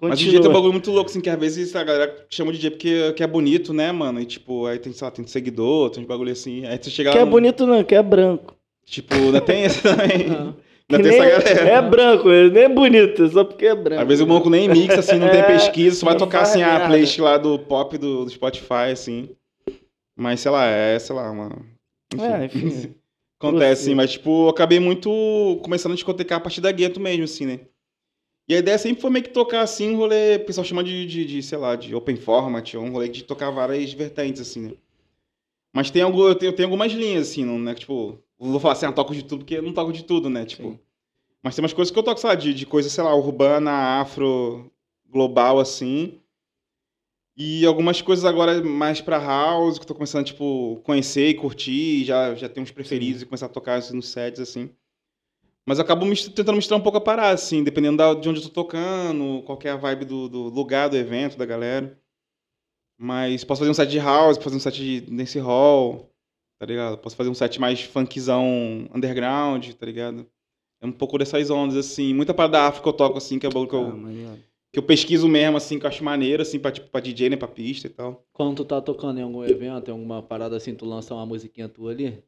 [0.00, 0.30] Mas Continua.
[0.30, 2.70] DJ tem um bagulho muito louco, assim, que às vezes a galera chama de DJ
[2.70, 4.20] porque que é bonito, né, mano?
[4.20, 6.64] E tipo, aí tem, sei lá, tem seguidor, tem uns bagulho assim.
[6.66, 8.54] Aí você chega Que é no- bonito não, que é branco.
[8.86, 10.28] Tipo, ainda tem esse também.
[10.28, 10.54] Não.
[10.90, 11.68] Ainda tem nem- essa galera.
[11.68, 14.00] É branco, nem é bonito, só porque é branco.
[14.02, 16.42] Às vezes o maluco nem mixa, assim, não tem É, pesquisa, só vai não tocar
[16.42, 19.28] assim a playlist lá do pop do, do Spotify, assim.
[20.16, 21.50] Mas sei lá, é, sei lá, uma.
[22.18, 22.94] É, enfim.
[23.40, 27.22] Acontece, assim, mas tipo, eu acabei muito começando a discotecar a partir da gueto mesmo,
[27.22, 27.60] assim, né?
[28.48, 31.06] E a ideia sempre foi meio que tocar assim, um rolê, o pessoal chama de,
[31.06, 34.62] de, de, sei lá, de open format, ou um rolê de tocar várias vertentes, assim,
[34.62, 34.72] né?
[35.72, 37.74] Mas tem, algo, eu, tenho, eu tenho algumas linhas, assim, não, né?
[37.74, 40.28] Tipo, não vou falar assim, ah, toco de tudo, porque eu não toco de tudo,
[40.30, 40.44] né?
[40.44, 40.78] Tipo, Sim.
[41.42, 44.00] mas tem umas coisas que eu toco, sei lá, de, de coisa, sei lá, urbana,
[44.00, 44.70] afro,
[45.08, 46.20] global, assim.
[47.36, 52.04] E algumas coisas agora mais pra house, que eu tô começando, tipo, conhecer e curtir,
[52.04, 54.70] já, já tenho uns preferidos e começar a tocar assim, nos sets, assim.
[55.64, 58.40] Mas eu acabo mis- tentando misturar um pouco a parada, assim, dependendo da- de onde
[58.40, 61.96] eu tô tocando, qual é a vibe do, do lugar, do evento, da galera.
[62.98, 66.10] Mas posso fazer um set de house, posso fazer um set de dance hall,
[66.58, 66.98] tá ligado?
[66.98, 70.26] Posso fazer um set mais funkzão underground, tá ligado?
[70.80, 72.12] É um pouco dessas ondas, assim.
[72.14, 74.38] Muita parada da África eu toco, assim, que é o que eu, Ah, maneiro.
[74.72, 77.36] que eu pesquiso mesmo, assim, que eu acho maneiro, assim, pra, tipo, pra DJ, né,
[77.36, 78.24] pra pista e tal.
[78.32, 81.68] Quando tu tá tocando em algum evento, em alguma parada assim, tu lança uma musiquinha
[81.68, 82.22] tua ali?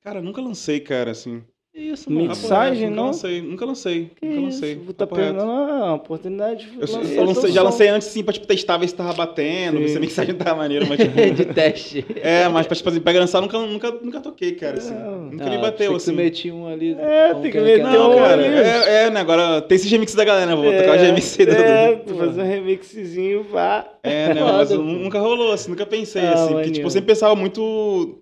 [0.00, 1.42] Cara, nunca lancei, cara, assim.
[1.78, 2.26] Isso, mano.
[2.28, 3.06] Reto, nunca não?
[3.06, 4.44] lancei, nunca lancei, Que nunca isso?
[4.60, 4.74] lancei.
[4.74, 5.34] Vou tá papo reto.
[5.36, 8.76] perdendo a oportunidade de Eu, lançar eu lancei- já lancei antes, sim, pra, tipo, testar,
[8.78, 11.14] ver se tava batendo, ver se a mensagem tava maneira, mas, tipo...
[11.34, 12.04] de teste.
[12.20, 14.94] é, mas pra, tipo, assim, pega lançar, nunca, nunca, nunca toquei, cara, assim.
[14.94, 16.10] Nunca Ah, me bateu, que assim.
[16.12, 16.96] Tu metia um ali.
[16.98, 20.14] É, como tem que é meter um cara, é, é, né, agora tem esse remix
[20.14, 21.52] da galera, né, vou tocar o GMC do...
[21.52, 23.86] É, tu fazer um remixzinho, vá.
[24.02, 27.06] É, né, mas eu nunca rolou, assim, nunca pensei, Ah, assim, porque, tipo, eu sempre
[27.06, 28.18] pensava muito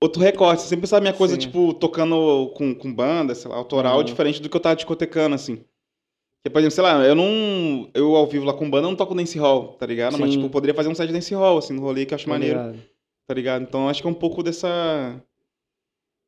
[0.00, 1.40] outro recorte, eu sempre pensava minha coisa, Sim.
[1.40, 4.04] tipo, tocando com, com banda, sei lá, autoral, Uhum.
[4.04, 5.56] diferente do que eu tava discotecando, assim.
[5.56, 8.96] Porque, por exemplo, sei lá, eu não, eu ao vivo lá com banda, eu não
[8.96, 10.18] toco dance hall, tá ligado?
[10.18, 10.36] Mas, Sim.
[10.36, 12.28] tipo, eu poderia fazer um set de dance hall, assim, no rolê que eu acho
[12.28, 12.84] maneiro, Obrigado.
[13.26, 13.62] tá ligado?
[13.62, 15.18] Então, acho que é um pouco dessa,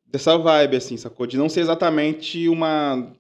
[0.07, 1.27] dessa vibe, assim, sacou?
[1.27, 3.13] De não ser exatamente uma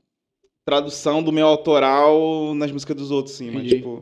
[0.65, 3.77] tradução do meu autoral nas músicas dos outros, assim, mas, Entendi.
[3.77, 3.97] tipo...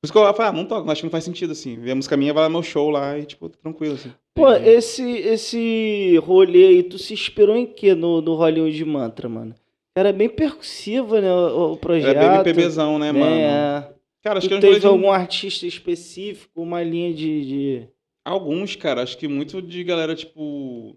[0.00, 1.76] Por isso que eu falo, ah, não toco, acho que não faz sentido, assim.
[1.76, 4.12] Ver a música minha, vai lá no meu show lá e, tipo, tranquilo, assim.
[4.34, 4.68] Pô, Entendi.
[4.70, 9.54] esse, esse rolê aí, tu se inspirou em quê no, no Hollywood Mantra, mano?
[9.94, 12.16] Era bem percussivo, né, o, o projeto.
[12.16, 13.34] Era bem MPBzão, né, mano?
[13.36, 13.92] É.
[14.22, 17.44] Cara, acho que Tu é rolê teve de- algum artista específico, uma linha de...
[17.44, 17.88] de...
[18.24, 20.96] Alguns, cara, acho que muito de galera, tipo,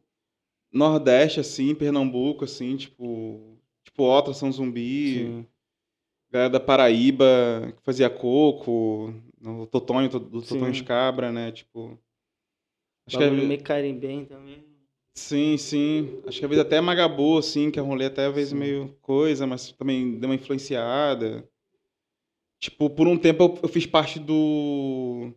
[0.71, 5.45] Nordeste, assim, Pernambuco, assim, tipo, tipo, Otra, São Zumbi, Sim.
[6.31, 9.13] galera da Paraíba, que fazia coco,
[9.43, 10.83] o Totonho, do Totonho Sim.
[10.83, 11.99] Cabra, né, tipo...
[13.07, 14.63] Acho que Bagulho é- meio carimbem também.
[15.13, 16.21] Sim, sim.
[16.27, 18.57] Acho que às vezes até Magabu, assim, que é um rolê até às vezes Sim.
[18.57, 21.47] meio coisa, mas também deu uma influenciada.
[22.59, 25.31] Tipo, por um tempo eu, eu fiz parte do.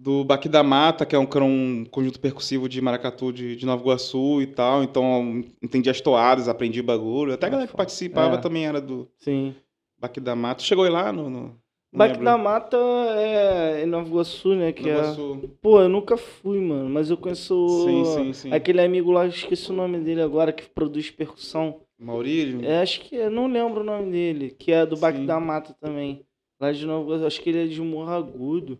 [0.00, 3.66] Do Baque da Mata, que é um, que um conjunto percussivo de maracatu de, de
[3.66, 4.84] Nova Iguaçu e tal.
[4.84, 7.32] Então, entendi as toadas, aprendi o bagulho.
[7.34, 8.38] Até a Ah, galera que participava É.
[8.38, 9.56] também era do Sim.
[9.98, 10.62] Baque da Mata.
[10.62, 11.28] Chegou aí lá no.
[11.28, 11.60] no
[11.92, 12.76] Baque Mata
[13.16, 14.72] é em Nova Iguaçu, né?
[14.72, 15.48] Que Nova é...
[15.62, 18.52] Pô, eu nunca fui, mano, mas eu conheço Sim, sim, sim.
[18.52, 21.80] aquele amigo lá, esqueci o nome dele agora, que produz percussão.
[21.98, 22.64] Maurílio?
[22.64, 25.74] É, acho que, eu não lembro o nome dele, que é do Baque da Mata
[25.80, 26.24] também.
[26.60, 28.78] Lá de Nova Iguaçu, acho que ele é de Morro Agudo,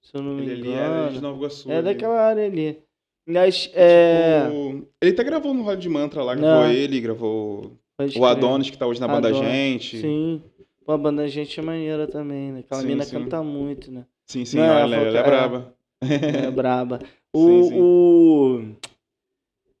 [0.00, 0.94] se eu não me Ele ali engano.
[0.94, 1.70] era de Nova Iguaçu.
[1.70, 1.84] É ali.
[1.84, 2.78] daquela área ali.
[3.26, 4.42] Mas, é...
[4.44, 6.70] Tipo, ele até gravou no Rádio de Mantra lá, gravou Não.
[6.70, 8.30] ele, gravou pode o crer.
[8.30, 9.48] Adonis, que tá hoje na banda Adonis.
[9.48, 10.00] Gente.
[10.00, 10.42] Sim.
[10.84, 12.60] Pô, a banda Gente é maneira também, né?
[12.60, 13.10] Aquela Sim, mina sim.
[13.22, 14.04] canta muito, né?
[14.26, 15.74] Sim, sim, Não, ela, ela ela, é que- braba.
[16.00, 17.00] É braba.
[17.32, 17.80] O, Sim, sim.
[17.80, 18.60] o...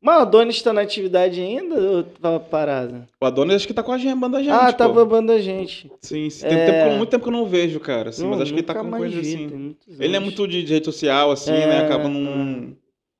[0.00, 3.06] Mas o Adonis tá na atividade ainda ou tava parado?
[3.20, 4.76] O Adonis acho que tá com a gente, banda gente, ah, pô.
[4.78, 5.90] tá babando a gente.
[6.02, 6.46] Sim, sim.
[6.46, 6.66] Tem É.
[6.66, 8.10] tempo eu- muito tempo que eu não vejo, cara.
[8.10, 9.76] Assim, Não, mas acho que ele tá com coisa vi, assim.
[9.98, 11.78] Ele é muito de, de rede social, assim, É, né?
[11.80, 12.08] Acaba é.
[12.08, 12.76] não,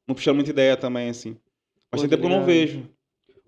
[0.07, 1.37] não puxando muita ideia também, assim.
[1.91, 2.83] Mas Pô, tem tempo que eu não vejo.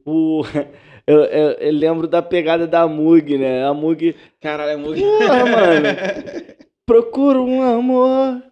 [0.04, 0.42] O...
[1.08, 3.64] Eu, eu- eu lembro da pegada da Mug, né?
[3.64, 4.14] A Mug.
[4.40, 5.00] Caralho, é muito.
[5.00, 5.86] Porra, mano.
[6.86, 8.42] Procuro um amor.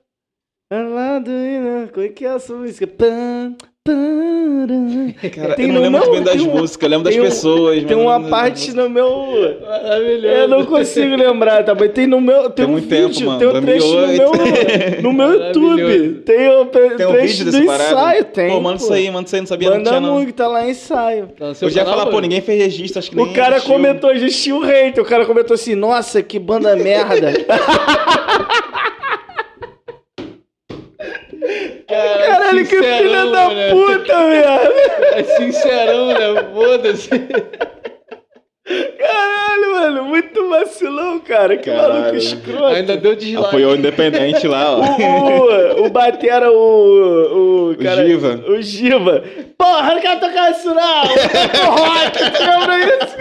[0.73, 1.31] Lá do.
[1.93, 2.87] Como é que é essa música?
[2.87, 3.57] Pam.
[5.35, 7.85] Cara, Tem eu não lembro muito não, bem das músicas, eu lembro das um- pessoas.
[7.85, 9.59] Tem não uma parte no meu.
[9.61, 10.27] Maravilhoso.
[10.27, 11.75] Eu não consigo lembrar, tá?
[11.79, 12.45] Mas tem no meu.
[12.45, 15.03] Tem, Tem um muito tempo, vídeo, mano, tem um trecho no meu, 2008.
[15.03, 16.15] no meu YouTube.
[16.25, 17.91] Tem o Tem um trecho vídeo do dessa parada?
[17.93, 18.49] ensaio, tem.
[18.51, 20.19] Pô, manda isso aí, manda isso aí, não sabia, não Banda tinha não.
[20.19, 21.29] Mug, tá lá ensaio.
[21.39, 23.57] Tá Eu já ia canal, falar, pô, ninguém fez registro, acho que nem O cara
[23.57, 23.75] existiu.
[23.75, 25.05] comentou, existiu o hater.
[25.05, 27.35] O cara comentou assim: Nossa, que banda merda.
[32.55, 33.71] Caralho, que sincerão, filha da né?
[33.71, 34.73] puta, velho.
[35.15, 36.45] É sincerão, né?
[36.55, 37.11] Foda-se.
[38.99, 41.57] Caralho, mano, muito vacilão, cara.
[41.59, 41.95] Que Caralho.
[41.95, 42.65] maluco escroto.
[42.65, 43.49] Ainda deu dislike.
[43.49, 44.81] Apoiou o Independente lá, ó.
[44.81, 47.71] O, o, o Batera, o.
[47.73, 48.43] O, cara, Giva.
[48.49, 49.23] O Giva.
[49.59, 51.03] Porra, não quero tocar isso não!
[51.03, 53.17] O rock, tu lembra isso?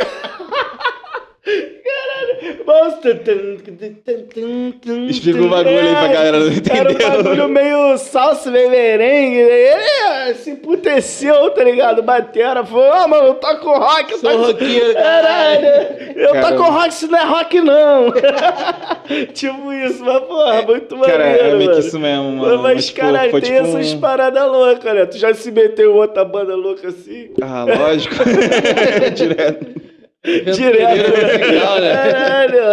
[1.44, 2.64] Caralho.
[5.10, 6.78] Explica o bagulho aí pra galera não entender.
[7.04, 9.38] Era um bagulho meio salsa, meio merengue.
[9.40, 12.02] Ele se emputeceu, tá ligado?
[12.02, 12.64] Batera.
[12.66, 14.12] Falou, ah, mano, eu toco rock.
[14.14, 14.46] Eu Sou toco...
[14.46, 15.66] roqueiro, Caralho.
[16.16, 16.58] Eu Caramba.
[16.58, 18.14] toco rock, isso não é rock, não.
[19.34, 21.80] tipo isso, mas porra, muito maneiro, Cara, é meio que mano.
[21.80, 22.64] isso mesmo, mano.
[22.64, 25.06] Mas, tipo, caralho, tem tipo essas um- paradas loucas, né?
[25.06, 27.32] Tu já se meteu em outra banda louca assim?
[27.42, 28.16] Ah, lógico.
[29.14, 29.83] Direto.
[30.26, 31.10] Direto.
[31.12, 31.94] musical, né?
[32.12, 32.64] Caralho.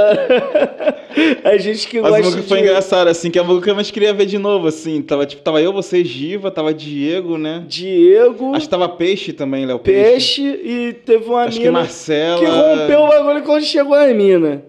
[1.44, 2.64] A gente que Mas o gosta bagulho foi de...
[2.64, 5.02] engraçado, assim, que que eu mais queria ver de novo, assim.
[5.02, 7.64] Tava, tipo, tava eu, você, Giva, tava Diego, né?
[7.66, 10.42] Diego, Acho que tava Peixe também, Léo Peixe.
[10.42, 12.38] Peixe e teve uma Acho que mina Marcela.
[12.38, 14.64] que rompeu o bagulho quando chegou a mina.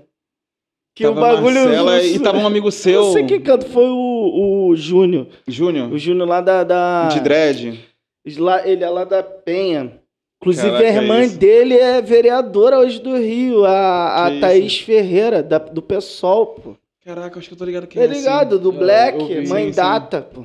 [0.95, 1.63] Que tava o bagulho...
[1.65, 5.27] Marcela e tava um amigo seu, Não sei quem canto, foi o, o Júnior.
[5.47, 6.63] Júnior, O Júnior lá da...
[6.63, 7.07] da...
[7.09, 7.79] de dread.
[8.25, 10.00] Ele é lá da Penha.
[10.41, 11.37] Inclusive, Caraca, a irmã isso.
[11.37, 14.85] dele é vereadora hoje do Rio, a, a Thaís isso?
[14.85, 16.75] Ferreira, da- do PSOL, pô.
[17.05, 18.11] Caraca, acho que eu tô ligado quem Tá é.
[18.11, 18.19] assim.
[18.19, 18.57] ligado?
[18.59, 19.75] Do Eu- Black, eu vi, Mãe sim, sim.
[19.75, 20.43] Data, pô.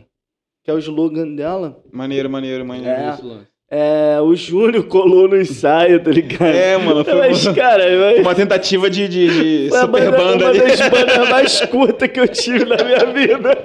[0.62, 1.82] Que é o slogan dela.
[1.90, 2.90] Maneiro, maneiro, maneiro.
[3.01, 3.14] É.
[3.14, 3.47] Isso.
[3.68, 6.55] É, o Júnior colou no ensaio, tá ligado?
[6.55, 7.82] É, mano, foi Mas, uma, cara,
[8.12, 9.26] mas uma tentativa de, de,
[9.66, 10.59] de super banda- banda uma ali.
[10.60, 13.59] das bandas mais curtas que eu tive na minha vida.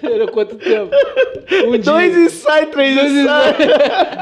[0.00, 0.90] Durou quanto tempo?
[1.66, 2.24] Um Dois dia.
[2.24, 3.56] ensaios, três Dois ensaios.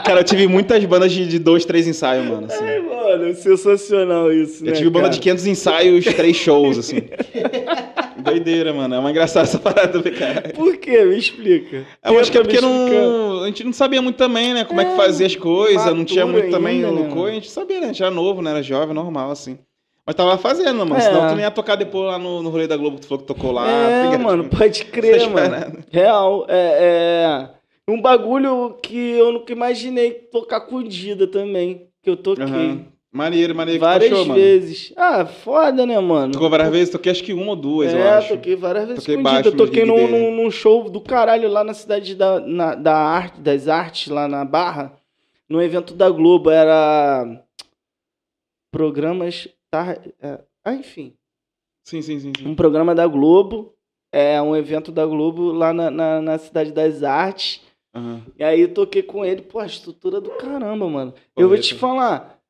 [0.06, 2.64] Cara, eu tive muitas bandas de, de dois, três ensaios, mano, assim.
[2.64, 5.14] Ai, mano, sensacional isso, né, Eu tive banda cara?
[5.16, 7.02] de 500 ensaios, três shows, assim.
[8.16, 8.94] Doideira, mano.
[8.94, 10.48] É uma engraçada essa parada, cara.
[10.54, 11.04] Por quê?
[11.04, 11.84] Me explica.
[12.04, 14.64] Eu acho que é Tenta porque não, a gente não sabia muito também, né?
[14.64, 17.14] Como é, É, que fazia as coisas, não tinha muito também ainda, o né, coisa.
[17.16, 17.28] mano?
[17.28, 17.84] A gente sabia, né?
[17.84, 18.50] A gente era novo, né?
[18.50, 19.58] Era jovem, normal, assim.
[20.06, 20.96] Mas tava fazendo, mano.
[20.96, 21.00] É.
[21.00, 23.22] Senão tu nem ia tocar depois lá no, no rolê da Globo que tu falou
[23.22, 23.68] que tocou lá.
[23.68, 25.82] É, mano, pode crer, mano.
[25.90, 26.46] Real.
[26.48, 27.50] É,
[27.88, 31.88] é um bagulho que eu nunca imaginei tocar com Dida também.
[32.02, 32.44] Que eu toquei.
[32.44, 32.84] Aham.
[33.12, 33.80] Maneiro, maneiro.
[33.80, 34.40] que tu Várias achou, mano?
[34.40, 34.92] vezes.
[34.96, 36.32] Ah, foda, né, mano?
[36.34, 36.90] Tocou várias vezes?
[36.90, 38.28] Toquei acho que uma ou duas, eu é, acho.
[38.34, 39.56] toquei várias vezes Toquei baixo Dida.
[39.56, 43.68] no Toquei num, num show do caralho lá na cidade da, na- da arte, das
[43.68, 44.92] artes, lá na Barra.
[45.48, 46.50] Num evento da Globo.
[46.50, 47.42] Era.
[48.70, 49.48] Programas.
[49.70, 51.14] Tá, é, ah, enfim.
[51.86, 52.32] Sim, sim, sim.
[52.36, 52.48] sim.
[52.48, 53.72] um programa da Globo,
[54.12, 57.62] é um evento da Globo lá na, na, na Cidade das Artes.
[57.94, 58.22] Aham.
[58.36, 61.14] E aí eu toquei com ele, pô, a estrutura do caramba, mano.
[61.36, 61.80] Eu vou te Correto.
[61.80, 62.40] falar,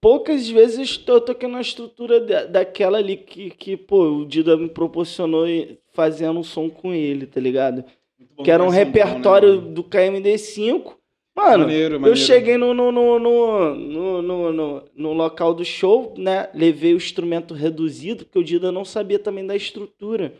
[0.00, 4.68] poucas vezes eu toquei na estrutura da, daquela ali que, que, pô, o Dida me
[4.68, 5.46] proporcionou
[5.92, 7.84] fazendo um som com ele, tá ligado?
[8.42, 10.94] Que era um som bom, né, repertório do KMD5.
[11.36, 12.18] Mano, Maneiro, eu maneiro.
[12.20, 14.22] cheguei no, no, no, no, no,
[14.52, 16.48] no, no- local do show, né?
[16.54, 20.32] Levei o instrumento reduzido, porque o Dida não sabia também da estrutura.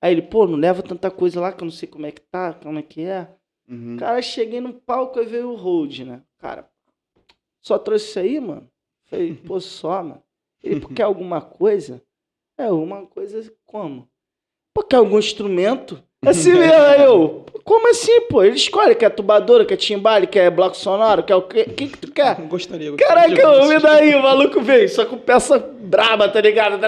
[0.00, 2.22] Aí ele, pô, não leva tanta coisa lá que eu não sei como é que
[2.22, 3.28] tá, como é que é.
[3.68, 3.96] Uhum.
[3.98, 6.22] Cara, cheguei no palco e veio o hold, né?
[6.38, 6.66] Cara,
[7.60, 8.68] só trouxe isso aí, mano?
[9.04, 10.22] Falei, pô, só, mano.
[10.62, 12.02] Ele, pô, quer alguma coisa?
[12.56, 14.08] É, alguma coisa como?
[14.74, 16.02] Pô, quer algum instrumento?
[16.24, 18.42] Assim mesmo, aí eu, como assim, pô?
[18.42, 21.66] Ele escolhe, quer tubadora, quer timbale, quer bloco sonoro, quer o quê?
[21.68, 22.34] O que que tu quer?
[22.48, 23.36] Gostaria, gostaria.
[23.36, 23.82] Caraca, me isso.
[23.82, 26.78] daí, o maluco veio, só com peça braba, tá ligado?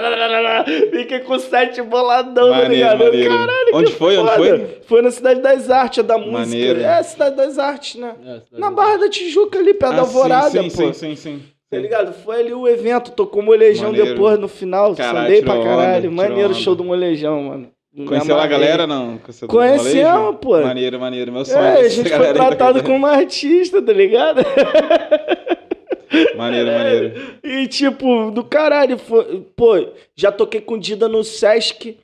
[0.91, 2.97] Fiquei com sete boladão, tá Maneiro, ligado?
[3.03, 3.29] maneiro.
[3.29, 4.17] Caralho, Onde que foi?
[4.17, 4.37] Onde foda.
[4.57, 4.77] foi?
[4.87, 6.37] Foi na Cidade das Artes, a da música.
[6.39, 6.81] Maneiro.
[6.81, 8.15] É, Cidade das Artes, né?
[8.25, 10.69] É, Na da- Barra da Tijuca ali, perto da Ah, sim, Alvorada, sim, pô.
[10.69, 11.41] sim, sim, sim.
[11.69, 12.13] Tá ligado?
[12.13, 14.09] Foi ali o evento, tocou molejão Maneiro.
[14.15, 16.09] depois no final, Caralho, sandei pra caralho.
[16.11, 16.83] onda, Maneiro o show onda.
[16.83, 17.69] do molejão, mano.
[18.07, 19.19] Conheceu a galera, não?
[19.47, 20.33] Conheceu molejo?
[20.37, 20.61] pô.
[20.61, 21.31] Maneiro, maneiro.
[21.31, 24.41] Meu sonho É, a gente foi da tratado como artista, tá ligado?
[26.35, 27.37] Maneiro, maneiro.
[27.43, 29.75] E tipo, do caralho, foi, pô,
[30.15, 31.97] já toquei com Dida no Sesc,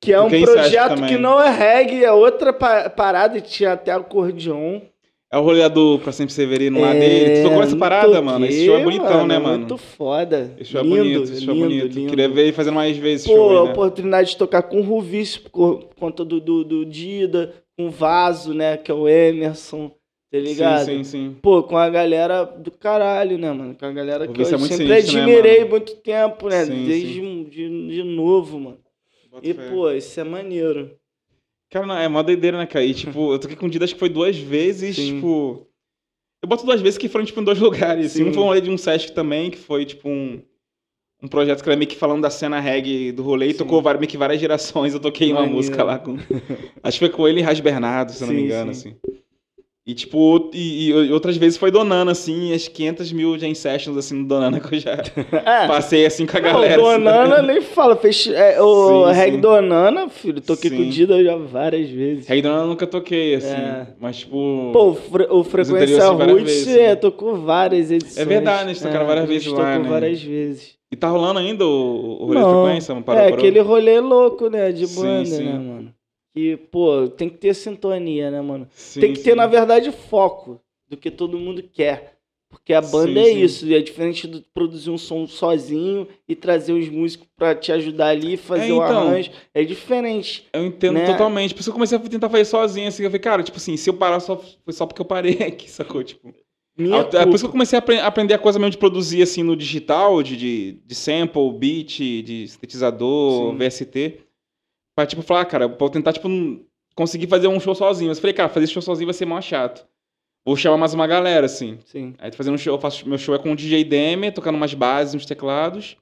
[0.00, 4.80] que é um projeto que não é reggae, é outra pa- parada, tinha até acordeon.
[5.32, 7.42] É o rolê do Pra Sempre Severino lá É, dele.
[7.42, 8.46] Tu tocou essa parada, toquei, mano?
[8.46, 9.58] Esse show é bonitão, né, mano?
[9.58, 10.52] Muito foda.
[10.58, 11.94] Esse show é lindo, bonito, esse show é lindo, bonito.
[11.94, 12.10] lindo.
[12.10, 13.72] Queria ver ele fazendo mais vezes esse Pô, show a aí, né?
[13.72, 18.52] oportunidade de tocar com o Ruvice por conta do, do, do Dida, com o Vaso,
[18.52, 19.92] né, que é o Emerson,
[20.32, 20.84] tá ligado?
[20.86, 21.36] Sim, sim, sim.
[21.40, 23.76] Pô, com a galera do caralho, né, mano?
[23.78, 25.70] Com a galera que eu é sempre sinistro, né, admirei mano?
[25.70, 26.64] muito tempo, né?
[26.64, 28.78] Sim, Desde De, de novo, mano.
[29.30, 29.62] Bota E, fé.
[29.70, 30.90] pô, isso é maneiro.
[31.70, 32.84] Cara, não, é mó doideira, né, cara?
[32.84, 35.14] E, tipo, eu toquei com o Dida, acho que foi duas vezes, Sim.
[35.14, 35.66] tipo...
[36.42, 38.06] Eu boto duas vezes que foram, tipo, em dois lugares.
[38.06, 38.24] Assim.
[38.24, 38.30] Sim.
[38.30, 40.42] Um foi um rolê de um Sesc também, que foi, tipo, um...
[41.22, 44.00] Um projeto que era meio que falando da cena reggae do rolê e tocou várias,
[44.00, 44.94] meio que várias gerações.
[44.94, 45.54] Eu toquei uma Maneiro.
[45.54, 46.16] música lá com...
[46.82, 48.96] Acho que foi com ele e Ras Bernardo, se eu não me engano, sim.
[49.02, 49.19] assim.
[49.90, 54.14] E, tipo, e, e outras vezes foi donando, assim, as 500 mil jam sessions, assim,
[54.14, 55.66] no Donana, que eu já É.
[55.66, 56.74] passei, assim, com a Não, galera.
[56.74, 57.96] assim, Donana nem fala.
[57.96, 59.40] Fez, é, o Sim, Reg sim.
[59.40, 60.88] Donana, filho, toquei com Sim.
[60.88, 62.28] o Dida já várias vezes.
[62.28, 63.88] Reg Donana nunca toquei, assim, É.
[64.00, 64.70] mas, tipo...
[64.72, 66.94] Pô, o, Fre o Frequência assim, Roots vezes, é, né?
[66.94, 68.18] tocou várias edições.
[68.18, 68.70] É verdade, né?
[68.70, 69.88] Eles tocaram várias vezes lá, né?
[69.88, 70.74] várias vezes.
[70.92, 71.68] E tá rolando ainda o,
[72.22, 72.94] o rolê de Não, frequência?
[72.94, 73.38] Não parou, é, parou?
[73.38, 74.70] aquele rolê louco, né?
[74.70, 75.92] De banda, né, mano?
[76.34, 78.68] Que, pô, tem que ter sintonia, né, mano?
[78.72, 79.36] Sim, tem que ter, sim.
[79.36, 82.18] na verdade, foco do que todo mundo quer.
[82.48, 86.72] Porque a banda Sim, é isso, é diferente de produzir um som sozinho e trazer
[86.72, 89.02] os músicos pra te ajudar ali, fazer É, o então.
[89.06, 89.30] arranjo.
[89.54, 90.48] É diferente.
[90.52, 91.06] Eu entendo né?
[91.06, 91.54] totalmente.
[91.54, 93.04] Por isso que eu comecei a tentar fazer sozinho, assim.
[93.04, 95.70] Eu falei, cara, tipo assim, se eu parar só, foi só porque eu parei aqui,
[95.70, 96.02] sacou?
[96.02, 96.34] Tipo...
[96.76, 99.22] Minha É por isso que eu comecei a apre- aprender a coisa mesmo de produzir
[99.22, 103.58] assim no digital, de, de, de sample, beat, de sintetizador, Sim.
[103.58, 104.20] VST.
[105.00, 106.28] Pra tipo falar, cara, pra eu tentar, tipo,
[106.94, 108.10] conseguir fazer um show sozinho.
[108.10, 109.86] Mas eu falei, cara, fazer show sozinho vai ser mó chato.
[110.44, 111.78] Vou chamar mais uma galera, assim.
[111.86, 112.14] Sim.
[112.18, 114.56] Aí tô fazendo um show, eu faço, meu show é com o DJ Demi, tocando
[114.56, 115.96] umas bases, uns teclados.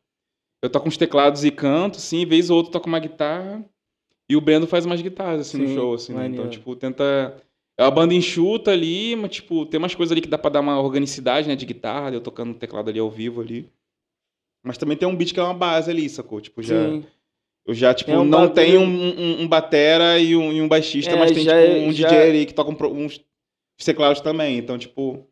[0.61, 3.65] Eu toco uns teclados e canto, assim, vez ou outra eu toco uma guitarra.
[4.29, 6.27] E o Brendo faz umas guitarras, assim, no Sim, show, assim, né?
[6.27, 7.37] Então, tipo, tenta...
[7.79, 10.61] É uma banda enxuta ali, mas, tipo, tem umas coisas ali que dá pra dar
[10.61, 13.71] uma organicidade, né, de guitarra, eu tocando teclado ali ao vivo ali.
[14.65, 16.41] Mas também tem um beat que é uma base ali, sacou?
[16.41, 16.75] Tipo, já...
[16.75, 17.07] Sim.
[17.69, 20.63] Eu já, tipo, É um não bagulho- tenho um, um, um batera e um, e
[20.63, 23.21] um baixista, É, mas tem, já tipo, é- um já- DJ ali que toca uns
[23.85, 24.57] teclados também.
[24.57, 25.27] Então, tipo...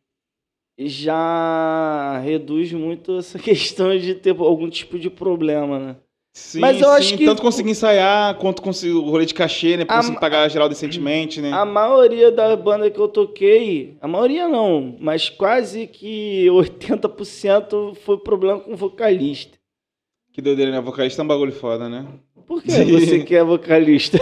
[0.79, 5.97] Já reduz muito essa questão de ter algum tipo de problema, né?
[6.35, 9.79] Sim, Mas eu sim, acho que- tanto conseguir ensaiar, quanto conseguir o rolê de cachê,
[9.79, 9.85] né?
[9.89, 11.51] A- conseguir pagar geral decentemente, né?
[11.51, 18.19] A maioria da banda que eu toquei, a maioria não, mas quase que 80% foi
[18.19, 19.57] problema com o vocalista.
[20.31, 20.81] Que doideira, né?
[20.83, 22.07] Vocalista é um bagulho foda, né?
[22.47, 24.19] Por que você que é vocalista?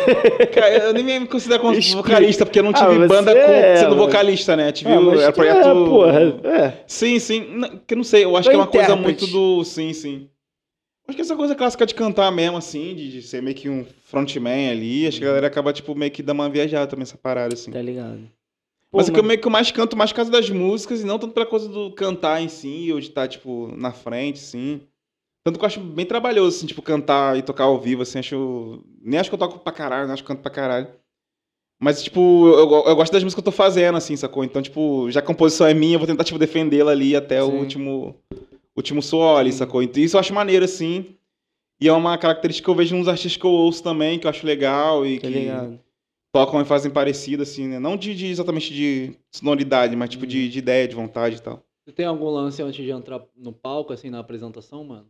[0.52, 3.38] Cara, eu nem me considero como vocalista, porque eu não Ah, tive você banda com-
[3.38, 4.72] é, sendo mas- vocalista, né?
[4.72, 5.58] Tive Ah, mas era tu projeto.
[5.58, 6.84] é, porra, é.
[6.86, 7.46] Sim, sim.
[7.50, 9.62] Não, Que eu não sei, eu acho que é é uma coisa muito do.
[9.64, 10.28] Sim, sim.
[11.06, 13.84] Acho que essa coisa clássica de cantar mesmo, assim, de, de ser meio que um
[14.06, 17.18] frontman ali, acho que a galera acaba, tipo, meio que dando uma viajada também essa
[17.18, 17.70] parada, assim.
[17.70, 18.20] Tá ligado?
[18.90, 21.04] Mas Pô, é que eu meio que mais canto mais por causa das músicas e
[21.04, 24.80] não tanto pela coisa do cantar em si, ou de estar, tipo, na frente, sim.
[25.44, 28.82] Tanto que eu acho bem trabalhoso, assim, tipo, cantar e tocar ao vivo, assim, acho...
[29.02, 30.88] Nem acho que eu toco pra caralho, não acho que eu canto pra caralho.
[31.80, 34.42] Mas, tipo, eu, eu- gosto das músicas que eu tô fazendo, assim, sacou?
[34.44, 37.42] Então, tipo, já que a composição é minha, eu vou tentar, tipo, defendê-la ali até
[37.42, 37.58] o Sim.
[37.58, 38.16] último,
[38.76, 39.82] último suor ali, sacou?
[39.82, 41.14] Então, isso eu acho maneiro, assim.
[41.80, 44.30] E é uma característica que eu vejo nos artistas que eu ouço também, que eu
[44.30, 45.80] acho legal e que ligado?
[46.32, 47.78] tocam e fazem parecido, assim, né?
[47.78, 50.12] Não de, de- exatamente de sonoridade, mas Hum.
[50.12, 51.62] tipo de, de ideia, de vontade e tal.
[51.84, 55.06] Você tem algum lance antes de entrar no palco, assim, na apresentação, mano?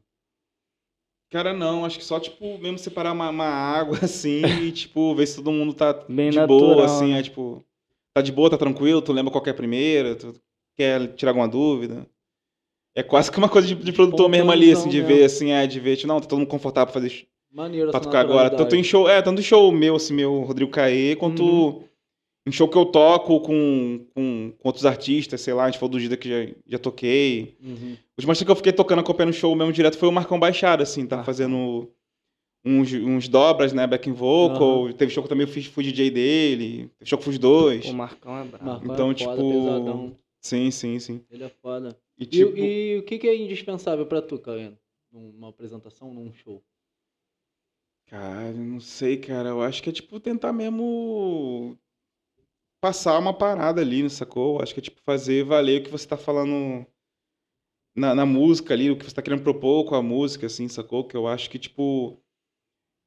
[1.34, 5.26] Cara, não, acho que só, tipo, mesmo separar uma, uma água, assim, e, tipo, ver
[5.26, 7.18] se todo mundo tá Bem de natural, boa, assim, né?
[7.18, 7.66] é, tipo,
[8.14, 10.32] tá de boa, tá tranquilo, tu lembra qual que é a primeira, tu
[10.76, 12.06] quer tirar alguma dúvida.
[12.94, 15.50] É quase que uma coisa de, de produtor mesmo ali, assim, de Espontaneizão ver, assim,
[15.50, 18.48] é, de ver, tipo, não, tá todo mundo confortável pra fazer Maneiro pra tocar agora.
[18.48, 21.84] Tanto em show, é, tanto em show meu, assim, meu Rodrigo Caê, quanto Uhum.
[22.46, 25.92] Em show que eu toco com, com, com outros artistas, sei lá, a gente falou
[25.92, 27.56] do Gida que já, já toquei.
[27.62, 27.96] Uhum.
[28.18, 30.82] Os mais que eu fiquei tocando, acompanhando o show mesmo direto foi o Marcão Baixada,
[30.82, 31.32] assim, tá Marcão.
[31.32, 31.90] fazendo
[32.64, 34.84] uns, uns dobras, né, backing vocal.
[34.86, 34.92] Aham.
[34.92, 37.86] Teve show que eu também fiz, fui DJ dele, teve show que eu fiz dois.
[37.86, 38.64] O Marcão é brabo.
[38.64, 40.16] Marcão Então, é foda, tipo, pesadão.
[40.40, 41.24] Sim, sim, sim.
[41.30, 41.98] Ele é foda.
[42.18, 44.76] E E, tipo, e o que, que é indispensável pra tu, Caiano?
[45.10, 46.62] Numa apresentação, num show?
[48.06, 51.76] cara, não sei, cara, eu acho que é tipo tentar mesmo
[52.84, 54.60] passar uma parada ali, sacou?
[54.62, 56.84] Acho que é tipo fazer valer o que você tá falando
[57.96, 61.04] na, na música ali, o que você tá querendo propor com a música, assim, sacou?
[61.04, 62.20] Que eu acho que, tipo.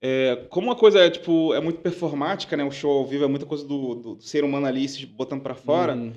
[0.02, 2.64] É, como uma coisa é, tipo, é muito performática, né?
[2.64, 5.42] O show ao vivo é muita coisa do, do- do ser humano ali se botando
[5.42, 5.96] pra fora.
[5.96, 6.14] Uhum.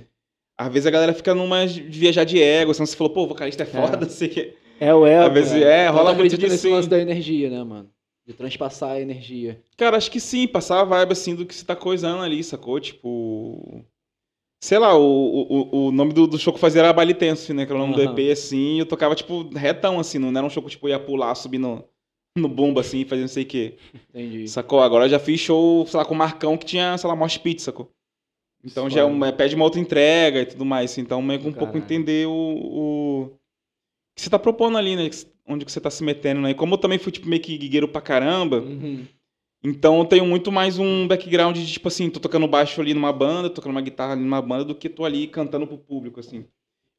[0.58, 3.28] Às vezes a galera fica numa de viajar de ego, assim, você falou, pô, o
[3.28, 4.54] vocalista é foda, sei que.
[4.78, 5.26] É o ego.
[5.28, 5.62] Às vezes né?
[5.62, 6.52] é, Então, rola muito disso.
[6.52, 7.90] nesse lance da energia, né, mano?
[8.26, 9.62] De transpassar a energia.
[9.76, 12.78] Cara, acho que sim, passar a vibe assim do que você tá coisando ali, sacou?
[12.78, 13.84] Tipo.
[14.62, 17.54] Sei lá, o, o, o nome do, do show que eu fazia era Baile Tenso,
[17.54, 17.64] né?
[17.64, 18.14] Que era o nome Aham.
[18.14, 20.86] do EP, assim, e eu tocava, tipo, retão, assim, não era um show que tipo,
[20.86, 21.82] eu ia pular, subir no,
[22.36, 23.78] no bumbo, assim, fazer não sei o quê.
[24.10, 24.46] Entendi.
[24.48, 24.82] Sacou?
[24.82, 27.38] Agora eu já fiz show, sei lá, com o Marcão que tinha, sei lá, mosh
[27.38, 27.90] pit, sacou?
[28.62, 30.90] Então já é é, pede uma outra entrega e tudo mais.
[30.90, 31.84] assim, Então, meio que um pouco Caralho.
[31.84, 33.39] entender o, o
[34.20, 35.08] você tá propondo ali, né?
[35.46, 36.50] Onde que você tá se metendo, né?
[36.50, 39.04] E como eu também fui, tipo, meio que guigueiro pra caramba, Uhum.
[39.64, 43.12] então eu tenho muito mais um background de, tipo assim, tô tocando baixo ali numa
[43.12, 46.44] banda, tocando uma guitarra ali numa banda, do que tô ali cantando pro público, assim.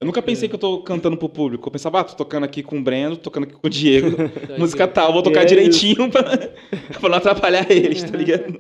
[0.02, 1.68] Eu nunca pensei que eu tô cantando pro público.
[1.68, 4.18] Eu pensava, ah, tô tocando aqui com o Breno, tô tocando aqui com o Diego.
[4.58, 6.24] música tal, vou tocar É direitinho pra,
[7.00, 8.60] pra não atrapalhar eles, tá ligado?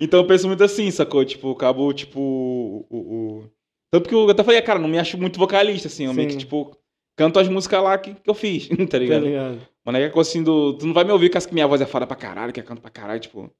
[0.00, 1.24] Então eu penso muito assim, sacou?
[1.24, 3.44] Tipo, acabo, tipo, o, o-
[3.92, 6.06] Tanto que eu até falei, cara, não me acho muito vocalista, assim.
[6.06, 6.38] Eu meio que, Sim.
[6.40, 6.76] tipo,
[7.18, 9.24] canto as músicas lá que, que eu fiz, tá Tá ligado?
[9.26, 9.58] ligado?
[9.84, 10.74] Mas não é assim do.
[10.74, 12.60] Tu não vai me ouvir com as que minha voz é foda pra caralho, que
[12.60, 13.50] eu canto pra caralho, tipo.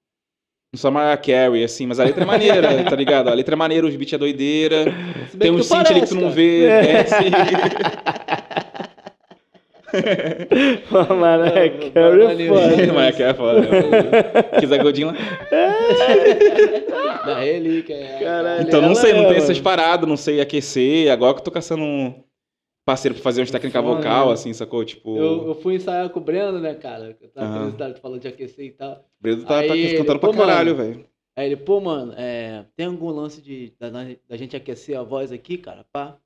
[0.70, 3.28] Não sou Mariah Carey, assim, mas a letra é maneira, tá ligado?
[3.28, 4.84] A letra é maneira, os beats é doideira.
[5.38, 6.66] Tem um tu synth ali que tu não vê.
[6.66, 7.06] É.
[11.18, 12.92] Mariah É, Carey é foda.
[12.92, 13.60] Mariah Carey é foda.
[13.62, 13.68] né?
[14.60, 15.14] Quis a godinha lá.
[17.24, 17.94] Da relíquia.
[17.94, 18.18] é.
[18.22, 18.62] Caralho.
[18.62, 19.44] Então não sei, não é, tem mano.
[19.44, 21.10] essas paradas, não sei aquecer.
[21.10, 22.22] Agora que eu tô caçando um
[22.88, 24.32] parceiro pra fazer umas técnicas Foda, vocal, né?
[24.32, 24.82] assim, sacou?
[24.82, 27.14] Tipo, Eu, eu fui ensaiar com o Breno, né, cara?
[27.20, 28.92] Eu tava tu falou de aquecer e tal.
[28.94, 31.06] o Bredo tá, tá Aí, cantando pra pô, caralho, velho.
[31.36, 35.30] Aí ele, pô, mano, é, tem algum lance de da, da gente aquecer a voz
[35.30, 35.84] aqui, cara?
[35.92, 36.16] Pá.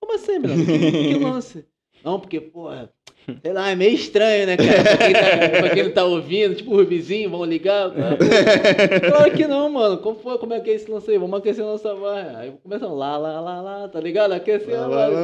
[0.00, 0.64] Como assim, Breno?
[0.64, 1.66] Que, lance?
[2.02, 2.70] Não, porque, pô,
[3.42, 4.82] sei lá, é meio estranho, né, cara?
[4.82, 7.90] Pra quem, tá, pra quem não tá ouvindo, tipo o Rubizinho, vão ligar.
[7.90, 8.16] Cara.
[9.10, 9.98] Claro que não, mano.
[9.98, 11.18] Como, foi, como é que é esse lance aí?
[11.18, 12.26] Vamos aquecer nossa voz.
[12.36, 14.32] Aí começam lá, lá, lá, lá, tá ligado?
[14.32, 15.16] Aquecer a voz.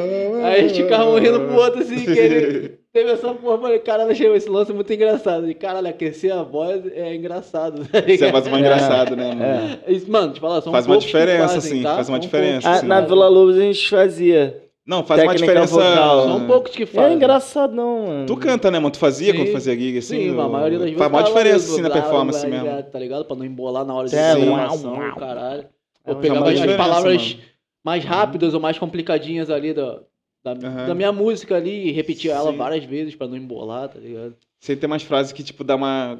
[0.44, 3.78] Aí a gente ficava um rindo pro outro assim, que ele teve essa porra, falei,
[3.78, 5.50] caralho, achei esse lance muito engraçado.
[5.50, 9.78] E caralho, aquecer a voz é engraçado, tá Isso é mais uma engraçado, né, mano?
[9.86, 9.92] É.
[9.92, 11.94] Isso, Mano, te falar, são Faz uma diferença, fazem, assim, tá?
[11.94, 13.08] faz uma São diferença, poucos Ah, que na fazem.
[13.10, 14.62] Vila Lobos a gente fazia.
[14.86, 15.74] Não, faz uma Técnica diferença.
[15.74, 16.24] vocal.
[16.26, 17.16] São poucos que É fazem.
[17.16, 18.26] engraçado não, mano.
[18.26, 18.90] Tu canta, né, mano?
[18.90, 19.38] Tu fazia Sim.
[19.38, 20.16] quando fazia gig, assim?
[20.16, 20.98] Sim, ou- a maioria das vezes.
[20.98, 22.64] Faz uma tava diferença, assim, na blá, performance blá, mesmo.
[22.66, 23.24] blá, Tá ligado?
[23.24, 25.16] Pra não embolar na hora de É, gravação, uau, uau.
[25.16, 25.66] caralho.
[26.04, 27.44] É Eu pegava as palavras mano.
[27.84, 30.00] mais rápidas ou mais complicadinhas ali da,
[30.42, 30.86] da, Aham.
[30.86, 34.34] da minha música ali e repetia ela várias vezes pra não embolar, tá ligado?
[34.58, 36.18] Você tem umas frases que, tipo, dá uma.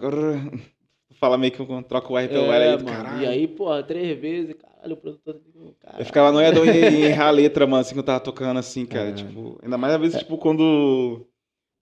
[1.20, 2.96] Fala meio que um- troca o R pelo L É, aí do mano.
[2.96, 3.22] caralho.
[3.22, 5.36] E aí, porra, três vezes, caralho, o produtor.
[5.80, 6.00] Caralho.
[6.00, 8.86] Eu ficava noiadão em, em errar a letra, mano, assim, que eu tava tocando, assim,
[8.86, 9.10] cara.
[9.10, 9.12] É.
[9.12, 11.26] Tipo, ainda mais às vezes, tipo, quando.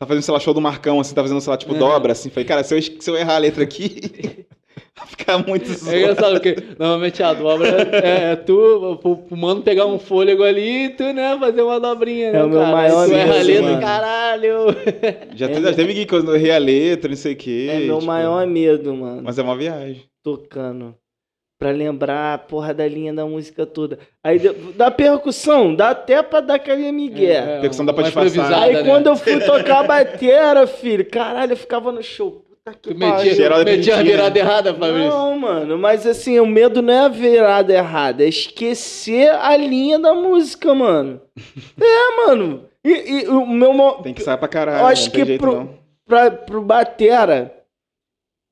[0.00, 1.78] Tá fazendo, sei lá, show do Marcão, assim, tá fazendo, sei lá, tipo, É.
[1.78, 2.30] dobra, assim.
[2.30, 4.00] Falei, cara, se eu, se eu errar a letra aqui,
[5.06, 5.96] ficar muito É zoado.
[5.98, 7.68] engraçado porque normalmente a dobra
[8.02, 12.32] é, é tu, pro, mano pegar um fôlego ali e tu, né, fazer uma dobrinha,
[12.32, 12.38] né?
[12.40, 12.72] É o meu cara?
[12.72, 13.80] maior tu erra a medo, letra, mano.
[13.80, 14.54] caralho.
[15.34, 17.68] Já, teve, já teve gig quando eu errei a letra, não sei o quê.
[17.70, 19.22] É meu tipo, maior medo, mano.
[19.24, 20.02] Mas é uma viagem.
[20.22, 20.94] Tocando.
[21.60, 23.98] Pra lembrar a porra da linha da música toda.
[24.22, 24.38] Aí
[24.76, 27.34] da percussão, dá até pra dar aquele migué.
[27.56, 28.62] É, Percussão dá pra disfarçar.
[28.62, 28.84] Aí né?
[28.84, 32.44] quando eu fui tocar a batera, filho, caralho, eu ficava no show.
[32.82, 35.08] Que metia, metia a virada errada, Fabrício.
[35.10, 39.98] Não, mano, mas assim, o medo não é a virada errada, é esquecer a linha
[39.98, 41.20] da música, mano.
[41.80, 42.64] É, mano.
[42.84, 43.72] E, e o meu.
[44.02, 44.80] Tem que sair pra caralho.
[44.80, 45.78] Eu acho que jeito, pro- não.
[46.06, 47.54] Pra, pro Batera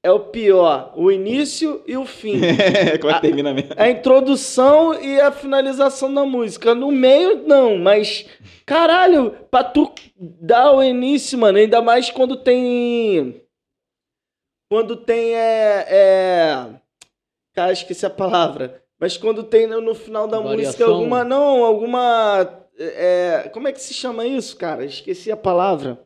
[0.05, 2.41] é o pior, o início e o fim.
[2.45, 3.71] É que termina mesmo?
[3.77, 6.75] A introdução e a finalização da música.
[6.75, 8.27] No meio, não, mas.
[8.65, 13.41] Caralho, pra tu dar o início, mano, ainda mais quando tem.
[14.71, 15.35] Quando tem.
[15.35, 15.87] É.
[15.89, 16.67] é...
[17.55, 18.83] Cara, esqueci a palavra.
[19.01, 20.95] Mas quando tem no final da música Variação.
[20.95, 21.25] alguma.
[21.25, 22.49] Não, alguma.
[22.79, 23.51] É...
[23.53, 24.85] Como é que se chama isso, cara?
[24.85, 25.99] Esqueci a palavra.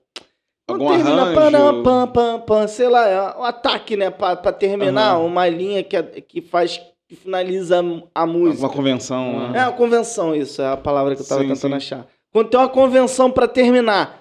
[0.69, 1.83] Quando Algum termina, arranjo?
[1.83, 4.09] pam, pam, pam, sei lá, é um ataque, né?
[4.09, 5.25] Pra, pra terminar, Aham.
[5.25, 6.81] uma linha que, é- que faz.
[7.09, 7.81] que finaliza
[8.15, 8.67] a música.
[8.67, 9.51] Alguma convenção.
[9.53, 9.59] Ah.
[9.59, 11.77] É uma convenção, isso, é a palavra que eu tava Sim, tentando sim.
[11.77, 12.07] achar.
[12.33, 14.19] Quando tem uma convenção pra terminar.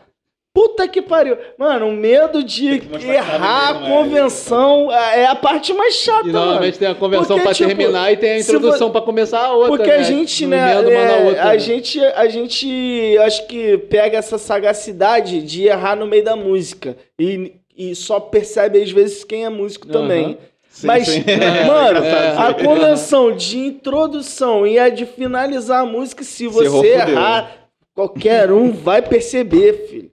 [0.52, 1.38] Puta que pariu.
[1.58, 3.90] Mano, o medo de errar a mesmo, é.
[3.98, 6.46] convenção é a parte mais chata, E mano.
[6.46, 9.54] normalmente tem a convenção Porque, pra tipo, terminar e tem a introdução pra começar a
[9.54, 9.70] outra.
[9.78, 9.98] Porque né?
[9.98, 11.60] a gente, né, é, outra, a né?
[11.60, 17.54] gente, a gente, acho que pega essa sagacidade de errar no meio da música e,
[17.78, 19.94] e só percebe às vezes quem é músico Aham.
[19.94, 20.38] também.
[20.68, 21.24] Sim, Mas, sim.
[21.68, 22.54] mano, É, a é.
[22.54, 27.52] convenção de introdução e a de finalizar a música, se você errar,
[27.94, 30.12] qualquer um vai perceber, filho.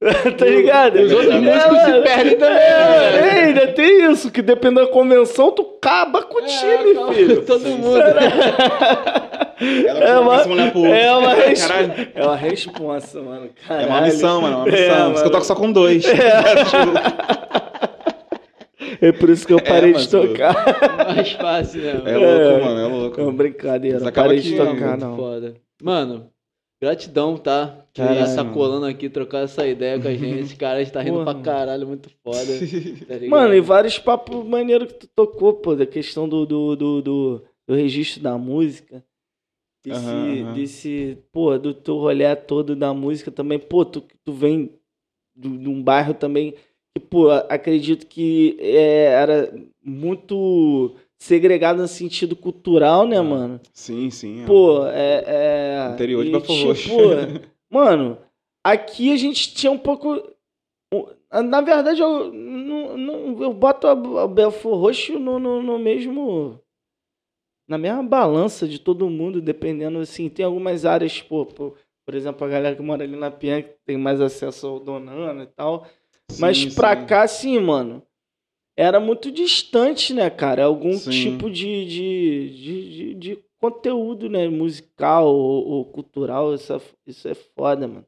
[0.36, 0.96] tá ligado?
[1.00, 2.02] Os outros É, músicos se mano.
[2.02, 2.56] perdem também.
[2.56, 3.28] É, né?
[3.40, 7.42] é, ainda tem isso, que dependendo da convenção, tu acaba com o time, É, filho.
[7.42, 7.96] Todo mundo.
[9.86, 10.84] Ela É uma, pro outro.
[10.86, 11.68] é uma, res-
[12.14, 13.46] é uma responsa, mano.
[13.46, 13.88] É Caralho.
[13.88, 14.54] uma missão, mano.
[14.54, 14.74] É uma É, missão.
[14.74, 15.30] Por isso que eu mano.
[15.30, 16.04] toco só com dois.
[19.00, 20.54] É por isso que eu parei de tocar.
[21.14, 21.90] Mais fácil, né?
[22.04, 22.20] É mano?
[22.20, 22.80] louco, mano.
[22.80, 23.32] É louco.
[23.32, 23.94] Brincadeira.
[23.96, 25.16] Mas Não acaba parei de É tocar, não.
[25.16, 25.54] foda.
[25.82, 26.26] Mano,
[26.84, 27.86] gratidão, tá?
[27.92, 28.54] Que Caralho, tá mano.
[28.54, 30.40] colando aqui, trocar essa ideia com a gente.
[30.40, 31.34] Esse cara está rindo Porra.
[31.34, 32.46] pra caralho, muito foda.
[32.46, 33.14] tá?
[33.28, 37.44] Mano, e vários papos maneiros que tu tocou, pô, da questão do, do, do, do,
[37.66, 39.04] do registro da música.
[39.84, 40.52] Desse, aham.
[40.54, 43.58] desse, pô, do teu rolê todo da música também.
[43.58, 44.70] Pô, tu, tu vem
[45.36, 46.54] de um bairro também
[46.96, 49.52] que, pô, acredito que é, era
[49.84, 53.60] muito segregado no sentido cultural, né, Ah, mano?
[53.72, 54.42] Sim, sim.
[54.42, 54.46] é.
[54.46, 55.24] Pô, é.
[55.26, 56.82] é Interior de e, Belfort Roxo.
[56.82, 56.98] tipo,
[57.70, 58.18] mano,
[58.62, 60.22] aqui a gente tinha um pouco.
[61.32, 66.60] Na verdade, eu, não, não- eu boto a, Belfort Roxo no, no, no mesmo.
[67.66, 71.74] na mesma balança de todo mundo, dependendo, assim, tem algumas áreas, pô, pô,
[72.06, 75.44] por exemplo, a galera que mora ali na Penha que tem mais acesso ao Donana
[75.44, 75.86] e tal.
[76.38, 77.06] Mas Sim, pra sim.
[77.06, 78.02] cá, assim, mano,
[78.76, 80.64] era muito distante, né, cara?
[80.64, 81.10] Algum Sim.
[81.10, 84.48] tipo de, de, de, de, de conteúdo, né?
[84.48, 88.06] Musical ou, ou cultural, isso é, isso é foda, mano.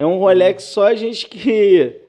[0.00, 2.00] É um rolê que só a gente que,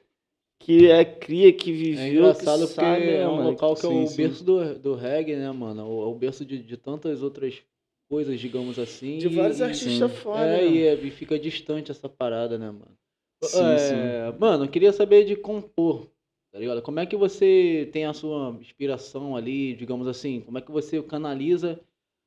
[0.60, 3.50] que é cria, que É viveu, engraçado que sabe, né, é um mano?
[3.50, 4.16] local que é Sim, o sim.
[4.16, 5.86] berço do, do reggae, né, mano?
[5.88, 7.60] O, é o berço de, de tantas outras
[8.08, 9.18] coisas, digamos assim.
[9.18, 10.70] De vários e- artistas foda, É, né?
[10.70, 12.96] e, é, e fica distante essa parada, né, mano?
[13.42, 16.06] Sim, É, Mano, eu queria saber de compor,
[16.52, 16.82] tá ligado?
[16.82, 20.40] Como é que você tem a sua inspiração ali, digamos assim?
[20.40, 21.80] Como é que você canaliza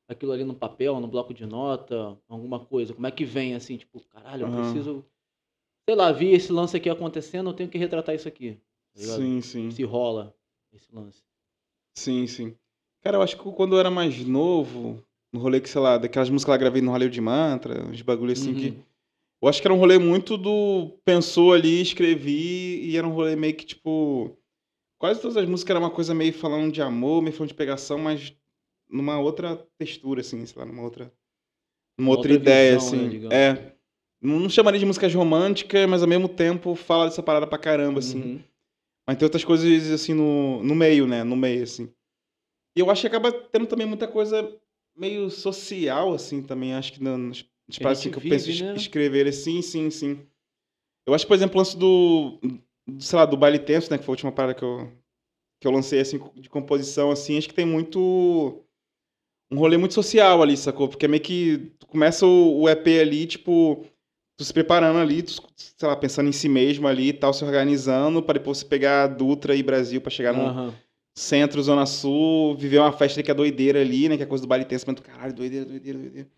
[0.08, 2.94] aquilo ali no papel, no bloco de nota, alguma coisa?
[2.94, 4.62] Como é que vem, assim, tipo, caralho, eu Aham.
[4.62, 5.04] preciso...
[5.86, 8.58] Sei lá, vi esse lance aqui acontecendo, eu tenho que retratar isso aqui.
[8.94, 9.00] Tá?
[9.00, 9.70] Sim, sim.
[9.70, 10.34] Se rola
[10.72, 11.22] esse lance.
[11.94, 12.56] Sim, sim.
[13.02, 16.30] Cara, eu acho que quando eu era mais novo, no rolê que, sei lá, daquelas
[16.30, 18.56] músicas que eu gravei no rolê de mantra, uns bagulho assim Uhum.
[18.56, 18.78] que.
[19.44, 23.36] Eu acho que era um rolê muito do pensou ali, escrevi, e era um rolê
[23.36, 24.34] meio que tipo.
[24.98, 27.98] Quase todas as músicas eram uma coisa meio falando de amor, meio falando de pegação,
[27.98, 28.34] mas
[28.88, 31.12] numa outra textura, assim, sei lá, numa outra.
[31.98, 33.10] Numa outra, outra ideia, visão, né, assim.
[33.10, 33.34] digamos.
[33.34, 33.76] é.
[34.18, 38.22] Não chamaria de músicas românticas, mas ao mesmo tempo fala dessa parada pra caramba, assim.
[38.22, 38.40] Uhum.
[39.06, 41.22] Mas tem outras coisas, assim, no, no meio, né?
[41.22, 41.92] No meio, assim.
[42.74, 44.50] E eu acho que acaba tendo também muita coisa
[44.96, 46.72] meio social, assim, também.
[46.72, 48.74] Acho que na- nas a paradas assim, que eu penso vive, em né?
[48.74, 49.32] escrever.
[49.32, 50.26] Sim, sim, sim.
[51.06, 52.38] Eu acho, por exemplo, o lance do,
[52.86, 53.98] do, sei lá, do baile tenso, né?
[53.98, 54.90] Que foi a última parada que eu,
[55.60, 57.36] que eu lancei, assim, de composição, assim.
[57.38, 58.60] Acho que tem muito...
[59.50, 60.88] Um rolê muito social ali, sacou?
[60.88, 61.72] Porque é meio que...
[61.78, 63.84] Tu começa o, o EP ali, tipo...
[64.36, 67.44] Tu se preparando ali, tu, sei lá, pensando em si mesmo ali e tal, se
[67.44, 70.74] organizando, pra depois você pegar Dutra e Brasil pra chegar no Aham.
[71.16, 74.16] centro, zona sul, viver uma festa que é doideira ali, né?
[74.16, 76.28] Que é coisa do baile tenso, mas tu, caralho, doideira, doideira, doideira.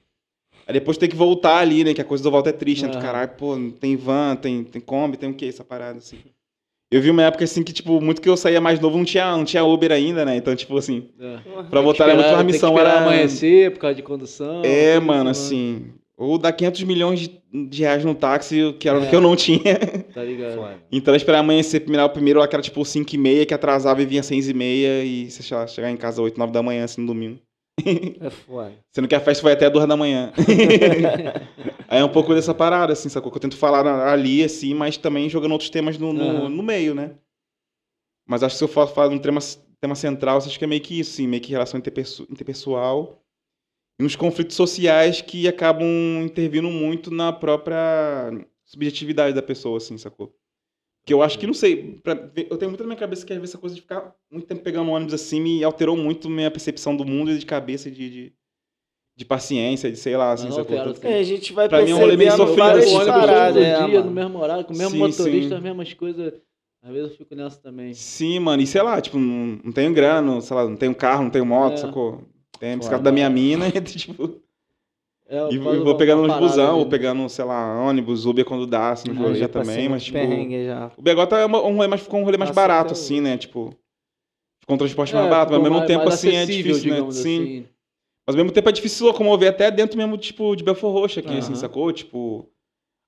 [0.66, 1.94] Aí depois tem que voltar ali, né?
[1.94, 2.88] Que a coisa do volta é triste, né?
[2.90, 6.18] Tu, caralho, pô, tem van, tem, tem Kombi, tem o que essa parada, assim.
[6.90, 9.36] Eu vi uma época, assim, que, tipo, muito que eu saía mais novo, não tinha,
[9.36, 10.36] não tinha Uber ainda, né?
[10.36, 11.38] Então, tipo, assim, É.
[11.70, 13.02] pra voltar era muito Esperar- que missão, esperar era...
[13.04, 14.62] amanhecer por causa de condução.
[14.64, 15.86] É, mano, isso, assim...
[16.18, 19.06] Ou dar 500 milhões de, de reais no táxi, que era o É.
[19.06, 19.60] que eu não tinha.
[20.14, 20.80] Tá ligado?
[20.90, 23.52] Então eu esperava amanhecer primeiro, o primeiro lá que era tipo 5 e meia, que
[23.52, 26.62] atrasava e vinha 6 e meia, e sei lá, chegar em casa 8, 9 da
[26.62, 27.38] manhã, assim, no domingo.
[28.20, 28.72] É foda.
[28.90, 30.32] Sendo que a festa vai até 2 da manhã.
[31.88, 33.30] Aí é um pouco dessa parada, assim, sacou?
[33.30, 36.48] Que eu tento falar ali, assim, mas também jogando outros temas no, no, Aham.
[36.48, 37.16] no meio, né?
[38.26, 39.40] Mas acho que se eu for falar de um tema,
[39.80, 43.22] tema central, acho que é meio que isso, assim, meio que relação interperso- interpessoal.
[44.00, 45.86] E uns conflitos sociais que acabam
[46.24, 48.30] intervindo muito na própria
[48.64, 50.34] subjetividade da pessoa, assim, sacou?
[51.06, 53.38] Que eu acho que, não sei, pra eu tenho muito na minha cabeça que às
[53.38, 56.96] vezes essa coisa de ficar muito tempo pegando ônibus assim me alterou muito minha percepção
[56.96, 58.32] do mundo e de cabeça, de, de,
[59.16, 61.94] de paciência, de sei lá, assim, Tanto que- É, a gente vai Pra mim é
[61.94, 64.04] um rolê meio sofrido, assim, ônibus paradas, todo é, dia, mano.
[64.06, 65.54] no mesmo horário, com o mesmo Sim, motorista, sim.
[65.54, 66.34] as mesmas coisas.
[66.82, 67.94] Às vezes eu fico nessa também.
[67.94, 71.22] Sim, mano, e sei lá, tipo, não, não tenho grana, sei lá, não tenho carro,
[71.24, 71.76] não tenho moto, É.
[71.78, 72.22] sacou?
[72.58, 74.40] Tem a bicicleta da minha mina, e, tipo,
[75.28, 76.78] eu e vou uma- pegando no parada busão, ali.
[76.80, 80.18] ou pegando, sei lá, ônibus, Uber quando dá, assim, no rolê já também, mas tipo...
[80.18, 80.90] já.
[80.96, 83.36] O BH é uma- um rolê mais, ficou um rolê mais Nossa, barato, assim, né?
[83.36, 83.74] Tipo,
[84.60, 86.72] ficou um transporte É, mais barato, mas ao mesmo mais- tempo, mais assim, é difícil,
[86.74, 86.80] né?
[86.96, 87.20] digamos Sim.
[87.42, 87.66] assim.
[88.26, 91.20] Mas ao mesmo tempo é difícil se locomover até dentro mesmo, tipo, de Belfort Roxo
[91.20, 91.92] aqui, assim, sacou?
[91.92, 92.48] Tipo,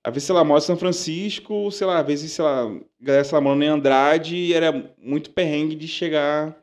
[0.05, 3.25] às vezes, sei lá, moro em São Francisco, sei lá, às vezes, sei lá, galera,
[3.25, 6.57] sei lá, morando em Andrade, e era muito perrengue de chegar,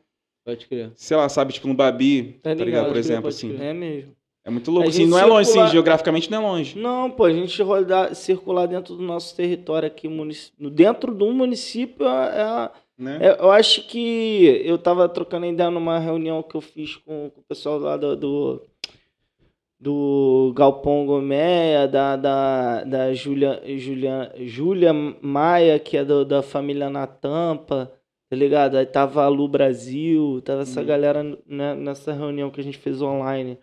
[0.44, 0.90] Pode crer.
[0.94, 2.86] sei lá, sabe, tipo, no Babi, Tá tá, ligado, ligado?
[2.88, 3.56] Por exemplo, assim.
[3.60, 4.16] É mesmo.
[4.46, 6.78] É muito louco, assim, não é longe, circula- assim, geograficamente não é longe.
[6.78, 12.06] Não, pô, a gente rodar, circular dentro do nosso território aqui, no- dentro do município,
[12.06, 13.18] é, Né?
[13.20, 17.40] é- eu acho que eu tava trocando ideia numa reunião que eu fiz com, com
[17.40, 18.62] o pessoal lá do, do,
[19.78, 26.88] do Galpão Gomeia, da, da, da Júlia, Júlia, Júlia Maia, que é do- da família
[26.88, 27.92] na Tampa,
[28.30, 28.76] tá ligado?
[28.76, 30.86] Aí tava a Lu Brasil, tava essa Uhum.
[30.86, 33.58] galera né, nessa reunião que a gente fez online.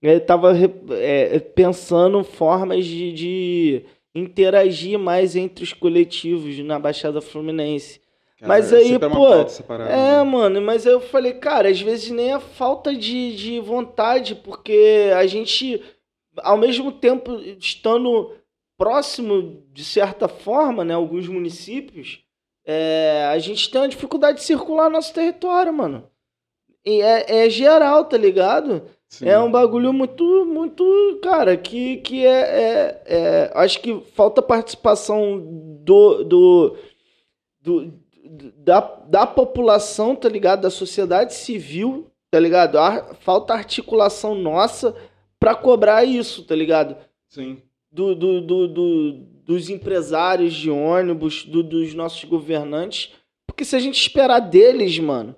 [0.00, 7.20] Eu tava re- é, pensando formas de, de interagir mais entre os coletivos na Baixada
[7.20, 8.00] Fluminense.
[8.38, 10.22] Cara, mas é aí, pô, parada, É, né?
[10.22, 15.10] mano, mas aí eu falei, cara, às vezes nem é falta de, de vontade, porque
[15.16, 15.82] a gente,
[16.38, 18.32] ao mesmo tempo, estando
[18.76, 22.20] próximo, de certa forma, né, alguns municípios,
[22.64, 26.08] é, a gente tem uma dificuldade de circular nosso território, mano.
[26.84, 28.82] E é, é geral, tá ligado?
[29.08, 29.28] Sim.
[29.28, 35.38] É um bagulho muito, muito, cara, que, que é, é, é- Acho que falta participação
[35.82, 36.76] do, do,
[37.62, 37.92] do-
[38.58, 40.62] da, da população, tá ligado?
[40.62, 42.76] Da sociedade civil, tá ligado?
[43.20, 44.94] Falta articulação nossa
[45.38, 46.96] pra cobrar isso, tá ligado?
[47.28, 47.62] Sim.
[47.90, 49.12] Do, do, do, do-
[49.44, 53.12] dos empresários de ônibus, do- dos nossos governantes.
[53.46, 55.36] Porque se a gente esperar deles, mano,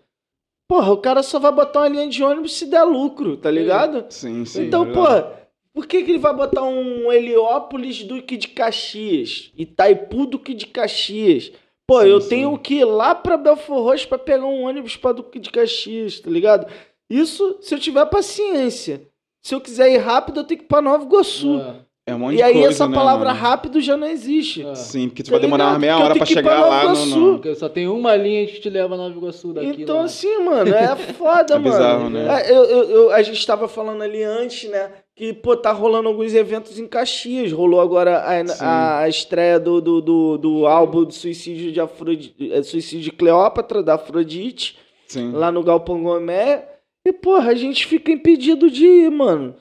[0.69, 4.05] porra, o cara só vai botar uma linha de ônibus se der lucro, tá ligado?
[4.11, 4.67] Sim, sim.
[4.67, 5.37] Então, é verdade.
[5.73, 9.51] por que, que ele vai botar um Heliópolis Duque de Caxias?
[9.57, 11.51] Itaipu Duque de Caxias?
[11.87, 12.29] Pô, Sim, eu sim.
[12.29, 16.21] tenho que ir lá pra Belfor Roxo pra pegar um ônibus pra Duque de Caxias,
[16.21, 16.71] tá ligado?
[17.09, 19.09] Isso se eu tiver paciência.
[19.43, 21.59] Se eu quiser ir rápido, eu tenho que ir pra Nova Iguaçu.
[21.61, 23.41] É um monte E de aí coisa, essa né, palavra mano?
[23.41, 24.65] rápido já não existe.
[24.67, 24.75] É.
[24.75, 25.73] Sim, porque tu Tá vai demorar ligado?
[25.75, 27.33] uma meia Porque hora pra chegar lá no, no...
[27.35, 29.83] Porque só tem uma linha que te leva a Nova Iguaçu daqui.
[29.83, 30.05] Então, lá.
[30.05, 31.70] assim, mano, é foda, É mano.
[31.70, 32.43] bizarro, né?
[32.43, 34.91] É, eu, eu- eu- a gente tava falando ali antes, né?
[35.17, 37.51] Que, pô, tá rolando alguns eventos em Caxias.
[37.51, 38.65] Rolou agora Sim.
[38.65, 43.12] a, a estreia do, do, do, do álbum do Suicídio de Afrodite, é, Suicídio de
[43.12, 44.78] Cleópatra, da Afrodite,
[45.09, 45.33] Sim.
[45.33, 46.65] lá no Galpão Gomé.
[47.05, 49.57] E, porra, a gente fica impedido de ir, mano.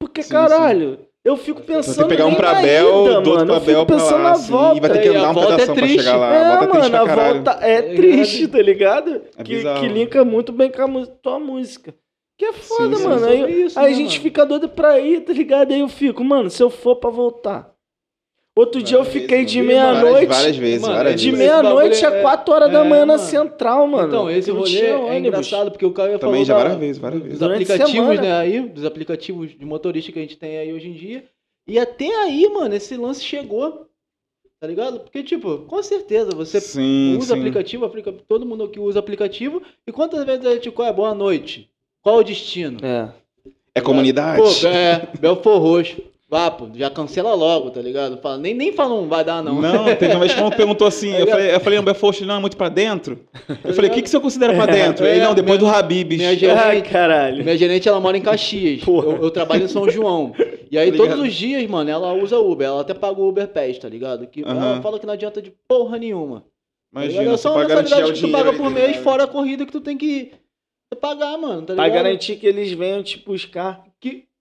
[0.00, 3.32] Porque, Sim, caralho, eu fico Vai ter pensando que pegar um pra na Bel, outro
[3.34, 3.46] mano.
[3.46, 4.76] pra Eu fico Bel pra pensando lá, na assim, volta.
[4.76, 5.98] e vai ter que E a andar um volta é pedação pra triste.
[6.02, 6.34] chegar lá.
[6.34, 8.52] É, a volta é triste mano, a volta é triste, ligado?
[8.52, 9.22] tá ligado?
[9.36, 11.94] É que, que linka muito bem com a tua música.
[12.38, 13.18] Que é foda, sim, mano.
[13.20, 14.22] sobre Aí, isso, aí né, a gente mano?
[14.22, 15.72] fica doido pra ir, tá ligado?
[15.72, 17.70] Aí eu fico, mano, se eu for pra voltar.
[18.58, 20.02] Outro dia eu Várias fiquei vezes, de meia-noite.
[20.26, 21.38] Várias, várias vezes, Mano, várias De vezes.
[21.46, 23.28] meia-noite bagulho a é- 4 horas da é, manhã na mano.
[23.28, 24.08] central, mano.
[24.08, 27.26] Então, esse rolê é engraçado porque o cara Também já da- várias vezes, várias dos
[27.28, 27.38] vezes.
[27.38, 28.20] Durante a aplicativos, semana.
[28.22, 31.24] né, aí, dos aplicativos de motorista que a gente tem aí hoje em dia.
[31.68, 33.86] E até aí, mano, esse lance chegou.
[34.60, 34.98] Tá ligado?
[34.98, 37.38] Porque, tipo, com certeza, você sim, usa sim.
[37.40, 38.12] aplicativo, aplica...
[38.26, 39.62] todo mundo que usa aplicativo.
[39.86, 41.70] E quantas vezes a gente, qual é boa noite?
[42.02, 42.80] Qual o destino?
[42.84, 43.08] É.
[43.72, 44.42] É comunidade.
[44.42, 46.02] Pô, é, Belfor Roxo.
[46.30, 48.18] Vá, pô, já cancela logo, tá ligado?
[48.18, 49.62] Fala, nem, nem fala, não vai dar, não.
[49.62, 52.20] Não, teve uma vez que um perguntou assim, eu Tá falei, eu falei, não, Belfort,
[52.20, 53.20] não, é muito pra dentro?
[53.64, 55.06] Eu falei, o que, que você considera pra dentro?
[55.06, 56.18] Ele, É, não, depois minha- do Habibs.
[56.18, 57.42] minha gerente- Ai, caralho.
[57.42, 58.84] Minha gerente, ela mora em Caxias.
[58.84, 59.06] Porra.
[59.12, 60.34] Eu, eu trabalho em São João.
[60.70, 62.66] E aí, Tá todos os dias, mano, ela usa Uber.
[62.66, 64.26] Ela até paga o Uber Pass, tá ligado?
[64.26, 64.82] Que Ela Aham.
[64.82, 66.40] fala que não adianta de porra nenhuma.
[66.92, 67.04] Tá?
[67.04, 69.02] Imagina, é você só uma pra mensalidade que tu paga por tá mês, ligado?
[69.02, 70.32] fora a corrida que tu tem que
[71.00, 72.02] pagar, mano, tá Pra ligado?
[72.04, 73.82] garantir que eles venham te buscar.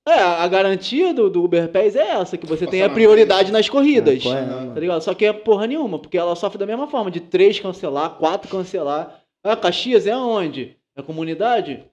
[0.08, 2.94] É, a garantia do, do Uber Pass é essa, que você tem a Passar na
[2.95, 4.24] prioridade nas corridas.
[4.24, 5.02] Qual é, Tá ligado?
[5.02, 8.50] Só que é porra nenhuma, porque ela sofre da mesma forma, de três cancelar, quatro
[8.50, 9.22] cancelar.
[9.44, 10.77] Ah, Caxias é onde?
[10.95, 11.84] É comunidade?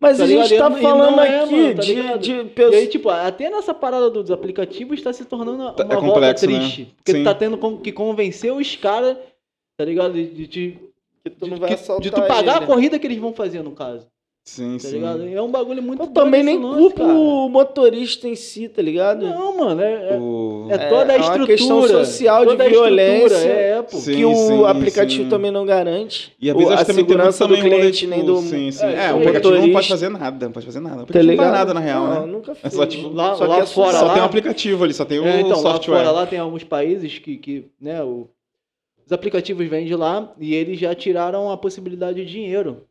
[0.00, 0.72] Mas Tá a gente ligado?
[0.74, 2.88] tá falando é, aqui mano, tá de, de E aí, pessoas.
[2.88, 6.58] tipo, até nessa parada dos aplicativos tá se tornando uma Tá- é volta complexo, né?
[6.58, 6.94] triste.
[6.96, 7.18] Porque Sim.
[7.20, 9.16] tu tá tendo com- que convencer os caras,
[9.78, 10.12] tá ligado?
[10.14, 10.78] De, de, te-
[11.24, 11.70] Que tu de- não vai
[12.00, 12.64] de tu pagar ele.
[12.64, 14.06] a corrida que eles vão fazer, no caso.
[14.48, 14.94] Sim, Tá sim.
[14.94, 15.26] ligado?
[15.28, 19.26] É um bagulho muito Eu também nem culpo o motorista em si, tá ligado?
[19.26, 21.46] Não, mano, é, é, O- é toda a É uma estrutura.
[21.48, 23.36] questão social de a estrutura, violência.
[23.48, 23.96] É, pô.
[23.96, 25.28] Sim, que o sim, aplicativo sim.
[25.28, 26.32] também não garante.
[26.40, 28.10] E às O- vezes a acho que também tem muito segurança do um cliente tipo,
[28.10, 28.86] nem do Sim, sim.
[28.86, 31.02] É, É, o aplicativo não pode fazer nada, não pode fazer nada.
[31.02, 32.32] O Tá não faz nada, na real, Não, né?
[32.32, 32.72] nunca É fez.
[32.74, 35.18] só, tipo, Lá- Só lá é fora, só lá- tem um aplicativo ali, só tem
[35.18, 35.96] o É, então, lá software.
[35.96, 38.28] fora lá tem alguns países que, que né, o-
[39.04, 42.82] os aplicativos vêm de lá e eles já tiraram a possibilidade de dinheiro.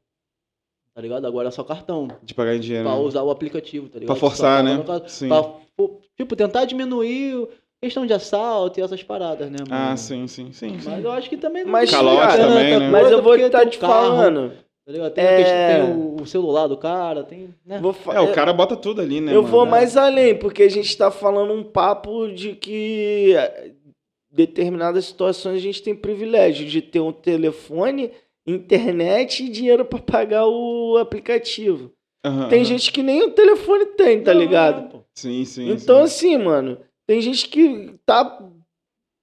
[0.95, 1.27] Tá ligado?
[1.27, 2.07] Agora é só cartão.
[2.23, 2.85] De pagar em dinheiro.
[2.87, 3.01] Pra né?
[3.03, 4.07] usar o aplicativo, tá ligado?
[4.07, 4.83] Pra forçar, Só né?
[4.87, 5.27] caso- Sim.
[5.27, 5.43] pra,
[6.15, 7.49] tipo, tentar diminuir
[7.83, 9.91] questão de assalto e essas paradas, né, mano?
[9.91, 10.79] Ah, sim, sim, sim.
[10.79, 10.89] sim.
[10.89, 12.89] Mas eu acho que também não Mas, Calote tanta também, né?
[12.89, 14.53] Mas eu vou estar te carro, falando.
[14.85, 15.11] Tá ligado?
[15.13, 15.37] Tem, É.
[15.37, 17.49] questão, tem o, celular do cara, tem.
[17.65, 17.77] Né?
[17.81, 19.33] Vou fa- É, o cara bota tudo ali, né?
[19.35, 19.47] Eu mano?
[19.51, 23.71] vou mais além, porque a gente tá falando um papo de que eh,
[24.31, 28.11] determinadas situações a gente tem privilégio de ter um telefone,
[28.45, 31.91] internet e dinheiro pra pagar o aplicativo.
[32.25, 35.03] Aham, Tem gente que nem o telefone tem, tá ligado?
[35.13, 35.69] Sim, sim.
[35.69, 36.33] Então, sim.
[36.35, 38.41] assim, mano, tem gente que tá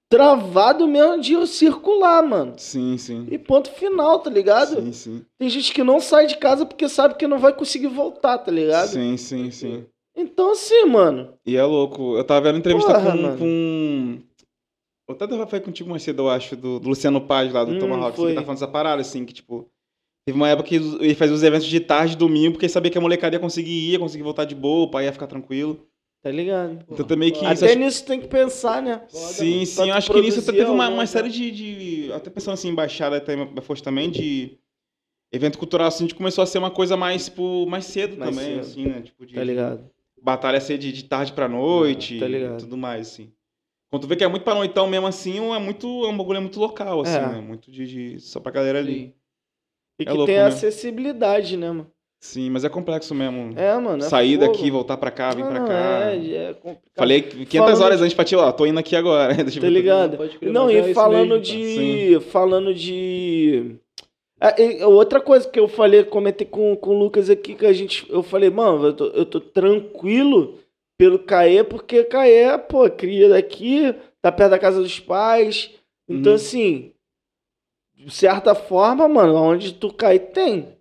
[0.08, 2.54] travado mesmo de circular, mano.
[2.58, 3.26] Sim, sim.
[3.30, 4.80] E ponto final, tá ligado?
[4.80, 5.24] Sim, sim.
[5.38, 8.52] Tem gente que não sai de casa porque sabe que não vai conseguir voltar, tá
[8.52, 8.88] ligado?
[8.88, 9.86] Sim, sim, sim.
[10.14, 11.32] Então, assim, mano.
[11.46, 12.16] E é louco.
[12.16, 14.18] Eu tava vendo entrevista Porra, com, com.
[15.08, 17.78] Até tava falando contigo mais cedo, eu acho, do, do Luciano Paz lá do Hum,
[17.78, 18.16] Tomahawk.
[18.16, 18.26] foi.
[18.30, 19.68] Ele tá falando essa parada, assim, que tipo.
[20.24, 23.00] Teve uma época que ele fazia os eventos de tarde, domingo, porque sabia que a
[23.00, 25.84] molecada ia conseguir ir, ia conseguir voltar de boa, o pai ia ficar tranquilo.
[26.22, 26.84] Tá ligado?
[26.88, 27.44] Então também que.
[27.44, 29.02] Até acho- nisso tem que pensar, né?
[29.08, 31.36] Sim, sim, eu acho que nisso teve uma, alguma uma série coisa.
[31.44, 31.50] de,
[32.06, 34.56] de- Até pensando assim, em embaixada até fosse também, de.
[35.32, 38.48] Evento cultural assim, de começou a ser uma coisa mais, tipo, mais cedo Mais também,
[38.52, 38.60] cedo.
[38.60, 39.00] assim, né?
[39.00, 39.90] Tipo, de, Tá ligado?
[40.22, 42.58] batalha ser de, de tarde pra noite tá e ligado.
[42.58, 43.32] tudo mais, assim.
[43.92, 45.86] Quando tu vê que é muito pra noitão mesmo assim, é muito.
[46.06, 47.26] É um bagulho muito local, assim, É.
[47.26, 47.40] né?
[47.46, 48.94] Muito de, de- só pra galera ali.
[48.94, 49.12] Sim.
[50.00, 50.44] E É que tem né?
[50.44, 51.86] acessibilidade, né, mano?
[52.18, 53.52] Sim, mas é complexo mesmo.
[53.58, 54.02] É, mano.
[54.02, 54.46] é Sair fogo.
[54.52, 55.74] daqui, voltar pra cá, vir Não, pra cá.
[56.12, 56.16] É,
[56.50, 56.80] é complicado.
[56.96, 59.34] Falei 500 Falando horas de- antes pra ti, ó, tô indo aqui agora.
[59.44, 60.18] Tipo, Tá ligado?
[60.40, 62.20] Não, e é falando mesmo, de.
[62.30, 63.76] Falando de.
[64.40, 67.72] Ah, e outra coisa que eu falei, comentei com, com o Lucas aqui, que a
[67.74, 68.06] gente.
[68.08, 70.58] Eu falei, mano, eu tô, eu tô tranquilo
[70.96, 75.70] pelo Caê, porque Caê, pô, cria daqui, tá perto da casa dos pais.
[76.08, 76.36] Então, Uhum.
[76.36, 76.92] assim,
[77.94, 80.76] de certa forma, mano, onde tu cai tem.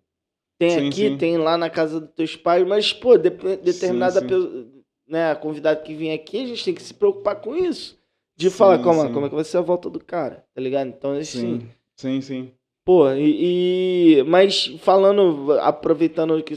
[0.59, 1.17] Tem Sim, aqui, sim.
[1.17, 4.27] tem lá na casa dos teus pais, mas, pô, dep- determinada sim.
[4.27, 4.67] pessoa,
[5.07, 7.99] né, convidado que vem aqui, a gente tem que se preocupar com isso.
[8.37, 10.87] De falar, como, como é que vai ser a volta do cara, tá ligado?
[10.87, 12.51] Então, assim, Sim, sim, sim.
[12.85, 16.55] Pô, e, e- Mas falando, aproveitando que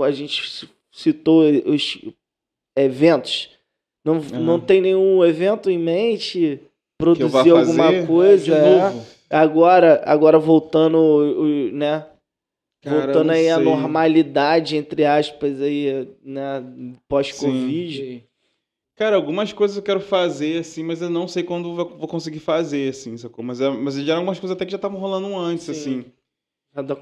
[0.00, 1.98] a gente citou os
[2.76, 3.50] eventos,
[4.04, 4.40] não, Aham.
[4.40, 6.60] não tem nenhum evento em mente?
[6.98, 8.44] Produzir alguma coisa?
[8.44, 8.62] de é?
[8.62, 9.06] novo.
[9.28, 11.34] Agora, agora voltando,
[11.72, 12.06] né?
[12.82, 16.62] Cara, voltando aí à normalidade, entre aspas, aí, né?
[17.08, 17.96] Pós-Covid.
[17.96, 18.22] Sim.
[18.96, 22.38] Cara, algumas coisas eu quero fazer, assim, mas eu não sei quando vou vou conseguir
[22.38, 23.44] fazer, assim, sacou?
[23.44, 25.72] Mas, é- mas já eram algumas coisas até que já estavam rolando antes, Sim.
[25.72, 26.04] assim.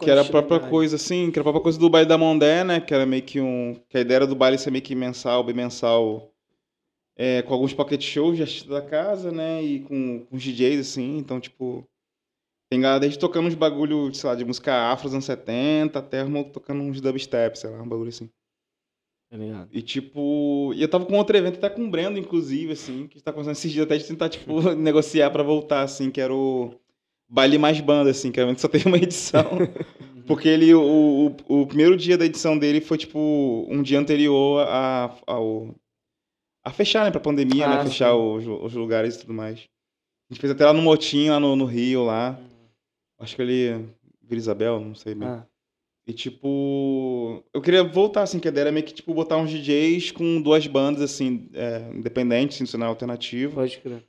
[0.05, 2.63] Que era a própria coisa, assim, que era a própria coisa do baile da Mondé,
[2.63, 2.81] né?
[2.81, 3.75] Que era meio que um.
[3.89, 6.31] Que a ideia era do baile ser meio que mensal, bimensal.
[7.17, 9.63] É, com alguns pocket shows de artista da casa, né?
[9.63, 11.19] E com, com os DJs, assim.
[11.19, 11.85] Então, tipo.
[12.71, 16.25] Tem galera desde tocando uns bagulho, sei lá, de música afro dos anos 70, até
[16.53, 18.29] tocando uns dubstep, sei lá, um bagulho assim.
[19.31, 19.69] Tá ligado?
[19.73, 20.73] E tipo.
[20.75, 23.25] E eu tava com outro evento até com o Brendo, inclusive, assim, que a gente
[23.25, 26.75] tá conversando esses dias até de tentar, tipo, negociar pra voltar, assim, que era o
[27.29, 29.45] Baile Mais Banda, assim, que só teve uma edição.
[30.27, 34.67] Porque ele, o, o, o primeiro dia da edição dele foi, tipo, um dia anterior
[34.67, 35.75] a, ao,
[36.65, 39.59] a fechar, né, pra pandemia, Ah, né, fechar os, os lugares e tudo mais.
[40.31, 42.39] A gente fez até lá no Motinho, lá no, no Rio, lá.
[43.21, 43.87] Acho que ele,
[44.23, 45.29] Vila Isabel, não sei bem.
[45.29, 45.47] Ah,
[46.07, 49.51] E tipo, eu queria voltar, assim, que a ideia era meio que, tipo, botar uns
[49.51, 53.57] DJs com duas bandas, assim, é, independentes, assim, cenário alternativo.
[53.57, 54.03] pode crer.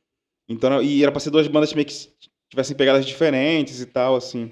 [0.48, 1.94] Então, e era pra ser duas bandas meio que
[2.50, 4.52] tivessem pegadas diferentes e tal, assim.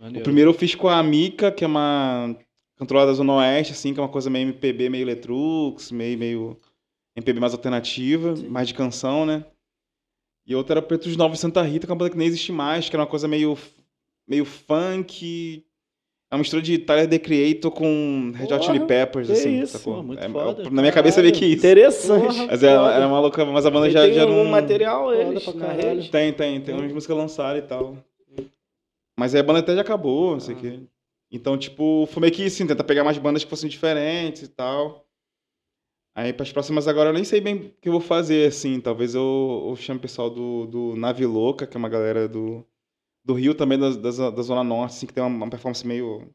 [0.00, 2.36] O primeiro eu fiz com a Mika, que é uma
[2.76, 6.60] cantora da Zona Oeste, assim, que é uma coisa meio MPB, meio Letrux, meio, meio
[7.16, 9.44] MPB mais alternativa, mais de canção, né?
[10.46, 12.88] E outra era Pretos Novos Santa Rita, que é uma banda que nem existe mais,
[12.88, 13.58] que era uma coisa meio,
[14.26, 15.64] meio funk.
[16.30, 19.78] É uma mistura de Tyler, The Creator com Red Hot Chili Peppers, que assim, isso,
[19.78, 20.02] sacou?
[20.02, 20.64] muito É- é- foda.
[20.64, 21.56] na minha cabeça é meio que isso.
[21.58, 22.26] Interessante.
[22.36, 22.46] Porra.
[22.48, 24.50] Mas era, era uma louca, mas a banda E já, tem já algum não...
[24.50, 25.82] material eles pra na caralho.
[25.88, 26.10] rede?
[26.10, 27.96] Tem, tem, tem umas músicas lançadas e tal.
[29.18, 30.60] Mas aí a banda até já acabou, não sei o Ah.
[30.60, 30.80] quê.
[31.32, 35.06] Então, tipo, foi meio que assim, tentar pegar mais bandas que fossem diferentes e tal.
[36.14, 38.80] Aí pras próximas agora eu nem sei bem o que eu vou fazer, assim.
[38.80, 42.64] Talvez eu, eu chame o pessoal do, do Nave Louca, que é uma galera do,
[43.28, 46.34] do Rio também, da, da, da Zona Norte, assim, que tem uma, uma performance meio.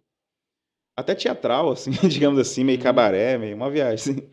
[0.96, 4.30] Até teatral, assim, digamos assim, meio cabaré, meio uma viagem, assim.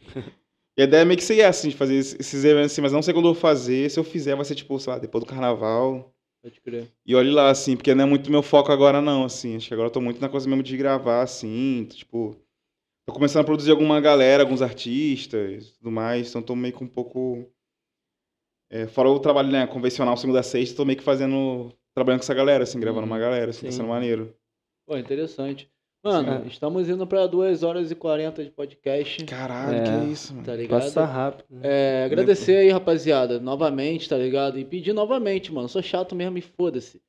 [0.77, 2.93] E a ideia é meio que ser assim, de fazer esses esses eventos assim, mas
[2.93, 3.91] não sei quando eu vou fazer.
[3.91, 6.15] Se eu fizer, vai ser tipo, sei lá, depois do carnaval.
[6.43, 6.91] Pode crer.
[7.05, 9.57] E olhe lá, assim, porque não é muito meu foco agora, não, assim.
[9.57, 12.37] Acho que agora eu tô muito na coisa mesmo de gravar, assim, tipo.
[13.07, 16.85] Tô começando a produzir alguma galera, alguns artistas e tudo mais, então tô meio que
[16.85, 17.51] um pouco.
[18.71, 21.75] É, fora o trabalho né, convencional, segunda a sexta, tô meio que fazendo.
[21.95, 24.35] Trabalhando com essa galera, assim, gravando uma galera, assim, tá sendo maneiro.
[24.87, 25.69] Pô, interessante.
[26.03, 26.49] Mano, Sim.
[26.49, 29.83] estamos indo pra 2 horas e 40 de podcast, Caralho, É.
[29.83, 30.47] que isso, mano.
[30.47, 30.81] tá ligado?
[30.81, 31.45] Passa rápido.
[31.51, 31.61] né?
[31.63, 34.59] É, agradecer aí, rapaziada, novamente, tá ligado?
[34.59, 35.69] E pedir novamente, mano.
[35.69, 37.03] Sou chato mesmo e foda-se.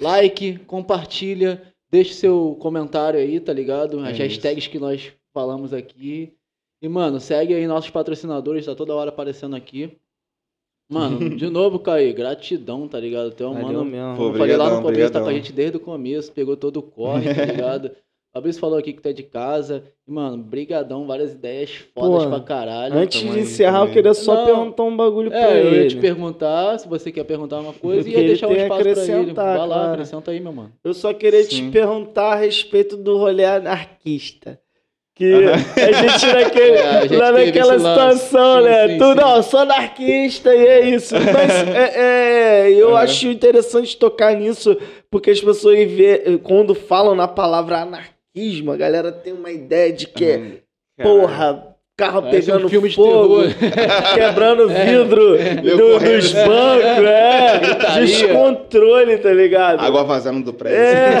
[0.00, 4.00] Like, compartilha, deixe seu comentário aí, tá ligado?
[4.00, 6.34] As É hashtags que nós falamos aqui.
[6.80, 9.96] E, mano, segue aí nossos patrocinadores, tá toda hora aparecendo aqui.
[10.92, 13.32] Mano, de novo, Caí, gratidão, tá ligado?
[13.48, 13.84] Um Valeu mano.
[13.84, 14.16] mesmo.
[14.16, 16.76] Pô, Eu falei lá no começo, tá com a gente desde o começo, pegou todo
[16.78, 17.90] o corre, tá ligado?
[18.34, 19.84] Fabrício falou aqui que tá de casa.
[20.08, 22.94] E, mano, brigadão, várias ideias fodas Pô, pra caralho.
[22.94, 23.92] Antes de encerrar, eu também.
[23.94, 24.44] queria só Não.
[24.46, 25.88] perguntar um bagulho pra É, eu ia ele.
[25.90, 29.32] te perguntar se você quer perguntar uma coisa e ia deixar um espaço pra ele.
[29.34, 29.92] Vai lá, claro.
[29.92, 30.72] acrescenta aí, meu mano.
[30.82, 31.70] Eu só queria te Sim.
[31.70, 34.58] perguntar a respeito do rolê anarquista.
[35.14, 35.52] Que Aham.
[35.76, 38.88] a gente naquele, É, a gente lá naquela situação, Sim, né?
[38.88, 39.14] sim, tu sim.
[39.14, 41.14] não, sou anarquista e é isso.
[41.14, 41.92] Mas é,
[42.68, 43.04] é, eu Aham.
[43.04, 44.76] acho interessante tocar nisso,
[45.10, 50.06] porque as pessoas vê, quando falam na palavra anarquismo, a galera tem uma ideia de
[50.06, 50.38] que é,
[50.96, 51.20] Caralho.
[51.20, 51.71] porra,
[52.02, 53.42] carro Parece pegando um filme fogo,
[54.14, 57.58] quebrando vidro do- dos bancos, é.
[57.58, 58.06] Gritaria.
[58.06, 59.80] Descontrole, tá ligado?
[59.80, 60.78] Água vazando do prédio.
[60.80, 61.18] É.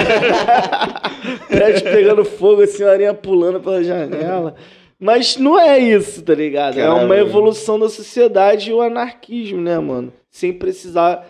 [1.48, 4.54] Prédio pegando fogo, a senhorinha pulando pela janela.
[4.98, 6.78] Mas não é isso, tá ligado?
[6.78, 7.06] é Caralho.
[7.06, 10.12] uma evolução da sociedade e o anarquismo, né, mano?
[10.30, 11.26] Sem precisar.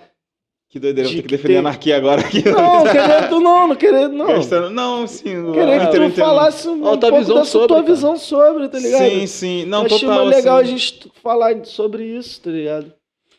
[0.72, 2.42] Que doideira, eu De vou ter que defender tem- a anarquia agora aqui.
[2.48, 4.26] Não, querendo não, não querendo não.
[4.26, 5.28] Gastando- Não, sim.
[5.28, 6.14] eu- Queria eu que tu entendo.
[6.14, 7.94] falasse um, um pouco visão da sobre, tua cara.
[7.94, 9.02] visão sobre, tá ligado?
[9.10, 9.64] Sim, sim.
[9.66, 10.24] Não, Achei total.
[10.24, 12.90] mais legal assim, a gente falar sobre isso, tá ligado?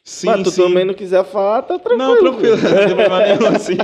[0.04, 0.62] Sim, Mas tu sim.
[0.62, 1.98] também não quiser falar, tá tranquilo.
[2.14, 3.78] Não, tranquilo, não tem problema nenhum, assim.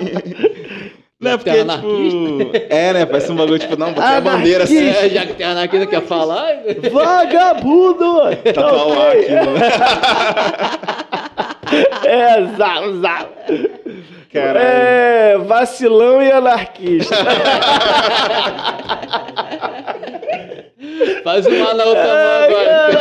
[1.19, 2.51] Não, é porque, tem tipo.
[2.69, 3.06] É, né?
[3.06, 4.88] Parece um bagulho, tipo, não, botei a bandeira assim.
[4.88, 6.48] É, já que tem anarquista quer falar.
[6.91, 8.22] Vagabundo!
[8.53, 9.22] Tá Tá o ok.
[9.22, 9.43] aqui, né?
[12.03, 13.30] É, zau, zau.
[14.33, 14.59] Caralho.
[14.59, 17.15] É, vacilão e anarquista.
[21.23, 22.99] Faz uma na outra mão agora.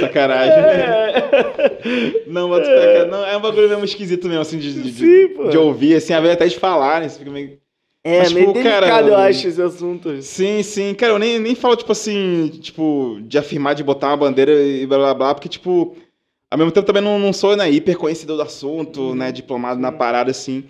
[0.00, 0.54] Sacanagem.
[0.54, 2.22] É.
[2.26, 3.06] Não, mas é.
[3.06, 6.32] Não, é um bagulho mesmo esquisito mesmo, assim, de, de, Sim, de ouvir, assim, a
[6.32, 7.08] até de falar, né?
[7.08, 7.58] Você fica meio.
[8.04, 10.20] É, Mas, meio tipo, delicado, cara, eu acho, esse assunto.
[10.22, 10.92] Sim, sim.
[10.94, 14.84] Cara, eu nem, nem falo, tipo assim, tipo, de afirmar, de botar uma bandeira e
[14.86, 15.96] blá blá blá, porque, tipo,
[16.50, 19.92] ao mesmo tempo também não, não sou, né, hiper conhecido do assunto, né, diplomado na
[19.92, 20.64] parada, assim.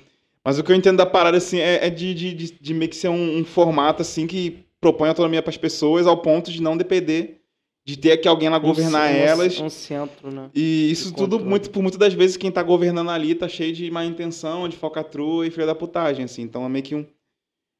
[0.44, 2.90] Mas o que eu entendo da parada, assim, é, é de, de, de, de meio
[2.90, 6.60] que ser um, um formato, assim, que propõe autonomia para as pessoas ao ponto de
[6.60, 7.41] não depender
[7.84, 9.60] de ter que alguém lá governar um, elas.
[9.60, 10.50] Um centro, né?
[10.54, 11.50] E isso tudo, controle.
[11.50, 14.76] muito, por muitas das vezes, quem tá governando ali tá cheio de má intenção, de
[14.76, 16.42] falcatrua e filha da putagem, assim.
[16.42, 17.04] Então é meio que um.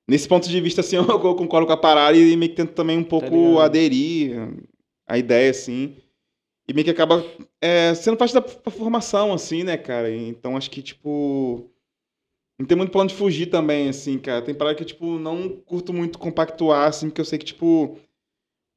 [0.08, 2.98] Nesse ponto de vista, assim, eu concordo com a parada e meio que tento também
[2.98, 3.60] um pouco ligado.
[3.60, 4.48] aderir
[5.06, 5.96] à ideia, assim.
[6.66, 7.24] E meio que acaba
[7.60, 10.10] é, sendo parte da, da formação, assim, né, cara?
[10.10, 11.68] Então acho que, tipo.
[12.58, 14.42] Não tem muito plano de fugir também, assim, cara.
[14.42, 17.98] Tem parada que, tipo, não curto muito compactuar, assim, porque eu sei que, tipo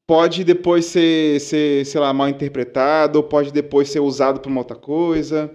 [0.07, 4.61] pode depois ser, ser, sei lá, mal interpretado, ou pode depois ser usado para uma
[4.61, 5.51] outra coisa,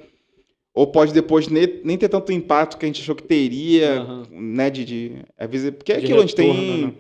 [0.74, 4.26] ou pode depois ne- nem ter tanto impacto que a gente achou que teria, Aham.
[4.30, 6.94] né, de, de às vezes, porque é De aquilo, a gente tem, retorno, né?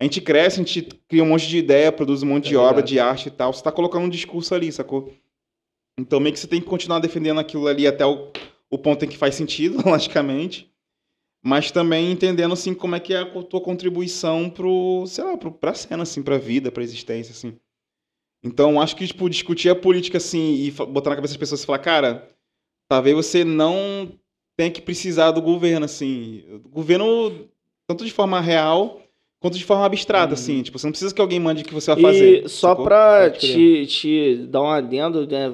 [0.00, 2.56] a gente cresce, a gente cria um monte de ideia, produz um monte Tá de
[2.56, 2.86] obra, ligado.
[2.88, 5.12] de arte e tal, você tá colocando um discurso ali, sacou?
[5.98, 8.28] Então meio que você tem que continuar defendendo aquilo ali até o,
[8.70, 10.69] o ponto em que faz sentido, logicamente,
[11.42, 15.50] mas também entendendo assim como é que é a tua contribuição pro, sei lá, pro,
[15.50, 17.56] pra cena assim, pra vida, pra existência assim.
[18.42, 21.66] Então, acho que tipo discutir a política assim e botar na cabeça das pessoas e
[21.66, 22.28] falar, cara,
[22.88, 24.12] talvez você não
[24.56, 26.44] tenha que precisar do governo assim.
[26.64, 27.48] O governo
[27.86, 29.02] tanto de forma real
[29.40, 31.94] quanto de forma abstrata assim, tipo, você não precisa que alguém mande o que você
[31.94, 32.44] vai fazer.
[32.44, 35.52] E só Pode te, te dar um adendo, né?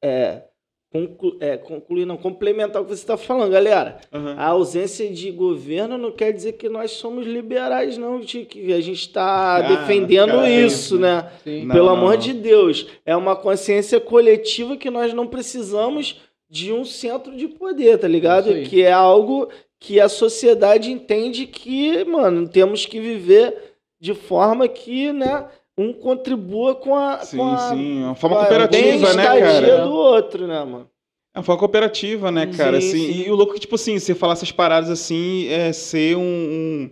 [0.00, 0.44] É,
[0.92, 4.00] conclu, é, concluir, não, complementar o que você está falando, galera.
[4.12, 4.34] Aham.
[4.36, 8.80] A ausência de governo não quer dizer que nós somos liberais, não, de que a
[8.80, 11.30] gente está Ah, defendendo cara, é isso, né?
[11.44, 11.64] Sim.
[11.64, 12.18] Não, Pelo não, amor não.
[12.18, 12.86] de Deus.
[13.06, 16.20] É uma consciência coletiva que nós não precisamos
[16.50, 18.52] de um centro de poder, tá ligado?
[18.62, 25.12] Que é algo que a sociedade entende que, mano, temos que viver de forma que,
[25.12, 25.46] né,
[25.80, 29.78] um contribua com a, Sim, com a, sim, é uma forma cooperativa, né, cara?
[29.86, 30.86] do outro, né, mano?
[31.34, 32.80] É uma forma cooperativa, né, cara?
[32.80, 33.22] Sim, assim, sim.
[33.26, 36.20] E o louco é que, tipo assim, você falar essas paradas assim, é ser um,
[36.22, 36.90] um-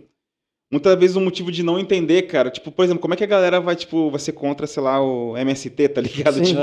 [0.71, 2.51] Muitas vezes um motivo de não entender, cara.
[2.51, 5.01] Tipo, por exemplo, como é que a galera vai, tipo, vai ser contra, sei lá,
[5.01, 6.45] o MST, tá ligado?
[6.45, 6.55] Sim.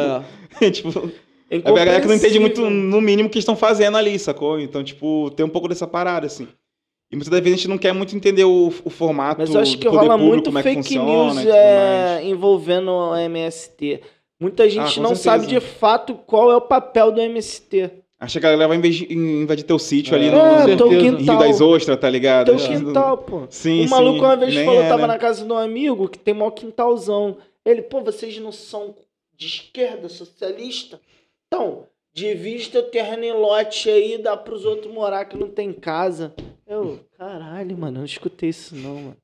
[0.60, 0.70] É.
[0.70, 0.90] Tipo,
[1.50, 4.58] tipo, a galera que não entende muito, no mínimo, o que estão fazendo ali, sacou?
[4.60, 6.48] Então, tipo, tem um pouco dessa parada, assim.
[7.10, 9.60] E muitas das vezes a gente não quer muito entender o, o formato Mas eu
[9.60, 12.90] acho do que poder rola público, muito como é que fake funciona news é, envolvendo
[12.90, 14.00] o MST.
[14.40, 15.22] Muita gente Ah, não certeza.
[15.22, 17.90] sabe de fato qual é o papel do MST.
[18.18, 21.38] Acha que a galera vai invadir, invadir teu sítio É, ali no, É, no quintal.
[21.38, 22.46] Rio das Ostras, tá ligado?
[22.46, 23.46] Teu quintal, pô.
[23.50, 24.24] Sim, o maluco sim.
[24.24, 25.08] uma vez falou, é, tava né?
[25.08, 27.36] na casa de um amigo que tem maior quintalzão.
[27.64, 28.94] Ele, pô, vocês não são
[29.36, 30.98] de esquerda, socialista?
[31.46, 31.84] Então,
[32.16, 36.34] divide teu terreno em lote aí, dá pros outros morar que não tem casa.
[36.66, 39.16] Eu, caralho, mano, eu não escutei isso não, mano.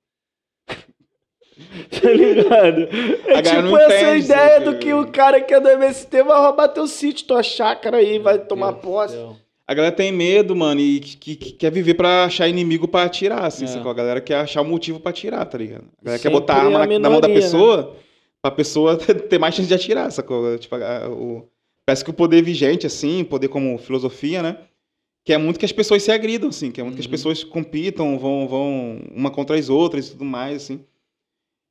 [1.90, 2.88] tá ligado?
[3.26, 6.38] É A tipo essa ideia né, do que o cara que é do MST vai
[6.40, 9.14] roubar teu sítio, tua chácara aí, vai tomar Deus posse.
[9.14, 9.36] céu.
[9.66, 13.04] A galera tem medo, mano, e que, que- que quer viver pra achar inimigo pra
[13.04, 13.68] atirar, assim, É.
[13.68, 13.90] sacou?
[13.90, 15.84] A galera quer achar um motivo pra atirar, tá ligado?
[16.00, 17.40] A galera quer Sempre botar a arma na, na mão da minoria, né?
[17.40, 17.96] pessoa
[18.42, 20.58] pra pessoa ter, ter mais chance de atirar, sacou?
[20.58, 21.48] Tipo, a- o-
[21.86, 24.58] parece que o poder vigente, assim, poder como filosofia, né?
[25.24, 27.10] Que é muito que as pessoas se agridam, assim, que é muito que as Uhum.
[27.12, 30.84] pessoas compitam, vão, vão uma contra as outras e tudo mais, assim.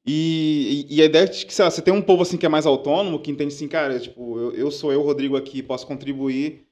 [0.06, 2.46] E, e- e a ideia de que, sei lá, você tem um povo assim que
[2.46, 5.86] é mais autônomo, que entende assim, cara, tipo, eu, eu sou eu, Rodrigo, aqui, posso
[5.86, 6.66] contribuir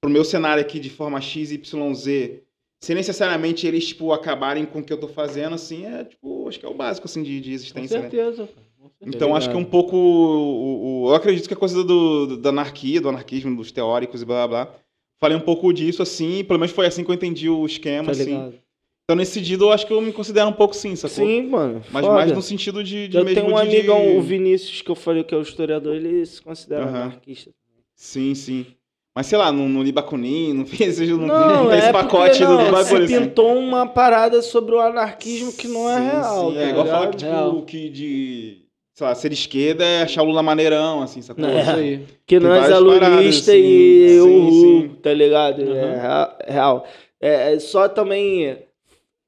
[0.00, 2.42] pro meu cenário aqui de forma X, Y, Z,
[2.82, 6.58] sem necessariamente eles, tipo, acabarem com o que eu tô fazendo, assim, é, tipo, acho
[6.58, 8.08] que é o básico, assim, de, de Com existência, né?
[8.08, 8.46] certeza.
[8.48, 8.66] cara,
[9.04, 9.96] Então, acho que um pouco.
[9.96, 14.24] O, o- eu acredito que a coisa do, da anarquia, do anarquismo, dos teóricos e
[14.24, 14.74] blá blá blá.
[15.20, 18.10] Falei um pouco disso, assim, pelo menos foi assim que eu entendi o esquema, Tá
[18.12, 18.52] assim.
[19.04, 21.26] Então, nesse sentido, eu acho que eu me considero um pouco sim, sacou?
[21.26, 21.82] Sim, mano.
[21.90, 22.14] Mas foda.
[22.18, 24.94] mais no sentido de, de Eu mesmo tenho um de- amigão, o Vinícius, que eu
[24.94, 27.02] falei que é o historiador, ele se considera Aham.
[27.02, 27.50] anarquista.
[27.94, 28.66] Sim, sim.
[29.14, 31.92] Mas sei lá, não, não li Bakunin, não fez não, Não, não tem é esse
[31.92, 33.24] pacote do, não, do bagulho, se assim.
[33.28, 36.48] pintou uma parada sobre o anarquismo que não é Sim, real.
[36.48, 36.54] sim.
[36.54, 37.62] tá É igual falar que, tipo, Real.
[37.62, 38.61] que de,
[38.94, 41.44] sei lá, ser esquerda é achar o Lula maneirão, assim, sacou?
[41.46, 41.60] É.
[41.62, 41.98] Isso aí.
[42.26, 43.58] Que Tem nós é lulista sim.
[43.58, 45.62] e o tá ligado?
[45.62, 46.00] É Uhum.
[46.00, 46.86] rea- real.
[47.20, 48.58] É, é só também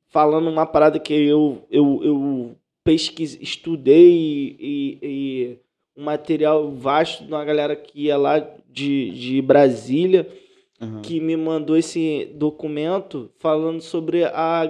[0.08, 5.58] falando uma parada que eu, eu, eu pesquisei, estudei e, e-
[5.96, 10.28] um material vasto de uma galera que ia lá de, de Brasília
[10.80, 11.00] Aham.
[11.02, 14.66] que me mandou esse documento falando sobre a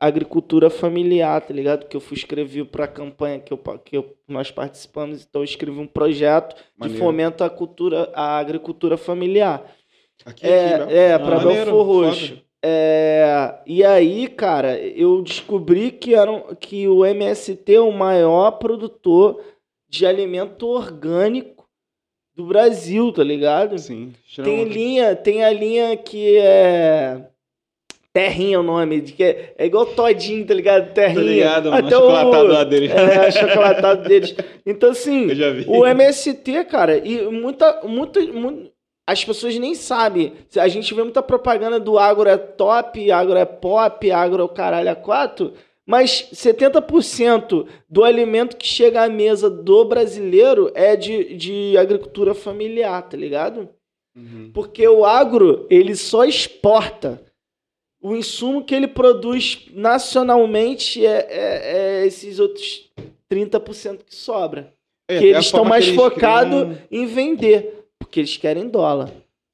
[0.00, 1.86] agricultura familiar, tá ligado?
[1.86, 5.44] Que eu fui escrever para a campanha que, eu, que eu- nós participamos, então eu
[5.44, 7.02] escrevi um projeto de Maneiro.
[7.04, 9.62] fomento à cultura, à agricultura familiar.
[10.24, 12.42] Aqui, É, aqui, é Ah, para maneiro, Belfor Roxo.
[12.66, 19.38] É, e aí, cara, eu descobri que, era, que o MST é o maior produtor
[19.88, 21.68] de alimento orgânico
[22.34, 23.78] do Brasil, tá ligado?
[23.78, 24.14] Sim.
[24.42, 27.28] Tem linha, tem a linha que é.
[28.14, 30.94] Terrinha é o nome, de que é, é igual todinho, tá ligado?
[30.94, 31.14] Terrinha.
[31.14, 31.86] Tô ligado, mano.
[31.86, 32.64] Até Achocolatado lá o.
[32.64, 32.86] dele.
[32.86, 34.34] É, achocolatado deles.
[34.64, 35.64] Então, assim, Eu já vi.
[35.68, 38.70] o MST, cara, e muita, muita, mu-
[39.04, 40.32] as pessoas nem sabem.
[40.56, 44.48] A gente vê muita propaganda do agro é top, agro é pop, agro é o
[44.48, 45.52] caralho a quatro,
[45.84, 53.02] mas 70% do alimento que chega à mesa do brasileiro é de, de agricultura familiar,
[53.02, 53.68] tá ligado?
[54.16, 54.50] Uhum.
[54.54, 57.20] Porque o agro, ele só exporta.
[58.04, 62.90] O insumo que ele produz nacionalmente é, é- é esses outros
[63.30, 64.72] 30% que sobra
[65.08, 69.06] É, que eles estão mais focados criam- em vender, porque eles querem dólar,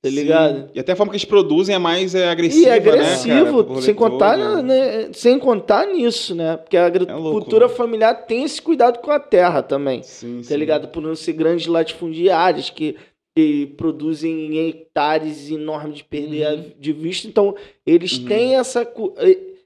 [0.03, 0.17] tá Sim.
[0.17, 0.69] ligado?
[0.75, 2.97] E até a forma que eles produzem é mais é, agressiva, E é né, cara,
[2.97, 4.62] agressivo, do rolê sem contar, todo.
[4.62, 6.57] né, sem contar nisso, né?
[6.57, 7.69] Porque a agricultura louco, né?
[7.69, 10.57] familiar tem esse cuidado com a terra também, Sim, tá sim.
[10.57, 10.89] ligado?
[10.89, 12.97] Por não ser grandes latifundiários que,
[13.41, 17.27] que produzem em hectares enormes de perder a- de vista.
[17.27, 17.55] Então,
[17.86, 18.27] eles Uhum.
[18.27, 18.86] têm essa,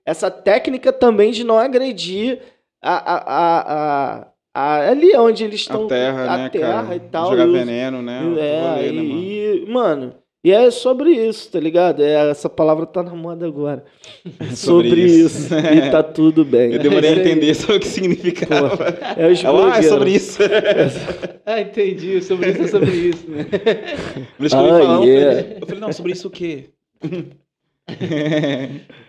[0.06, 2.38] essa técnica também de não agredir
[2.80, 3.18] a, a,
[4.20, 6.96] a, a- ali onde eles estão A terra, a né, terra cara?
[6.96, 7.30] e tal.
[7.30, 8.20] Jogar veneno, né?
[8.38, 9.20] É, rolê, e, né, mano?
[9.22, 10.14] e, mano,
[10.44, 12.02] e é sobre isso, tá ligado?
[12.02, 13.82] É, essa palavra tá na moda agora.
[14.38, 15.38] É sobre, Sobre isso.
[15.46, 15.54] isso.
[15.54, 16.74] e tá tudo bem.
[16.74, 18.84] Eu demorei a É entender sobre o que significava.
[19.16, 19.86] É os Ela, ah, é blogueiros.
[19.88, 20.38] sobre isso.
[21.46, 22.22] Ah, entendi.
[22.22, 23.46] Sobre isso é sobre isso, né?
[24.40, 25.42] Eu Ah, falar, eu yeah.
[25.42, 26.70] falei- eu falei, não, sobre isso o quê?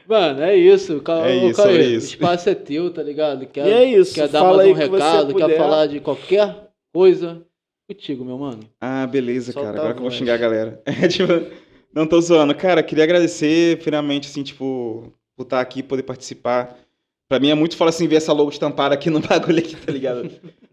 [0.07, 0.99] Mano, é isso.
[1.01, 2.07] Ca- É isso, é isso.
[2.07, 3.45] O espaço é teu, tá ligado?
[3.47, 5.57] Quer, E é isso, Quer dar fala mais um recado, quer puder.
[5.57, 6.55] falar de qualquer
[6.93, 7.41] coisa?
[7.87, 8.61] Contigo, meu mano.
[8.81, 9.79] Ah, beleza, Solta cara.
[9.79, 10.81] Agora que eu vou xingar a galera.
[10.85, 11.31] É, tipo,
[11.93, 12.55] não tô zoando.
[12.55, 16.77] Cara, queria agradecer, finalmente, assim, tipo, por estar aqui, poder participar.
[17.27, 19.91] Pra mim é muito foda, assim, ver essa logo estampada aqui no bagulho aqui, tá
[19.91, 20.29] ligado?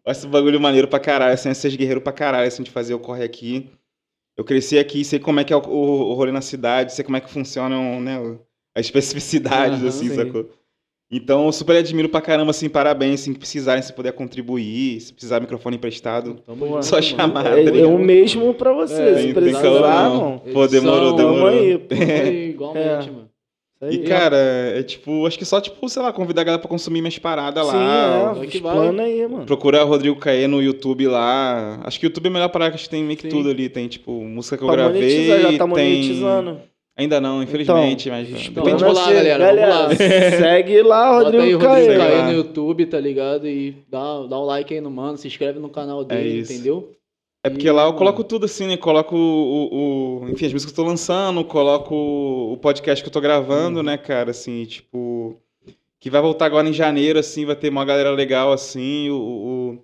[0.07, 3.25] Esse bagulho maneiro pra caralho, assim, ser guerreiro pra caralho, assim, de fazer o corre
[3.25, 3.71] aqui.
[4.37, 7.05] Eu cresci aqui, sei como é que é o, o, o rolê na cidade, sei
[7.05, 8.19] como é que funcionam, né,
[8.75, 10.15] as especificidades, Aham, assim, sim.
[10.15, 10.51] sacou?
[11.15, 15.13] Então, eu super admiro pra caramba, assim, parabéns, assim, que precisarem, se puder contribuir, se
[15.13, 16.37] precisar microfone emprestado.
[16.47, 20.09] Tamo junto, Só chamar, É, tá é o mesmo pra você, É, se precisar, calma,
[20.09, 20.39] não.
[20.39, 21.49] Pô, demorou, demorou.
[21.49, 23.13] Aí, aí, igualmente, É.
[23.13, 23.29] mano.
[23.83, 23.95] Isso aí.
[23.97, 27.03] E, cara, é tipo, acho que só, tipo, sei lá, convidar a galera pra consumir
[27.03, 28.35] minhas paradas Sim, lá.
[28.41, 28.73] é, que vai.
[28.73, 29.45] explana aí, mano.
[29.45, 31.79] Procura Rodrigo Caê no YouTube lá.
[31.85, 33.37] Acho que o YouTube é a melhor parada que a gente tem meio que Sim.
[33.37, 33.69] tudo ali.
[33.69, 35.03] Tem, tipo, música que eu Pra gravei.
[35.03, 36.63] monetizar, já tá tem...
[36.97, 39.15] Ainda não, infelizmente, mas Então, depende de vamos lá, você.
[39.15, 39.95] galera, vamos lá.
[40.37, 42.25] segue lá, Bota aí Rodrigo o Rodrigo Caio.
[42.25, 43.49] No YouTube, tá ligado?
[43.49, 46.53] E dá, dá um like aí no mano, se inscreve no canal dele, isso.
[46.53, 46.93] entendeu?
[47.45, 48.77] É porque lá eu coloco tudo assim, né?
[48.77, 53.13] Coloco o, o- enfim, as músicas que eu tô lançando, coloco o podcast que eu
[53.13, 53.85] tô gravando, Uhum.
[53.87, 55.37] né, cara, assim, tipo,
[55.99, 59.17] que vai voltar agora em janeiro, assim, vai ter uma galera legal, assim, o...
[59.17, 59.79] o-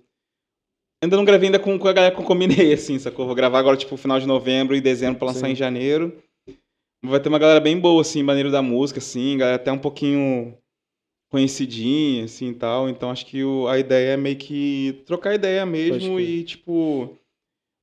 [1.03, 3.25] Ainda não gravei ainda com, com a galera que eu combinei, assim, sacou?
[3.25, 5.53] Vou gravar agora, tipo, final de novembro e dezembro pra lançar Sim.
[5.53, 6.13] em janeiro.
[7.03, 10.57] Vai ter uma galera bem boa, assim, maneiro da música, assim, galera até um pouquinho
[11.29, 12.89] conhecidinha, assim, e tal.
[12.89, 17.17] Então, acho que o- a ideia é meio que trocar ideia mesmo e, tipo,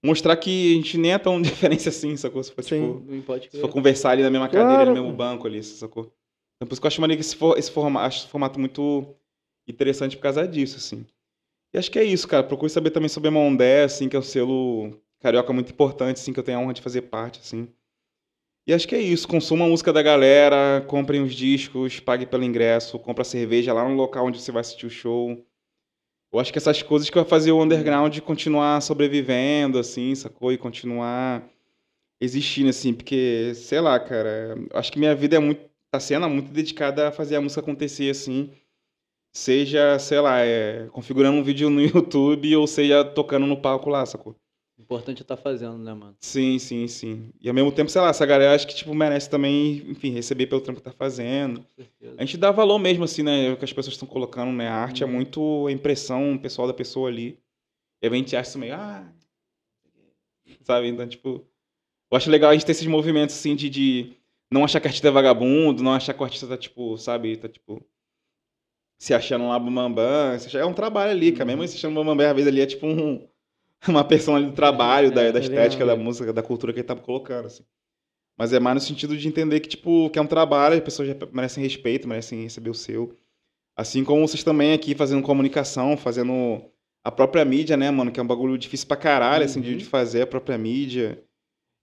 [0.04, 1.40] mostrar que a gente nem é tão
[1.80, 2.42] diferente assim, sacou?
[2.42, 3.00] Se for, Sim.
[3.40, 6.04] tipo, se for conversar ali na mesma cadeira, Claro, no mesmo banco ali, sacou?
[6.56, 8.60] Então, por isso que eu acho maneiro que esse, for, esse formato, acho esse formato
[8.60, 9.06] muito
[9.68, 11.06] interessante por causa disso, assim.
[11.74, 12.44] E acho que é isso, cara.
[12.44, 16.32] Procure saber também sobre a Mondé, assim, que é um selo carioca muito importante, assim,
[16.32, 17.68] que eu tenho a honra de fazer parte, assim.
[18.66, 19.28] E acho que é isso.
[19.28, 23.94] Consuma a música da galera, comprem os discos, pague pelo ingresso, compra cerveja lá no
[23.94, 25.46] local onde você vai assistir o show.
[26.32, 30.52] Eu acho que essas coisas que vai fazer o underground continuar sobrevivendo, assim, sacou?
[30.52, 31.48] E continuar
[32.20, 36.50] existindo, assim, porque, sei lá, cara, acho que minha vida é muito, tá sendo muito
[36.52, 38.50] dedicada a fazer a música acontecer, assim.
[39.34, 44.04] Seja, sei lá, é, configurando um vídeo no YouTube ou seja tocando no palco lá,
[44.06, 44.36] sacou?
[44.78, 46.14] Importante é tá fazendo, né, mano?
[46.20, 47.30] Sim, sim, sim.
[47.40, 50.46] E ao mesmo tempo, sei lá, essa galera acho que, tipo, merece também, enfim, receber
[50.46, 51.64] pelo trampo que tá fazendo.
[52.18, 53.50] A gente dá valor mesmo, assim, né?
[53.52, 54.68] O que as pessoas estão colocando, né?
[54.68, 55.12] A arte é Uhum.
[55.12, 57.38] muito a impressão pessoal da pessoa ali.
[58.02, 59.10] E a gente acha isso meio, ah.
[60.62, 60.88] Sabe?
[60.88, 61.46] Então, tipo.
[62.10, 64.12] Eu acho legal a gente ter esses movimentos, assim, de, de
[64.52, 67.36] não achar que o artista é vagabundo, não achar que o artista tá, tipo, sabe,
[67.36, 67.82] tá, tipo.
[68.98, 69.56] Se achando lá
[70.36, 71.46] achar- É um trabalho ali, cara.
[71.46, 73.26] Mesmo se achando bambambam, às vezes ali é tipo um,
[73.88, 76.86] uma persona ali do trabalho, da, da é estética, da música, da cultura que ele
[76.86, 77.64] tava colocando, assim.
[78.38, 81.08] Mas é mais no sentido de entender que, tipo, que é um trabalho, as pessoas
[81.08, 83.16] já merecem respeito, merecem receber o seu.
[83.76, 86.62] Assim como vocês também aqui fazendo comunicação, fazendo
[87.04, 88.10] a própria mídia, né, mano?
[88.10, 89.76] Que é um bagulho difícil pra caralho, assim, de, Uhum.
[89.78, 91.22] de fazer a própria mídia.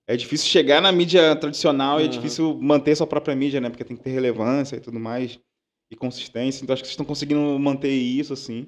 [0.07, 3.69] É difícil chegar na mídia tradicional e é difícil manter sua própria mídia, né?
[3.69, 5.39] Porque tem que ter relevância e tudo mais.
[5.89, 6.63] E consistência.
[6.63, 8.67] Então acho que vocês estão conseguindo manter isso, assim.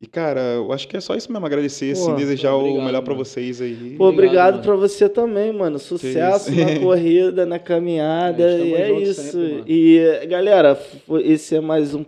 [0.00, 2.84] E, cara, eu acho que é só isso mesmo, agradecer, assim, Pô, desejar obrigado, o
[2.84, 3.24] melhor pra mano.
[3.24, 3.96] vocês aí.
[3.98, 5.76] Pô, obrigado pra você também, mano.
[5.78, 6.60] Sucesso isso.
[6.64, 8.44] na corrida, na caminhada.
[8.44, 9.20] É, e é isso.
[9.32, 10.80] sempre, e, galera,
[11.24, 12.04] esse é mais um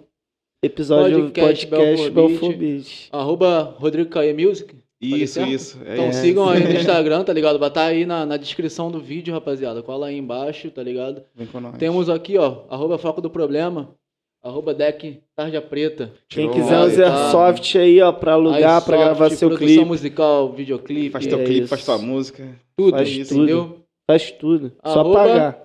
[0.62, 3.08] episódio do Podcast podcast Beach.
[3.10, 4.72] Arroba Rodrigo Caia Music.
[5.00, 5.50] Isso, certo?
[5.50, 5.78] isso.
[5.84, 6.20] É Então isso.
[6.20, 7.58] sigam aí no Instagram, tá ligado?
[7.58, 9.82] Vai estar aí na, na descrição do vídeo, rapaziada.
[9.82, 11.22] Cola aí embaixo, tá ligado?
[11.34, 11.76] Vem com nós.
[11.78, 13.94] Temos aqui, ó, arroba Foco do Problema,
[14.42, 16.12] arroba Deck Tarja Preta.
[16.28, 16.70] Quem Tirou quiser
[17.10, 17.18] tal.
[17.42, 19.84] airsoft aí, ó, pra alugar, soft, gravar seu produção clipe.
[19.84, 21.68] musical, videoclipe, Faz teu É clipe, isso.
[21.68, 22.48] faz tua música.
[22.76, 23.42] tudo, faz isso, tudo.
[23.44, 23.76] entendeu?
[24.10, 24.72] Faz tudo.
[24.84, 25.58] Só Arroba- pagar.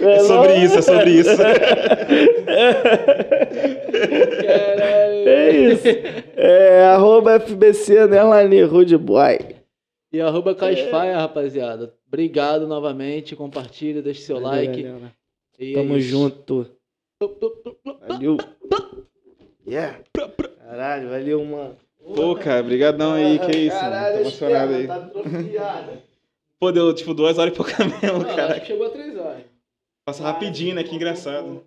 [0.00, 1.36] É sobre isso, é sobre isso.
[4.16, 5.28] Caralho.
[5.28, 5.88] É isso.
[6.36, 9.38] É, arroba FBC, underline Rude Boy.
[10.12, 11.94] E arroba Caisfaia, rapaziada.
[12.12, 14.82] Obrigado novamente, compartilha, deixa seu Valeu, like.
[14.82, 15.12] galera.
[15.58, 16.08] E é Tamo isso.
[16.08, 16.66] junto.
[18.06, 18.36] Valeu.
[19.66, 20.00] Yeah.
[20.58, 21.76] Caralho, valeu, mano.
[22.14, 23.90] Pô, cara, brigadão aí, que isso, mano.
[23.90, 24.86] Caralho, Tô emocionado aí.
[24.86, 25.10] tá.
[26.58, 28.60] Pô, deu tipo duas horas e pouca mesmo, Não, acho cara.
[28.60, 29.44] que chegou a três horas.
[30.04, 30.82] Passa rapidinho, né?
[30.84, 31.64] Que engraçado.